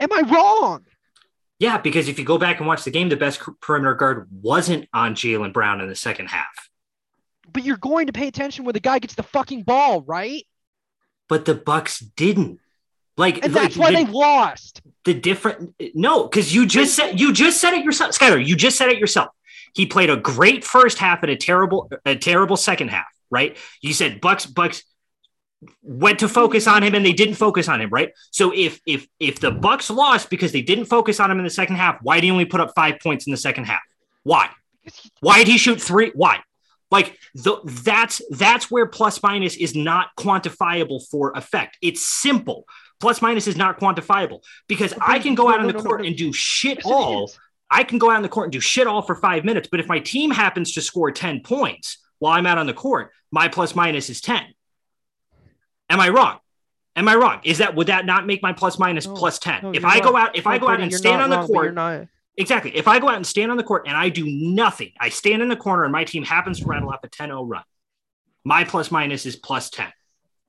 Am 0.00 0.12
I 0.12 0.22
wrong? 0.22 0.84
Yeah, 1.58 1.76
because 1.76 2.08
if 2.08 2.18
you 2.18 2.24
go 2.24 2.38
back 2.38 2.58
and 2.58 2.66
watch 2.66 2.84
the 2.84 2.90
game, 2.90 3.10
the 3.10 3.16
best 3.16 3.40
perimeter 3.60 3.94
guard 3.94 4.28
wasn't 4.30 4.88
on 4.94 5.14
Jaylen 5.14 5.52
Brown 5.52 5.82
in 5.82 5.88
the 5.88 5.94
second 5.94 6.28
half. 6.28 6.69
But 7.52 7.64
you're 7.64 7.76
going 7.76 8.06
to 8.06 8.12
pay 8.12 8.28
attention 8.28 8.64
when 8.64 8.72
the 8.74 8.80
guy 8.80 8.98
gets 8.98 9.14
the 9.14 9.22
fucking 9.22 9.62
ball, 9.62 10.02
right? 10.02 10.44
But 11.28 11.44
the 11.44 11.54
Bucks 11.54 12.00
didn't. 12.00 12.58
Like, 13.16 13.44
And 13.44 13.52
like, 13.52 13.62
that's 13.64 13.76
why 13.76 13.90
the- 13.90 14.04
they 14.04 14.10
lost. 14.10 14.82
the 15.04 15.14
different 15.14 15.74
no 15.94 16.24
because 16.24 16.54
you 16.54 16.66
just 16.66 16.94
said 16.94 17.18
you 17.20 17.32
just 17.32 17.60
said 17.60 17.72
it 17.74 17.84
yourself 17.84 18.12
skyler 18.12 18.44
you 18.44 18.54
just 18.56 18.76
said 18.78 18.88
it 18.88 18.98
yourself. 18.98 19.28
He 19.74 19.86
played 19.86 20.10
a 20.10 20.16
great 20.16 20.64
first 20.64 20.98
half 20.98 21.22
and 21.22 21.30
a 21.30 21.36
terrible 21.36 21.90
a 22.04 22.16
terrible 22.16 22.56
second 22.56 22.88
half 22.88 23.06
right? 23.30 23.56
You 23.82 23.92
said 23.92 24.20
bucks 24.20 24.46
bucks 24.46 24.84
went 25.82 26.18
to 26.20 26.28
focus 26.28 26.66
on 26.66 26.82
him 26.82 26.94
and 26.94 27.04
they 27.04 27.12
didn't 27.12 27.34
focus 27.34 27.68
on 27.68 27.80
him 27.80 27.90
right? 27.90 28.12
So 28.30 28.52
if 28.54 28.80
if 28.86 29.06
if 29.18 29.40
the 29.40 29.50
bucks 29.50 29.90
lost 29.90 30.30
because 30.30 30.52
they 30.52 30.62
didn't 30.62 30.86
focus 30.86 31.20
on 31.20 31.30
him 31.30 31.38
in 31.38 31.44
the 31.44 31.50
second 31.50 31.76
half 31.76 31.98
why 32.02 32.16
did 32.16 32.24
he 32.24 32.30
only 32.30 32.46
put 32.46 32.60
up 32.60 32.72
five 32.74 33.00
points 33.00 33.26
in 33.26 33.30
the 33.32 33.36
second 33.36 33.64
half? 33.64 33.82
Why? 34.22 34.48
Why 35.20 35.38
did 35.38 35.48
he 35.48 35.58
shoot 35.58 35.80
three? 35.80 36.10
Why 36.14 36.40
like 36.90 37.18
the, 37.34 37.56
that's 37.84 38.20
that's 38.30 38.70
where 38.70 38.86
plus 38.86 39.22
minus 39.22 39.56
is 39.56 39.74
not 39.74 40.08
quantifiable 40.16 41.00
for 41.08 41.32
effect 41.32 41.78
it's 41.80 42.02
simple 42.02 42.66
plus 43.00 43.22
minus 43.22 43.46
is 43.46 43.56
not 43.56 43.80
quantifiable 43.80 44.44
because 44.68 44.94
I 45.00 45.18
can 45.18 45.34
go 45.34 45.48
out 45.48 45.60
on 45.60 45.66
the 45.66 45.72
court 45.72 46.06
and 46.06 46.16
do 46.16 46.32
shit 46.32 46.84
all. 46.84 47.32
I 47.70 47.84
can 47.84 47.98
go 47.98 48.10
out 48.10 48.16
on 48.16 48.22
the 48.22 48.28
court 48.28 48.46
and 48.46 48.52
do 48.52 48.60
shit 48.60 48.86
all 48.86 49.02
for 49.02 49.14
five 49.14 49.44
minutes. 49.44 49.68
But 49.70 49.80
if 49.80 49.88
my 49.88 50.00
team 50.00 50.30
happens 50.30 50.72
to 50.72 50.82
score 50.82 51.10
10 51.10 51.40
points 51.40 51.98
while 52.18 52.32
I'm 52.34 52.46
out 52.46 52.58
on 52.58 52.66
the 52.66 52.74
court, 52.74 53.12
my 53.30 53.48
plus 53.48 53.74
minus 53.74 54.10
is 54.10 54.20
10. 54.20 54.42
Am 55.88 56.00
I 56.00 56.08
wrong? 56.08 56.38
Am 56.96 57.08
I 57.08 57.14
wrong? 57.14 57.40
Is 57.44 57.58
that 57.58 57.74
would 57.74 57.86
that 57.86 58.06
not 58.06 58.26
make 58.26 58.42
my 58.42 58.52
plus 58.52 58.78
minus 58.78 59.06
No, 59.06 59.14
plus 59.14 59.38
10? 59.38 59.62
No, 59.62 59.72
if 59.72 59.84
I 59.84 60.00
go 60.00 60.16
out, 60.16 60.36
if 60.36 60.46
I 60.46 60.58
go 60.58 60.68
out 60.68 60.80
and 60.80 60.92
stand 60.92 61.22
on 61.22 61.30
the 61.30 61.46
court, 61.46 61.66
you're 61.66 61.72
not. 61.72 62.06
Exactly. 62.40 62.76
If 62.76 62.88
I 62.88 62.98
go 62.98 63.08
out 63.08 63.16
and 63.16 63.26
stand 63.26 63.50
on 63.50 63.56
the 63.56 63.62
court 63.62 63.86
and 63.86 63.96
I 63.96 64.08
do 64.08 64.24
nothing, 64.26 64.92
I 64.98 65.08
stand 65.08 65.42
in 65.42 65.48
the 65.48 65.56
corner 65.56 65.84
and 65.84 65.92
my 65.92 66.04
team 66.04 66.24
happens 66.24 66.60
to 66.60 66.66
rattle 66.66 66.90
off 66.90 67.04
a 67.04 67.08
10-0 67.08 67.48
run. 67.48 67.62
My 68.44 68.64
plus 68.64 68.90
minus 68.90 69.26
is 69.26 69.36
plus 69.36 69.70
10. 69.70 69.86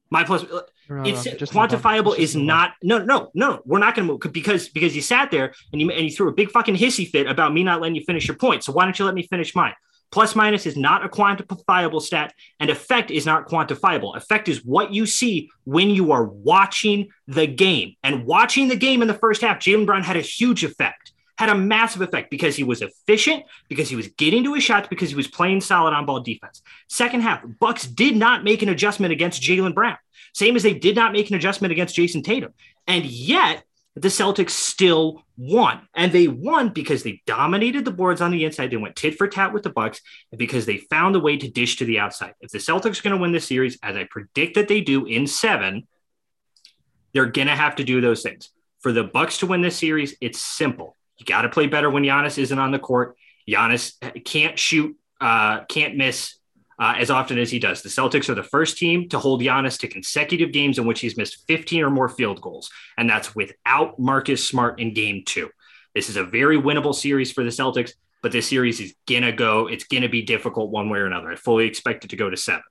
My 0.09 0.23
plus 0.23 0.43
uh, 0.43 0.61
you're 0.89 1.05
it's 1.05 1.23
quantifiable 1.25 2.17
is 2.17 2.35
not 2.35 2.73
no 2.83 2.97
no 2.97 3.31
no 3.33 3.61
we're 3.63 3.79
not 3.79 3.95
going 3.95 4.05
to 4.05 4.11
move 4.11 4.33
because 4.33 4.67
because 4.67 4.93
you 4.93 5.01
sat 5.01 5.31
there 5.31 5.53
and 5.71 5.79
you 5.79 5.89
and 5.89 6.03
you 6.03 6.11
threw 6.11 6.27
a 6.27 6.33
big 6.33 6.51
fucking 6.51 6.75
hissy 6.75 7.07
fit 7.07 7.27
about 7.27 7.53
me 7.53 7.63
not 7.63 7.79
letting 7.79 7.95
you 7.95 8.03
finish 8.03 8.27
your 8.27 8.35
point 8.35 8.61
so 8.61 8.73
why 8.73 8.83
don't 8.83 8.99
you 8.99 9.05
let 9.05 9.15
me 9.15 9.25
finish 9.25 9.55
mine 9.55 9.73
Plus 10.11 10.35
minus 10.35 10.65
is 10.65 10.75
not 10.75 11.05
a 11.05 11.09
quantifiable 11.09 12.01
stat, 12.01 12.33
and 12.59 12.69
effect 12.69 13.11
is 13.11 13.25
not 13.25 13.47
quantifiable. 13.47 14.15
Effect 14.17 14.49
is 14.49 14.63
what 14.65 14.93
you 14.93 15.05
see 15.05 15.49
when 15.63 15.89
you 15.89 16.11
are 16.11 16.25
watching 16.25 17.07
the 17.27 17.47
game. 17.47 17.95
And 18.03 18.25
watching 18.25 18.67
the 18.67 18.75
game 18.75 19.01
in 19.01 19.07
the 19.07 19.13
first 19.13 19.41
half, 19.41 19.59
Jaylen 19.59 19.85
Brown 19.85 20.03
had 20.03 20.17
a 20.17 20.21
huge 20.21 20.65
effect, 20.65 21.00
had 21.41 21.49
a 21.49 21.55
massive 21.55 22.03
effect 22.03 22.29
because 22.29 22.55
he 22.55 22.63
was 22.63 22.83
efficient, 22.83 23.43
because 23.67 23.89
he 23.89 23.95
was 23.95 24.07
getting 24.09 24.43
to 24.43 24.53
his 24.53 24.63
shots, 24.63 24.87
because 24.87 25.09
he 25.09 25.15
was 25.15 25.27
playing 25.27 25.59
solid 25.59 25.91
on 25.91 26.05
ball 26.05 26.19
defense. 26.19 26.61
Second 26.87 27.21
half, 27.21 27.41
Bucks 27.59 27.87
did 27.87 28.15
not 28.15 28.43
make 28.43 28.61
an 28.61 28.69
adjustment 28.69 29.11
against 29.11 29.41
Jaylen 29.41 29.73
Brown, 29.73 29.97
same 30.35 30.55
as 30.55 30.61
they 30.61 30.75
did 30.75 30.95
not 30.95 31.13
make 31.13 31.31
an 31.31 31.35
adjustment 31.35 31.71
against 31.71 31.95
Jayson 31.95 32.21
Tatum. 32.23 32.53
And 32.85 33.05
yet, 33.05 33.63
the 33.95 34.07
Celtics 34.07 34.51
still 34.51 35.23
won. 35.35 35.81
And 35.95 36.11
they 36.11 36.27
won 36.27 36.69
because 36.69 37.01
they 37.01 37.23
dominated 37.25 37.85
the 37.85 37.91
boards 37.91 38.21
on 38.21 38.29
the 38.29 38.45
inside. 38.45 38.69
They 38.69 38.77
went 38.77 38.95
tit 38.95 39.17
for 39.17 39.27
tat 39.27 39.51
with 39.51 39.63
the 39.63 39.71
Bucks 39.71 39.99
and 40.31 40.37
because 40.37 40.67
they 40.67 40.77
found 40.77 41.15
a 41.15 41.19
way 41.19 41.37
to 41.37 41.49
dish 41.49 41.77
to 41.77 41.85
the 41.85 41.97
outside. 41.97 42.35
If 42.39 42.51
the 42.51 42.59
Celtics 42.59 42.99
are 42.99 43.03
going 43.03 43.15
to 43.15 43.21
win 43.21 43.31
this 43.31 43.47
series, 43.47 43.79
as 43.81 43.95
I 43.95 44.03
predict 44.03 44.55
that 44.55 44.67
they 44.67 44.81
do 44.81 45.07
in 45.07 45.25
seven, 45.25 45.87
they're 47.13 47.25
going 47.25 47.47
to 47.47 47.55
have 47.55 47.77
to 47.77 47.83
do 47.83 47.99
those 47.99 48.21
things. 48.21 48.51
For 48.81 48.91
the 48.91 49.03
Bucks 49.03 49.39
to 49.39 49.47
win 49.47 49.61
this 49.61 49.75
series, 49.75 50.15
it's 50.21 50.39
simple. 50.39 50.95
You 51.18 51.26
got 51.26 51.43
to 51.43 51.49
play 51.49 51.68
better 51.68 51.89
when 51.89 52.03
Giannis 52.03 52.38
isn't 52.38 52.57
on 52.57 52.72
the 52.72 52.80
court. 52.80 53.16
Giannis 53.47 53.93
can't 54.24 54.57
shoot, 54.57 54.97
uh, 55.20 55.66
can't 55.66 55.95
miss 55.95 56.36
uh, 56.80 56.95
as 56.97 57.12
often 57.12 57.38
as 57.38 57.51
he 57.51 57.59
does. 57.59 57.84
The 57.84 57.89
Celtics 57.89 58.28
are 58.28 58.36
the 58.36 58.43
first 58.43 58.78
team 58.78 59.07
to 59.09 59.20
hold 59.20 59.41
Giannis 59.41 59.80
to 59.82 59.88
consecutive 59.88 60.51
games 60.51 60.80
in 60.80 60.88
which 60.88 60.99
he's 60.99 61.16
missed 61.16 61.45
15 61.47 61.84
or 61.84 61.89
more 61.91 62.09
field 62.09 62.41
goals, 62.41 62.72
and 62.97 63.07
that's 63.07 63.36
without 63.36 63.99
Marcus 63.99 64.47
Smart 64.47 64.80
in 64.80 64.93
game 64.93 65.22
two. 65.26 65.49
This 65.93 66.09
is 66.09 66.16
a 66.16 66.24
very 66.24 66.57
winnable 66.59 66.95
series 66.95 67.32
for 67.32 67.43
the 67.43 67.51
Celtics, 67.51 67.91
but 68.24 68.32
this 68.32 68.49
series 68.49 68.80
is 68.80 68.95
gonna 69.07 69.32
go, 69.32 69.68
it's 69.68 69.84
gonna 69.84 70.09
be 70.09 70.24
difficult 70.24 70.72
one 70.72 70.89
way 70.89 70.99
or 70.99 71.05
another. 71.05 71.32
I 71.32 71.36
fully 71.36 71.68
expect 71.68 72.03
it 72.03 72.09
to 72.09 72.16
go 72.16 72.30
to 72.30 72.38
seven. 72.38 72.64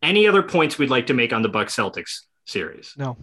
Any 0.00 0.26
other 0.26 0.42
points 0.42 0.78
we'd 0.78 0.90
like 0.90 1.08
to 1.08 1.14
make 1.14 1.34
on 1.34 1.42
the 1.42 1.48
Bucks 1.48 1.76
Celtics 1.76 2.20
series? 2.46 2.94
No. 2.96 3.18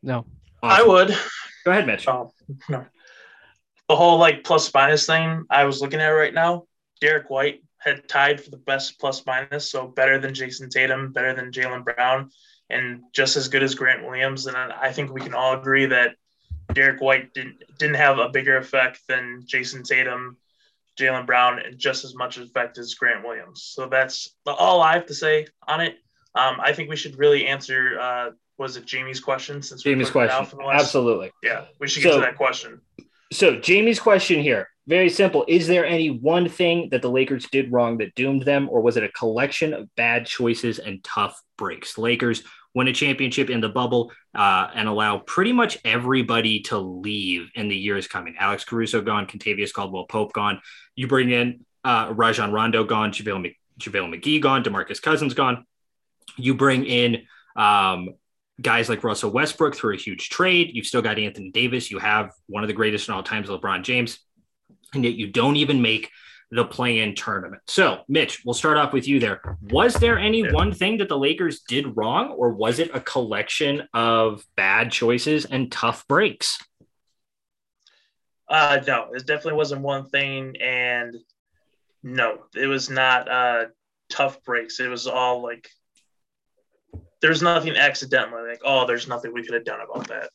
No. 0.00 0.26
I 0.62 0.82
would. 0.82 1.08
Go 1.64 1.70
ahead, 1.70 1.86
Mitch. 1.86 2.06
Oh, 2.08 2.32
no. 2.68 2.86
The 3.88 3.96
whole 3.96 4.18
like 4.18 4.44
plus 4.44 4.72
minus 4.72 5.06
thing 5.06 5.44
I 5.50 5.64
was 5.64 5.80
looking 5.80 6.00
at 6.00 6.08
right 6.08 6.32
now, 6.32 6.64
Derrick 7.00 7.28
White 7.30 7.62
had 7.78 8.08
tied 8.08 8.40
for 8.40 8.50
the 8.50 8.56
best 8.56 8.98
plus 9.00 9.26
minus, 9.26 9.70
so 9.70 9.86
better 9.86 10.18
than 10.18 10.34
Jayson 10.34 10.70
Tatum, 10.70 11.12
better 11.12 11.34
than 11.34 11.50
Jaylen 11.50 11.84
Brown, 11.84 12.30
and 12.70 13.02
just 13.12 13.36
as 13.36 13.48
good 13.48 13.62
as 13.62 13.74
Grant 13.74 14.06
Williams. 14.06 14.46
And 14.46 14.56
I 14.56 14.92
think 14.92 15.12
we 15.12 15.20
can 15.20 15.34
all 15.34 15.54
agree 15.54 15.86
that 15.86 16.14
Derrick 16.72 17.00
White 17.00 17.34
didn't 17.34 17.62
didn't 17.78 17.96
have 17.96 18.18
a 18.18 18.28
bigger 18.28 18.56
effect 18.56 19.00
than 19.08 19.42
Jayson 19.46 19.82
Tatum, 19.82 20.36
Jaylen 20.98 21.26
Brown, 21.26 21.58
and 21.58 21.78
just 21.78 22.04
as 22.04 22.14
much 22.14 22.38
effect 22.38 22.78
as 22.78 22.94
Grant 22.94 23.26
Williams. 23.26 23.62
So 23.74 23.88
that's 23.88 24.34
all 24.46 24.80
I 24.80 24.94
have 24.94 25.06
to 25.06 25.14
say 25.14 25.48
on 25.66 25.80
it. 25.80 25.96
Um, 26.34 26.60
I 26.60 26.72
think 26.72 26.88
we 26.88 26.96
should 26.96 27.18
really 27.18 27.46
answer. 27.46 27.98
Uh, 28.00 28.30
was 28.58 28.76
it 28.76 28.84
Jamie's 28.86 29.20
question? 29.20 29.62
Since 29.62 29.82
Jamie's 29.82 30.10
question, 30.10 30.46
absolutely. 30.72 31.30
Yeah, 31.42 31.66
we 31.78 31.88
should 31.88 32.02
get 32.02 32.12
so, 32.12 32.20
to 32.20 32.24
that 32.24 32.36
question. 32.36 32.80
So 33.32 33.56
Jamie's 33.56 33.98
question 33.98 34.40
here 34.40 34.68
very 34.86 35.08
simple. 35.08 35.44
Is 35.46 35.66
there 35.66 35.86
any 35.86 36.10
one 36.10 36.48
thing 36.48 36.88
that 36.90 37.02
the 37.02 37.10
Lakers 37.10 37.46
did 37.50 37.70
wrong 37.70 37.98
that 37.98 38.14
doomed 38.14 38.42
them, 38.42 38.68
or 38.68 38.80
was 38.80 38.96
it 38.96 39.04
a 39.04 39.08
collection 39.10 39.72
of 39.72 39.94
bad 39.94 40.26
choices 40.26 40.78
and 40.78 41.02
tough 41.04 41.40
breaks? 41.56 41.98
Lakers 41.98 42.42
win 42.74 42.88
a 42.88 42.92
championship 42.92 43.50
in 43.50 43.60
the 43.60 43.68
bubble 43.68 44.10
uh, 44.34 44.68
and 44.74 44.88
allow 44.88 45.18
pretty 45.18 45.52
much 45.52 45.78
everybody 45.84 46.60
to 46.60 46.78
leave 46.78 47.50
in 47.54 47.68
the 47.68 47.76
years 47.76 48.08
coming. 48.08 48.34
Alex 48.38 48.64
Caruso 48.64 49.02
gone, 49.02 49.26
Kentavious 49.26 49.72
Caldwell 49.72 50.06
Pope 50.06 50.32
gone. 50.32 50.60
You 50.96 51.06
bring 51.06 51.30
in 51.30 51.64
uh, 51.84 52.12
Rajon 52.14 52.50
Rondo 52.50 52.82
gone, 52.82 53.12
JaVale, 53.12 53.54
JaVale 53.78 54.20
McGee 54.20 54.40
gone, 54.40 54.64
DeMarcus 54.64 55.00
Cousins 55.00 55.34
gone. 55.34 55.64
You 56.36 56.54
bring 56.54 56.86
in 56.86 57.22
um, 57.54 58.08
guys 58.60 58.88
like 58.88 59.04
Russell 59.04 59.30
Westbrook 59.30 59.74
through 59.74 59.94
a 59.94 59.98
huge 59.98 60.28
trade. 60.28 60.70
You've 60.72 60.86
still 60.86 61.02
got 61.02 61.18
Anthony 61.18 61.50
Davis. 61.50 61.90
You 61.90 61.98
have 61.98 62.32
one 62.46 62.62
of 62.62 62.68
the 62.68 62.74
greatest 62.74 63.08
in 63.08 63.14
all 63.14 63.22
times, 63.22 63.48
LeBron 63.48 63.82
James 63.82 64.18
and 64.94 65.04
yet 65.04 65.14
you 65.14 65.26
don't 65.26 65.56
even 65.56 65.82
make 65.82 66.10
the 66.50 66.64
play-in 66.64 67.14
tournament. 67.14 67.62
So, 67.66 68.02
Mitch, 68.08 68.42
we'll 68.44 68.54
start 68.54 68.76
off 68.76 68.92
with 68.92 69.08
you 69.08 69.18
there. 69.18 69.40
Was 69.62 69.94
there 69.94 70.18
any 70.18 70.52
one 70.52 70.72
thing 70.72 70.98
that 70.98 71.08
the 71.08 71.16
Lakers 71.16 71.60
did 71.60 71.96
wrong, 71.96 72.28
or 72.30 72.50
was 72.52 72.78
it 72.78 72.90
a 72.92 73.00
collection 73.00 73.88
of 73.94 74.44
bad 74.54 74.92
choices 74.92 75.46
and 75.46 75.72
tough 75.72 76.06
breaks? 76.06 76.58
Uh, 78.48 78.80
no, 78.86 79.12
it 79.14 79.26
definitely 79.26 79.54
wasn't 79.54 79.80
one 79.80 80.04
thing, 80.10 80.56
and 80.60 81.16
no, 82.02 82.40
it 82.54 82.66
was 82.66 82.90
not 82.90 83.30
uh, 83.30 83.64
tough 84.10 84.44
breaks. 84.44 84.78
It 84.78 84.88
was 84.88 85.06
all 85.06 85.42
like 85.42 85.70
there's 87.22 87.40
nothing 87.40 87.76
accidentally 87.76 88.48
Like, 88.48 88.60
oh, 88.64 88.86
there's 88.86 89.08
nothing 89.08 89.32
we 89.32 89.42
could 89.42 89.54
have 89.54 89.64
done 89.64 89.80
about 89.80 90.08
that. 90.08 90.30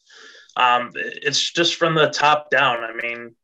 Um, 0.55 0.91
it's 0.95 1.51
just 1.51 1.75
from 1.75 1.93
the 1.93 2.09
top 2.09 2.49
down. 2.49 2.83
I 2.83 2.93
mean, 2.93 3.35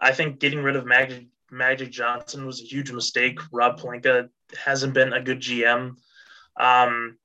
I 0.00 0.12
think 0.12 0.40
getting 0.40 0.62
rid 0.62 0.74
of 0.74 0.84
Magic 0.84 1.26
Magic 1.50 1.92
Johnson 1.92 2.44
was 2.44 2.60
a 2.60 2.64
huge 2.64 2.90
mistake. 2.90 3.38
Rob 3.52 3.78
Pelinka 3.78 4.28
hasn't 4.58 4.94
been 4.94 5.12
a 5.12 5.22
good 5.22 5.38
GM. 5.38 5.94
Um, 6.58 7.18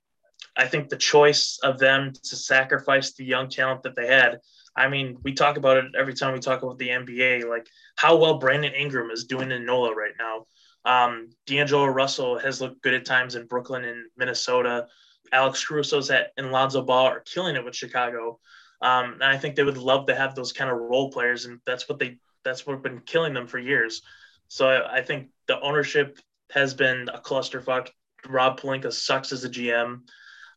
I 0.55 0.67
think 0.67 0.89
the 0.89 0.97
choice 0.97 1.57
of 1.63 1.79
them 1.79 2.13
to 2.13 2.35
sacrifice 2.35 3.13
the 3.13 3.25
young 3.25 3.49
talent 3.49 3.81
that 3.83 3.95
they 3.95 4.05
had. 4.05 4.39
I 4.75 4.89
mean, 4.89 5.17
we 5.23 5.33
talk 5.33 5.57
about 5.57 5.77
it 5.77 5.85
every 5.97 6.13
time 6.13 6.33
we 6.33 6.39
talk 6.39 6.61
about 6.61 6.77
the 6.77 6.89
NBA, 6.89 7.49
like 7.49 7.67
how 7.95 8.17
well 8.17 8.37
Brandon 8.37 8.73
Ingram 8.73 9.09
is 9.09 9.25
doing 9.25 9.51
in 9.51 9.65
NOLA 9.65 9.95
right 9.95 10.13
now. 10.19 10.45
Um, 10.85 11.29
D'Angelo 11.45 11.85
Russell 11.85 12.37
has 12.39 12.61
looked 12.61 12.81
good 12.81 12.93
at 12.93 13.05
times 13.05 13.35
in 13.35 13.47
Brooklyn 13.47 13.85
and 13.85 14.05
Minnesota. 14.17 14.87
Alex 15.31 15.65
Caruso's 15.65 16.09
at 16.11 16.31
and 16.37 16.51
Lonzo 16.51 16.81
Ball 16.81 17.07
are 17.07 17.21
killing 17.21 17.55
it 17.55 17.63
with 17.63 17.75
Chicago. 17.75 18.39
Um, 18.81 19.13
and 19.13 19.23
I 19.23 19.37
think 19.37 19.55
they 19.55 19.63
would 19.63 19.77
love 19.77 20.07
to 20.07 20.15
have 20.15 20.35
those 20.35 20.53
kind 20.53 20.69
of 20.69 20.77
role 20.77 21.11
players, 21.11 21.45
and 21.45 21.59
that's 21.65 21.87
what 21.87 21.99
they 21.99 22.17
that's 22.43 22.65
what 22.65 22.81
been 22.81 23.01
killing 23.01 23.33
them 23.33 23.47
for 23.47 23.59
years. 23.59 24.01
So 24.47 24.67
I, 24.67 24.97
I 24.97 25.01
think 25.01 25.29
the 25.47 25.59
ownership 25.61 26.19
has 26.51 26.73
been 26.73 27.07
a 27.09 27.19
clusterfuck. 27.19 27.89
Rob 28.27 28.59
Pelinka 28.59 28.91
sucks 28.91 29.31
as 29.31 29.43
a 29.43 29.49
GM. 29.49 30.01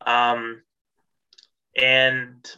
Um, 0.06 0.62
and 1.76 2.50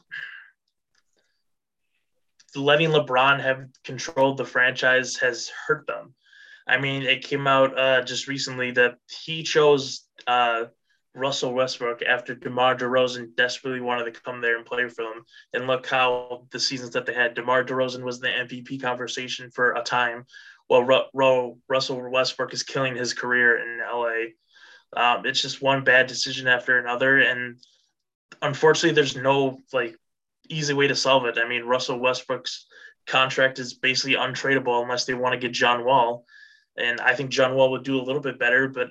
letting 2.55 2.91
LeBron 2.91 3.41
have 3.41 3.67
controlled 3.85 4.37
the 4.37 4.45
franchise 4.45 5.17
has 5.17 5.51
hurt 5.67 5.87
them. 5.87 6.15
I 6.67 6.79
mean, 6.79 7.03
it 7.03 7.23
came 7.23 7.47
out 7.47 7.79
uh, 7.79 8.03
just 8.03 8.27
recently 8.27 8.73
that 8.73 8.97
he 9.09 9.43
chose 9.43 10.05
uh, 10.27 10.65
Russell 11.17 11.55
Westbrook 11.55 12.03
after 12.03 12.35
DeMar 12.35 12.77
DeRozan 12.77 13.35
desperately 13.37 13.81
wanted 13.81 14.13
to 14.13 14.21
come 14.21 14.43
there 14.43 14.57
and 14.57 14.67
play 14.67 14.87
for 14.89 15.03
them. 15.03 15.25
And 15.55 15.67
look 15.67 15.87
how 15.87 16.47
the 16.51 16.61
seasons 16.61 16.91
that 16.91 17.07
they 17.07 17.15
had. 17.15 17.35
DeMar 17.35 17.65
DeRozan 17.65 18.03
was 18.03 18.23
in 18.23 18.23
the 18.23 18.29
MVP 18.29 18.83
conversation 18.83 19.51
for 19.51 19.73
a 19.73 19.83
time, 19.83 20.27
while 20.67 20.83
Ru- 20.83 21.09
Ru- 21.15 21.59
Russell 21.69 22.11
Westbrook 22.11 22.53
is 22.53 22.63
killing 22.63 22.95
his 22.95 23.15
career 23.15 23.59
in 23.59 23.81
LA. 23.81 24.33
Um, 24.95 25.25
it's 25.25 25.41
just 25.41 25.63
one 25.63 25.85
bad 25.85 26.07
decision 26.07 26.47
after 26.47 26.79
another, 26.79 27.19
and 27.19 27.59
unfortunately, 28.43 28.95
there's 28.95 29.17
no 29.17 29.59
like 29.73 29.97
easy 30.51 30.75
way 30.75 30.87
to 30.87 30.95
solve 30.95 31.25
it. 31.25 31.39
I 31.39 31.49
mean, 31.49 31.65
Russell 31.65 31.99
Westbrook's 31.99 32.67
contract 33.07 33.59
is 33.59 33.75
basically 33.75 34.17
untradeable 34.17 34.83
unless 34.83 35.07
they 35.07 35.15
want 35.15 35.33
to 35.33 35.39
get 35.39 35.53
John 35.53 35.85
Wall, 35.85 36.27
and 36.77 37.01
I 37.01 37.15
think 37.15 37.31
John 37.31 37.55
Wall 37.55 37.71
would 37.71 37.85
do 37.85 37.99
a 37.99 38.05
little 38.05 38.23
bit 38.23 38.39
better, 38.39 38.69
but 38.69 38.91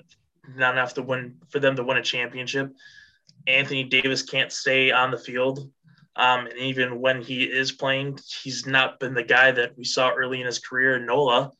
not 0.54 0.74
enough 0.74 0.94
to 0.94 1.02
win 1.02 1.36
for 1.48 1.58
them 1.58 1.76
to 1.76 1.84
win 1.84 1.96
a 1.96 2.02
championship. 2.02 2.72
Anthony 3.46 3.84
Davis 3.84 4.22
can't 4.22 4.52
stay 4.52 4.90
on 4.90 5.10
the 5.10 5.18
field. 5.18 5.70
Um, 6.16 6.46
and 6.46 6.58
even 6.58 7.00
when 7.00 7.20
he 7.20 7.44
is 7.44 7.72
playing, 7.72 8.18
he's 8.42 8.66
not 8.66 8.98
been 8.98 9.14
the 9.14 9.22
guy 9.22 9.52
that 9.52 9.76
we 9.76 9.84
saw 9.84 10.10
early 10.10 10.40
in 10.40 10.46
his 10.46 10.58
career 10.58 10.96
in 10.96 11.06
NOLA 11.06 11.52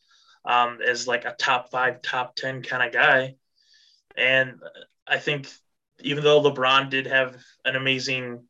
um, 0.47 0.79
as 0.87 1.07
like 1.07 1.25
a 1.25 1.35
top 1.39 1.71
five, 1.71 2.01
top 2.01 2.35
10 2.37 2.63
kind 2.63 2.83
of 2.83 2.93
guy. 2.93 3.35
And 4.17 4.55
I 5.07 5.19
think 5.19 5.49
even 6.01 6.25
though 6.25 6.43
LeBron 6.43 6.89
did 6.89 7.07
have 7.07 7.37
an 7.65 7.77
amazing 7.77 8.45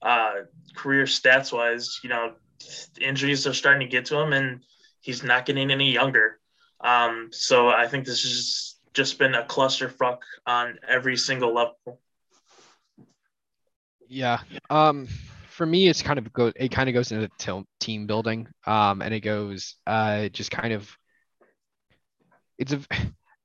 uh, 0.00 0.34
career 0.76 1.04
stats 1.04 1.52
wise, 1.52 2.00
you 2.04 2.08
know, 2.08 2.34
injuries 3.00 3.46
are 3.46 3.54
starting 3.54 3.86
to 3.86 3.90
get 3.90 4.06
to 4.06 4.18
him 4.18 4.32
and 4.32 4.62
he's 5.00 5.22
not 5.22 5.44
getting 5.44 5.70
any 5.70 5.92
younger. 5.92 6.38
Um, 6.80 7.30
so 7.32 7.68
I 7.68 7.88
think 7.88 8.04
this 8.04 8.24
is 8.24 8.77
just 8.94 9.18
been 9.18 9.34
a 9.34 9.44
clusterfuck 9.44 10.18
on 10.46 10.78
every 10.86 11.16
single 11.16 11.54
level. 11.54 12.00
Yeah. 14.08 14.40
Um, 14.70 15.06
for 15.48 15.66
me, 15.66 15.88
it's 15.88 16.02
kind 16.02 16.18
of 16.18 16.32
go. 16.32 16.52
It 16.54 16.70
kind 16.70 16.88
of 16.88 16.94
goes 16.94 17.12
into 17.12 17.64
team 17.80 18.06
building. 18.06 18.48
Um, 18.66 19.02
and 19.02 19.12
it 19.12 19.20
goes 19.20 19.76
uh 19.86 20.28
just 20.28 20.50
kind 20.50 20.72
of. 20.72 20.90
It's 22.58 22.72
a. 22.72 22.80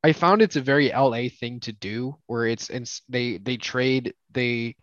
I 0.05 0.11
found 0.11 0.41
it's 0.41 0.57
a 0.57 0.61
very 0.61 0.89
LA 0.89 1.29
thing 1.29 1.61
to 1.61 1.71
do, 1.71 2.17
where 2.25 2.45
it's 2.45 2.69
and 2.69 2.89
they 3.07 3.37
they 3.37 3.55
trade 3.55 4.13
they 4.33 4.75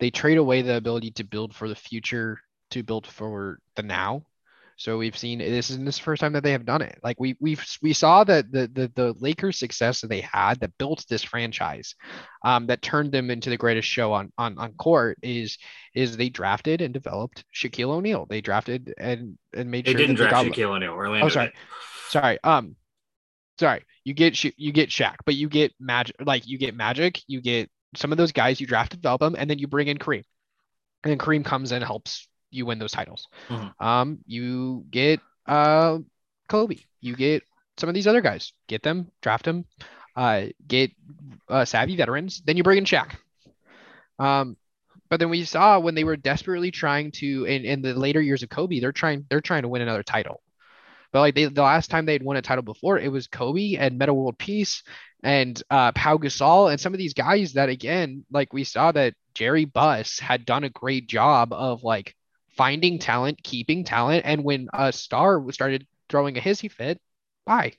they 0.00 0.10
trade 0.10 0.36
away 0.36 0.60
the 0.60 0.76
ability 0.76 1.12
to 1.12 1.24
build 1.24 1.54
for 1.54 1.66
the 1.66 1.74
future 1.74 2.38
to 2.72 2.82
build 2.82 3.06
for 3.06 3.58
the 3.74 3.82
now. 3.82 4.26
So 4.78 4.96
we've 4.96 5.18
seen 5.18 5.40
this 5.40 5.70
is 5.70 5.78
this 5.78 5.98
the 5.98 6.02
first 6.04 6.20
time 6.20 6.32
that 6.34 6.44
they 6.44 6.52
have 6.52 6.64
done 6.64 6.82
it. 6.82 7.00
Like 7.02 7.18
we 7.18 7.36
we 7.40 7.58
we 7.82 7.92
saw 7.92 8.22
that 8.22 8.52
the 8.52 8.70
the 8.72 8.92
the 8.94 9.14
Lakers 9.18 9.58
success 9.58 10.00
that 10.00 10.08
they 10.08 10.20
had 10.20 10.60
that 10.60 10.78
built 10.78 11.04
this 11.08 11.24
franchise, 11.24 11.96
um, 12.44 12.68
that 12.68 12.80
turned 12.80 13.10
them 13.10 13.28
into 13.28 13.50
the 13.50 13.56
greatest 13.56 13.88
show 13.88 14.12
on 14.12 14.32
on 14.38 14.56
on 14.56 14.74
court 14.74 15.18
is 15.20 15.58
is 15.94 16.16
they 16.16 16.28
drafted 16.28 16.80
and 16.80 16.94
developed 16.94 17.44
Shaquille 17.52 17.90
O'Neal. 17.90 18.26
They 18.30 18.40
drafted 18.40 18.94
and 18.96 19.36
and 19.52 19.68
made 19.68 19.84
sure 19.84 19.94
They 19.94 19.98
sure 19.98 20.06
didn't 20.06 20.16
draft 20.16 20.32
got, 20.32 20.46
Shaquille 20.46 20.76
O'Neal. 20.76 20.92
Orlando. 20.92 21.26
Oh, 21.26 21.28
sorry. 21.28 21.52
sorry 22.08 22.38
um 22.44 22.76
sorry 23.58 23.84
you 24.04 24.14
get 24.14 24.44
you 24.44 24.72
get 24.72 24.90
Shaq 24.90 25.16
but 25.26 25.34
you 25.34 25.48
get 25.48 25.74
magic 25.80 26.14
like 26.24 26.46
you 26.46 26.56
get 26.56 26.76
magic 26.76 27.20
you 27.26 27.40
get 27.40 27.68
some 27.96 28.12
of 28.12 28.18
those 28.18 28.30
guys 28.30 28.60
you 28.60 28.66
draft 28.68 28.92
develop 28.92 29.20
them 29.20 29.34
and 29.36 29.50
then 29.50 29.58
you 29.58 29.66
bring 29.66 29.88
in 29.88 29.98
Kareem 29.98 30.22
and 31.02 31.10
then 31.10 31.18
Kareem 31.18 31.44
comes 31.44 31.72
and 31.72 31.82
helps 31.82 32.27
you 32.50 32.66
win 32.66 32.78
those 32.78 32.92
titles. 32.92 33.28
Mhm. 33.48 33.72
um 33.80 34.18
you 34.26 34.84
get 34.90 35.20
uh 35.46 35.98
Kobe. 36.48 36.78
You 37.00 37.14
get 37.16 37.42
some 37.78 37.88
of 37.88 37.94
these 37.94 38.06
other 38.06 38.20
guys. 38.20 38.52
Get 38.66 38.82
them 38.82 39.10
draft 39.22 39.44
them 39.44 39.64
uh 40.16 40.46
get 40.66 40.90
uh, 41.48 41.64
savvy 41.64 41.96
veterans. 41.96 42.42
Then 42.44 42.56
you 42.56 42.62
bring 42.62 42.78
in 42.78 42.84
Shaq. 42.84 43.14
Um 44.18 44.56
but 45.10 45.20
then 45.20 45.30
we 45.30 45.44
saw 45.44 45.78
when 45.78 45.94
they 45.94 46.04
were 46.04 46.16
desperately 46.16 46.70
trying 46.70 47.12
to 47.12 47.44
in, 47.44 47.64
in 47.64 47.82
the 47.82 47.94
later 47.94 48.20
years 48.20 48.42
of 48.42 48.50
Kobe 48.50 48.80
they're 48.80 48.92
trying 48.92 49.24
they're 49.30 49.40
trying 49.40 49.62
to 49.62 49.68
win 49.68 49.82
another 49.82 50.02
title. 50.02 50.42
But 51.12 51.20
like 51.20 51.34
they, 51.34 51.46
the 51.46 51.62
last 51.62 51.90
time 51.90 52.04
they'd 52.04 52.22
won 52.22 52.36
a 52.36 52.42
title 52.42 52.62
before, 52.62 52.98
it 52.98 53.10
was 53.10 53.28
Kobe 53.28 53.76
and 53.76 53.96
Metta 53.96 54.12
World 54.12 54.36
Peace 54.38 54.82
and 55.22 55.60
uh, 55.70 55.92
Pau 55.92 56.18
Gasol 56.18 56.70
and 56.70 56.78
some 56.78 56.92
of 56.92 56.98
these 56.98 57.14
guys 57.14 57.54
that 57.54 57.70
again, 57.70 58.26
like 58.30 58.52
we 58.52 58.62
saw 58.64 58.92
that 58.92 59.14
Jerry 59.34 59.64
Buss 59.64 60.18
had 60.18 60.44
done 60.44 60.64
a 60.64 60.70
great 60.70 61.08
job 61.08 61.54
of 61.54 61.82
like 61.82 62.14
finding 62.58 62.98
talent, 62.98 63.42
keeping 63.42 63.84
talent, 63.84 64.26
and 64.26 64.44
when 64.44 64.68
a 64.74 64.92
star 64.92 65.40
started 65.52 65.86
throwing 66.10 66.36
a 66.36 66.40
hissy 66.40 66.70
fit, 66.70 67.00
bye, 67.46 67.72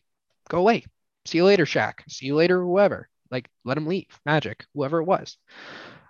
go 0.49 0.57
away, 0.57 0.85
see 1.25 1.37
you 1.37 1.45
later, 1.45 1.65
Shaq, 1.65 1.95
see 2.07 2.27
you 2.27 2.35
later, 2.35 2.63
whoever. 2.63 3.09
Like 3.29 3.49
let 3.65 3.77
him 3.77 3.85
leave, 3.85 4.07
Magic, 4.25 4.65
whoever 4.73 5.01
it 5.01 5.05
was. 5.05 5.37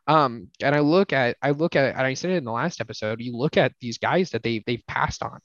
Um, 0.07 0.49
and 0.61 0.75
I 0.75 0.79
look 0.79 1.11
at, 1.11 1.35
I 1.41 1.51
look 1.51 1.75
at, 1.75 1.95
and 1.95 2.05
I 2.05 2.13
said 2.13 2.31
it 2.31 2.37
in 2.37 2.45
the 2.45 2.51
last 2.51 2.79
episode. 2.79 3.19
You 3.19 3.35
look 3.35 3.57
at 3.57 3.73
these 3.81 3.97
guys 3.97 4.29
that 4.31 4.43
they 4.43 4.63
they've 4.65 4.85
passed 4.87 5.23
on. 5.23 5.39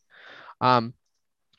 Um, 0.60 0.94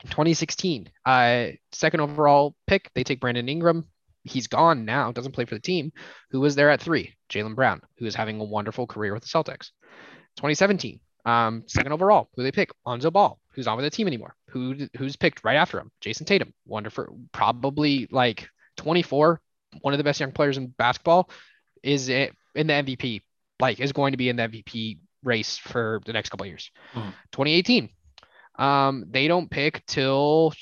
2016, 0.04 0.90
uh, 1.04 1.48
second 1.72 2.00
overall 2.00 2.54
pick. 2.66 2.90
They 2.94 3.04
take 3.04 3.20
Brandon 3.20 3.48
Ingram. 3.48 3.86
He's 4.24 4.46
gone 4.46 4.84
now, 4.84 5.12
doesn't 5.12 5.32
play 5.32 5.44
for 5.44 5.54
the 5.54 5.60
team. 5.60 5.92
Who 6.30 6.40
was 6.40 6.54
there 6.54 6.70
at 6.70 6.80
three? 6.80 7.14
Jaylen 7.28 7.54
Brown, 7.54 7.80
who 7.98 8.06
is 8.06 8.14
having 8.14 8.40
a 8.40 8.44
wonderful 8.44 8.86
career 8.86 9.14
with 9.14 9.22
the 9.22 9.28
Celtics. 9.28 9.70
2017, 10.36 11.00
um, 11.26 11.64
second 11.66 11.92
overall. 11.92 12.28
Who 12.34 12.42
they 12.42 12.52
pick? 12.52 12.70
Lonzo 12.86 13.10
Ball, 13.10 13.38
who's 13.52 13.66
not 13.66 13.76
with 13.76 13.84
the 13.84 13.90
team 13.90 14.06
anymore. 14.06 14.34
Who 14.50 14.76
who's 14.96 15.16
picked 15.16 15.44
right 15.44 15.56
after 15.56 15.78
him? 15.78 15.90
Jayson 16.00 16.24
Tatum, 16.26 16.54
wonderful, 16.64 17.18
probably 17.32 18.08
like 18.10 18.48
24, 18.78 19.40
one 19.82 19.92
of 19.92 19.98
the 19.98 20.04
best 20.04 20.20
young 20.20 20.32
players 20.32 20.56
in 20.56 20.68
basketball, 20.68 21.28
is 21.82 22.08
in 22.08 22.30
the 22.54 22.62
MVP. 22.62 23.20
Like 23.60 23.80
is 23.80 23.92
going 23.92 24.12
to 24.12 24.18
be 24.18 24.28
in 24.28 24.36
the 24.36 24.42
MVP 24.48 24.98
race 25.24 25.58
for 25.58 26.00
the 26.06 26.12
next 26.12 26.28
couple 26.30 26.44
of 26.44 26.48
years. 26.48 26.70
Mhm. 26.94 27.12
2018, 27.32 27.88
um, 28.58 29.04
they 29.10 29.28
don't 29.28 29.50
pick 29.50 29.84
till 29.86 30.52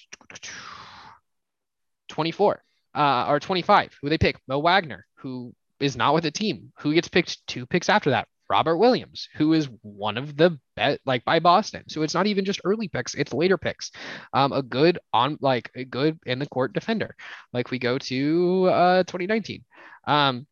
24 2.08 2.62
uh, 2.94 3.26
or 3.28 3.40
25. 3.40 3.98
Who 4.00 4.08
they 4.08 4.18
pick? 4.18 4.36
Mo 4.48 4.58
Wagner, 4.60 5.06
who 5.16 5.54
is 5.80 5.96
not 5.96 6.14
with 6.14 6.22
the 6.22 6.30
team. 6.30 6.72
Who 6.78 6.94
gets 6.94 7.08
picked 7.08 7.46
two 7.46 7.66
picks 7.66 7.88
after 7.88 8.10
that? 8.10 8.28
Robert 8.48 8.76
Williams, 8.76 9.28
who 9.34 9.52
is 9.52 9.68
one 9.82 10.18
of 10.18 10.36
the 10.36 10.58
bet 10.76 11.00
like 11.06 11.24
by 11.24 11.40
Boston. 11.40 11.84
So 11.88 12.02
it's 12.02 12.14
not 12.14 12.26
even 12.26 12.44
just 12.44 12.60
early 12.64 12.88
picks; 12.88 13.14
it's 13.14 13.32
later 13.32 13.56
picks. 13.58 13.90
Um, 14.32 14.52
a 14.52 14.62
good 14.62 14.98
on 15.12 15.38
like 15.40 15.70
a 15.74 15.84
good 15.84 16.18
in 16.26 16.38
the 16.38 16.46
court 16.46 16.72
defender. 16.72 17.14
Like 17.52 17.70
we 17.70 17.78
go 17.78 17.98
to 17.98 18.66
uh 18.66 19.02
2019. 19.04 19.64
Um, 20.06 20.46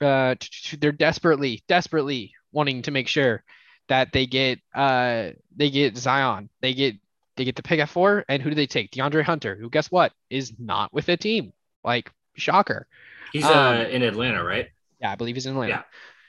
uh, 0.00 0.36
they're 0.78 0.92
desperately, 0.92 1.62
desperately 1.68 2.32
wanting 2.52 2.82
to 2.82 2.90
make 2.90 3.08
sure 3.08 3.42
that 3.88 4.12
they 4.12 4.26
get 4.26 4.60
uh 4.74 5.30
they 5.56 5.70
get 5.70 5.96
Zion. 5.96 6.48
They 6.60 6.74
get 6.74 6.96
they 7.36 7.44
get 7.44 7.56
the 7.56 7.62
pick 7.62 7.80
at 7.80 7.88
four, 7.88 8.24
and 8.28 8.42
who 8.42 8.50
do 8.50 8.56
they 8.56 8.66
take? 8.66 8.90
DeAndre 8.90 9.22
Hunter, 9.22 9.56
who 9.56 9.70
guess 9.70 9.90
what 9.90 10.12
is 10.30 10.52
not 10.58 10.92
with 10.92 11.06
the 11.06 11.16
team. 11.16 11.52
Like 11.84 12.10
shocker. 12.36 12.86
He's 13.32 13.44
Um, 13.44 13.76
uh, 13.76 13.80
in 13.84 14.02
Atlanta, 14.02 14.42
right? 14.42 14.68
Yeah, 15.00 15.12
I 15.12 15.14
believe 15.16 15.36
he's 15.36 15.46
in 15.46 15.52
Atlanta. 15.52 15.72
Yeah. 15.72 15.82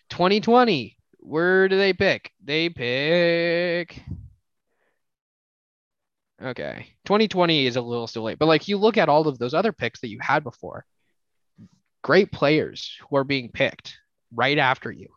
2020. 0.09 0.97
Where 1.19 1.67
do 1.67 1.77
they 1.77 1.93
pick? 1.93 2.31
They 2.43 2.69
pick. 2.69 4.01
Okay. 6.41 6.87
2020 7.05 7.65
is 7.65 7.75
a 7.75 7.81
little 7.81 8.07
still 8.07 8.23
late, 8.23 8.39
but 8.39 8.47
like 8.47 8.67
you 8.67 8.77
look 8.77 8.97
at 8.97 9.09
all 9.09 9.27
of 9.27 9.37
those 9.37 9.53
other 9.53 9.73
picks 9.73 9.99
that 10.01 10.09
you 10.09 10.19
had 10.21 10.43
before, 10.43 10.85
great 12.01 12.31
players 12.31 12.97
who 13.09 13.17
are 13.17 13.23
being 13.23 13.51
picked 13.51 13.97
right 14.33 14.57
after 14.57 14.91
you. 14.91 15.07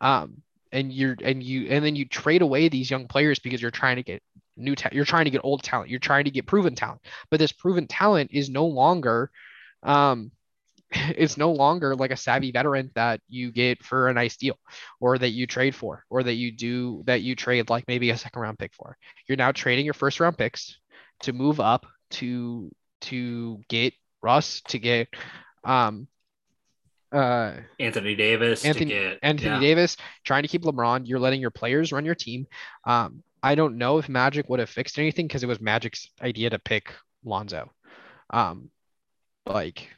Um, 0.00 0.42
and 0.72 0.92
you're 0.92 1.16
and 1.22 1.42
you 1.42 1.68
and 1.70 1.84
then 1.84 1.94
you 1.94 2.04
trade 2.04 2.42
away 2.42 2.68
these 2.68 2.90
young 2.90 3.06
players 3.06 3.38
because 3.38 3.62
you're 3.62 3.70
trying 3.70 3.96
to 3.96 4.02
get 4.02 4.22
new 4.56 4.74
ta- 4.74 4.90
you're 4.92 5.04
trying 5.04 5.24
to 5.24 5.30
get 5.30 5.40
old 5.44 5.62
talent, 5.62 5.88
you're 5.88 6.00
trying 6.00 6.24
to 6.24 6.30
get 6.30 6.46
proven 6.46 6.74
talent. 6.74 7.00
But 7.30 7.38
this 7.38 7.52
proven 7.52 7.86
talent 7.86 8.30
is 8.32 8.50
no 8.50 8.66
longer 8.66 9.30
um 9.82 10.32
it's 10.94 11.36
no 11.36 11.52
longer 11.52 11.94
like 11.94 12.10
a 12.10 12.16
savvy 12.16 12.50
veteran 12.50 12.90
that 12.94 13.20
you 13.28 13.52
get 13.52 13.82
for 13.82 14.08
a 14.08 14.14
nice 14.14 14.36
deal 14.36 14.58
or 15.00 15.18
that 15.18 15.30
you 15.30 15.46
trade 15.46 15.74
for 15.74 16.04
or 16.10 16.22
that 16.22 16.34
you 16.34 16.52
do 16.52 17.02
that 17.06 17.22
you 17.22 17.34
trade 17.34 17.70
like 17.70 17.84
maybe 17.88 18.10
a 18.10 18.16
second 18.16 18.40
round 18.40 18.58
pick 18.58 18.72
for. 18.74 18.96
You're 19.28 19.36
now 19.36 19.52
trading 19.52 19.84
your 19.84 19.94
first 19.94 20.20
round 20.20 20.38
picks 20.38 20.78
to 21.22 21.32
move 21.32 21.60
up 21.60 21.86
to 22.10 22.70
to 23.02 23.60
get 23.68 23.94
Russ 24.22 24.62
to 24.68 24.78
get 24.78 25.08
um 25.64 26.08
uh 27.12 27.52
Anthony 27.78 28.14
Davis 28.14 28.64
Anthony- 28.64 28.86
to 28.86 28.90
get 28.90 29.18
Anthony 29.22 29.50
yeah. 29.50 29.60
Davis 29.60 29.96
trying 30.24 30.42
to 30.42 30.48
keep 30.48 30.62
LeBron. 30.62 31.06
You're 31.06 31.20
letting 31.20 31.40
your 31.40 31.50
players 31.50 31.92
run 31.92 32.04
your 32.04 32.14
team. 32.14 32.46
Um, 32.84 33.22
I 33.42 33.54
don't 33.54 33.76
know 33.76 33.98
if 33.98 34.08
Magic 34.08 34.48
would 34.48 34.58
have 34.60 34.70
fixed 34.70 34.98
anything 34.98 35.26
because 35.26 35.42
it 35.42 35.46
was 35.46 35.60
Magic's 35.60 36.08
idea 36.22 36.50
to 36.50 36.58
pick 36.58 36.94
Lonzo. 37.24 37.70
Um, 38.30 38.70
like 39.46 39.90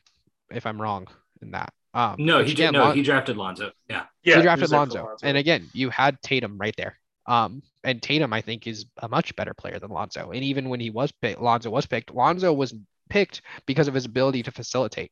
if 0.51 0.67
I'm 0.67 0.81
wrong 0.81 1.07
in 1.43 1.51
that. 1.53 1.73
Um, 1.95 2.17
No, 2.19 2.43
he 2.45 2.53
again, 2.53 2.73
did. 2.73 2.79
No, 2.79 2.85
Lon- 2.87 2.97
he 2.97 3.03
drafted 3.03 3.37
Lonzo. 3.37 3.73
Yeah. 3.89 4.05
Yeah, 4.23 4.35
he 4.35 4.41
he 4.41 4.43
drafted 4.43 4.63
was 4.63 4.71
there 4.71 4.79
Lonzo. 4.81 5.17
And 5.23 5.37
again, 5.37 5.69
you 5.73 5.89
had 5.91 6.21
Tatum 6.23 6.59
right 6.59 6.75
there. 6.77 6.99
Um, 7.27 7.63
and 7.85 8.01
Tatum, 8.03 8.33
I 8.33 8.41
think, 8.41 8.67
is 8.67 8.87
a 8.99 9.09
much 9.09 9.35
better 9.37 9.55
player 9.55 9.79
than 9.79 9.91
Lonzo. 9.91 10.31
And 10.31 10.45
even 10.45 10.69
when 10.69 10.79
he 10.81 10.91
was 10.91 11.11
picked, 11.13 11.41
Lonzo 11.41 11.71
was 11.71 11.87
picked. 11.87 12.13
Lonzo 12.15 12.53
was 12.53 12.75
picked 13.09 13.41
because 13.67 13.89
of 13.89 13.95
his 13.95 14.05
ability 14.05 14.43
to 14.45 14.51
facilitate. 14.51 15.11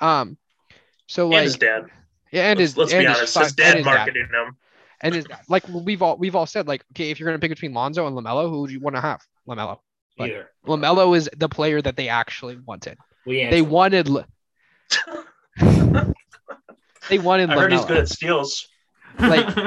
Um, 0.00 0.36
so 1.06 1.24
and 1.24 1.32
like, 1.32 1.42
his 1.44 1.56
dad. 1.56 1.86
yeah, 2.30 2.50
and 2.50 2.58
let's 2.58 2.72
his, 2.72 2.78
let's 2.78 2.92
and 2.92 3.00
be 3.02 3.06
his 3.06 3.16
honest, 3.18 3.32
son- 3.32 3.42
his 3.44 3.50
and 3.52 3.56
dad 3.56 3.76
his 3.76 3.84
dad. 3.84 3.94
marketing 3.94 4.28
him. 4.32 4.56
And 5.00 5.14
his 5.16 5.26
like 5.48 5.64
we've 5.68 6.00
all 6.02 6.16
we've 6.16 6.36
all 6.36 6.46
said, 6.46 6.68
like, 6.68 6.84
okay, 6.92 7.10
if 7.10 7.18
you're 7.18 7.28
gonna 7.28 7.38
pick 7.40 7.50
between 7.50 7.72
Lonzo 7.74 8.06
and 8.06 8.16
Lamelo, 8.16 8.48
who 8.48 8.66
do 8.68 8.72
you 8.72 8.80
want 8.80 8.94
to 8.96 9.02
have? 9.02 9.20
Lamelo. 9.48 9.78
Like, 10.18 10.30
Either. 10.32 10.50
Lamelo 10.66 11.16
is 11.16 11.28
the 11.36 11.48
player 11.48 11.82
that 11.82 11.96
they 11.96 12.08
actually 12.08 12.56
wanted. 12.66 12.98
We 13.26 13.36
They 13.38 13.44
answered. 13.58 13.68
wanted. 13.70 14.08
They 17.08 17.18
wanted 17.18 17.50
I 17.50 17.54
heard 17.54 17.72
he's 17.72 17.84
good 17.84 17.98
at 17.98 18.08
steals. 18.08 18.68
like 19.18 19.56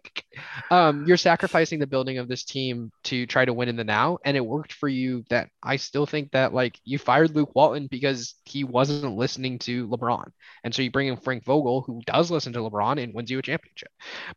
like 0.00 0.24
um 0.70 1.04
you're 1.06 1.18
sacrificing 1.18 1.78
the 1.78 1.86
building 1.86 2.16
of 2.16 2.28
this 2.28 2.44
team 2.44 2.90
to 3.04 3.26
try 3.26 3.44
to 3.44 3.52
win 3.52 3.68
in 3.68 3.76
the 3.76 3.84
now 3.84 4.16
and 4.24 4.36
it 4.36 4.46
worked 4.46 4.72
for 4.72 4.88
you 4.88 5.24
that 5.28 5.50
I 5.62 5.76
still 5.76 6.06
think 6.06 6.32
that 6.32 6.54
like 6.54 6.78
you 6.84 6.98
fired 6.98 7.34
Luke 7.34 7.54
Walton 7.54 7.88
because 7.88 8.34
he 8.44 8.64
wasn't 8.64 9.16
listening 9.16 9.58
to 9.60 9.86
LeBron. 9.88 10.30
And 10.64 10.74
so 10.74 10.80
you 10.80 10.90
bring 10.90 11.08
in 11.08 11.18
Frank 11.18 11.44
Vogel 11.44 11.82
who 11.82 12.00
does 12.06 12.30
listen 12.30 12.54
to 12.54 12.60
LeBron 12.60 13.02
and 13.02 13.12
wins 13.12 13.30
you 13.30 13.38
a 13.38 13.42
championship. 13.42 13.90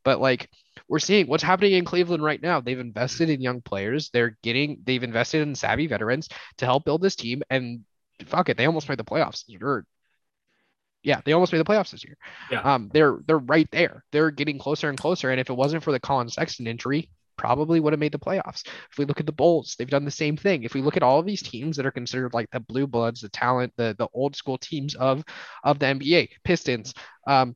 But 0.03 0.19
like 0.19 0.49
we're 0.89 0.99
seeing 0.99 1.27
what's 1.27 1.43
happening 1.43 1.73
in 1.73 1.85
Cleveland 1.85 2.23
right 2.23 2.41
now. 2.41 2.59
They've 2.59 2.79
invested 2.79 3.29
in 3.29 3.41
young 3.41 3.61
players. 3.61 4.09
They're 4.09 4.37
getting 4.43 4.81
they've 4.83 5.03
invested 5.03 5.43
in 5.43 5.55
savvy 5.55 5.87
veterans 5.87 6.27
to 6.57 6.65
help 6.65 6.83
build 6.83 7.01
this 7.01 7.15
team. 7.15 7.43
And 7.49 7.85
fuck 8.25 8.49
it 8.49 8.57
they 8.57 8.65
almost 8.65 8.89
made 8.89 8.97
the 8.99 9.03
playoffs 9.03 9.43
or 9.61 9.85
yeah 11.03 11.21
they 11.25 11.31
almost 11.33 11.51
made 11.53 11.59
the 11.59 11.65
playoffs 11.65 11.91
this 11.91 12.03
year 12.03 12.17
Yeah. 12.51 12.61
um, 12.61 12.89
they're 12.93 13.19
they're 13.25 13.37
right 13.37 13.69
there. 13.71 14.03
They're 14.11 14.31
getting 14.31 14.59
closer 14.59 14.89
and 14.89 14.97
closer. 14.97 15.29
And 15.31 15.39
if 15.39 15.49
it 15.49 15.53
wasn't 15.53 15.83
for 15.83 15.91
the 15.91 15.99
Collin 15.99 16.29
Sexton 16.29 16.67
injury, 16.67 17.09
probably 17.37 17.79
would 17.79 17.93
have 17.93 17.99
made 18.01 18.11
the 18.11 18.19
playoffs. 18.19 18.67
If 18.91 18.97
we 18.97 19.05
look 19.05 19.21
at 19.21 19.25
the 19.25 19.31
Bulls, 19.31 19.75
they've 19.79 19.89
done 19.89 20.03
the 20.03 20.11
same 20.11 20.35
thing. 20.35 20.63
If 20.63 20.73
we 20.73 20.81
look 20.81 20.97
at 20.97 21.03
all 21.03 21.19
of 21.19 21.25
these 21.25 21.41
teams 21.41 21.77
that 21.77 21.85
are 21.85 21.91
considered 21.91 22.33
like 22.33 22.49
the 22.51 22.59
blue 22.59 22.85
bloods, 22.85 23.21
the 23.21 23.29
talent, 23.29 23.71
the 23.77 23.95
the 23.97 24.09
old 24.13 24.35
school 24.35 24.57
teams 24.57 24.93
of 24.95 25.23
of 25.63 25.79
the 25.79 25.85
NBA, 25.85 26.29
Pistons, 26.43 26.93
um, 27.27 27.55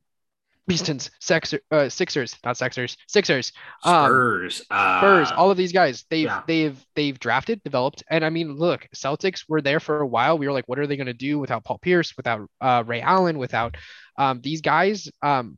Pistons, 0.67 1.11
Sexer, 1.21 1.59
uh, 1.71 1.89
Sixers, 1.89 2.37
not 2.45 2.55
Sexers, 2.55 2.95
Sixers, 3.07 3.51
um, 3.83 4.05
Spurs. 4.05 4.61
uh, 4.71 4.99
Spurs, 4.99 5.31
all 5.31 5.51
of 5.51 5.57
these 5.57 5.73
guys, 5.73 6.05
they've 6.09 6.25
yeah. 6.25 6.41
they've 6.47 6.85
they've 6.95 7.19
drafted, 7.19 7.61
developed, 7.63 8.03
and 8.09 8.23
I 8.23 8.29
mean, 8.29 8.55
look, 8.55 8.87
Celtics 8.95 9.43
were 9.47 9.61
there 9.61 9.81
for 9.81 9.99
a 9.99 10.07
while. 10.07 10.37
We 10.37 10.47
were 10.47 10.53
like, 10.53 10.67
what 10.67 10.79
are 10.79 10.87
they 10.87 10.95
going 10.95 11.07
to 11.07 11.13
do 11.13 11.37
without 11.37 11.65
Paul 11.65 11.79
Pierce, 11.79 12.15
without 12.15 12.49
uh, 12.61 12.83
Ray 12.85 13.01
Allen, 13.01 13.37
without 13.37 13.75
um, 14.17 14.39
these 14.41 14.61
guys? 14.61 15.09
Um, 15.21 15.57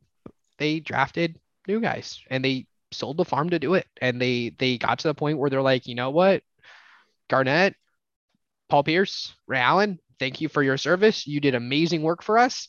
they 0.58 0.80
drafted 0.80 1.38
new 1.68 1.80
guys, 1.80 2.20
and 2.28 2.44
they 2.44 2.66
sold 2.90 3.16
the 3.16 3.24
farm 3.24 3.50
to 3.50 3.58
do 3.58 3.74
it. 3.74 3.86
And 4.00 4.20
they 4.20 4.54
they 4.58 4.78
got 4.78 4.98
to 5.00 5.08
the 5.08 5.14
point 5.14 5.38
where 5.38 5.50
they're 5.50 5.62
like, 5.62 5.86
you 5.86 5.94
know 5.94 6.10
what? 6.10 6.42
Garnett, 7.28 7.74
Paul 8.68 8.82
Pierce, 8.82 9.34
Ray 9.46 9.60
Allen, 9.60 9.98
thank 10.18 10.40
you 10.40 10.48
for 10.48 10.62
your 10.62 10.78
service. 10.78 11.26
You 11.26 11.40
did 11.40 11.54
amazing 11.54 12.02
work 12.02 12.22
for 12.22 12.38
us. 12.38 12.68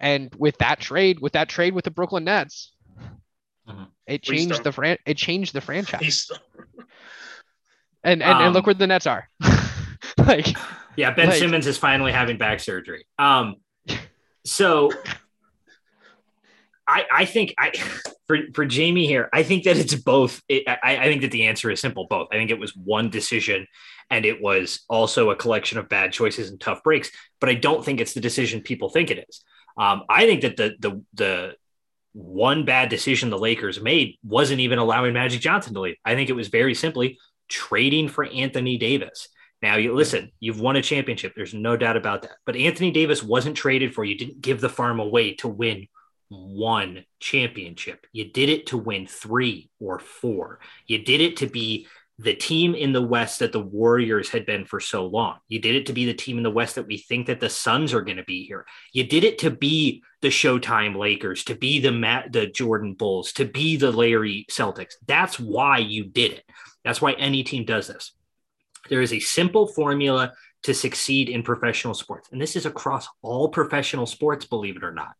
And 0.00 0.34
with 0.36 0.58
that 0.58 0.80
trade, 0.80 1.20
with 1.20 1.32
that 1.32 1.48
trade 1.48 1.74
with 1.74 1.84
the 1.84 1.90
Brooklyn 1.90 2.24
Nets, 2.24 2.72
mm-hmm. 3.68 3.84
it 4.06 4.22
changed 4.22 4.62
the 4.64 4.72
fran- 4.72 4.98
it 5.06 5.16
changed 5.16 5.54
the 5.54 5.60
franchise. 5.60 6.30
and 8.04 8.22
and, 8.22 8.32
um, 8.32 8.42
and 8.42 8.54
look 8.54 8.64
um, 8.64 8.66
where 8.66 8.74
the 8.74 8.86
Nets 8.86 9.06
are. 9.06 9.28
like 10.18 10.56
yeah, 10.96 11.10
Ben 11.10 11.28
like, 11.28 11.38
Simmons 11.38 11.66
is 11.66 11.78
finally 11.78 12.12
having 12.12 12.38
back 12.38 12.60
surgery. 12.60 13.06
Um 13.18 13.56
so 14.44 14.90
I, 16.86 17.04
I 17.12 17.24
think 17.26 17.54
I 17.58 17.72
for, 18.26 18.38
for 18.54 18.64
Jamie 18.64 19.06
here, 19.06 19.28
I 19.32 19.42
think 19.42 19.64
that 19.64 19.76
it's 19.76 19.94
both. 19.94 20.40
It, 20.48 20.64
I, 20.66 20.96
I 20.96 21.04
think 21.04 21.20
that 21.20 21.30
the 21.30 21.46
answer 21.46 21.70
is 21.70 21.80
simple, 21.80 22.06
both. 22.08 22.28
I 22.32 22.36
think 22.36 22.50
it 22.50 22.58
was 22.58 22.74
one 22.74 23.10
decision 23.10 23.66
and 24.10 24.24
it 24.24 24.40
was 24.40 24.80
also 24.88 25.30
a 25.30 25.36
collection 25.36 25.78
of 25.78 25.88
bad 25.88 26.12
choices 26.12 26.50
and 26.50 26.60
tough 26.60 26.82
breaks, 26.82 27.10
but 27.40 27.50
I 27.50 27.54
don't 27.54 27.84
think 27.84 28.00
it's 28.00 28.14
the 28.14 28.20
decision 28.20 28.62
people 28.62 28.88
think 28.88 29.10
it 29.10 29.26
is. 29.28 29.44
Um, 29.78 30.02
I 30.08 30.26
think 30.26 30.42
that 30.42 30.56
the 30.56 30.74
the 30.80 31.02
the 31.14 31.56
one 32.12 32.64
bad 32.64 32.88
decision 32.88 33.30
the 33.30 33.38
Lakers 33.38 33.80
made 33.80 34.16
wasn't 34.24 34.60
even 34.60 34.78
allowing 34.78 35.12
Magic 35.12 35.40
Johnson 35.40 35.74
to 35.74 35.80
leave. 35.80 35.96
I 36.04 36.14
think 36.14 36.28
it 36.28 36.36
was 36.36 36.48
very 36.48 36.74
simply 36.74 37.18
trading 37.48 38.08
for 38.08 38.24
Anthony 38.24 38.76
Davis. 38.76 39.28
Now 39.62 39.76
you 39.76 39.94
listen, 39.94 40.32
you've 40.40 40.60
won 40.60 40.76
a 40.76 40.82
championship. 40.82 41.32
There's 41.34 41.54
no 41.54 41.76
doubt 41.76 41.96
about 41.96 42.22
that. 42.22 42.36
But 42.44 42.56
Anthony 42.56 42.90
Davis 42.90 43.22
wasn't 43.22 43.56
traded 43.56 43.94
for. 43.94 44.04
You 44.04 44.16
didn't 44.16 44.40
give 44.40 44.60
the 44.60 44.68
farm 44.68 45.00
away 45.00 45.34
to 45.36 45.48
win 45.48 45.86
one 46.28 47.04
championship. 47.20 48.06
You 48.12 48.30
did 48.30 48.48
it 48.48 48.66
to 48.68 48.78
win 48.78 49.06
three 49.06 49.70
or 49.80 49.98
four. 49.98 50.60
You 50.86 50.98
did 50.98 51.20
it 51.20 51.38
to 51.38 51.46
be 51.46 51.86
the 52.20 52.34
team 52.34 52.74
in 52.74 52.92
the 52.92 53.02
West 53.02 53.38
that 53.38 53.52
the 53.52 53.60
Warriors 53.60 54.28
had 54.28 54.44
been 54.44 54.64
for 54.64 54.80
so 54.80 55.06
long. 55.06 55.36
You 55.46 55.60
did 55.60 55.76
it 55.76 55.86
to 55.86 55.92
be 55.92 56.04
the 56.04 56.14
team 56.14 56.36
in 56.36 56.42
the 56.42 56.50
West 56.50 56.74
that 56.74 56.86
we 56.86 56.98
think 56.98 57.26
that 57.28 57.38
the 57.38 57.48
Suns 57.48 57.94
are 57.94 58.02
going 58.02 58.16
to 58.16 58.24
be 58.24 58.44
here. 58.44 58.66
You 58.92 59.04
did 59.04 59.22
it 59.22 59.38
to 59.38 59.50
be 59.50 60.02
the 60.20 60.28
Showtime 60.28 60.96
Lakers, 60.96 61.44
to 61.44 61.54
be 61.54 61.78
the 61.78 61.92
Matt, 61.92 62.32
the 62.32 62.48
Jordan 62.48 62.94
Bulls, 62.94 63.32
to 63.34 63.44
be 63.44 63.76
the 63.76 63.92
Larry 63.92 64.46
Celtics. 64.50 64.94
That's 65.06 65.38
why 65.38 65.78
you 65.78 66.04
did 66.04 66.32
it. 66.32 66.44
That's 66.84 67.00
why 67.00 67.12
any 67.12 67.44
team 67.44 67.64
does 67.64 67.86
this. 67.86 68.12
There 68.88 69.02
is 69.02 69.12
a 69.12 69.20
simple 69.20 69.68
formula 69.68 70.32
to 70.64 70.74
succeed 70.74 71.28
in 71.28 71.44
professional 71.44 71.94
sports, 71.94 72.30
and 72.32 72.40
this 72.40 72.56
is 72.56 72.66
across 72.66 73.06
all 73.22 73.48
professional 73.48 74.06
sports, 74.06 74.44
believe 74.44 74.76
it 74.76 74.82
or 74.82 74.92
not. 74.92 75.14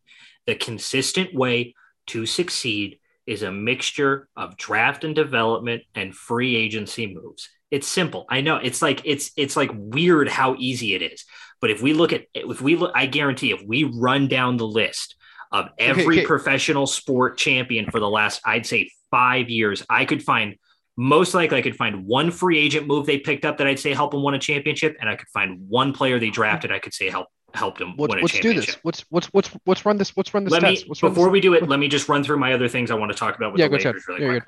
The 0.47 0.55
consistent 0.55 1.33
way 1.33 1.75
to 2.07 2.25
succeed 2.25 2.99
is 3.29 3.43
a 3.43 3.51
mixture 3.51 4.27
of 4.35 4.57
draft 4.57 5.03
and 5.03 5.13
development 5.13 5.83
and 5.93 6.15
free 6.15 6.55
agency 6.55 7.13
moves. 7.13 7.47
It's 7.69 7.87
simple. 7.87 8.25
I 8.27 8.41
know 8.41 8.55
it's 8.55 8.81
like 8.81 9.01
it's 9.05 9.31
it's 9.37 9.55
like 9.55 9.69
weird 9.73 10.27
how 10.27 10.55
easy 10.57 10.95
it 10.95 11.03
is. 11.03 11.25
But 11.61 11.69
if 11.69 11.83
we 11.83 11.93
look 11.93 12.11
at 12.11 12.25
if 12.33 12.59
we 12.59 12.75
look, 12.75 12.91
I 12.95 13.05
guarantee 13.05 13.51
if 13.51 13.61
we 13.61 13.83
run 13.83 14.27
down 14.27 14.57
the 14.57 14.65
list 14.65 15.15
of 15.51 15.69
every 15.77 16.03
okay, 16.03 16.17
okay. 16.19 16.25
professional 16.25 16.87
sport 16.87 17.37
champion 17.37 17.91
for 17.91 17.99
the 17.99 18.09
last, 18.09 18.41
I'd 18.43 18.65
say 18.65 18.89
five 19.11 19.49
years, 19.49 19.85
I 19.87 20.05
could 20.05 20.23
find 20.23 20.55
most 20.97 21.35
likely 21.35 21.59
I 21.59 21.61
could 21.61 21.77
find 21.77 22.07
one 22.07 22.31
free 22.31 22.57
agent 22.57 22.87
move 22.87 23.05
they 23.05 23.19
picked 23.19 23.45
up 23.45 23.59
that 23.59 23.67
I'd 23.67 23.79
say 23.79 23.93
help 23.93 24.11
them 24.11 24.23
win 24.23 24.33
a 24.33 24.39
championship, 24.39 24.97
and 24.99 25.07
I 25.07 25.15
could 25.15 25.29
find 25.29 25.69
one 25.69 25.93
player 25.93 26.17
they 26.19 26.31
drafted 26.31 26.71
I 26.71 26.79
could 26.79 26.95
say 26.95 27.11
help 27.11 27.27
helped 27.53 27.81
him 27.81 27.95
let's, 27.97 28.09
win 28.09 28.19
a 28.19 28.21
let's 28.21 28.33
championship. 28.33 28.65
do 28.65 28.65
this. 28.65 28.77
Let's 28.83 29.05
let's 29.11 29.29
let's 29.33 29.49
let's 29.65 29.85
run 29.85 29.97
this. 29.97 30.15
Let's 30.15 30.33
run 30.33 30.43
this. 30.43 30.51
Let 30.51 30.61
test. 30.61 30.87
me 30.87 30.89
before 30.89 31.11
this. 31.11 31.31
we 31.31 31.41
do 31.41 31.53
it. 31.53 31.67
Let 31.67 31.79
me 31.79 31.87
just 31.87 32.09
run 32.09 32.23
through 32.23 32.37
my 32.37 32.53
other 32.53 32.67
things 32.67 32.91
I 32.91 32.95
want 32.95 33.11
to 33.11 33.17
talk 33.17 33.35
about 33.35 33.51
with 33.51 33.59
yeah, 33.59 33.67
the 33.67 33.77
Lakers 33.77 34.07
really 34.07 34.25
quick. 34.27 34.43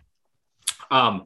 Um, 0.90 1.26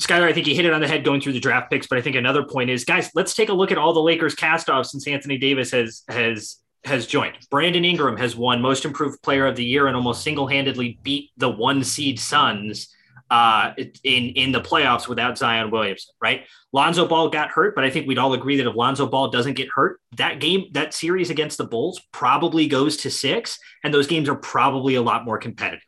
Skylar, 0.00 0.24
I 0.24 0.32
think 0.32 0.46
you 0.46 0.54
hit 0.54 0.66
it 0.66 0.72
on 0.72 0.80
the 0.80 0.88
head 0.88 1.04
going 1.04 1.20
through 1.20 1.32
the 1.32 1.40
draft 1.40 1.70
picks, 1.70 1.86
but 1.86 1.98
I 1.98 2.02
think 2.02 2.16
another 2.16 2.44
point 2.44 2.68
is, 2.68 2.84
guys, 2.84 3.10
let's 3.14 3.34
take 3.34 3.48
a 3.48 3.52
look 3.52 3.72
at 3.72 3.78
all 3.78 3.94
the 3.94 4.02
Lakers 4.02 4.34
cast-offs 4.34 4.92
since 4.92 5.08
Anthony 5.08 5.38
Davis 5.38 5.70
has 5.70 6.02
has 6.08 6.56
has 6.84 7.06
joined. 7.06 7.36
Brandon 7.50 7.84
Ingram 7.84 8.16
has 8.16 8.36
won 8.36 8.62
Most 8.62 8.84
Improved 8.84 9.20
Player 9.22 9.46
of 9.46 9.56
the 9.56 9.64
Year 9.64 9.88
and 9.88 9.96
almost 9.96 10.22
single-handedly 10.22 11.00
beat 11.02 11.30
the 11.36 11.48
one 11.48 11.82
seed 11.82 12.20
Suns 12.20 12.94
uh, 13.30 13.72
in 14.04 14.24
in 14.30 14.52
the 14.52 14.60
playoffs 14.60 15.08
without 15.08 15.36
Zion 15.36 15.70
Williamson, 15.70 16.14
right? 16.20 16.44
Lonzo 16.72 17.06
Ball 17.06 17.28
got 17.28 17.50
hurt, 17.50 17.74
but 17.74 17.84
I 17.84 17.90
think 17.90 18.06
we'd 18.06 18.18
all 18.18 18.34
agree 18.34 18.56
that 18.56 18.66
if 18.66 18.76
Lonzo 18.76 19.06
Ball 19.06 19.30
doesn't 19.30 19.54
get 19.54 19.68
hurt, 19.74 20.00
that 20.16 20.40
game, 20.40 20.66
that 20.72 20.94
series 20.94 21.30
against 21.30 21.58
the 21.58 21.66
Bulls 21.66 22.00
probably 22.12 22.66
goes 22.68 22.98
to 22.98 23.10
six, 23.10 23.58
and 23.82 23.92
those 23.92 24.06
games 24.06 24.28
are 24.28 24.36
probably 24.36 24.94
a 24.94 25.02
lot 25.02 25.24
more 25.24 25.38
competitive. 25.38 25.82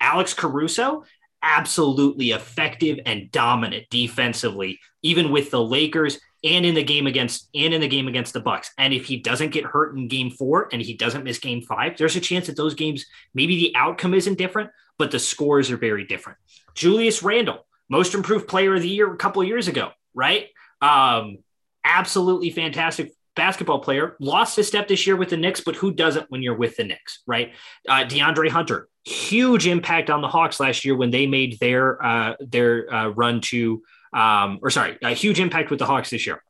Alex 0.00 0.34
Caruso, 0.34 1.04
absolutely 1.42 2.32
effective 2.32 2.98
and 3.06 3.30
dominant 3.30 3.84
defensively, 3.90 4.78
even 5.02 5.30
with 5.30 5.50
the 5.50 5.62
Lakers 5.62 6.18
and 6.42 6.66
in 6.66 6.74
the 6.74 6.84
game 6.84 7.06
against 7.06 7.48
and 7.54 7.72
in 7.72 7.80
the 7.80 7.88
game 7.88 8.06
against 8.06 8.34
the 8.34 8.40
Bucks. 8.40 8.70
And 8.76 8.92
if 8.92 9.06
he 9.06 9.18
doesn't 9.18 9.52
get 9.52 9.64
hurt 9.64 9.96
in 9.96 10.08
game 10.08 10.30
four 10.30 10.68
and 10.72 10.82
he 10.82 10.94
doesn't 10.94 11.24
miss 11.24 11.38
game 11.38 11.62
five, 11.62 11.96
there's 11.96 12.16
a 12.16 12.20
chance 12.20 12.46
that 12.46 12.56
those 12.56 12.74
games, 12.74 13.06
maybe 13.34 13.56
the 13.56 13.74
outcome 13.76 14.14
isn't 14.14 14.36
different, 14.36 14.70
but 14.98 15.10
the 15.10 15.18
scores 15.18 15.70
are 15.70 15.76
very 15.76 16.04
different. 16.04 16.38
Julius 16.74 17.22
Randle, 17.22 17.66
most 17.88 18.14
improved 18.14 18.48
player 18.48 18.74
of 18.74 18.82
the 18.82 18.88
year 18.88 19.12
a 19.12 19.16
couple 19.16 19.42
of 19.42 19.48
years 19.48 19.68
ago, 19.68 19.90
right? 20.14 20.48
Um, 20.80 21.38
absolutely 21.84 22.50
fantastic 22.50 23.12
basketball 23.34 23.80
player. 23.80 24.16
Lost 24.20 24.56
his 24.56 24.68
step 24.68 24.88
this 24.88 25.06
year 25.06 25.16
with 25.16 25.30
the 25.30 25.36
Knicks, 25.36 25.60
but 25.60 25.76
who 25.76 25.92
doesn't 25.92 26.30
when 26.30 26.42
you're 26.42 26.56
with 26.56 26.76
the 26.76 26.84
Knicks, 26.84 27.22
right? 27.26 27.52
Uh, 27.88 28.04
DeAndre 28.04 28.48
Hunter, 28.48 28.88
huge 29.04 29.66
impact 29.66 30.10
on 30.10 30.20
the 30.20 30.28
Hawks 30.28 30.60
last 30.60 30.84
year 30.84 30.96
when 30.96 31.10
they 31.10 31.26
made 31.26 31.58
their 31.60 32.04
uh, 32.04 32.34
their 32.40 32.92
uh, 32.92 33.08
run 33.08 33.40
to, 33.42 33.82
um, 34.12 34.58
or 34.62 34.70
sorry, 34.70 34.98
a 35.02 35.10
huge 35.10 35.40
impact 35.40 35.70
with 35.70 35.78
the 35.78 35.86
Hawks 35.86 36.10
this 36.10 36.26
year. 36.26 36.42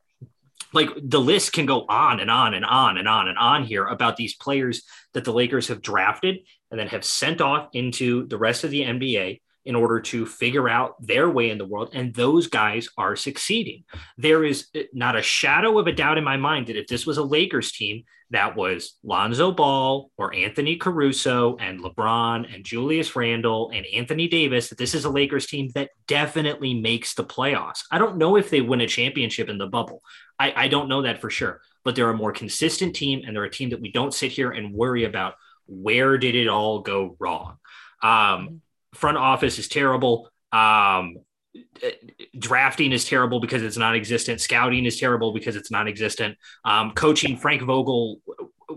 Like 0.73 0.89
the 1.01 1.21
list 1.21 1.53
can 1.53 1.65
go 1.65 1.85
on 1.87 2.19
and 2.19 2.29
on 2.29 2.53
and 2.53 2.65
on 2.65 2.97
and 2.97 3.07
on 3.07 3.29
and 3.29 3.37
on 3.37 3.63
here 3.63 3.85
about 3.85 4.17
these 4.17 4.35
players 4.35 4.83
that 5.13 5.23
the 5.23 5.31
Lakers 5.31 5.69
have 5.69 5.81
drafted 5.81 6.39
and 6.69 6.79
then 6.79 6.87
have 6.87 7.05
sent 7.05 7.39
off 7.39 7.69
into 7.73 8.27
the 8.27 8.37
rest 8.37 8.63
of 8.63 8.71
the 8.71 8.81
NBA 8.81 9.39
in 9.65 9.75
order 9.75 9.99
to 9.99 10.25
figure 10.25 10.69
out 10.69 10.95
their 10.99 11.29
way 11.29 11.49
in 11.49 11.57
the 11.57 11.65
world. 11.65 11.89
And 11.93 12.13
those 12.13 12.47
guys 12.47 12.87
are 12.97 13.15
succeeding. 13.15 13.83
There 14.17 14.43
is 14.43 14.67
not 14.93 15.15
a 15.15 15.21
shadow 15.21 15.79
of 15.79 15.87
a 15.87 15.91
doubt 15.91 16.17
in 16.17 16.23
my 16.23 16.37
mind 16.37 16.67
that 16.67 16.77
if 16.77 16.87
this 16.87 17.05
was 17.05 17.17
a 17.17 17.23
Lakers 17.23 17.71
team 17.71 18.03
that 18.31 18.55
was 18.55 18.95
Lonzo 19.03 19.51
Ball 19.51 20.09
or 20.17 20.33
Anthony 20.33 20.77
Caruso 20.77 21.57
and 21.57 21.79
LeBron 21.79 22.53
and 22.53 22.65
Julius 22.65 23.15
Randle 23.15 23.71
and 23.73 23.85
Anthony 23.93 24.27
Davis, 24.27 24.69
that 24.69 24.77
this 24.77 24.95
is 24.95 25.05
a 25.05 25.09
Lakers 25.09 25.45
team 25.45 25.69
that 25.75 25.91
definitely 26.07 26.73
makes 26.73 27.13
the 27.13 27.23
playoffs. 27.23 27.81
I 27.91 27.97
don't 27.97 28.17
know 28.17 28.35
if 28.35 28.49
they 28.49 28.61
win 28.61 28.81
a 28.81 28.87
championship 28.87 29.47
in 29.47 29.57
the 29.57 29.67
bubble. 29.67 30.01
I, 30.39 30.53
I 30.55 30.67
don't 30.67 30.89
know 30.89 31.03
that 31.03 31.21
for 31.21 31.29
sure, 31.29 31.61
but 31.83 31.95
they're 31.95 32.09
a 32.09 32.15
more 32.15 32.31
consistent 32.31 32.95
team 32.95 33.21
and 33.25 33.35
they're 33.35 33.43
a 33.43 33.49
team 33.49 33.69
that 33.69 33.81
we 33.81 33.91
don't 33.91 34.13
sit 34.13 34.31
here 34.31 34.51
and 34.51 34.73
worry 34.73 35.03
about 35.03 35.35
where 35.67 36.17
did 36.17 36.35
it 36.35 36.47
all 36.47 36.81
go 36.81 37.15
wrong. 37.19 37.57
Um, 38.01 38.61
front 38.95 39.17
office 39.17 39.59
is 39.59 39.67
terrible. 39.67 40.29
Um, 40.51 41.17
drafting 42.37 42.91
is 42.91 43.05
terrible 43.05 43.39
because 43.39 43.63
it's 43.63 43.77
non-existent. 43.77 44.41
Scouting 44.41 44.85
is 44.85 44.99
terrible 44.99 45.33
because 45.33 45.55
it's 45.55 45.71
non-existent. 45.71 46.37
Um, 46.63 46.91
coaching 46.91 47.37
Frank 47.37 47.61
Vogel, 47.61 48.21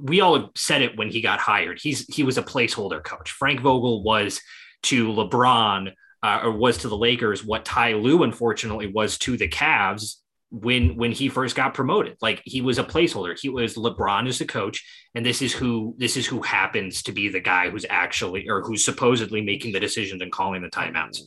we 0.01 0.20
all 0.20 0.51
said 0.57 0.82
it 0.82 0.97
when 0.97 1.09
he 1.09 1.20
got 1.20 1.40
hired. 1.40 1.81
He's 1.81 2.07
he 2.15 2.23
was 2.23 2.39
a 2.39 2.43
placeholder 2.43 3.03
coach. 3.03 3.31
Frank 3.31 3.61
Vogel 3.61 4.03
was 4.03 4.40
to 4.85 5.09
LeBron 5.09 5.93
uh, 6.23 6.40
or 6.45 6.53
was 6.53 6.78
to 6.78 6.89
the 6.89 6.97
Lakers 6.97 7.45
what 7.45 7.65
Ty 7.65 7.95
Lue 7.95 8.23
unfortunately 8.23 8.86
was 8.86 9.19
to 9.19 9.36
the 9.36 9.49
Cavs 9.49 10.16
when 10.51 10.97
when 10.97 11.12
he 11.12 11.29
first 11.29 11.55
got 11.55 11.75
promoted. 11.75 12.16
Like 12.20 12.43
he 12.45 12.61
was 12.61 12.79
a 12.79 12.85
placeholder. 12.85 13.39
He 13.39 13.49
was 13.49 13.77
LeBron 13.77 14.29
as 14.29 14.39
the 14.39 14.47
coach, 14.47 14.85
and 15.15 15.25
this 15.25 15.43
is 15.43 15.53
who 15.53 15.95
this 15.99 16.16
is 16.16 16.27
who 16.27 16.43
happens 16.43 17.03
to 17.05 17.12
be 17.12 17.29
the 17.29 17.41
guy 17.41 17.70
who's 17.70 17.87
actually 17.89 18.49
or 18.49 18.62
who's 18.62 18.85
supposedly 18.85 19.43
making 19.43 19.73
the 19.73 19.81
decisions 19.81 20.23
and 20.23 20.33
calling 20.33 20.62
the 20.62 20.69
timeouts. 20.69 21.20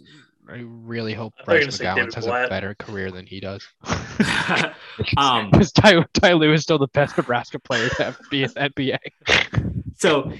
I 0.51 0.63
really 0.65 1.13
hope 1.13 1.33
Bryce 1.45 1.77
McGowens 1.77 2.13
has 2.15 2.25
Blatt. 2.25 2.45
a 2.45 2.49
better 2.49 2.75
career 2.75 3.09
than 3.09 3.25
he 3.25 3.39
does. 3.39 3.65
um, 5.17 5.49
because 5.51 5.71
Ty, 5.71 6.03
Ty 6.13 6.33
Lue 6.33 6.53
is 6.53 6.61
still 6.61 6.77
the 6.77 6.87
best 6.87 7.17
Nebraska 7.17 7.59
player 7.59 7.87
to 7.89 8.15
be 8.29 8.43
in 8.43 8.49
the 8.49 8.69
NBA. 8.69 8.97
so 9.97 10.31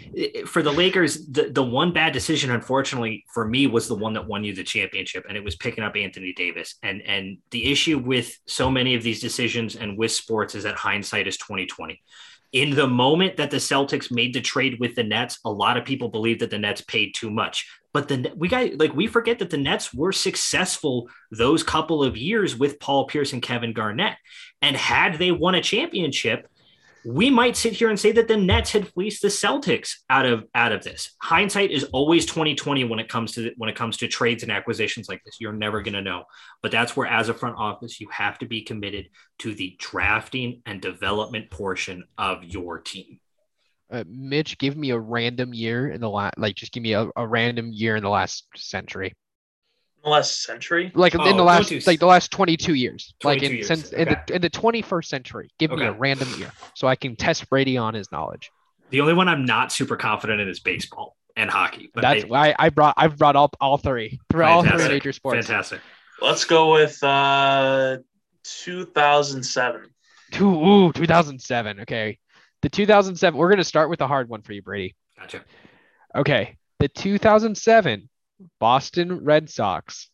for 0.46 0.62
the 0.62 0.72
Lakers, 0.72 1.28
the, 1.28 1.50
the 1.50 1.64
one 1.64 1.94
bad 1.94 2.12
decision, 2.12 2.52
unfortunately, 2.52 3.24
for 3.34 3.48
me 3.48 3.68
was 3.68 3.88
the 3.88 3.96
one 3.96 4.14
that 4.14 4.28
won 4.28 4.44
you 4.44 4.54
the 4.54 4.64
championship, 4.64 5.26
and 5.28 5.38
it 5.38 5.44
was 5.44 5.56
picking 5.56 5.84
up 5.84 5.96
Anthony 5.96 6.34
Davis. 6.34 6.76
And 6.84 7.02
and 7.04 7.38
the 7.52 7.72
issue 7.72 7.98
with 7.98 8.38
so 8.48 8.70
many 8.70 8.96
of 8.96 9.04
these 9.04 9.22
decisions 9.22 9.76
and 9.76 9.98
with 9.98 10.12
sports 10.12 10.56
is 10.56 10.64
that 10.64 10.76
hindsight 10.76 11.28
is 11.28 11.38
2020 11.38 12.02
in 12.52 12.76
the 12.76 12.88
moment 12.88 13.38
that 13.38 13.50
the 13.50 13.58
Celtics 13.58 14.12
made 14.12 14.34
the 14.34 14.42
trade 14.42 14.78
with 14.80 14.96
the 14.96 15.04
Nets, 15.04 15.40
a 15.46 15.50
lot 15.50 15.78
of 15.78 15.86
people 15.86 16.10
believe 16.10 16.40
that 16.40 16.50
the 16.50 16.58
Nets 16.58 16.82
paid 16.82 17.14
too 17.16 17.32
much. 17.32 17.66
But 17.94 18.08
the 18.08 18.32
we 18.36 18.48
got 18.48 18.78
like 18.78 18.94
we 18.94 19.08
forget 19.08 19.40
that 19.40 19.50
the 19.50 19.58
Nets 19.58 19.94
were 19.94 20.14
successful 20.14 21.10
those 21.30 21.64
couple 21.64 22.04
of 22.04 22.16
years 22.16 22.56
with 22.56 22.80
Paul 22.80 23.06
Pierce 23.08 23.34
and 23.34 23.42
Kevin 23.42 23.74
Garnett. 23.74 24.18
And 24.62 24.76
had 24.76 25.16
they 25.16 25.32
won 25.32 25.56
a 25.56 25.62
championship, 25.62 26.48
we 27.04 27.30
might 27.30 27.56
sit 27.56 27.74
here 27.74 27.90
and 27.90 28.00
say 28.00 28.12
that 28.12 28.28
the 28.28 28.38
Nets 28.38 28.72
had 28.72 28.88
fleeced 28.88 29.22
the 29.22 29.28
Celtics 29.28 29.96
out 30.10 30.26
of 30.26 30.46
out 30.54 30.72
of 30.72 30.84
this. 30.84 31.12
Hindsight 31.22 31.72
is 31.72 31.84
always 31.86 32.26
2020 32.26 32.84
when 32.86 33.00
it 33.00 33.10
comes 33.10 33.34
to 33.34 33.52
when 33.58 33.70
it 33.70 33.76
comes 33.76 33.98
to 33.98 34.08
trades 34.08 34.44
and 34.44 34.52
acquisitions 34.52 35.10
like 35.10 35.22
this. 35.26 35.38
You're 35.40 35.54
never 35.54 35.82
going 35.82 35.96
to 35.96 36.02
know. 36.02 36.24
But 36.62 36.72
that's 36.72 36.96
where 36.96 37.08
as 37.08 37.30
a 37.30 37.34
front 37.34 37.58
office 37.58 38.00
you 38.00 38.08
have 38.12 38.38
to 38.40 38.46
be 38.46 38.62
committed 38.62 39.10
to 39.40 39.54
the 39.54 39.76
drafting 39.80 40.62
and 40.66 40.82
development 40.82 41.50
portion 41.50 42.04
of 42.18 42.44
your 42.44 42.80
team. 42.80 43.20
Uh, 43.92 44.04
Mitch, 44.08 44.58
give 44.58 44.78
me 44.78 44.92
a 44.92 44.98
random 44.98 45.54
year 45.54 45.90
in 45.90 46.00
the 46.00 46.10
last, 46.10 46.38
like, 46.38 46.56
just 46.56 46.72
give 46.72 46.82
me 46.82 46.94
a, 46.94 47.10
a 47.16 47.28
random 47.28 47.72
year 47.74 47.98
in 47.98 48.04
the 48.04 48.10
last 48.10 48.46
century, 48.56 49.14
the 50.04 50.10
last 50.10 50.44
century. 50.44 50.92
like 50.96 51.14
in 51.14 51.20
Oh, 51.22 51.36
the 51.36 51.44
last, 51.44 51.68
do 51.70 51.76
s- 51.78 51.86
like 51.88 52.00
the 52.00 52.06
last 52.06 52.32
22 52.32 52.74
years, 52.74 53.14
like 53.24 53.44
in 53.44 53.52
years, 53.56 53.68
since 53.68 53.92
in 53.92 54.08
the 54.08 54.36
in 54.36 54.42
the 54.42 54.50
21st 54.50 55.06
century. 55.06 55.50
Give 55.60 55.72
me 55.72 55.84
a 55.84 55.92
random 55.92 56.30
year 56.40 56.50
so 56.74 56.88
I 56.88 56.96
can 56.96 57.16
test 57.18 57.50
Brady 57.50 57.76
on 57.78 57.94
his 57.94 58.10
knowledge. 58.14 58.50
The 58.92 59.02
only 59.02 59.14
one 59.14 59.28
I'm 59.28 59.44
not 59.46 59.72
super 59.74 59.98
confident 59.98 60.40
in 60.42 60.48
is 60.50 60.60
baseball 60.62 61.18
and 61.36 61.50
hockey. 61.50 61.90
But 61.94 62.02
That's 62.02 62.24
I- 62.24 62.28
why 62.28 62.56
I 62.58 62.70
brought 62.70 62.94
I've 62.98 63.18
brought 63.18 63.36
all 63.36 63.52
all 63.60 63.78
three, 63.78 64.20
through 64.32 64.46
all 64.46 64.64
three 64.64 64.88
major 64.88 65.12
sports. 65.12 65.46
fantastic. 65.48 65.82
Let's 66.22 66.46
go 66.46 66.72
with 66.74 67.04
uh 67.04 67.98
2007. 68.44 69.90
Two, 70.32 70.50
ooh, 70.50 70.94
2007. 70.94 71.82
Okay, 71.82 72.18
the 72.62 72.70
2007. 72.70 73.38
We're 73.38 73.50
gonna 73.50 73.64
start 73.64 73.90
with 73.90 74.00
the 74.00 74.08
hard 74.08 74.30
one 74.30 74.42
for 74.42 74.54
you, 74.54 74.62
Brady. 74.62 74.96
Gotcha. 75.18 75.44
Okay, 76.16 76.58
the 76.80 76.88
2007 76.88 78.10
Boston 78.60 79.24
Red 79.24 79.50
Sox 79.50 80.10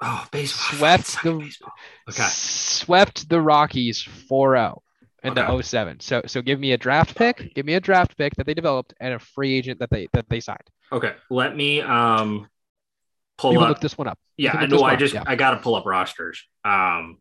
Oh, 0.00 0.26
baseball. 0.32 0.78
Swept 0.78 1.22
the- 1.22 1.38
baseball. 1.38 1.72
Okay. 2.10 2.22
swept 2.28 3.28
the 3.28 3.40
Rockies 3.40 4.02
4-0 4.02 4.82
in 5.22 5.30
Okay. 5.30 5.40
the 5.40 5.46
07. 5.62 6.00
So 6.00 6.22
so 6.26 6.42
give 6.42 6.60
me 6.60 6.72
a 6.72 6.76
draft 6.76 7.16
pick, 7.16 7.54
give 7.54 7.64
me 7.64 7.74
a 7.74 7.80
draft 7.80 8.16
pick 8.18 8.34
that 8.36 8.44
they 8.46 8.54
developed 8.54 8.92
and 9.00 9.14
a 9.14 9.18
free 9.18 9.54
agent 9.56 9.78
that 9.80 9.90
they 9.90 10.08
that 10.12 10.28
they 10.28 10.40
signed. 10.40 10.68
Okay. 10.92 11.14
Let 11.30 11.56
me 11.56 11.80
um 11.80 12.48
pull 13.38 13.52
You 13.54 13.60
up. 13.60 13.68
look 13.70 13.80
this 13.80 13.96
one 13.96 14.06
up. 14.08 14.18
Yeah, 14.36 14.56
I 14.56 14.66
know. 14.66 14.82
I 14.82 14.96
just 14.96 15.14
yeah. 15.14 15.22
I 15.26 15.36
gotta 15.36 15.56
pull 15.58 15.74
up 15.74 15.86
rosters. 15.86 16.44
Um, 16.64 17.18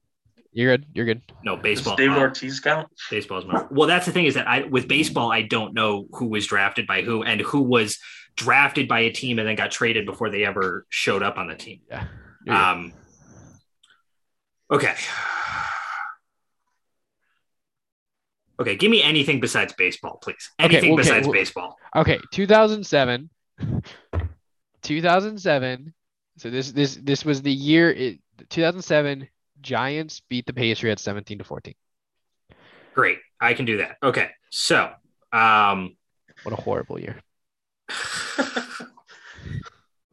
You're 0.54 0.78
good. 0.78 0.86
You're 0.94 1.06
good. 1.06 1.22
no 1.44 1.56
Does 1.56 1.64
baseball. 1.64 1.96
David 1.96 2.18
uh, 2.18 2.22
Ortiz 2.22 2.60
count? 2.60 2.88
baseball's 3.10 3.46
my 3.46 3.66
well. 3.72 3.88
That's 3.88 4.06
the 4.06 4.12
thing 4.12 4.26
is 4.26 4.36
that 4.36 4.48
I 4.48 4.64
with 4.64 4.88
baseball 4.88 5.32
I 5.32 5.42
don't 5.42 5.74
know 5.74 6.08
who 6.14 6.28
was 6.28 6.46
drafted 6.48 6.86
by 6.88 7.02
who 7.02 7.24
and 7.24 7.42
who 7.42 7.62
was 7.62 8.00
drafted 8.36 8.88
by 8.88 9.02
a 9.02 9.12
team 9.12 9.40
and 9.40 9.48
then 9.48 9.56
got 9.56 9.72
traded 9.72 10.06
before 10.06 10.30
they 10.30 10.46
ever 10.46 10.86
showed 10.90 11.24
up 11.24 11.38
on 11.38 11.48
the 11.48 11.56
team. 11.56 11.82
Yeah. 11.90 12.72
Um. 12.72 12.94
Okay. 14.72 14.94
Okay, 18.60 18.76
give 18.76 18.92
me 18.92 19.02
anything 19.02 19.40
besides 19.40 19.74
baseball, 19.74 20.20
please. 20.22 20.52
Okay, 20.60 20.76
Anything 20.78 20.94
okay, 20.94 21.02
besides 21.02 21.28
well- 21.28 21.34
baseball. 21.34 21.78
Okay, 21.96 22.20
2007. 22.32 23.30
2007. 24.84 25.94
So 26.38 26.50
this 26.50 26.72
this 26.72 26.96
this 26.96 27.26
was 27.26 27.42
the 27.42 27.52
year 27.52 27.92
it, 27.92 28.20
2007 28.50 29.28
Giants 29.64 30.22
beat 30.30 30.46
the 30.46 30.54
Patriots 30.54 31.02
17 31.02 31.40
to 31.40 31.44
14. 31.44 31.74
Great, 32.94 33.18
I 33.40 33.56
can 33.56 33.66
do 33.66 33.78
that. 33.78 33.98
Okay, 34.04 34.30
so 34.52 34.92
um, 35.32 35.96
What 36.44 36.54
a 36.58 36.62
horrible 36.62 37.00
year. 37.00 37.20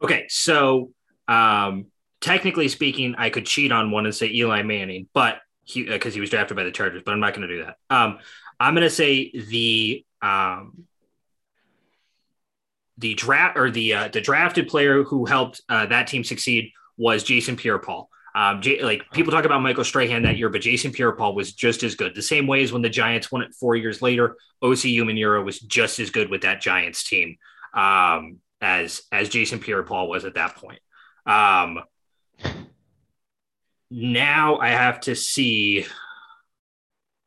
okay, 0.01 0.25
so 0.29 0.91
um, 1.27 1.85
technically 2.21 2.67
speaking, 2.67 3.15
I 3.17 3.29
could 3.29 3.45
cheat 3.45 3.71
on 3.71 3.91
one 3.91 4.05
and 4.05 4.15
say 4.15 4.27
Eli 4.31 4.63
Manning, 4.63 5.07
but 5.13 5.37
he 5.63 5.83
because 5.83 6.13
he 6.13 6.19
was 6.19 6.29
drafted 6.29 6.57
by 6.57 6.63
the 6.63 6.71
Chargers, 6.71 7.03
but 7.05 7.11
I'm 7.11 7.19
not 7.19 7.33
going 7.33 7.47
to 7.47 7.55
do 7.55 7.63
that. 7.65 7.77
Um, 7.89 8.19
I'm 8.59 8.73
going 8.73 8.87
to 8.87 8.89
say 8.89 9.31
the 9.31 10.05
um, 10.21 10.85
the 12.97 13.13
draft 13.13 13.57
or 13.57 13.71
the 13.71 13.93
uh, 13.93 14.07
the 14.07 14.21
drafted 14.21 14.67
player 14.67 15.03
who 15.03 15.25
helped 15.25 15.61
uh, 15.69 15.85
that 15.87 16.07
team 16.07 16.23
succeed 16.23 16.71
was 16.97 17.23
Jason 17.23 17.55
Pierre-Paul. 17.55 18.09
Um, 18.33 18.61
like 18.81 19.09
people 19.11 19.31
talk 19.31 19.45
about 19.45 19.61
Michael 19.61 19.83
Strahan 19.83 20.23
that 20.23 20.37
year, 20.37 20.49
but 20.49 20.61
Jason 20.61 20.91
Pierre-Paul 20.91 21.35
was 21.35 21.53
just 21.53 21.83
as 21.83 21.95
good. 21.95 22.15
The 22.15 22.21
same 22.21 22.47
way 22.47 22.63
as 22.63 22.71
when 22.71 22.81
the 22.81 22.89
Giants 22.89 23.31
won 23.31 23.41
it 23.41 23.53
four 23.53 23.75
years 23.75 24.01
later, 24.01 24.37
Osi 24.63 24.95
Umenyiora 24.95 25.43
was 25.43 25.59
just 25.59 25.99
as 25.99 26.09
good 26.11 26.29
with 26.29 26.43
that 26.43 26.61
Giants 26.61 27.03
team 27.03 27.37
um, 27.73 28.37
as 28.61 29.01
as 29.11 29.29
Jason 29.29 29.59
Pierre-Paul 29.59 30.07
was 30.07 30.23
at 30.23 30.35
that 30.35 30.55
point. 30.55 30.79
Um, 31.25 31.79
now 33.89 34.57
I 34.57 34.69
have 34.69 35.01
to 35.01 35.15
see 35.15 35.85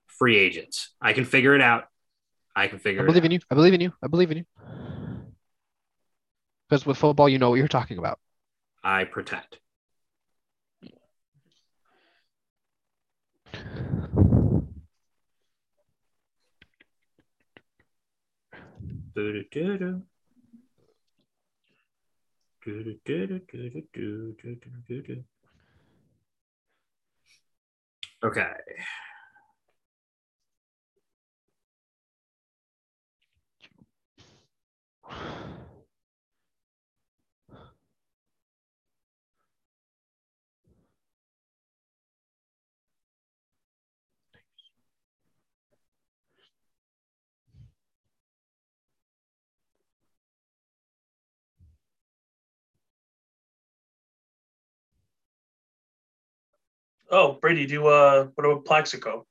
free 0.06 0.38
agents. 0.38 0.90
I 1.00 1.12
can 1.12 1.24
figure 1.24 1.54
it 1.54 1.60
out. 1.60 1.84
I 2.56 2.68
can 2.68 2.78
figure 2.78 3.00
it 3.00 3.04
out. 3.04 3.10
I 3.10 3.12
believe 3.12 3.24
in 3.24 3.30
you. 3.32 3.40
I 3.50 3.54
believe 3.54 3.74
in 3.74 3.80
you. 3.80 3.92
I 4.02 4.06
believe 4.06 4.30
in 4.30 4.38
you. 4.38 4.44
Because 6.68 6.86
with 6.86 6.96
football, 6.96 7.28
you 7.28 7.38
know 7.38 7.50
what 7.50 7.56
you're 7.56 7.68
talking 7.68 7.98
about. 7.98 8.18
I 8.82 9.04
pretend. 9.04 9.44
Okay. 28.24 28.52
Oh, 57.10 57.38
Brady, 57.40 57.66
do 57.66 57.86
uh 57.86 58.28
what 58.34 58.44
about 58.44 58.64
Plaxico? 58.64 59.26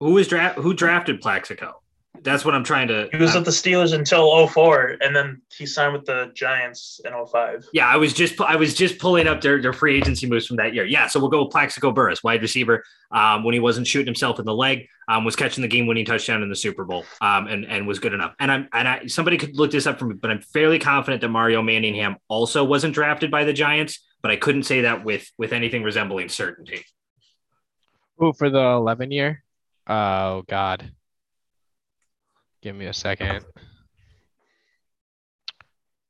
Who 0.00 0.12
was 0.12 0.28
draft? 0.28 0.58
Who 0.58 0.74
drafted 0.74 1.20
Plaxico? 1.20 1.80
That's 2.22 2.44
what 2.44 2.54
I'm 2.54 2.64
trying 2.64 2.88
to. 2.88 3.08
He 3.12 3.18
was 3.18 3.34
uh, 3.34 3.38
at 3.38 3.44
the 3.44 3.50
Steelers 3.50 3.94
until 3.94 4.46
04, 4.48 4.96
and 5.00 5.14
then 5.14 5.40
he 5.56 5.66
signed 5.66 5.92
with 5.92 6.04
the 6.04 6.32
Giants 6.34 7.00
in 7.04 7.12
05. 7.12 7.66
yeah, 7.72 7.86
I 7.86 7.96
was 7.96 8.12
just 8.12 8.40
I 8.40 8.56
was 8.56 8.74
just 8.74 8.98
pulling 8.98 9.26
up 9.26 9.40
their, 9.40 9.60
their 9.60 9.72
free 9.72 9.96
agency 9.96 10.26
moves 10.26 10.46
from 10.46 10.56
that 10.56 10.74
year. 10.74 10.84
Yeah, 10.84 11.06
so 11.06 11.20
we'll 11.20 11.28
go 11.28 11.44
with 11.44 11.52
Plaxico 11.52 11.92
Burress, 11.92 12.22
wide 12.22 12.42
receiver. 12.42 12.84
Um, 13.10 13.44
when 13.44 13.54
he 13.54 13.60
wasn't 13.60 13.86
shooting 13.86 14.06
himself 14.06 14.38
in 14.38 14.44
the 14.44 14.54
leg, 14.54 14.88
um, 15.08 15.24
was 15.24 15.34
catching 15.34 15.62
the 15.62 15.68
game-winning 15.68 16.04
touchdown 16.04 16.42
in 16.42 16.50
the 16.50 16.56
Super 16.56 16.84
Bowl, 16.84 17.04
um, 17.20 17.46
and 17.46 17.64
and 17.64 17.86
was 17.86 17.98
good 17.98 18.12
enough. 18.12 18.34
And 18.38 18.50
I'm 18.50 18.68
and 18.72 18.88
I 18.88 19.06
somebody 19.06 19.38
could 19.38 19.56
look 19.56 19.70
this 19.70 19.86
up 19.86 19.98
for 19.98 20.06
me, 20.06 20.14
but 20.14 20.30
I'm 20.30 20.40
fairly 20.40 20.78
confident 20.78 21.20
that 21.22 21.28
Mario 21.28 21.62
Manningham 21.62 22.16
also 22.28 22.64
wasn't 22.64 22.94
drafted 22.94 23.30
by 23.30 23.44
the 23.44 23.52
Giants, 23.52 24.00
but 24.22 24.30
I 24.30 24.36
couldn't 24.36 24.64
say 24.64 24.82
that 24.82 25.04
with 25.04 25.30
with 25.38 25.52
anything 25.52 25.82
resembling 25.82 26.28
certainty. 26.28 26.84
Oh, 28.20 28.32
for 28.32 28.50
the 28.50 28.58
11 28.58 29.12
year? 29.12 29.44
Oh, 29.86 30.42
God. 30.48 30.90
Give 32.62 32.74
me 32.74 32.86
a 32.86 32.92
second. 32.92 33.44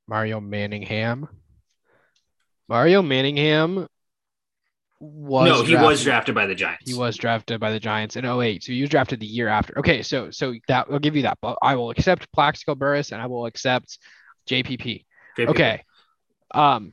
Mario 0.07 0.41
Manningham. 0.41 1.29
Mario 2.69 3.03
Manningham 3.03 3.87
was 5.01 5.49
no, 5.49 5.63
he 5.63 5.75
was 5.75 6.03
drafted- 6.03 6.05
drafted 6.05 6.35
by 6.35 6.47
the 6.47 6.55
Giants. 6.55 6.91
He 6.91 6.97
was 6.97 7.17
drafted 7.17 7.61
by 7.61 7.71
the 7.71 7.79
Giants 7.81 8.17
in 8.17 8.25
08. 8.25 8.65
So 8.65 8.73
he 8.73 8.81
was 8.81 8.91
drafted 8.91 9.21
the 9.21 9.27
year 9.27 9.49
after. 9.49 9.79
Okay, 9.79 10.03
so 10.03 10.31
so 10.31 10.55
that 10.67 10.87
I'll 10.91 10.99
give 10.99 11.15
you 11.15 11.23
that. 11.23 11.39
But 11.41 11.59
I 11.63 11.77
will 11.77 11.91
accept 11.91 12.31
Plaxico 12.33 12.75
Burress 12.75 13.13
and 13.13 13.21
I 13.23 13.27
will 13.27 13.47
accept 13.47 13.99
JPP. 14.49 15.05
JP. 15.39 15.49
Okay. 15.49 15.83
Um 16.53 16.93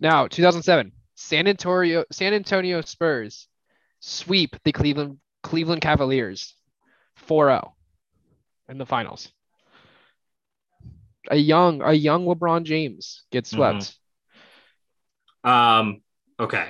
now 0.00 0.26
2007 0.26 0.92
San 1.14 1.46
Antonio 1.46 2.04
San 2.12 2.34
Antonio 2.34 2.80
Spurs 2.82 3.48
sweep 4.00 4.56
the 4.64 4.72
Cleveland 4.72 5.18
Cleveland 5.42 5.80
Cavaliers 5.80 6.54
4-0 7.28 7.72
in 8.68 8.78
the 8.78 8.86
finals. 8.86 9.30
A 11.30 11.36
young 11.36 11.82
a 11.82 11.92
young 11.92 12.24
LeBron 12.24 12.64
James 12.64 13.24
gets 13.32 13.50
swept. 13.50 13.96
Um. 15.42 16.02
Okay. 16.38 16.68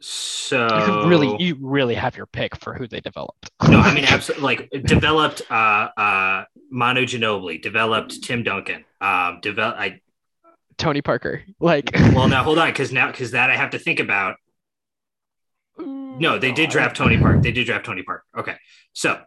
So 0.00 0.68
You 0.68 1.08
really 1.08 1.44
you 1.44 1.56
really 1.60 1.96
have 1.96 2.16
your 2.16 2.26
pick 2.26 2.54
for 2.56 2.74
who 2.74 2.86
they 2.86 3.00
developed. 3.00 3.50
No, 3.68 3.80
I 3.80 3.92
mean 3.92 4.04
absolutely. 4.08 4.44
Like 4.44 4.70
developed 4.84 5.42
uh 5.50 5.88
uh 5.96 6.44
Manu 6.70 7.06
Ginobili, 7.06 7.60
developed 7.60 8.22
Tim 8.22 8.44
Duncan, 8.44 8.84
um, 9.00 9.40
develop. 9.42 9.76
I 9.78 10.00
Tony 10.78 11.02
Parker. 11.02 11.42
Like 11.60 11.90
well 11.94 12.28
now 12.28 12.42
hold 12.44 12.58
on 12.58 12.68
because 12.70 12.92
now 12.92 13.10
because 13.10 13.32
that 13.32 13.50
I 13.50 13.56
have 13.56 13.70
to 13.70 13.78
think 13.78 14.00
about. 14.00 14.36
No, 15.78 16.38
they 16.38 16.52
did 16.52 16.70
draft 16.70 16.96
Tony 16.96 17.18
Park. 17.18 17.42
They 17.42 17.52
did 17.52 17.66
draft 17.66 17.84
Tony 17.86 18.02
Park. 18.02 18.24
Okay, 18.36 18.56
so 18.92 19.20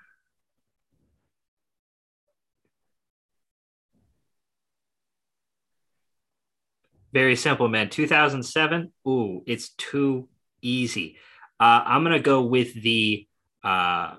Very 7.13 7.35
simple, 7.35 7.67
man. 7.67 7.89
2007. 7.89 8.93
Ooh, 9.07 9.43
it's 9.45 9.69
too 9.69 10.29
easy. 10.61 11.17
Uh, 11.59 11.83
I'm 11.85 12.03
gonna 12.03 12.19
go 12.19 12.43
with 12.43 12.73
the 12.73 13.27
uh, 13.63 14.15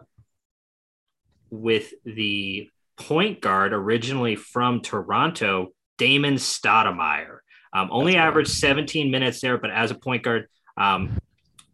with 1.53 1.93
the 2.05 2.69
point 2.97 3.41
guard 3.41 3.73
originally 3.73 4.37
from 4.37 4.81
Toronto, 4.81 5.69
Damon 5.99 6.35
Stoudamire. 6.35 7.39
Um, 7.75 7.89
only 7.93 8.15
That's 8.15 8.27
averaged 8.27 8.51
17 8.51 9.11
minutes 9.11 9.41
there, 9.41 9.59
but 9.59 9.71
as 9.71 9.91
a 9.91 9.95
point 9.95 10.23
guard, 10.23 10.49
um, 10.77 11.19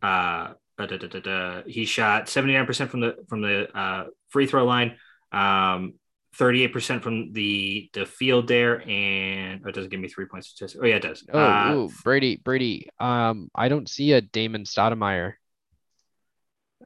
uh, 0.02 0.52
da, 0.76 0.86
da, 0.86 0.96
da, 0.96 1.20
da, 1.20 1.62
he 1.66 1.84
shot 1.84 2.26
79% 2.26 2.88
from 2.88 3.00
the 3.00 3.16
from 3.28 3.40
the 3.40 3.68
uh, 3.76 4.04
free 4.28 4.46
throw 4.46 4.64
line, 4.64 4.96
um, 5.32 5.94
38% 6.36 7.02
from 7.02 7.32
the 7.32 7.90
the 7.94 8.06
field 8.06 8.46
there, 8.46 8.88
and 8.88 9.62
oh, 9.64 9.68
it 9.68 9.74
doesn't 9.74 9.90
give 9.90 10.00
me 10.00 10.08
three 10.08 10.26
point 10.26 10.44
statistics. 10.44 10.80
Oh 10.82 10.86
yeah, 10.86 10.96
it 10.96 11.02
does. 11.02 11.24
Oh, 11.32 11.38
Uh, 11.40 11.74
ooh, 11.74 11.90
Brady, 12.04 12.36
Brady. 12.36 12.88
Um, 13.00 13.48
I 13.54 13.68
don't 13.68 13.88
see 13.88 14.12
a 14.12 14.20
Damon 14.20 14.64
Stoudamire 14.64 15.34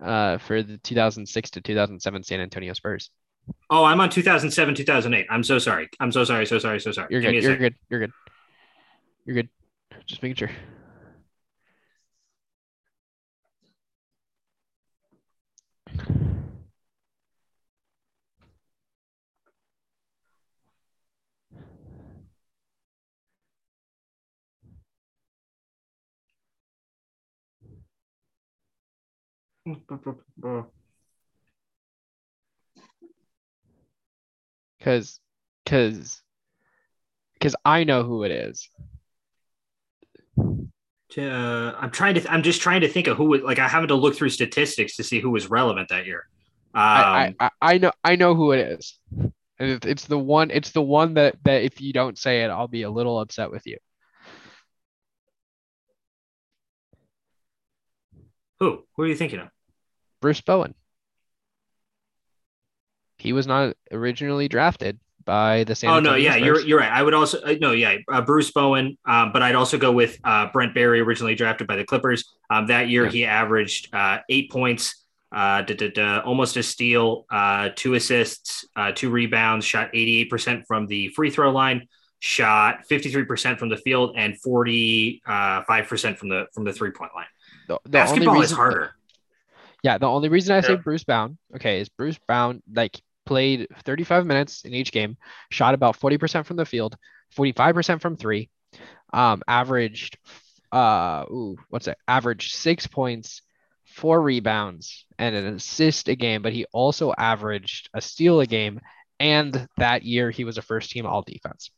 uh, 0.00 0.38
for 0.38 0.62
the 0.62 0.78
2006 0.78 1.50
to 1.50 1.60
2007 1.60 2.22
San 2.22 2.40
Antonio 2.40 2.72
Spurs. 2.72 3.10
oh, 3.70 3.84
I'm 3.84 4.00
on 4.00 4.08
2007, 4.10 4.74
2008. 4.74 5.26
I'm 5.30 5.42
so 5.42 5.58
sorry. 5.58 5.88
I'm 6.00 6.12
so 6.12 6.24
sorry. 6.24 6.46
So 6.46 6.58
sorry. 6.58 6.80
So 6.80 6.92
sorry. 6.92 7.08
You're 7.10 7.20
Give 7.20 7.32
good. 7.32 7.42
You're 7.42 7.52
second. 7.52 7.58
good. 7.60 7.74
You're 7.90 8.00
good. 8.00 8.12
You're 9.26 9.34
good. 9.34 9.48
Just 10.06 10.22
making 10.22 10.36
sure. 10.36 10.50
Cause, 34.80 35.20
cause, 35.64 36.20
cause 37.40 37.54
I 37.64 37.84
know 37.84 38.02
who 38.02 38.24
it 38.24 38.32
is. 38.32 38.68
Uh, 41.16 41.74
I'm 41.78 41.90
trying 41.90 42.14
to. 42.14 42.32
I'm 42.32 42.42
just 42.42 42.62
trying 42.62 42.80
to 42.80 42.88
think 42.88 43.06
of 43.06 43.18
who 43.18 43.26
would 43.26 43.42
like. 43.42 43.58
I 43.58 43.68
having 43.68 43.88
to 43.88 43.94
look 43.94 44.16
through 44.16 44.30
statistics 44.30 44.96
to 44.96 45.04
see 45.04 45.20
who 45.20 45.30
was 45.30 45.50
relevant 45.50 45.90
that 45.90 46.06
year. 46.06 46.26
Um, 46.74 46.80
I, 46.82 47.02
I, 47.12 47.34
I, 47.38 47.50
I 47.60 47.78
know, 47.78 47.92
I 48.02 48.16
know 48.16 48.34
who 48.34 48.52
it 48.52 48.60
is. 48.60 48.98
It's 49.58 50.06
the 50.06 50.18
one. 50.18 50.50
It's 50.50 50.70
the 50.70 50.82
one 50.82 51.14
that 51.14 51.36
that 51.44 51.64
if 51.64 51.82
you 51.82 51.92
don't 51.92 52.16
say 52.16 52.44
it, 52.44 52.48
I'll 52.48 52.66
be 52.66 52.82
a 52.82 52.90
little 52.90 53.20
upset 53.20 53.50
with 53.50 53.66
you. 53.66 53.76
who? 58.62 58.84
Who 58.96 59.02
are 59.02 59.06
you 59.08 59.16
thinking 59.16 59.40
of? 59.40 59.48
Bruce 60.22 60.40
Bowen. 60.40 60.74
He 63.18 63.34
was 63.34 63.46
not 63.46 63.76
originally 63.90 64.48
drafted 64.48 64.98
by 65.24 65.64
the 65.64 65.74
San 65.74 65.90
oh 65.90 66.00
no, 66.00 66.14
Antonio 66.14 66.16
yeah, 66.16 66.36
you're 66.36 66.60
you're 66.60 66.78
right. 66.78 66.90
I 66.90 67.02
would 67.02 67.14
also 67.14 67.40
uh, 67.42 67.54
no, 67.60 67.72
yeah, 67.72 67.96
uh, 68.10 68.22
Bruce 68.22 68.50
Bowen. 68.50 68.96
Um, 69.04 69.32
but 69.32 69.42
I'd 69.42 69.54
also 69.54 69.76
go 69.78 69.92
with 69.92 70.18
uh, 70.24 70.48
Brent 70.52 70.74
Barry, 70.74 71.00
originally 71.00 71.34
drafted 71.34 71.66
by 71.66 71.76
the 71.76 71.84
Clippers. 71.84 72.32
Um, 72.50 72.68
that 72.68 72.88
year 72.88 73.04
Yeah. 73.04 73.10
he 73.10 73.24
averaged 73.26 73.94
uh, 73.94 74.18
eight 74.28 74.50
points, 74.50 75.04
uh, 75.30 75.62
da, 75.62 75.74
da, 75.74 75.90
da, 75.90 76.18
almost 76.20 76.56
a 76.56 76.62
steal, 76.62 77.26
uh, 77.30 77.68
two 77.76 77.94
assists, 77.94 78.64
uh, 78.74 78.92
two 78.92 79.10
rebounds, 79.10 79.64
shot 79.64 79.90
88 79.92 80.30
percent 80.30 80.64
from 80.66 80.86
the 80.86 81.08
free 81.08 81.30
throw 81.30 81.50
line, 81.50 81.86
shot 82.18 82.86
53 82.88 83.24
percent 83.24 83.58
from 83.58 83.68
the 83.68 83.76
field, 83.76 84.14
and 84.16 84.40
45 84.40 85.86
percent 85.86 86.18
from 86.18 86.28
the 86.28 86.46
from 86.54 86.64
the 86.64 86.72
three 86.72 86.90
point 86.90 87.12
line. 87.14 87.26
The, 87.68 87.78
the 87.84 87.90
Basketball 87.90 88.42
is 88.42 88.50
harder. 88.50 88.94
Yeah, 89.82 89.98
the 89.98 90.06
only 90.06 90.28
reason 90.28 90.54
I 90.54 90.60
say 90.60 90.76
Bruce 90.76 91.04
Brown, 91.04 91.38
okay, 91.56 91.80
is 91.80 91.88
Bruce 91.88 92.18
Brown 92.26 92.62
like 92.72 93.00
played 93.26 93.66
35 93.84 94.26
minutes 94.26 94.64
in 94.64 94.74
each 94.74 94.92
game, 94.92 95.16
shot 95.50 95.74
about 95.74 95.98
40% 95.98 96.44
from 96.46 96.56
the 96.56 96.64
field, 96.64 96.96
45% 97.36 98.00
from 98.00 98.16
three, 98.16 98.48
um, 99.12 99.42
averaged 99.48 100.18
uh 100.70 101.24
ooh, 101.30 101.56
what's 101.68 101.86
that? 101.86 101.98
Averaged 102.08 102.54
six 102.54 102.86
points, 102.86 103.42
four 103.84 104.22
rebounds, 104.22 105.04
and 105.18 105.34
an 105.36 105.46
assist 105.54 106.08
a 106.08 106.14
game, 106.14 106.40
but 106.42 106.52
he 106.54 106.64
also 106.72 107.12
averaged 107.18 107.90
a 107.92 108.00
steal 108.00 108.40
a 108.40 108.46
game, 108.46 108.80
and 109.20 109.68
that 109.76 110.02
year 110.04 110.30
he 110.30 110.44
was 110.44 110.56
a 110.58 110.62
first 110.62 110.90
team 110.90 111.04
all 111.06 111.22
defense. 111.22 111.70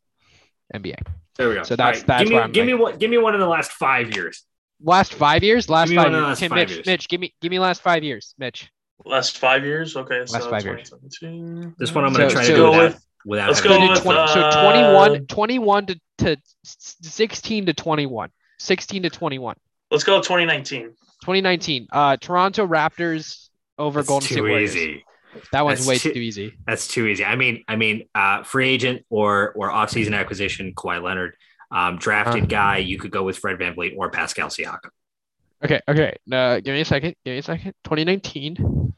NBA. 0.72 0.96
There 1.36 1.48
we 1.48 1.54
go. 1.56 1.62
So 1.64 1.74
that's- 1.76 2.02
All 2.02 2.06
that's 2.06 2.22
give 2.22 2.28
me 2.30 2.34
where 2.36 2.44
I'm 2.44 2.52
give 2.52 2.62
like- 2.62 2.66
me 2.68 2.74
one 2.74 2.98
give 2.98 3.10
me 3.10 3.18
one 3.18 3.34
in 3.34 3.40
the 3.40 3.48
last 3.48 3.72
five 3.72 4.14
years. 4.14 4.44
Last 4.82 5.14
five 5.14 5.42
years? 5.42 5.68
Last 5.68 5.88
me 5.90 5.96
five 5.96 6.06
one 6.06 6.14
of 6.14 6.20
the 6.20 6.26
years. 6.26 6.28
last 6.28 6.38
Tim, 6.40 6.48
five 6.50 6.56
Mitch, 6.58 6.70
years. 6.72 6.86
Mitch, 6.86 7.08
give 7.08 7.20
me 7.20 7.34
give 7.40 7.50
me 7.50 7.58
last 7.58 7.82
five 7.82 8.02
years, 8.04 8.34
Mitch. 8.38 8.70
Last 9.04 9.38
five 9.38 9.64
years. 9.64 9.96
Okay. 9.96 10.22
so 10.26 10.34
Last 10.38 10.50
five 10.50 10.64
years. 10.64 10.92
This 11.78 11.94
one 11.94 12.04
I'm 12.04 12.12
going 12.12 12.28
to 12.28 12.30
So- 12.30 12.34
try 12.34 12.42
to 12.42 12.46
so- 12.46 12.54
do 12.54 12.56
go 12.56 12.70
without, 12.70 12.84
with 12.84 13.06
without 13.26 13.48
let's 13.48 13.60
go 13.60 13.70
with, 13.88 14.02
20, 14.02 14.28
so 14.28 14.40
uh, 14.40 14.62
21, 14.62 15.26
21 15.26 15.86
to, 15.86 16.00
to 16.18 16.36
16 16.64 17.66
to 17.66 17.72
21. 17.72 18.30
16 18.58 19.02
to 19.04 19.10
21. 19.10 19.56
Let's 19.90 20.04
go 20.04 20.18
2019. 20.20 20.82
2019. 21.22 21.88
Uh, 21.92 22.16
Toronto 22.18 22.66
Raptors 22.66 23.48
over 23.78 24.00
That's 24.00 24.08
Golden 24.08 24.28
State 24.28 24.40
Warriors. 24.40 24.76
easy. 24.76 25.04
That 25.52 25.64
one's 25.64 25.80
That's 25.80 25.88
way 25.88 25.98
too- 25.98 26.12
too 26.12 26.20
easy. 26.20 26.54
That's 26.66 26.86
too 26.86 27.06
easy. 27.06 27.24
I 27.24 27.34
mean, 27.36 27.64
I 27.66 27.76
mean, 27.76 28.04
uh, 28.14 28.42
free 28.44 28.68
agent 28.68 29.04
or 29.10 29.52
or 29.56 29.70
offseason 29.70 30.14
acquisition, 30.16 30.72
Kawhi 30.74 31.02
Leonard. 31.02 31.34
Um, 31.74 31.98
drafted 31.98 32.44
Uh. 32.44 32.46
guy, 32.46 32.76
you 32.78 32.98
could 32.98 33.10
go 33.10 33.24
with 33.24 33.36
Fred 33.36 33.58
VanVleet 33.58 33.96
or 33.96 34.08
Pascal 34.10 34.48
Siakam. 34.48 34.90
Okay, 35.64 35.80
okay. 35.88 36.16
Uh, 36.30 36.60
give 36.60 36.72
me 36.74 36.80
a 36.82 36.84
second. 36.84 37.16
Give 37.24 37.32
me 37.32 37.38
a 37.38 37.42
second. 37.42 37.72
2019. 37.84 38.92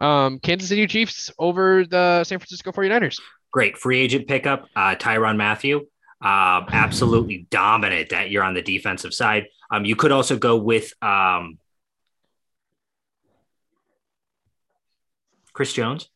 Um, 0.00 0.38
Kansas 0.40 0.68
City 0.68 0.86
Chiefs 0.88 1.30
over 1.38 1.84
the 1.86 2.24
San 2.24 2.38
Francisco 2.40 2.72
49ers. 2.72 3.20
Great 3.52 3.78
free 3.78 4.00
agent 4.00 4.26
pickup, 4.26 4.66
uh, 4.74 4.96
Tyrann 4.96 5.36
Mathieu. 5.36 5.86
Um, 6.20 6.66
absolutely 6.72 7.46
dominant 7.50 8.08
that 8.10 8.30
year 8.30 8.42
on 8.42 8.54
the 8.54 8.62
defensive 8.62 9.14
side. 9.14 9.46
Um, 9.70 9.84
you 9.84 9.94
could 9.94 10.10
also 10.10 10.36
go 10.38 10.56
with 10.56 10.92
um, 11.02 11.58
Chris 15.52 15.72
Jones, 15.72 16.08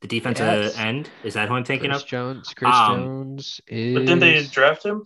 the 0.00 0.08
defensive 0.08 0.46
Yes. 0.46 0.78
end. 0.78 1.08
Is 1.24 1.34
that 1.34 1.48
who 1.48 1.54
I'm 1.54 1.64
thinking 1.64 1.90
Chris 1.90 2.02
of? 2.02 2.08
Jones. 2.08 2.52
Chris 2.54 2.74
Um, 2.74 2.96
Jones 3.04 3.60
is. 3.66 3.94
But 3.94 4.00
didn't 4.06 4.20
they 4.20 4.44
draft 4.44 4.84
him? 4.84 5.04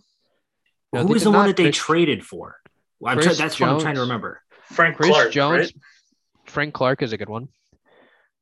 No, 0.93 1.01
who 1.01 1.07
was 1.13 1.23
the 1.23 1.31
one 1.31 1.47
that 1.47 1.57
they 1.57 1.63
Chris- 1.65 1.77
traded 1.77 2.25
for? 2.25 2.55
Well, 2.99 3.11
I'm 3.11 3.17
try- 3.17 3.25
Chris 3.27 3.37
that's 3.37 3.59
what 3.59 3.69
I'm 3.69 3.79
trying 3.79 3.95
to 3.95 4.01
remember. 4.01 4.41
Frank 4.71 4.95
Chris 4.97 5.09
Clark. 5.09 5.31
Jones. 5.31 5.57
Right? 5.57 5.73
Frank 6.45 6.73
Clark 6.73 7.01
is 7.01 7.11
a 7.13 7.17
good 7.17 7.29
one. 7.29 7.49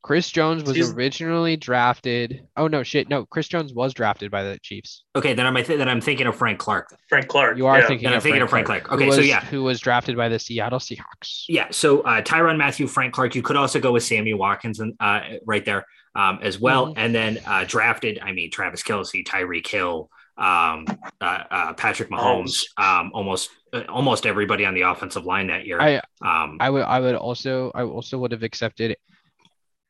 Chris 0.03 0.29
Jones 0.29 0.63
was 0.65 0.75
He's- 0.75 0.91
originally 0.91 1.55
drafted. 1.55 2.45
Oh 2.57 2.67
no, 2.67 2.83
shit. 2.83 3.07
No, 3.09 3.25
Chris 3.25 3.47
Jones 3.47 3.73
was 3.73 3.93
drafted 3.93 4.29
by 4.29 4.43
the 4.43 4.59
Chiefs. 4.59 5.05
Okay, 5.15 5.33
then 5.33 5.45
I'm 5.47 5.55
th- 5.55 5.67
then 5.67 5.87
I'm 5.87 6.01
thinking 6.01 6.27
of 6.27 6.35
Frank 6.35 6.59
Clark. 6.59 6.93
Frank 7.07 7.29
Clark. 7.29 7.57
You 7.57 7.67
are 7.67 7.79
yeah. 7.79 7.87
thinking, 7.87 8.03
Then 8.03 8.13
I'm 8.13 8.17
of, 8.17 8.23
thinking 8.23 8.39
Frank 8.41 8.43
of 8.43 8.49
Frank 8.49 8.65
Clark. 8.67 8.83
Clark. 8.83 8.99
who 8.99 9.07
Okay, 9.07 9.15
so 9.15 9.21
yeah. 9.21 9.43
who 9.45 9.63
was 9.63 9.79
drafted 9.79 10.17
by 10.17 10.27
the 10.27 10.37
Seattle 10.39 10.79
Seahawks. 10.79 11.45
Yeah, 11.47 11.67
so 11.71 12.01
uh, 12.01 12.21
Tyrann 12.21 12.57
Mathieu, 12.57 12.85
Frank 12.87 13.13
Clark. 13.13 13.33
You 13.33 13.41
could 13.41 13.55
also 13.55 13.79
go 13.79 13.93
with 13.93 14.03
Sammy 14.03 14.33
Watkins 14.33 14.81
and 14.81 14.93
uh, 14.99 15.21
right 15.45 15.63
there 15.63 15.85
um, 16.15 16.39
as 16.41 16.59
well, 16.59 16.87
Mhm. 16.87 16.93
and 16.97 17.15
then 17.15 17.39
uh, 17.45 17.63
drafted. 17.67 18.19
I 18.21 18.31
mean, 18.31 18.51
Travis 18.51 18.83
Kelce, 18.83 19.25
Tyreek 19.25 19.65
Hill, 19.67 20.09
um, 20.37 20.85
uh, 21.21 21.43
uh, 21.49 21.73
Patrick 21.73 22.09
Mahomes, 22.09 22.63
um, 22.77 23.11
almost 23.13 23.49
uh, 23.73 23.83
almost 23.89 24.25
everybody 24.25 24.65
on 24.65 24.73
the 24.75 24.81
offensive 24.81 25.25
line 25.25 25.47
that 25.47 25.65
year. 25.65 25.79
I 25.81 25.95
um, 26.21 26.57
I 26.59 26.69
would 26.69 26.83
I 26.83 26.99
would 26.99 27.15
also 27.15 27.71
I 27.75 27.83
also 27.83 28.17
would 28.19 28.31
have 28.31 28.43
accepted. 28.43 28.95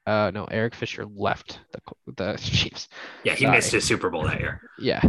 Uh 0.06 0.32
no, 0.34 0.44
Eric 0.46 0.76
Fisher 0.76 1.06
left 1.16 1.60
the 1.72 1.80
the 2.18 2.38
Chiefs. 2.38 2.90
yeah, 3.24 3.34
he 3.36 3.46
sorry. 3.46 3.56
missed 3.58 3.72
his 3.72 3.86
Super 3.86 4.10
Bowl 4.10 4.24
that 4.24 4.40
year. 4.42 4.62
Yeah. 4.80 5.02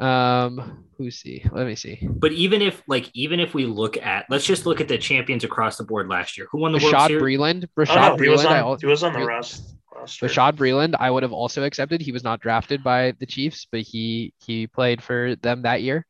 Um, 0.00 0.84
who's 0.98 1.16
see? 1.16 1.44
Let 1.52 1.66
me 1.66 1.76
see. 1.76 2.06
But 2.10 2.32
even 2.32 2.62
if 2.62 2.82
like 2.88 3.10
even 3.14 3.38
if 3.40 3.54
we 3.54 3.64
look 3.66 3.96
at 3.96 4.26
let's 4.28 4.44
just 4.44 4.66
look 4.66 4.80
at 4.80 4.88
the 4.88 4.98
champions 4.98 5.44
across 5.44 5.76
the 5.76 5.84
board 5.84 6.08
last 6.08 6.36
year. 6.36 6.48
Who 6.50 6.58
won 6.58 6.72
the 6.72 6.78
World 6.78 6.94
Rashad 6.94 7.06
Series? 7.08 7.38
Breeland. 7.38 7.64
Oh, 7.76 7.82
Rashad 7.82 8.18
no, 8.18 8.24
he 8.24 8.28
was 8.30 8.42
Breeland. 8.42 8.46
I 8.46 8.50
on. 8.50 8.56
al- 8.66 8.76
He 8.76 8.86
was 8.86 9.02
on 9.04 9.12
the 9.12 9.18
Re- 9.20 9.26
ros- 9.26 9.74
roster. 9.94 10.26
Rashad 10.26 10.52
Breeland, 10.56 10.94
I 10.98 11.10
would 11.10 11.22
have 11.22 11.32
also 11.32 11.62
accepted. 11.62 12.00
He 12.00 12.10
was 12.12 12.24
not 12.24 12.40
drafted 12.40 12.82
by 12.82 13.12
the 13.20 13.26
Chiefs, 13.26 13.66
but 13.70 13.82
he 13.82 14.34
he 14.44 14.66
played 14.66 15.02
for 15.02 15.36
them 15.36 15.62
that 15.62 15.82
year. 15.82 16.04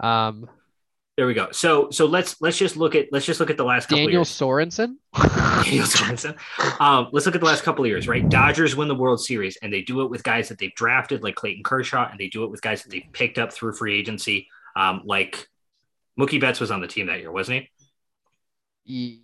Um, 0.00 0.48
There 1.16 1.28
we 1.28 1.34
go. 1.34 1.48
So 1.52 1.90
so 1.90 2.06
let's 2.06 2.40
let's 2.40 2.58
just 2.58 2.76
look 2.76 2.96
at 2.96 3.06
let's 3.12 3.24
just 3.24 3.38
look 3.38 3.48
at 3.48 3.56
the 3.56 3.64
last 3.64 3.86
couple 3.86 3.98
Daniel 3.98 4.20
years. 4.20 4.28
Sorensen. 4.28 4.96
Daniel 5.64 5.86
Sorensen. 5.86 6.36
Um, 6.80 7.08
let's 7.12 7.24
look 7.24 7.36
at 7.36 7.40
the 7.40 7.46
last 7.46 7.62
couple 7.62 7.84
of 7.84 7.88
years, 7.88 8.08
right? 8.08 8.28
Dodgers 8.28 8.74
win 8.74 8.88
the 8.88 8.96
World 8.96 9.20
Series, 9.20 9.56
and 9.62 9.72
they 9.72 9.82
do 9.82 10.02
it 10.02 10.10
with 10.10 10.24
guys 10.24 10.48
that 10.48 10.58
they've 10.58 10.74
drafted, 10.74 11.22
like 11.22 11.36
Clayton 11.36 11.62
Kershaw, 11.62 12.08
and 12.10 12.18
they 12.18 12.26
do 12.26 12.42
it 12.42 12.50
with 12.50 12.62
guys 12.62 12.82
that 12.82 12.90
they've 12.90 13.06
picked 13.12 13.38
up 13.38 13.52
through 13.52 13.74
free 13.74 13.96
agency. 13.96 14.48
Um, 14.74 15.02
like 15.04 15.48
Mookie 16.18 16.40
Betts 16.40 16.58
was 16.58 16.72
on 16.72 16.80
the 16.80 16.88
team 16.88 17.06
that 17.06 17.20
year, 17.20 17.30
wasn't 17.30 17.68
he? 18.84 19.22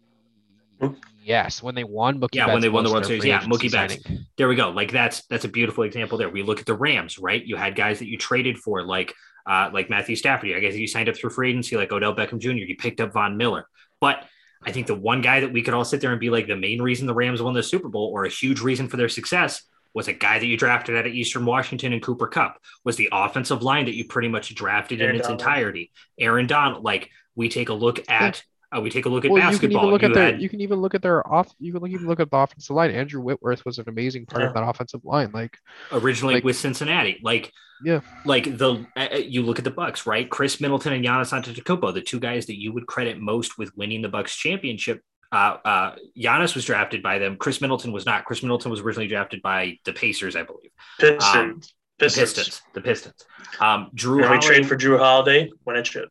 Yes, 1.25 1.61
when 1.61 1.75
they 1.75 1.85
won 1.85 2.21
Mookie 2.21 2.29
yeah, 2.35 2.47
Betts 2.47 2.55
when 2.55 2.63
they 2.63 2.69
won 2.69 2.85
the 2.85 2.93
World 2.93 3.07
Series, 3.07 3.25
yeah, 3.25 3.39
agency 3.41 3.69
Mookie 3.69 3.73
Betts. 3.73 4.03
signing. 4.03 4.27
There 4.39 4.49
we 4.49 4.55
go. 4.55 4.71
Like 4.71 4.93
that's 4.93 5.27
that's 5.27 5.45
a 5.45 5.49
beautiful 5.49 5.83
example 5.83 6.19
there. 6.19 6.31
We 6.31 6.45
look 6.45 6.61
at 6.61 6.67
the 6.67 6.75
Rams, 6.75 7.19
right? 7.19 7.45
You 7.45 7.57
had 7.57 7.75
guys 7.75 7.99
that 7.99 8.07
you 8.07 8.17
traded 8.17 8.59
for, 8.59 8.85
like 8.85 9.13
uh, 9.51 9.69
like 9.73 9.91
Matthew 9.91 10.15
Stafford. 10.15 10.53
I 10.55 10.61
guess 10.61 10.77
you 10.77 10.87
signed 10.87 11.09
up 11.09 11.17
through 11.17 11.31
free 11.31 11.51
agency, 11.51 11.77
like 11.77 11.91
Odell 11.91 12.15
Beckham 12.15 12.39
Jr. 12.39 12.51
You 12.51 12.77
picked 12.77 13.01
up 13.01 13.13
Von 13.13 13.37
Miller, 13.37 13.67
but 14.01 14.25
I 14.63 14.71
think 14.71 14.87
the 14.87 14.95
one 14.95 15.23
guy 15.23 15.41
that 15.41 15.53
we 15.53 15.63
could 15.63 15.75
all 15.75 15.85
sit 15.85 16.01
there 16.01 16.13
and 16.13 16.21
be 16.21 16.31
like 16.31 16.47
the 16.47 16.57
main 16.57 16.81
reason 16.81 17.07
the 17.07 17.15
Rams 17.15 17.43
won 17.43 17.55
the 17.55 17.63
Super 17.63 17.89
Bowl 17.89 18.11
or 18.15 18.25
a 18.25 18.29
huge 18.29 18.61
reason 18.61 18.89
for 18.89 18.97
their 18.97 19.09
success 19.09 19.63
was 19.93 20.07
a 20.07 20.13
guy 20.13 20.39
that 20.39 20.47
you 20.47 20.57
drafted 20.57 20.97
out 20.97 21.07
of 21.07 21.13
Eastern 21.13 21.45
Washington 21.45 21.93
and 21.93 22.03
Cooper 22.03 22.29
Kupp 22.29 22.59
was 22.85 22.95
the 22.95 23.09
offensive 23.11 23.63
line 23.63 23.87
that 23.87 23.97
you 23.97 24.05
pretty 24.05 24.29
much 24.29 24.55
drafted 24.55 25.01
Aaron 25.01 25.17
in 25.17 25.21
its 25.21 25.27
Donald. 25.27 25.41
entirety. 25.41 25.91
Aaron 26.19 26.47
Donald, 26.47 26.85
like 26.85 27.11
we 27.35 27.49
take 27.49 27.71
a 27.71 27.75
look 27.75 28.09
at 28.09 28.45
uh, 28.77 28.81
we 28.81 28.91
take 28.91 29.07
a 29.07 29.09
look 29.09 29.25
at 29.25 29.31
Well, 29.31 29.39
you 29.39 29.59
can 29.59 29.71
basketball. 29.71 29.83
even 29.83 29.91
look 29.93 30.03
at 30.03 30.09
You 30.11 30.15
their 30.15 30.25
had- 30.27 30.43
you 30.43 30.49
can 30.49 30.61
even 30.61 30.81
look 30.81 30.95
at 30.95 31.03
their 31.03 31.27
off 31.33 31.53
you 31.59 31.73
can 31.73 31.87
even 31.87 32.07
look 32.07 32.21
at 32.21 32.31
the 32.31 32.37
offensive 32.37 32.75
line. 32.77 32.91
Andrew 32.91 33.21
Whitworth 33.21 33.65
was 33.65 33.79
an 33.79 33.89
amazing 33.89 34.27
part 34.27 34.43
of 34.45 34.55
that 34.55 34.63
offensive 34.63 35.05
line. 35.05 35.31
Like 35.33 35.57
originally 35.93 36.35
Like- 36.35 36.45
with 36.45 36.57
Cincinnati. 36.57 37.19
Like, 37.23 37.53
Yeah. 37.83 38.01
like 38.25 38.45
the 38.59 38.87
uh, 38.97 39.09
uh, 39.13 39.17
you 39.17 39.43
look 39.43 39.59
at 39.59 39.65
the 39.65 39.71
Bucks, 39.71 40.07
right? 40.07 40.29
Khris 40.31 40.61
Middleton 40.61 40.93
and 40.93 41.05
Giannis 41.05 41.33
Antetokounmpo, 41.33 41.93
the 41.95 42.01
two 42.01 42.21
guys 42.21 42.47
that 42.47 42.59
you 42.61 42.73
would 42.73 42.87
credit 42.87 43.19
most 43.19 43.59
with 43.59 43.77
winning 43.77 44.03
the 44.03 44.09
Bucks 44.09 44.37
championship. 44.37 45.01
Uh, 45.33 45.57
uh, 45.65 45.97
Giannis 46.19 46.55
was 46.57 46.65
drafted 46.65 47.03
by 47.03 47.19
them. 47.19 47.37
Khris 47.37 47.61
Middleton 47.61 47.93
was 47.93 48.05
not. 48.05 48.25
Khris 48.25 48.43
Middleton 48.43 48.71
was 48.71 48.81
originally 48.81 49.07
drafted 49.09 49.41
by 49.43 49.79
the 49.85 49.93
Pacers, 49.93 50.35
I 50.37 50.43
believe. 50.43 50.71
Pistons. 50.99 51.25
Um, 51.35 51.61
The 52.01 52.07
Pistons. 52.07 52.35
Pistons. 52.35 52.63
The 52.75 52.81
Pistons. 52.81 53.27
Um, 53.61 53.91
Jrue 53.95 54.13
And 54.13 54.17
we 54.23 54.23
Holiday, 54.27 54.47
trade 54.47 54.67
for 54.67 54.77
Jrue 54.77 54.99
Holiday 54.99 55.51
when 55.65 55.77
it 55.77 55.87
should. 55.87 56.09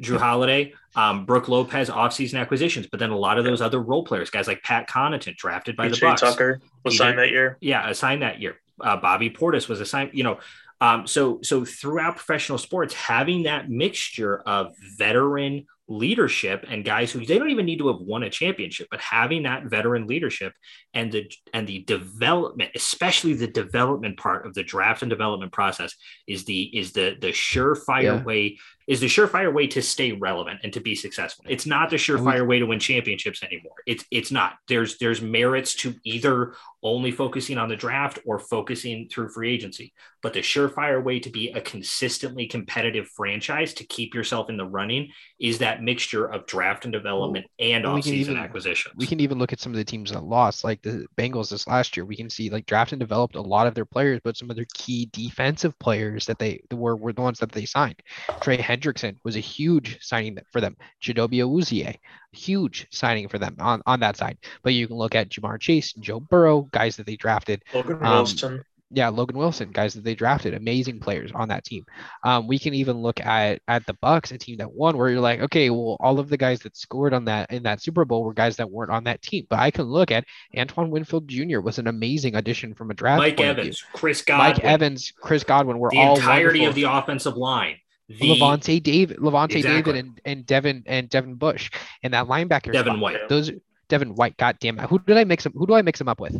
Jrue 0.00 0.18
Holiday, 0.18 0.72
um, 0.96 1.24
Brook 1.24 1.48
Lopez, 1.48 1.88
offseason 1.88 2.40
acquisitions, 2.40 2.86
but 2.90 2.98
then 3.00 3.10
a 3.10 3.16
lot 3.18 3.38
of 3.38 3.44
those 3.44 3.60
other 3.60 3.80
role 3.80 4.04
players, 4.04 4.30
guys 4.30 4.46
like 4.46 4.62
Pat 4.62 4.88
Connaughton, 4.88 5.36
drafted 5.36 5.76
by 5.76 5.88
the 5.88 5.96
PJ 5.96 6.00
Bucks. 6.00 6.20
Tucker 6.20 6.60
was 6.84 6.96
signed 6.96 7.18
that 7.18 7.30
year. 7.30 7.56
yeah, 7.60 7.88
assigned 7.88 8.22
that 8.22 8.40
year. 8.40 8.56
Uh, 8.80 8.96
Bobby 8.96 9.30
Portis 9.30 9.68
was 9.68 9.80
assigned, 9.80 10.10
you 10.14 10.24
know. 10.24 10.38
Um, 10.82 11.06
so 11.06 11.40
so 11.42 11.64
throughout 11.64 12.16
professional 12.16 12.56
sports, 12.58 12.94
having 12.94 13.42
that 13.42 13.68
mixture 13.68 14.38
of 14.40 14.72
veteran 14.96 15.66
leadership 15.88 16.64
and 16.68 16.84
guys 16.84 17.10
who 17.10 17.26
they 17.26 17.36
don't 17.36 17.50
even 17.50 17.66
need 17.66 17.80
to 17.80 17.88
have 17.88 17.98
won 18.00 18.22
a 18.22 18.30
championship, 18.30 18.86
but 18.90 19.00
having 19.00 19.42
that 19.42 19.64
veteran 19.64 20.06
leadership 20.06 20.54
and 20.94 21.12
the 21.12 21.30
and 21.52 21.66
the 21.66 21.80
development, 21.80 22.70
especially 22.74 23.34
the 23.34 23.46
development 23.48 24.16
part 24.16 24.46
of 24.46 24.54
the 24.54 24.62
draft 24.62 25.02
and 25.02 25.10
development 25.10 25.52
process, 25.52 25.94
is 26.26 26.44
the 26.46 26.62
is 26.78 26.92
the 26.92 27.16
the 27.20 27.28
surefire 27.32 28.02
Yeah. 28.02 28.22
way 28.22 28.58
is 28.90 28.98
the 28.98 29.06
surefire 29.06 29.54
way 29.54 29.68
to 29.68 29.80
stay 29.80 30.10
relevant 30.10 30.58
and 30.64 30.72
to 30.72 30.80
be 30.80 30.96
successful. 30.96 31.44
It's 31.48 31.64
not 31.64 31.90
the 31.90 31.96
surefire 31.96 32.44
way 32.44 32.58
to 32.58 32.66
win 32.66 32.80
championships 32.80 33.40
anymore. 33.44 33.76
It's 33.86 34.04
it's 34.10 34.32
not. 34.32 34.54
There's 34.66 34.98
there's 34.98 35.22
merits 35.22 35.76
to 35.76 35.94
either 36.02 36.54
only 36.82 37.12
focusing 37.12 37.56
on 37.56 37.68
the 37.68 37.76
draft 37.76 38.18
or 38.26 38.38
focusing 38.38 39.08
through 39.08 39.28
free 39.28 39.52
agency. 39.52 39.92
But 40.22 40.32
the 40.32 40.40
surefire 40.40 41.02
way 41.02 41.20
to 41.20 41.30
be 41.30 41.50
a 41.50 41.60
consistently 41.60 42.46
competitive 42.46 43.06
franchise 43.08 43.74
to 43.74 43.84
keep 43.84 44.14
yourself 44.14 44.50
in 44.50 44.56
the 44.56 44.64
running 44.64 45.10
is 45.38 45.58
that 45.58 45.82
mixture 45.82 46.26
of 46.26 46.46
draft 46.46 46.84
and 46.84 46.92
development 46.92 47.46
and 47.58 47.84
we 47.84 48.02
can 48.02 48.12
offseason 48.12 48.14
even- 48.14 48.36
acquisitions. 48.38 48.94
we 48.96 49.06
can 49.06 49.20
even 49.20 49.38
look 49.38 49.52
at 49.52 49.60
some 49.60 49.72
of 49.72 49.76
the 49.76 49.84
teams 49.84 50.10
that 50.10 50.24
lost, 50.24 50.64
like 50.64 50.82
the 50.82 51.06
Bengals 51.16 51.50
this 51.50 51.66
last 51.66 51.96
year. 51.96 52.04
We 52.04 52.16
can 52.16 52.28
see 52.28 52.50
like 52.50 52.66
draft 52.66 52.92
and 52.92 53.00
developed 53.00 53.36
a 53.36 53.40
lot 53.40 53.66
of 53.66 53.74
their 53.74 53.84
players, 53.84 54.20
but 54.24 54.36
some 54.36 54.50
of 54.50 54.56
their 54.56 54.66
key 54.74 55.08
defensive 55.12 55.78
players 55.78 56.26
that 56.26 56.38
they 56.38 56.60
were 56.72 56.96
were 56.96 57.12
the 57.12 57.22
ones 57.22 57.38
that 57.38 57.52
they 57.52 57.66
signed. 57.66 58.02
Trey 58.40 58.56
Hendrickson 58.80 59.16
was 59.24 59.36
a 59.36 59.40
huge 59.40 59.98
signing 60.00 60.38
for 60.52 60.60
them. 60.60 60.76
Chidobe 61.02 61.34
Awuzie, 61.44 61.96
huge 62.32 62.86
signing 62.90 63.28
for 63.28 63.38
them 63.38 63.56
on, 63.58 63.82
on 63.86 64.00
that 64.00 64.16
side. 64.16 64.38
But 64.62 64.74
you 64.74 64.86
can 64.86 64.96
look 64.96 65.14
at 65.14 65.28
Ja'Marr 65.28 65.60
Chase, 65.60 65.92
Joe 65.94 66.20
Burrow, 66.20 66.62
guys 66.72 66.96
that 66.96 67.06
they 67.06 67.16
drafted. 67.16 67.62
Logan 67.74 67.96
Um, 67.96 68.12
Wilson. 68.12 68.64
yeah, 68.92 69.08
Logan 69.08 69.36
Wilson, 69.38 69.70
guys 69.70 69.94
that 69.94 70.02
they 70.04 70.14
drafted, 70.14 70.54
amazing 70.54 70.98
players 71.00 71.30
on 71.32 71.48
that 71.48 71.64
team. 71.64 71.84
Um, 72.24 72.46
we 72.48 72.58
can 72.58 72.74
even 72.74 72.98
look 72.98 73.20
at 73.20 73.60
at 73.68 73.86
the 73.86 73.94
Bucs, 73.94 74.32
a 74.32 74.38
team 74.38 74.56
that 74.58 74.72
won, 74.72 74.96
where 74.96 75.08
you're 75.10 75.20
like, 75.20 75.40
okay, 75.40 75.70
well, 75.70 75.96
all 76.00 76.18
of 76.18 76.28
the 76.28 76.36
guys 76.36 76.60
that 76.60 76.76
scored 76.76 77.14
on 77.14 77.24
that 77.26 77.50
in 77.52 77.62
that 77.64 77.80
Super 77.82 78.04
Bowl 78.04 78.24
were 78.24 78.32
guys 78.34 78.56
that 78.56 78.70
weren't 78.70 78.90
on 78.90 79.04
that 79.04 79.22
team. 79.22 79.46
But 79.48 79.58
I 79.60 79.70
can 79.70 79.84
look 79.84 80.10
at 80.10 80.24
Antoine 80.56 80.90
Winfield 80.90 81.28
Jr. 81.28 81.60
was 81.60 81.78
an 81.78 81.86
amazing 81.86 82.34
addition 82.36 82.74
from 82.74 82.90
a 82.90 82.94
draft 82.94 83.18
Mike 83.18 83.36
point 83.36 83.50
of 83.50 83.56
view. 83.56 83.62
Evans, 83.64 83.84
Chris 83.92 84.22
Godwin, 84.22 84.48
Mike 84.54 84.64
Evans, 84.64 85.12
Chris 85.20 85.44
Godwin 85.44 85.78
were 85.78 85.90
the 85.90 85.98
all 85.98 86.16
entirety 86.16 86.60
wonderful. 86.60 86.68
of 86.68 86.74
the 86.74 86.82
offensive 86.98 87.36
line. 87.36 87.76
The 88.18 88.34
Lavonte 88.34 88.82
David, 88.82 89.18
Lavonte 89.18 89.56
Exactly. 89.56 89.92
David, 89.92 89.96
and, 89.96 90.20
and 90.24 90.46
Devin 90.46 90.82
and 90.86 91.08
Devin 91.08 91.36
Bush, 91.36 91.70
and 92.02 92.12
that 92.12 92.26
linebacker. 92.26 92.72
Devin 92.72 92.94
spot. 92.94 93.00
White. 93.00 93.28
Those 93.28 93.52
Devin 93.88 94.16
White. 94.16 94.36
God 94.36 94.56
damn 94.60 94.80
it! 94.80 94.88
Who 94.90 94.98
did 94.98 95.16
I 95.16 95.22
mix 95.22 95.46
him? 95.46 95.52
Who 95.54 95.64
do 95.64 95.74
I 95.74 95.82
mix 95.82 96.00
him 96.00 96.08
up 96.08 96.18
with? 96.18 96.36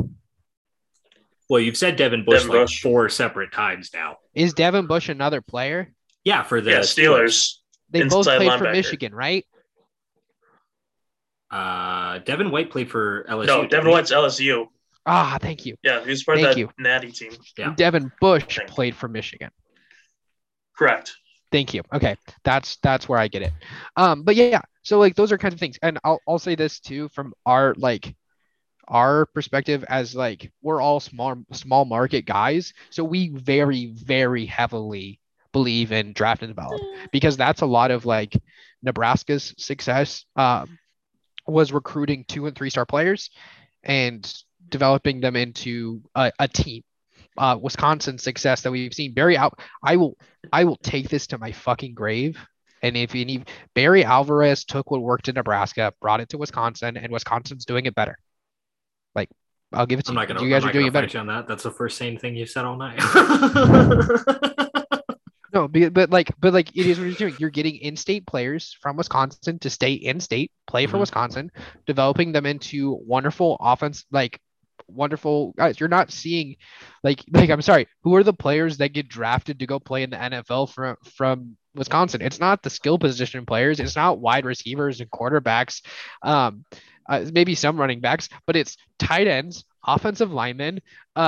Well, 1.49 1.61
you've 1.61 1.77
said 1.77 1.95
Devin 1.95 2.25
Bush 2.25 2.43
Devin 2.43 2.49
like 2.57 2.65
Bush. 2.65 2.83
four 2.83 3.09
separate 3.09 3.53
times 3.53 3.91
now. 3.95 4.17
Is 4.35 4.53
Devin 4.53 4.89
Bush 4.89 5.09
another 5.09 5.41
player? 5.41 5.93
Yeah, 6.25 6.43
for 6.43 6.61
the 6.61 6.71
yeah, 6.71 6.79
Steelers. 6.81 7.59
They 7.91 8.03
both 8.03 8.27
Inside 8.27 8.37
played 8.39 8.59
for. 8.59 8.73
Michigan, 8.73 9.15
right? 9.15 9.47
Uh, 11.53 12.19
Devin 12.19 12.51
White 12.51 12.71
played 12.71 12.91
for 12.91 13.25
LSU. 13.29 13.47
No, 13.47 13.67
Devin? 13.67 13.91
White's 13.91 14.13
LSU. 14.13 14.67
Ah, 15.07 15.39
thank 15.41 15.67
you. 15.67 15.77
Yeah, 15.83 16.03
he 16.05 16.11
was 16.11 16.25
part 16.25 16.39
of 16.39 16.45
that 16.45 16.59
you. 16.59 16.69
natty 16.79 17.11
team. 17.13 17.33
Yeah. 17.57 17.75
Devin 17.77 18.13
Bush 18.21 18.57
Thank 18.57 18.69
played 18.69 18.95
for 18.95 19.09
Michigan. 19.09 19.51
Correct. 20.77 21.17
Thank 21.53 21.75
you. 21.75 21.83
Okay, 21.93 22.17
that's 22.45 22.77
that's 22.77 23.09
where 23.09 23.19
I 23.19 23.29
get 23.29 23.43
it. 23.43 23.53
Um, 23.97 24.23
but 24.23 24.37
yeah, 24.37 24.63
so 24.83 24.99
like 24.99 25.17
those 25.17 25.33
are 25.33 25.39
kinds 25.39 25.55
of 25.55 25.61
things, 25.61 25.79
and 25.83 25.99
I'll 26.05 26.21
I'll 26.29 26.39
say 26.39 26.55
this 26.55 26.81
too 26.81 27.09
from 27.09 27.33
our 27.45 27.75
like 27.77 28.15
our 28.87 29.27
perspective 29.27 29.85
as 29.89 30.15
like 30.15 30.53
we're 30.63 30.81
all 30.81 31.01
small 31.01 31.37
small 31.53 31.85
market 31.85 32.25
guys, 32.25 32.73
so 32.91 33.03
we 33.05 33.31
very 33.31 33.87
very 33.87 34.47
heavily 34.47 35.21
believe 35.53 35.91
in 35.91 36.13
draft 36.13 36.43
and 36.43 36.55
develop 36.55 36.81
because 37.11 37.37
that's 37.37 37.63
a 37.63 37.67
lot 37.67 37.91
of 37.91 38.07
like 38.07 38.37
Nebraska's 38.83 39.55
success 39.59 40.25
um, 40.37 40.79
was 41.47 41.73
recruiting 41.73 42.25
two 42.25 42.47
and 42.47 42.57
three 42.57 42.71
star 42.71 42.87
players 42.87 43.31
and 43.83 44.33
developing 44.69 45.21
them 45.21 45.37
into 45.37 46.03
a, 46.15 46.33
a 46.39 46.49
team. 46.49 46.83
Uh, 47.41 47.57
Wisconsin's 47.57 48.23
success 48.23 48.61
that 48.63 48.71
we've 48.71 48.93
seen. 48.95 49.15
Barry 49.15 49.37
out. 49.37 49.59
I 49.83 49.97
will 49.97 50.17
I 50.53 50.65
will 50.65 50.77
take 50.77 51.09
this 51.09 51.27
to 51.29 51.39
my 51.39 51.53
fucking 51.53 51.95
grave. 51.95 52.39
And 52.83 52.97
if 52.97 53.15
you 53.15 53.25
need 53.25 53.49
Barry 53.75 54.05
Alvarez 54.05 54.65
took 54.65 54.91
what 54.91 55.01
worked 55.03 55.29
in 55.29 55.35
Nebraska, 55.35 55.93
brought 56.01 56.21
it 56.21 56.29
to 56.31 56.39
Wisconsin, 56.39 56.97
and 56.97 57.11
Wisconsin's 57.13 57.65
doing 57.65 57.87
it 57.87 57.95
better. 57.95 58.17
Like 59.15 59.29
I'll 59.73 59.87
give 59.87 59.99
it 60.01 60.07
to 60.07 60.13
I'm 60.13 60.19
you. 60.19 60.27
gonna. 60.27 60.43
you 60.45 60.51
guys 60.51 60.65
I'm 60.65 60.71
are 60.71 60.73
doing 60.73 60.87
it 60.87 60.93
better. 60.93 61.19
on 61.19 61.27
that. 61.29 61.49
That's 61.49 61.63
the 61.63 61.71
first 61.71 61.97
same 61.97 62.19
thing 62.19 62.37
you 62.37 62.47
said 62.47 62.65
all 62.65 62.77
night. 62.77 63.01
No, 65.53 65.67
but, 65.67 65.93
but 65.93 66.11
like 66.11 66.31
but 66.39 66.53
like 66.53 66.77
it 66.77 66.87
is 66.87 66.97
what 67.01 67.07
you're 67.09 67.15
doing. 67.17 67.35
You're 67.41 67.51
getting 67.51 67.75
in-state 67.75 68.25
players 68.25 68.77
from 68.81 68.97
Wisconsin 68.97 69.59
to 69.59 69.69
stay 69.69 69.95
in-state, 69.95 70.53
play 70.69 70.87
for 70.87 70.97
Mhm. 70.97 71.01
Wisconsin, 71.01 71.51
developing 71.87 72.31
them 72.31 72.47
into 72.47 72.93
wonderful 73.05 73.57
offense, 73.61 74.05
like 74.13 74.39
wonderful 74.93 75.53
guys. 75.57 75.79
You're 75.81 75.89
not 75.89 76.11
seeing 76.11 76.57
like 77.03 77.25
like 77.33 77.51
I'm 77.51 77.63
sorry, 77.63 77.89
who 78.03 78.15
are 78.17 78.25
the 78.25 78.33
players 78.33 78.79
that 78.79 78.93
get 78.93 79.09
drafted 79.09 79.59
to 79.61 79.67
go 79.67 79.79
play 79.79 80.03
in 80.03 80.11
the 80.11 80.17
NFL 80.17 80.73
from 80.73 80.97
from 81.17 81.57
Wisconsin? 81.75 82.23
It's 82.23 82.41
not 82.41 82.63
the 82.63 82.71
skill 82.71 82.99
position 82.99 83.47
players, 83.47 83.81
it's 83.81 83.97
not 83.97 84.21
wide 84.21 84.45
receivers 84.45 85.01
and 85.01 85.11
quarterbacks, 85.11 85.83
um, 86.23 86.65
uh, 87.09 87.27
maybe 87.33 87.55
some 87.55 87.79
running 87.79 88.01
backs, 88.01 88.29
but 88.47 88.57
it's 88.57 88.77
tight 88.99 89.27
ends, 89.27 89.65
offensive 89.87 90.33
linemen, 90.33 90.81
uh, 91.17 91.21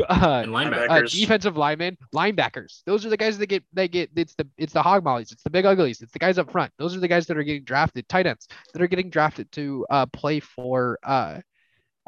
uh 0.08 0.44
uh, 0.46 1.02
defensive 1.02 1.56
linemen, 1.56 1.96
linebackers. 2.14 2.82
Those 2.86 3.04
are 3.04 3.10
the 3.10 3.16
guys 3.16 3.38
that 3.38 3.46
get 3.46 3.64
they 3.72 3.88
get 3.88 4.10
it's 4.16 4.34
the 4.34 4.46
it's 4.56 4.72
the 4.72 4.82
hog 4.82 5.04
mollies, 5.04 5.32
it's 5.32 5.42
the 5.42 5.50
big 5.50 5.64
uglies, 5.64 6.00
it's 6.00 6.12
the 6.12 6.18
guys 6.18 6.38
up 6.38 6.50
front. 6.50 6.72
Those 6.78 6.96
are 6.96 7.00
the 7.00 7.08
guys 7.08 7.26
that 7.26 7.36
are 7.36 7.42
getting 7.42 7.64
drafted, 7.64 8.08
tight 8.08 8.26
ends 8.26 8.48
that 8.72 8.82
are 8.82 8.86
getting 8.86 9.10
drafted 9.10 9.50
to 9.52 9.86
uh, 9.90 10.06
play 10.06 10.40
for 10.40 10.98
uh, 11.02 11.40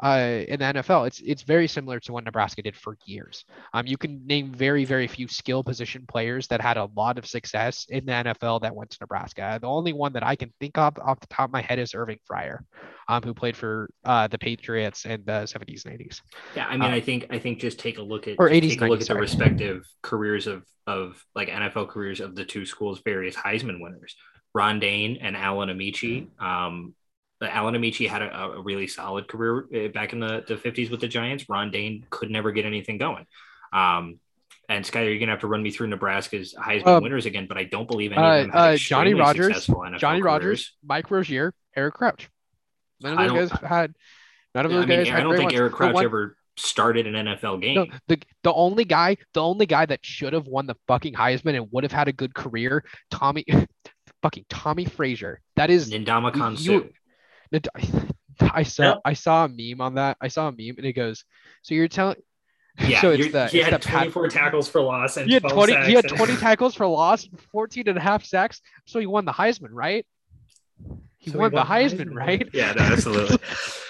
uh, 0.03 0.43
in 0.47 0.59
the 0.59 0.65
NFL. 0.65 1.07
It's 1.07 1.21
it's 1.21 1.43
very 1.43 1.67
similar 1.67 1.99
to 2.01 2.11
what 2.13 2.25
Nebraska 2.25 2.61
did 2.61 2.75
for 2.75 2.97
years. 3.05 3.45
Um, 3.73 3.87
you 3.87 3.97
can 3.97 4.25
name 4.27 4.53
very 4.53 4.83
very 4.83 5.07
few 5.07 5.27
skill 5.27 5.63
position 5.63 6.05
players 6.07 6.47
that 6.47 6.61
had 6.61 6.77
a 6.77 6.89
lot 6.95 7.17
of 7.17 7.25
success 7.25 7.85
in 7.89 8.05
the 8.05 8.11
NFL 8.11 8.61
that 8.61 8.75
went 8.75 8.89
to 8.91 8.97
Nebraska. 8.99 9.57
The 9.61 9.67
only 9.67 9.93
one 9.93 10.13
that 10.13 10.23
I 10.23 10.35
can 10.35 10.51
think 10.59 10.77
of 10.77 10.97
off 10.99 11.19
the 11.21 11.27
top 11.27 11.49
of 11.49 11.53
my 11.53 11.61
head 11.61 11.79
is 11.79 11.95
Irving 11.95 12.19
Fryar, 12.29 12.59
um, 13.07 13.23
who 13.23 13.33
played 13.33 13.55
for 13.55 13.89
uh, 14.03 14.27
the 14.27 14.37
Patriots 14.37 15.05
in 15.05 15.23
the 15.25 15.43
70s 15.43 15.85
and 15.85 15.97
80s. 15.97 16.21
Yeah, 16.55 16.67
I 16.67 16.73
mean, 16.73 16.83
Um, 16.83 16.93
I 16.93 16.99
think 16.99 17.27
I 17.29 17.39
think 17.39 17.59
just 17.59 17.79
take 17.79 17.97
a 17.97 18.01
look 18.03 18.27
at 18.27 18.35
or 18.39 18.49
80s, 18.49 18.69
take 18.71 18.81
a 18.81 18.85
look 18.85 18.99
90s, 18.99 19.01
at 19.03 19.07
the 19.07 19.15
respective 19.15 19.85
careers 20.01 20.47
of 20.47 20.65
of 20.85 21.23
like 21.33 21.47
NFL 21.47 21.87
careers 21.87 22.19
of 22.19 22.35
the 22.35 22.43
two 22.43 22.65
schools' 22.65 23.01
various 23.05 23.35
Heisman 23.35 23.79
winners, 23.81 24.17
Ron 24.53 24.81
Dayne 24.81 25.17
and 25.21 25.37
Alan 25.37 25.69
Ameche. 25.69 26.27
Um, 26.41 26.93
but 26.93 27.02
Alan 27.51 27.75
Ameche 27.75 28.07
had 28.07 28.21
a, 28.21 28.43
a 28.53 28.61
really 28.61 28.87
solid 28.87 29.27
career 29.27 29.65
uh, 29.73 29.87
back 29.89 30.13
in 30.13 30.19
the, 30.19 30.43
the 30.47 30.55
50s 30.55 30.91
with 30.91 30.99
the 31.01 31.07
Giants. 31.07 31.49
Ron 31.49 31.71
Dayne 31.71 32.05
could 32.09 32.29
never 32.29 32.51
get 32.51 32.65
anything 32.65 32.97
going. 32.97 33.25
Um, 33.71 34.19
uh, 34.69 34.73
and 34.73 34.85
Sky, 34.85 35.03
you're 35.03 35.19
gonna 35.19 35.31
have 35.31 35.41
to 35.41 35.47
run 35.47 35.61
me 35.61 35.71
through 35.71 35.87
Nebraska's 35.87 36.53
Heisman 36.57 36.87
Um, 36.87 37.03
winners 37.03 37.25
again, 37.25 37.47
but 37.47 37.57
I 37.57 37.65
don't 37.65 37.87
believe 37.87 38.11
any 38.13 38.21
Uh, 38.21 38.35
of 38.35 38.41
them 38.43 38.49
had 38.51 38.59
uh, 38.59 38.75
Johnny 38.77 39.13
Rodgers, 39.13 39.69
Johnny. 39.97 40.21
Rodgers, 40.21 40.73
Mike 40.85 41.11
Rozier, 41.11 41.53
Eric 41.75 41.95
Crouch. 41.95 42.29
None 43.01 43.19
of 43.19 43.33
those 43.35 43.49
guys 43.49 43.59
had. 43.69 43.93
None 44.55 44.65
of 44.65 44.71
those 44.71 44.83
I 44.83 44.87
mean, 44.87 45.03
guys 45.03 45.13
I 45.13 45.19
don't 45.21 45.31
think 45.35 45.49
ones. 45.49 45.59
Eric 45.59 45.73
Crouch 45.73 45.93
one- 45.95 46.05
ever 46.05 46.37
started 46.55 47.07
an 47.07 47.15
NFL 47.15 47.61
game. 47.61 47.75
No, 47.75 47.85
the 48.07 48.19
the 48.43 48.53
only 48.53 48.85
guy, 48.85 49.17
the 49.33 49.41
only 49.41 49.65
guy 49.65 49.85
that 49.85 50.05
should 50.05 50.31
have 50.33 50.47
won 50.47 50.65
the 50.67 50.75
fucking 50.87 51.13
Heisman 51.15 51.55
and 51.57 51.67
would 51.71 51.83
have 51.83 51.91
had 51.91 52.07
a 52.07 52.13
good 52.13 52.33
career, 52.33 52.85
Tommy, 53.11 53.43
fucking 54.21 54.45
Tommie 54.49 54.85
Frazier. 54.85 55.41
That 55.57 55.69
is 55.71 55.91
Ndama 55.91 56.63
you- 56.63 56.89
Suh. 57.53 58.09
I 58.53 58.63
saw 58.63 58.83
Yep. 58.83 59.01
I 59.05 59.13
saw 59.13 59.45
a 59.45 59.47
meme 59.47 59.79
on 59.81 59.95
that. 59.95 60.17
I 60.19 60.27
saw 60.27 60.47
a 60.47 60.51
meme 60.51 60.75
and 60.77 60.85
it 60.85 60.93
goes, 60.93 61.23
so 61.61 61.75
you're 61.75 61.87
telling 61.87 62.17
Yeah, 62.79 63.01
so 63.01 63.11
it's 63.11 63.19
you're- 63.19 63.31
the 63.31 63.47
he 63.47 63.59
it's 63.59 63.69
had 63.69 63.81
the 63.81 63.85
pat- 63.85 63.97
24 64.11 64.29
tackles 64.29 64.67
for 64.67 64.81
loss 64.81 65.17
and 65.17 65.27
he 65.27 65.33
had 65.35 65.43
20 65.43 65.73
he 65.85 65.93
had 65.93 66.07
20 66.07 66.33
and- 66.33 66.41
tackles 66.47 66.73
for 66.75 66.87
loss, 66.87 67.27
14 67.51 67.87
and 67.89 67.97
a 67.97 68.01
half 68.01 68.25
sacks, 68.25 68.61
so 68.85 68.99
he 68.99 69.05
won 69.05 69.25
the 69.25 69.31
Heisman, 69.31 69.69
right? 69.71 70.05
He 71.19 71.29
So 71.31 71.37
won 71.39 71.51
the 71.51 71.61
Heisman, 71.63 72.13
right? 72.13 72.49
Yeah, 72.53 72.73
no, 72.73 72.83
absolutely. 72.83 73.37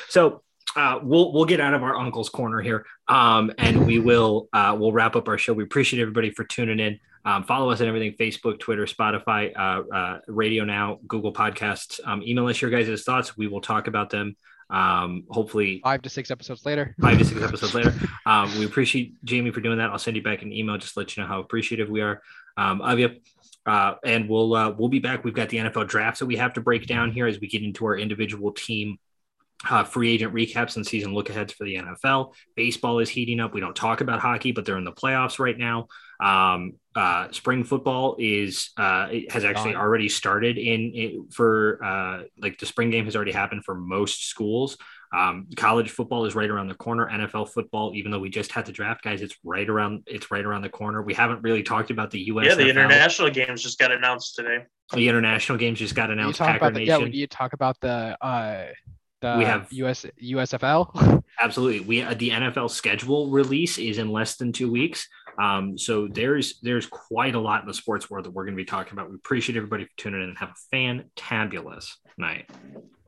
so 0.09 0.41
uh, 0.75 0.99
we'll 1.01 1.31
we'll 1.33 1.45
get 1.45 1.59
out 1.61 1.73
of 1.73 1.81
our 1.83 1.95
uncle's 1.95 2.29
corner 2.29 2.59
here, 2.61 2.85
um, 3.07 3.51
and 3.57 3.85
we 3.85 3.99
will 3.99 4.49
uh, 4.53 4.75
we'll 4.77 4.91
wrap 4.91 5.15
up 5.15 5.27
our 5.27 5.37
show. 5.37 5.53
We 5.53 5.63
appreciate 5.63 6.01
everybody 6.01 6.31
for 6.31 6.43
tuning 6.43 6.79
in. 6.79 6.99
Um, 7.25 7.43
follow 7.43 7.69
us 7.71 7.81
on 7.81 7.87
everything: 7.87 8.13
Facebook, 8.13 8.59
Twitter, 8.59 8.85
Spotify, 8.85 9.51
uh, 9.57 9.83
uh, 9.93 10.19
Radio 10.27 10.65
Now, 10.65 10.99
Google 11.07 11.33
Podcasts. 11.33 11.99
Um, 12.05 12.21
email 12.23 12.47
us 12.47 12.61
your 12.61 12.71
guys' 12.71 13.03
thoughts. 13.03 13.37
We 13.37 13.47
will 13.47 13.61
talk 13.61 13.87
about 13.87 14.09
them. 14.09 14.35
Um, 14.69 15.23
hopefully, 15.29 15.81
Five 15.83 16.01
to 16.01 16.09
six 16.09 16.31
episodes 16.31 16.65
later. 16.65 16.95
five 17.01 17.17
to 17.17 17.25
six 17.25 17.41
episodes 17.43 17.73
later. 17.73 17.93
Um, 18.25 18.51
we 18.57 18.65
appreciate 18.65 19.23
Jamie 19.23 19.51
for 19.51 19.61
doing 19.61 19.77
that. 19.77 19.89
I'll 19.89 19.99
send 19.99 20.17
you 20.17 20.23
back 20.23 20.41
an 20.41 20.51
email 20.51 20.77
just 20.77 20.93
to 20.93 20.99
let 20.99 21.15
you 21.15 21.23
know 21.23 21.27
how 21.27 21.39
appreciative 21.39 21.89
we 21.89 22.01
are 22.01 22.21
um, 22.57 22.81
of 22.81 22.99
you. 22.99 23.09
Uh, 23.65 23.95
and 24.03 24.27
we'll 24.27 24.53
uh, 24.55 24.71
we'll 24.71 24.89
be 24.89 24.99
back. 24.99 25.23
We've 25.23 25.33
got 25.33 25.49
the 25.49 25.57
NFL 25.57 25.87
drafts 25.87 26.19
that 26.19 26.25
we 26.25 26.35
have 26.35 26.53
to 26.53 26.61
break 26.61 26.87
down 26.87 27.11
here 27.11 27.27
as 27.27 27.39
we 27.39 27.47
get 27.47 27.63
into 27.63 27.85
our 27.85 27.97
individual 27.97 28.51
team 28.51 28.97
uh, 29.69 29.83
free 29.83 30.11
agent 30.11 30.33
recaps 30.33 30.75
and 30.75 30.85
season 30.85 31.13
look 31.13 31.29
aheads 31.29 31.53
for 31.53 31.63
the 31.63 31.75
NFL. 31.75 32.33
Baseball 32.55 32.99
is 32.99 33.09
heating 33.09 33.39
up. 33.39 33.53
We 33.53 33.61
don't 33.61 33.75
talk 33.75 34.01
about 34.01 34.19
hockey, 34.19 34.51
but 34.51 34.65
they're 34.65 34.77
in 34.77 34.83
the 34.83 34.91
playoffs 34.91 35.39
right 35.39 35.57
now. 35.57 35.87
Um, 36.19 36.73
uh, 36.95 37.27
spring 37.31 37.63
football 37.63 38.15
is 38.19 38.69
uh, 38.77 39.07
it 39.11 39.31
has 39.31 39.43
actually 39.45 39.75
already 39.75 40.09
started 40.09 40.57
in, 40.57 40.91
in 40.93 41.27
for 41.31 41.83
uh, 41.83 42.23
like 42.37 42.57
the 42.59 42.65
spring 42.65 42.89
game 42.91 43.05
has 43.05 43.15
already 43.15 43.31
happened 43.31 43.63
for 43.65 43.75
most 43.75 44.27
schools. 44.29 44.77
Um, 45.15 45.47
college 45.55 45.91
football 45.91 46.25
is 46.25 46.33
right 46.33 46.49
around 46.49 46.69
the 46.69 46.73
corner. 46.75 47.07
NFL 47.07 47.49
football, 47.49 47.91
even 47.93 48.11
though 48.11 48.19
we 48.19 48.29
just 48.29 48.51
had 48.51 48.65
the 48.65 48.71
draft, 48.71 49.03
guys, 49.03 49.21
it's 49.21 49.35
right 49.43 49.69
around. 49.69 50.03
It's 50.07 50.31
right 50.31 50.43
around 50.43 50.63
the 50.63 50.69
corner. 50.69 51.03
We 51.03 51.13
haven't 51.13 51.43
really 51.43 51.61
talked 51.61 51.91
about 51.91 52.09
the 52.09 52.19
U.S. 52.27 52.47
Yeah, 52.47 52.55
the 52.55 52.69
international 52.69 53.29
games 53.29 53.61
just 53.61 53.77
got 53.77 53.91
announced 53.91 54.35
today. 54.35 54.65
The 54.93 55.07
international 55.07 55.59
games 55.59 55.77
just 55.79 55.93
got 55.93 56.09
You 56.09 56.13
announced. 56.13 56.39
talk 56.39 56.47
Packer 56.47 56.65
about 56.65 56.73
the, 56.73 56.83
yeah, 56.85 56.97
we 56.97 57.09
need 57.09 57.29
to 57.29 57.37
talk 57.37 57.53
about 57.53 57.79
the 57.79 58.17
uh 58.21 58.65
the 59.21 59.35
We 59.37 59.45
have- 59.45 59.71
US 59.71 60.05
USFL. 60.21 61.23
Absolutely. 61.41 61.79
We 61.81 62.01
uh, 62.01 62.13
the 62.15 62.29
NFL 62.29 62.69
schedule 62.69 63.29
release 63.29 63.77
is 63.77 63.97
in 63.97 64.09
less 64.11 64.35
than 64.35 64.51
two 64.51 64.71
weeks. 64.71 65.07
Um, 65.37 65.77
so 65.77 66.07
there's 66.07 66.59
there's 66.61 66.85
quite 66.85 67.35
a 67.35 67.39
lot 67.39 67.61
in 67.61 67.67
the 67.67 67.73
sports 67.73 68.09
world 68.09 68.25
that 68.25 68.31
we're 68.31 68.45
going 68.45 68.55
to 68.55 68.61
be 68.61 68.65
talking 68.65 68.93
about. 68.93 69.09
We 69.09 69.15
appreciate 69.15 69.55
everybody 69.55 69.85
for 69.85 69.91
tuning 69.97 70.21
in 70.21 70.29
and 70.29 70.37
have 70.37 70.49
a 70.51 70.75
fantabulous 70.75 71.89
night. 72.17 72.49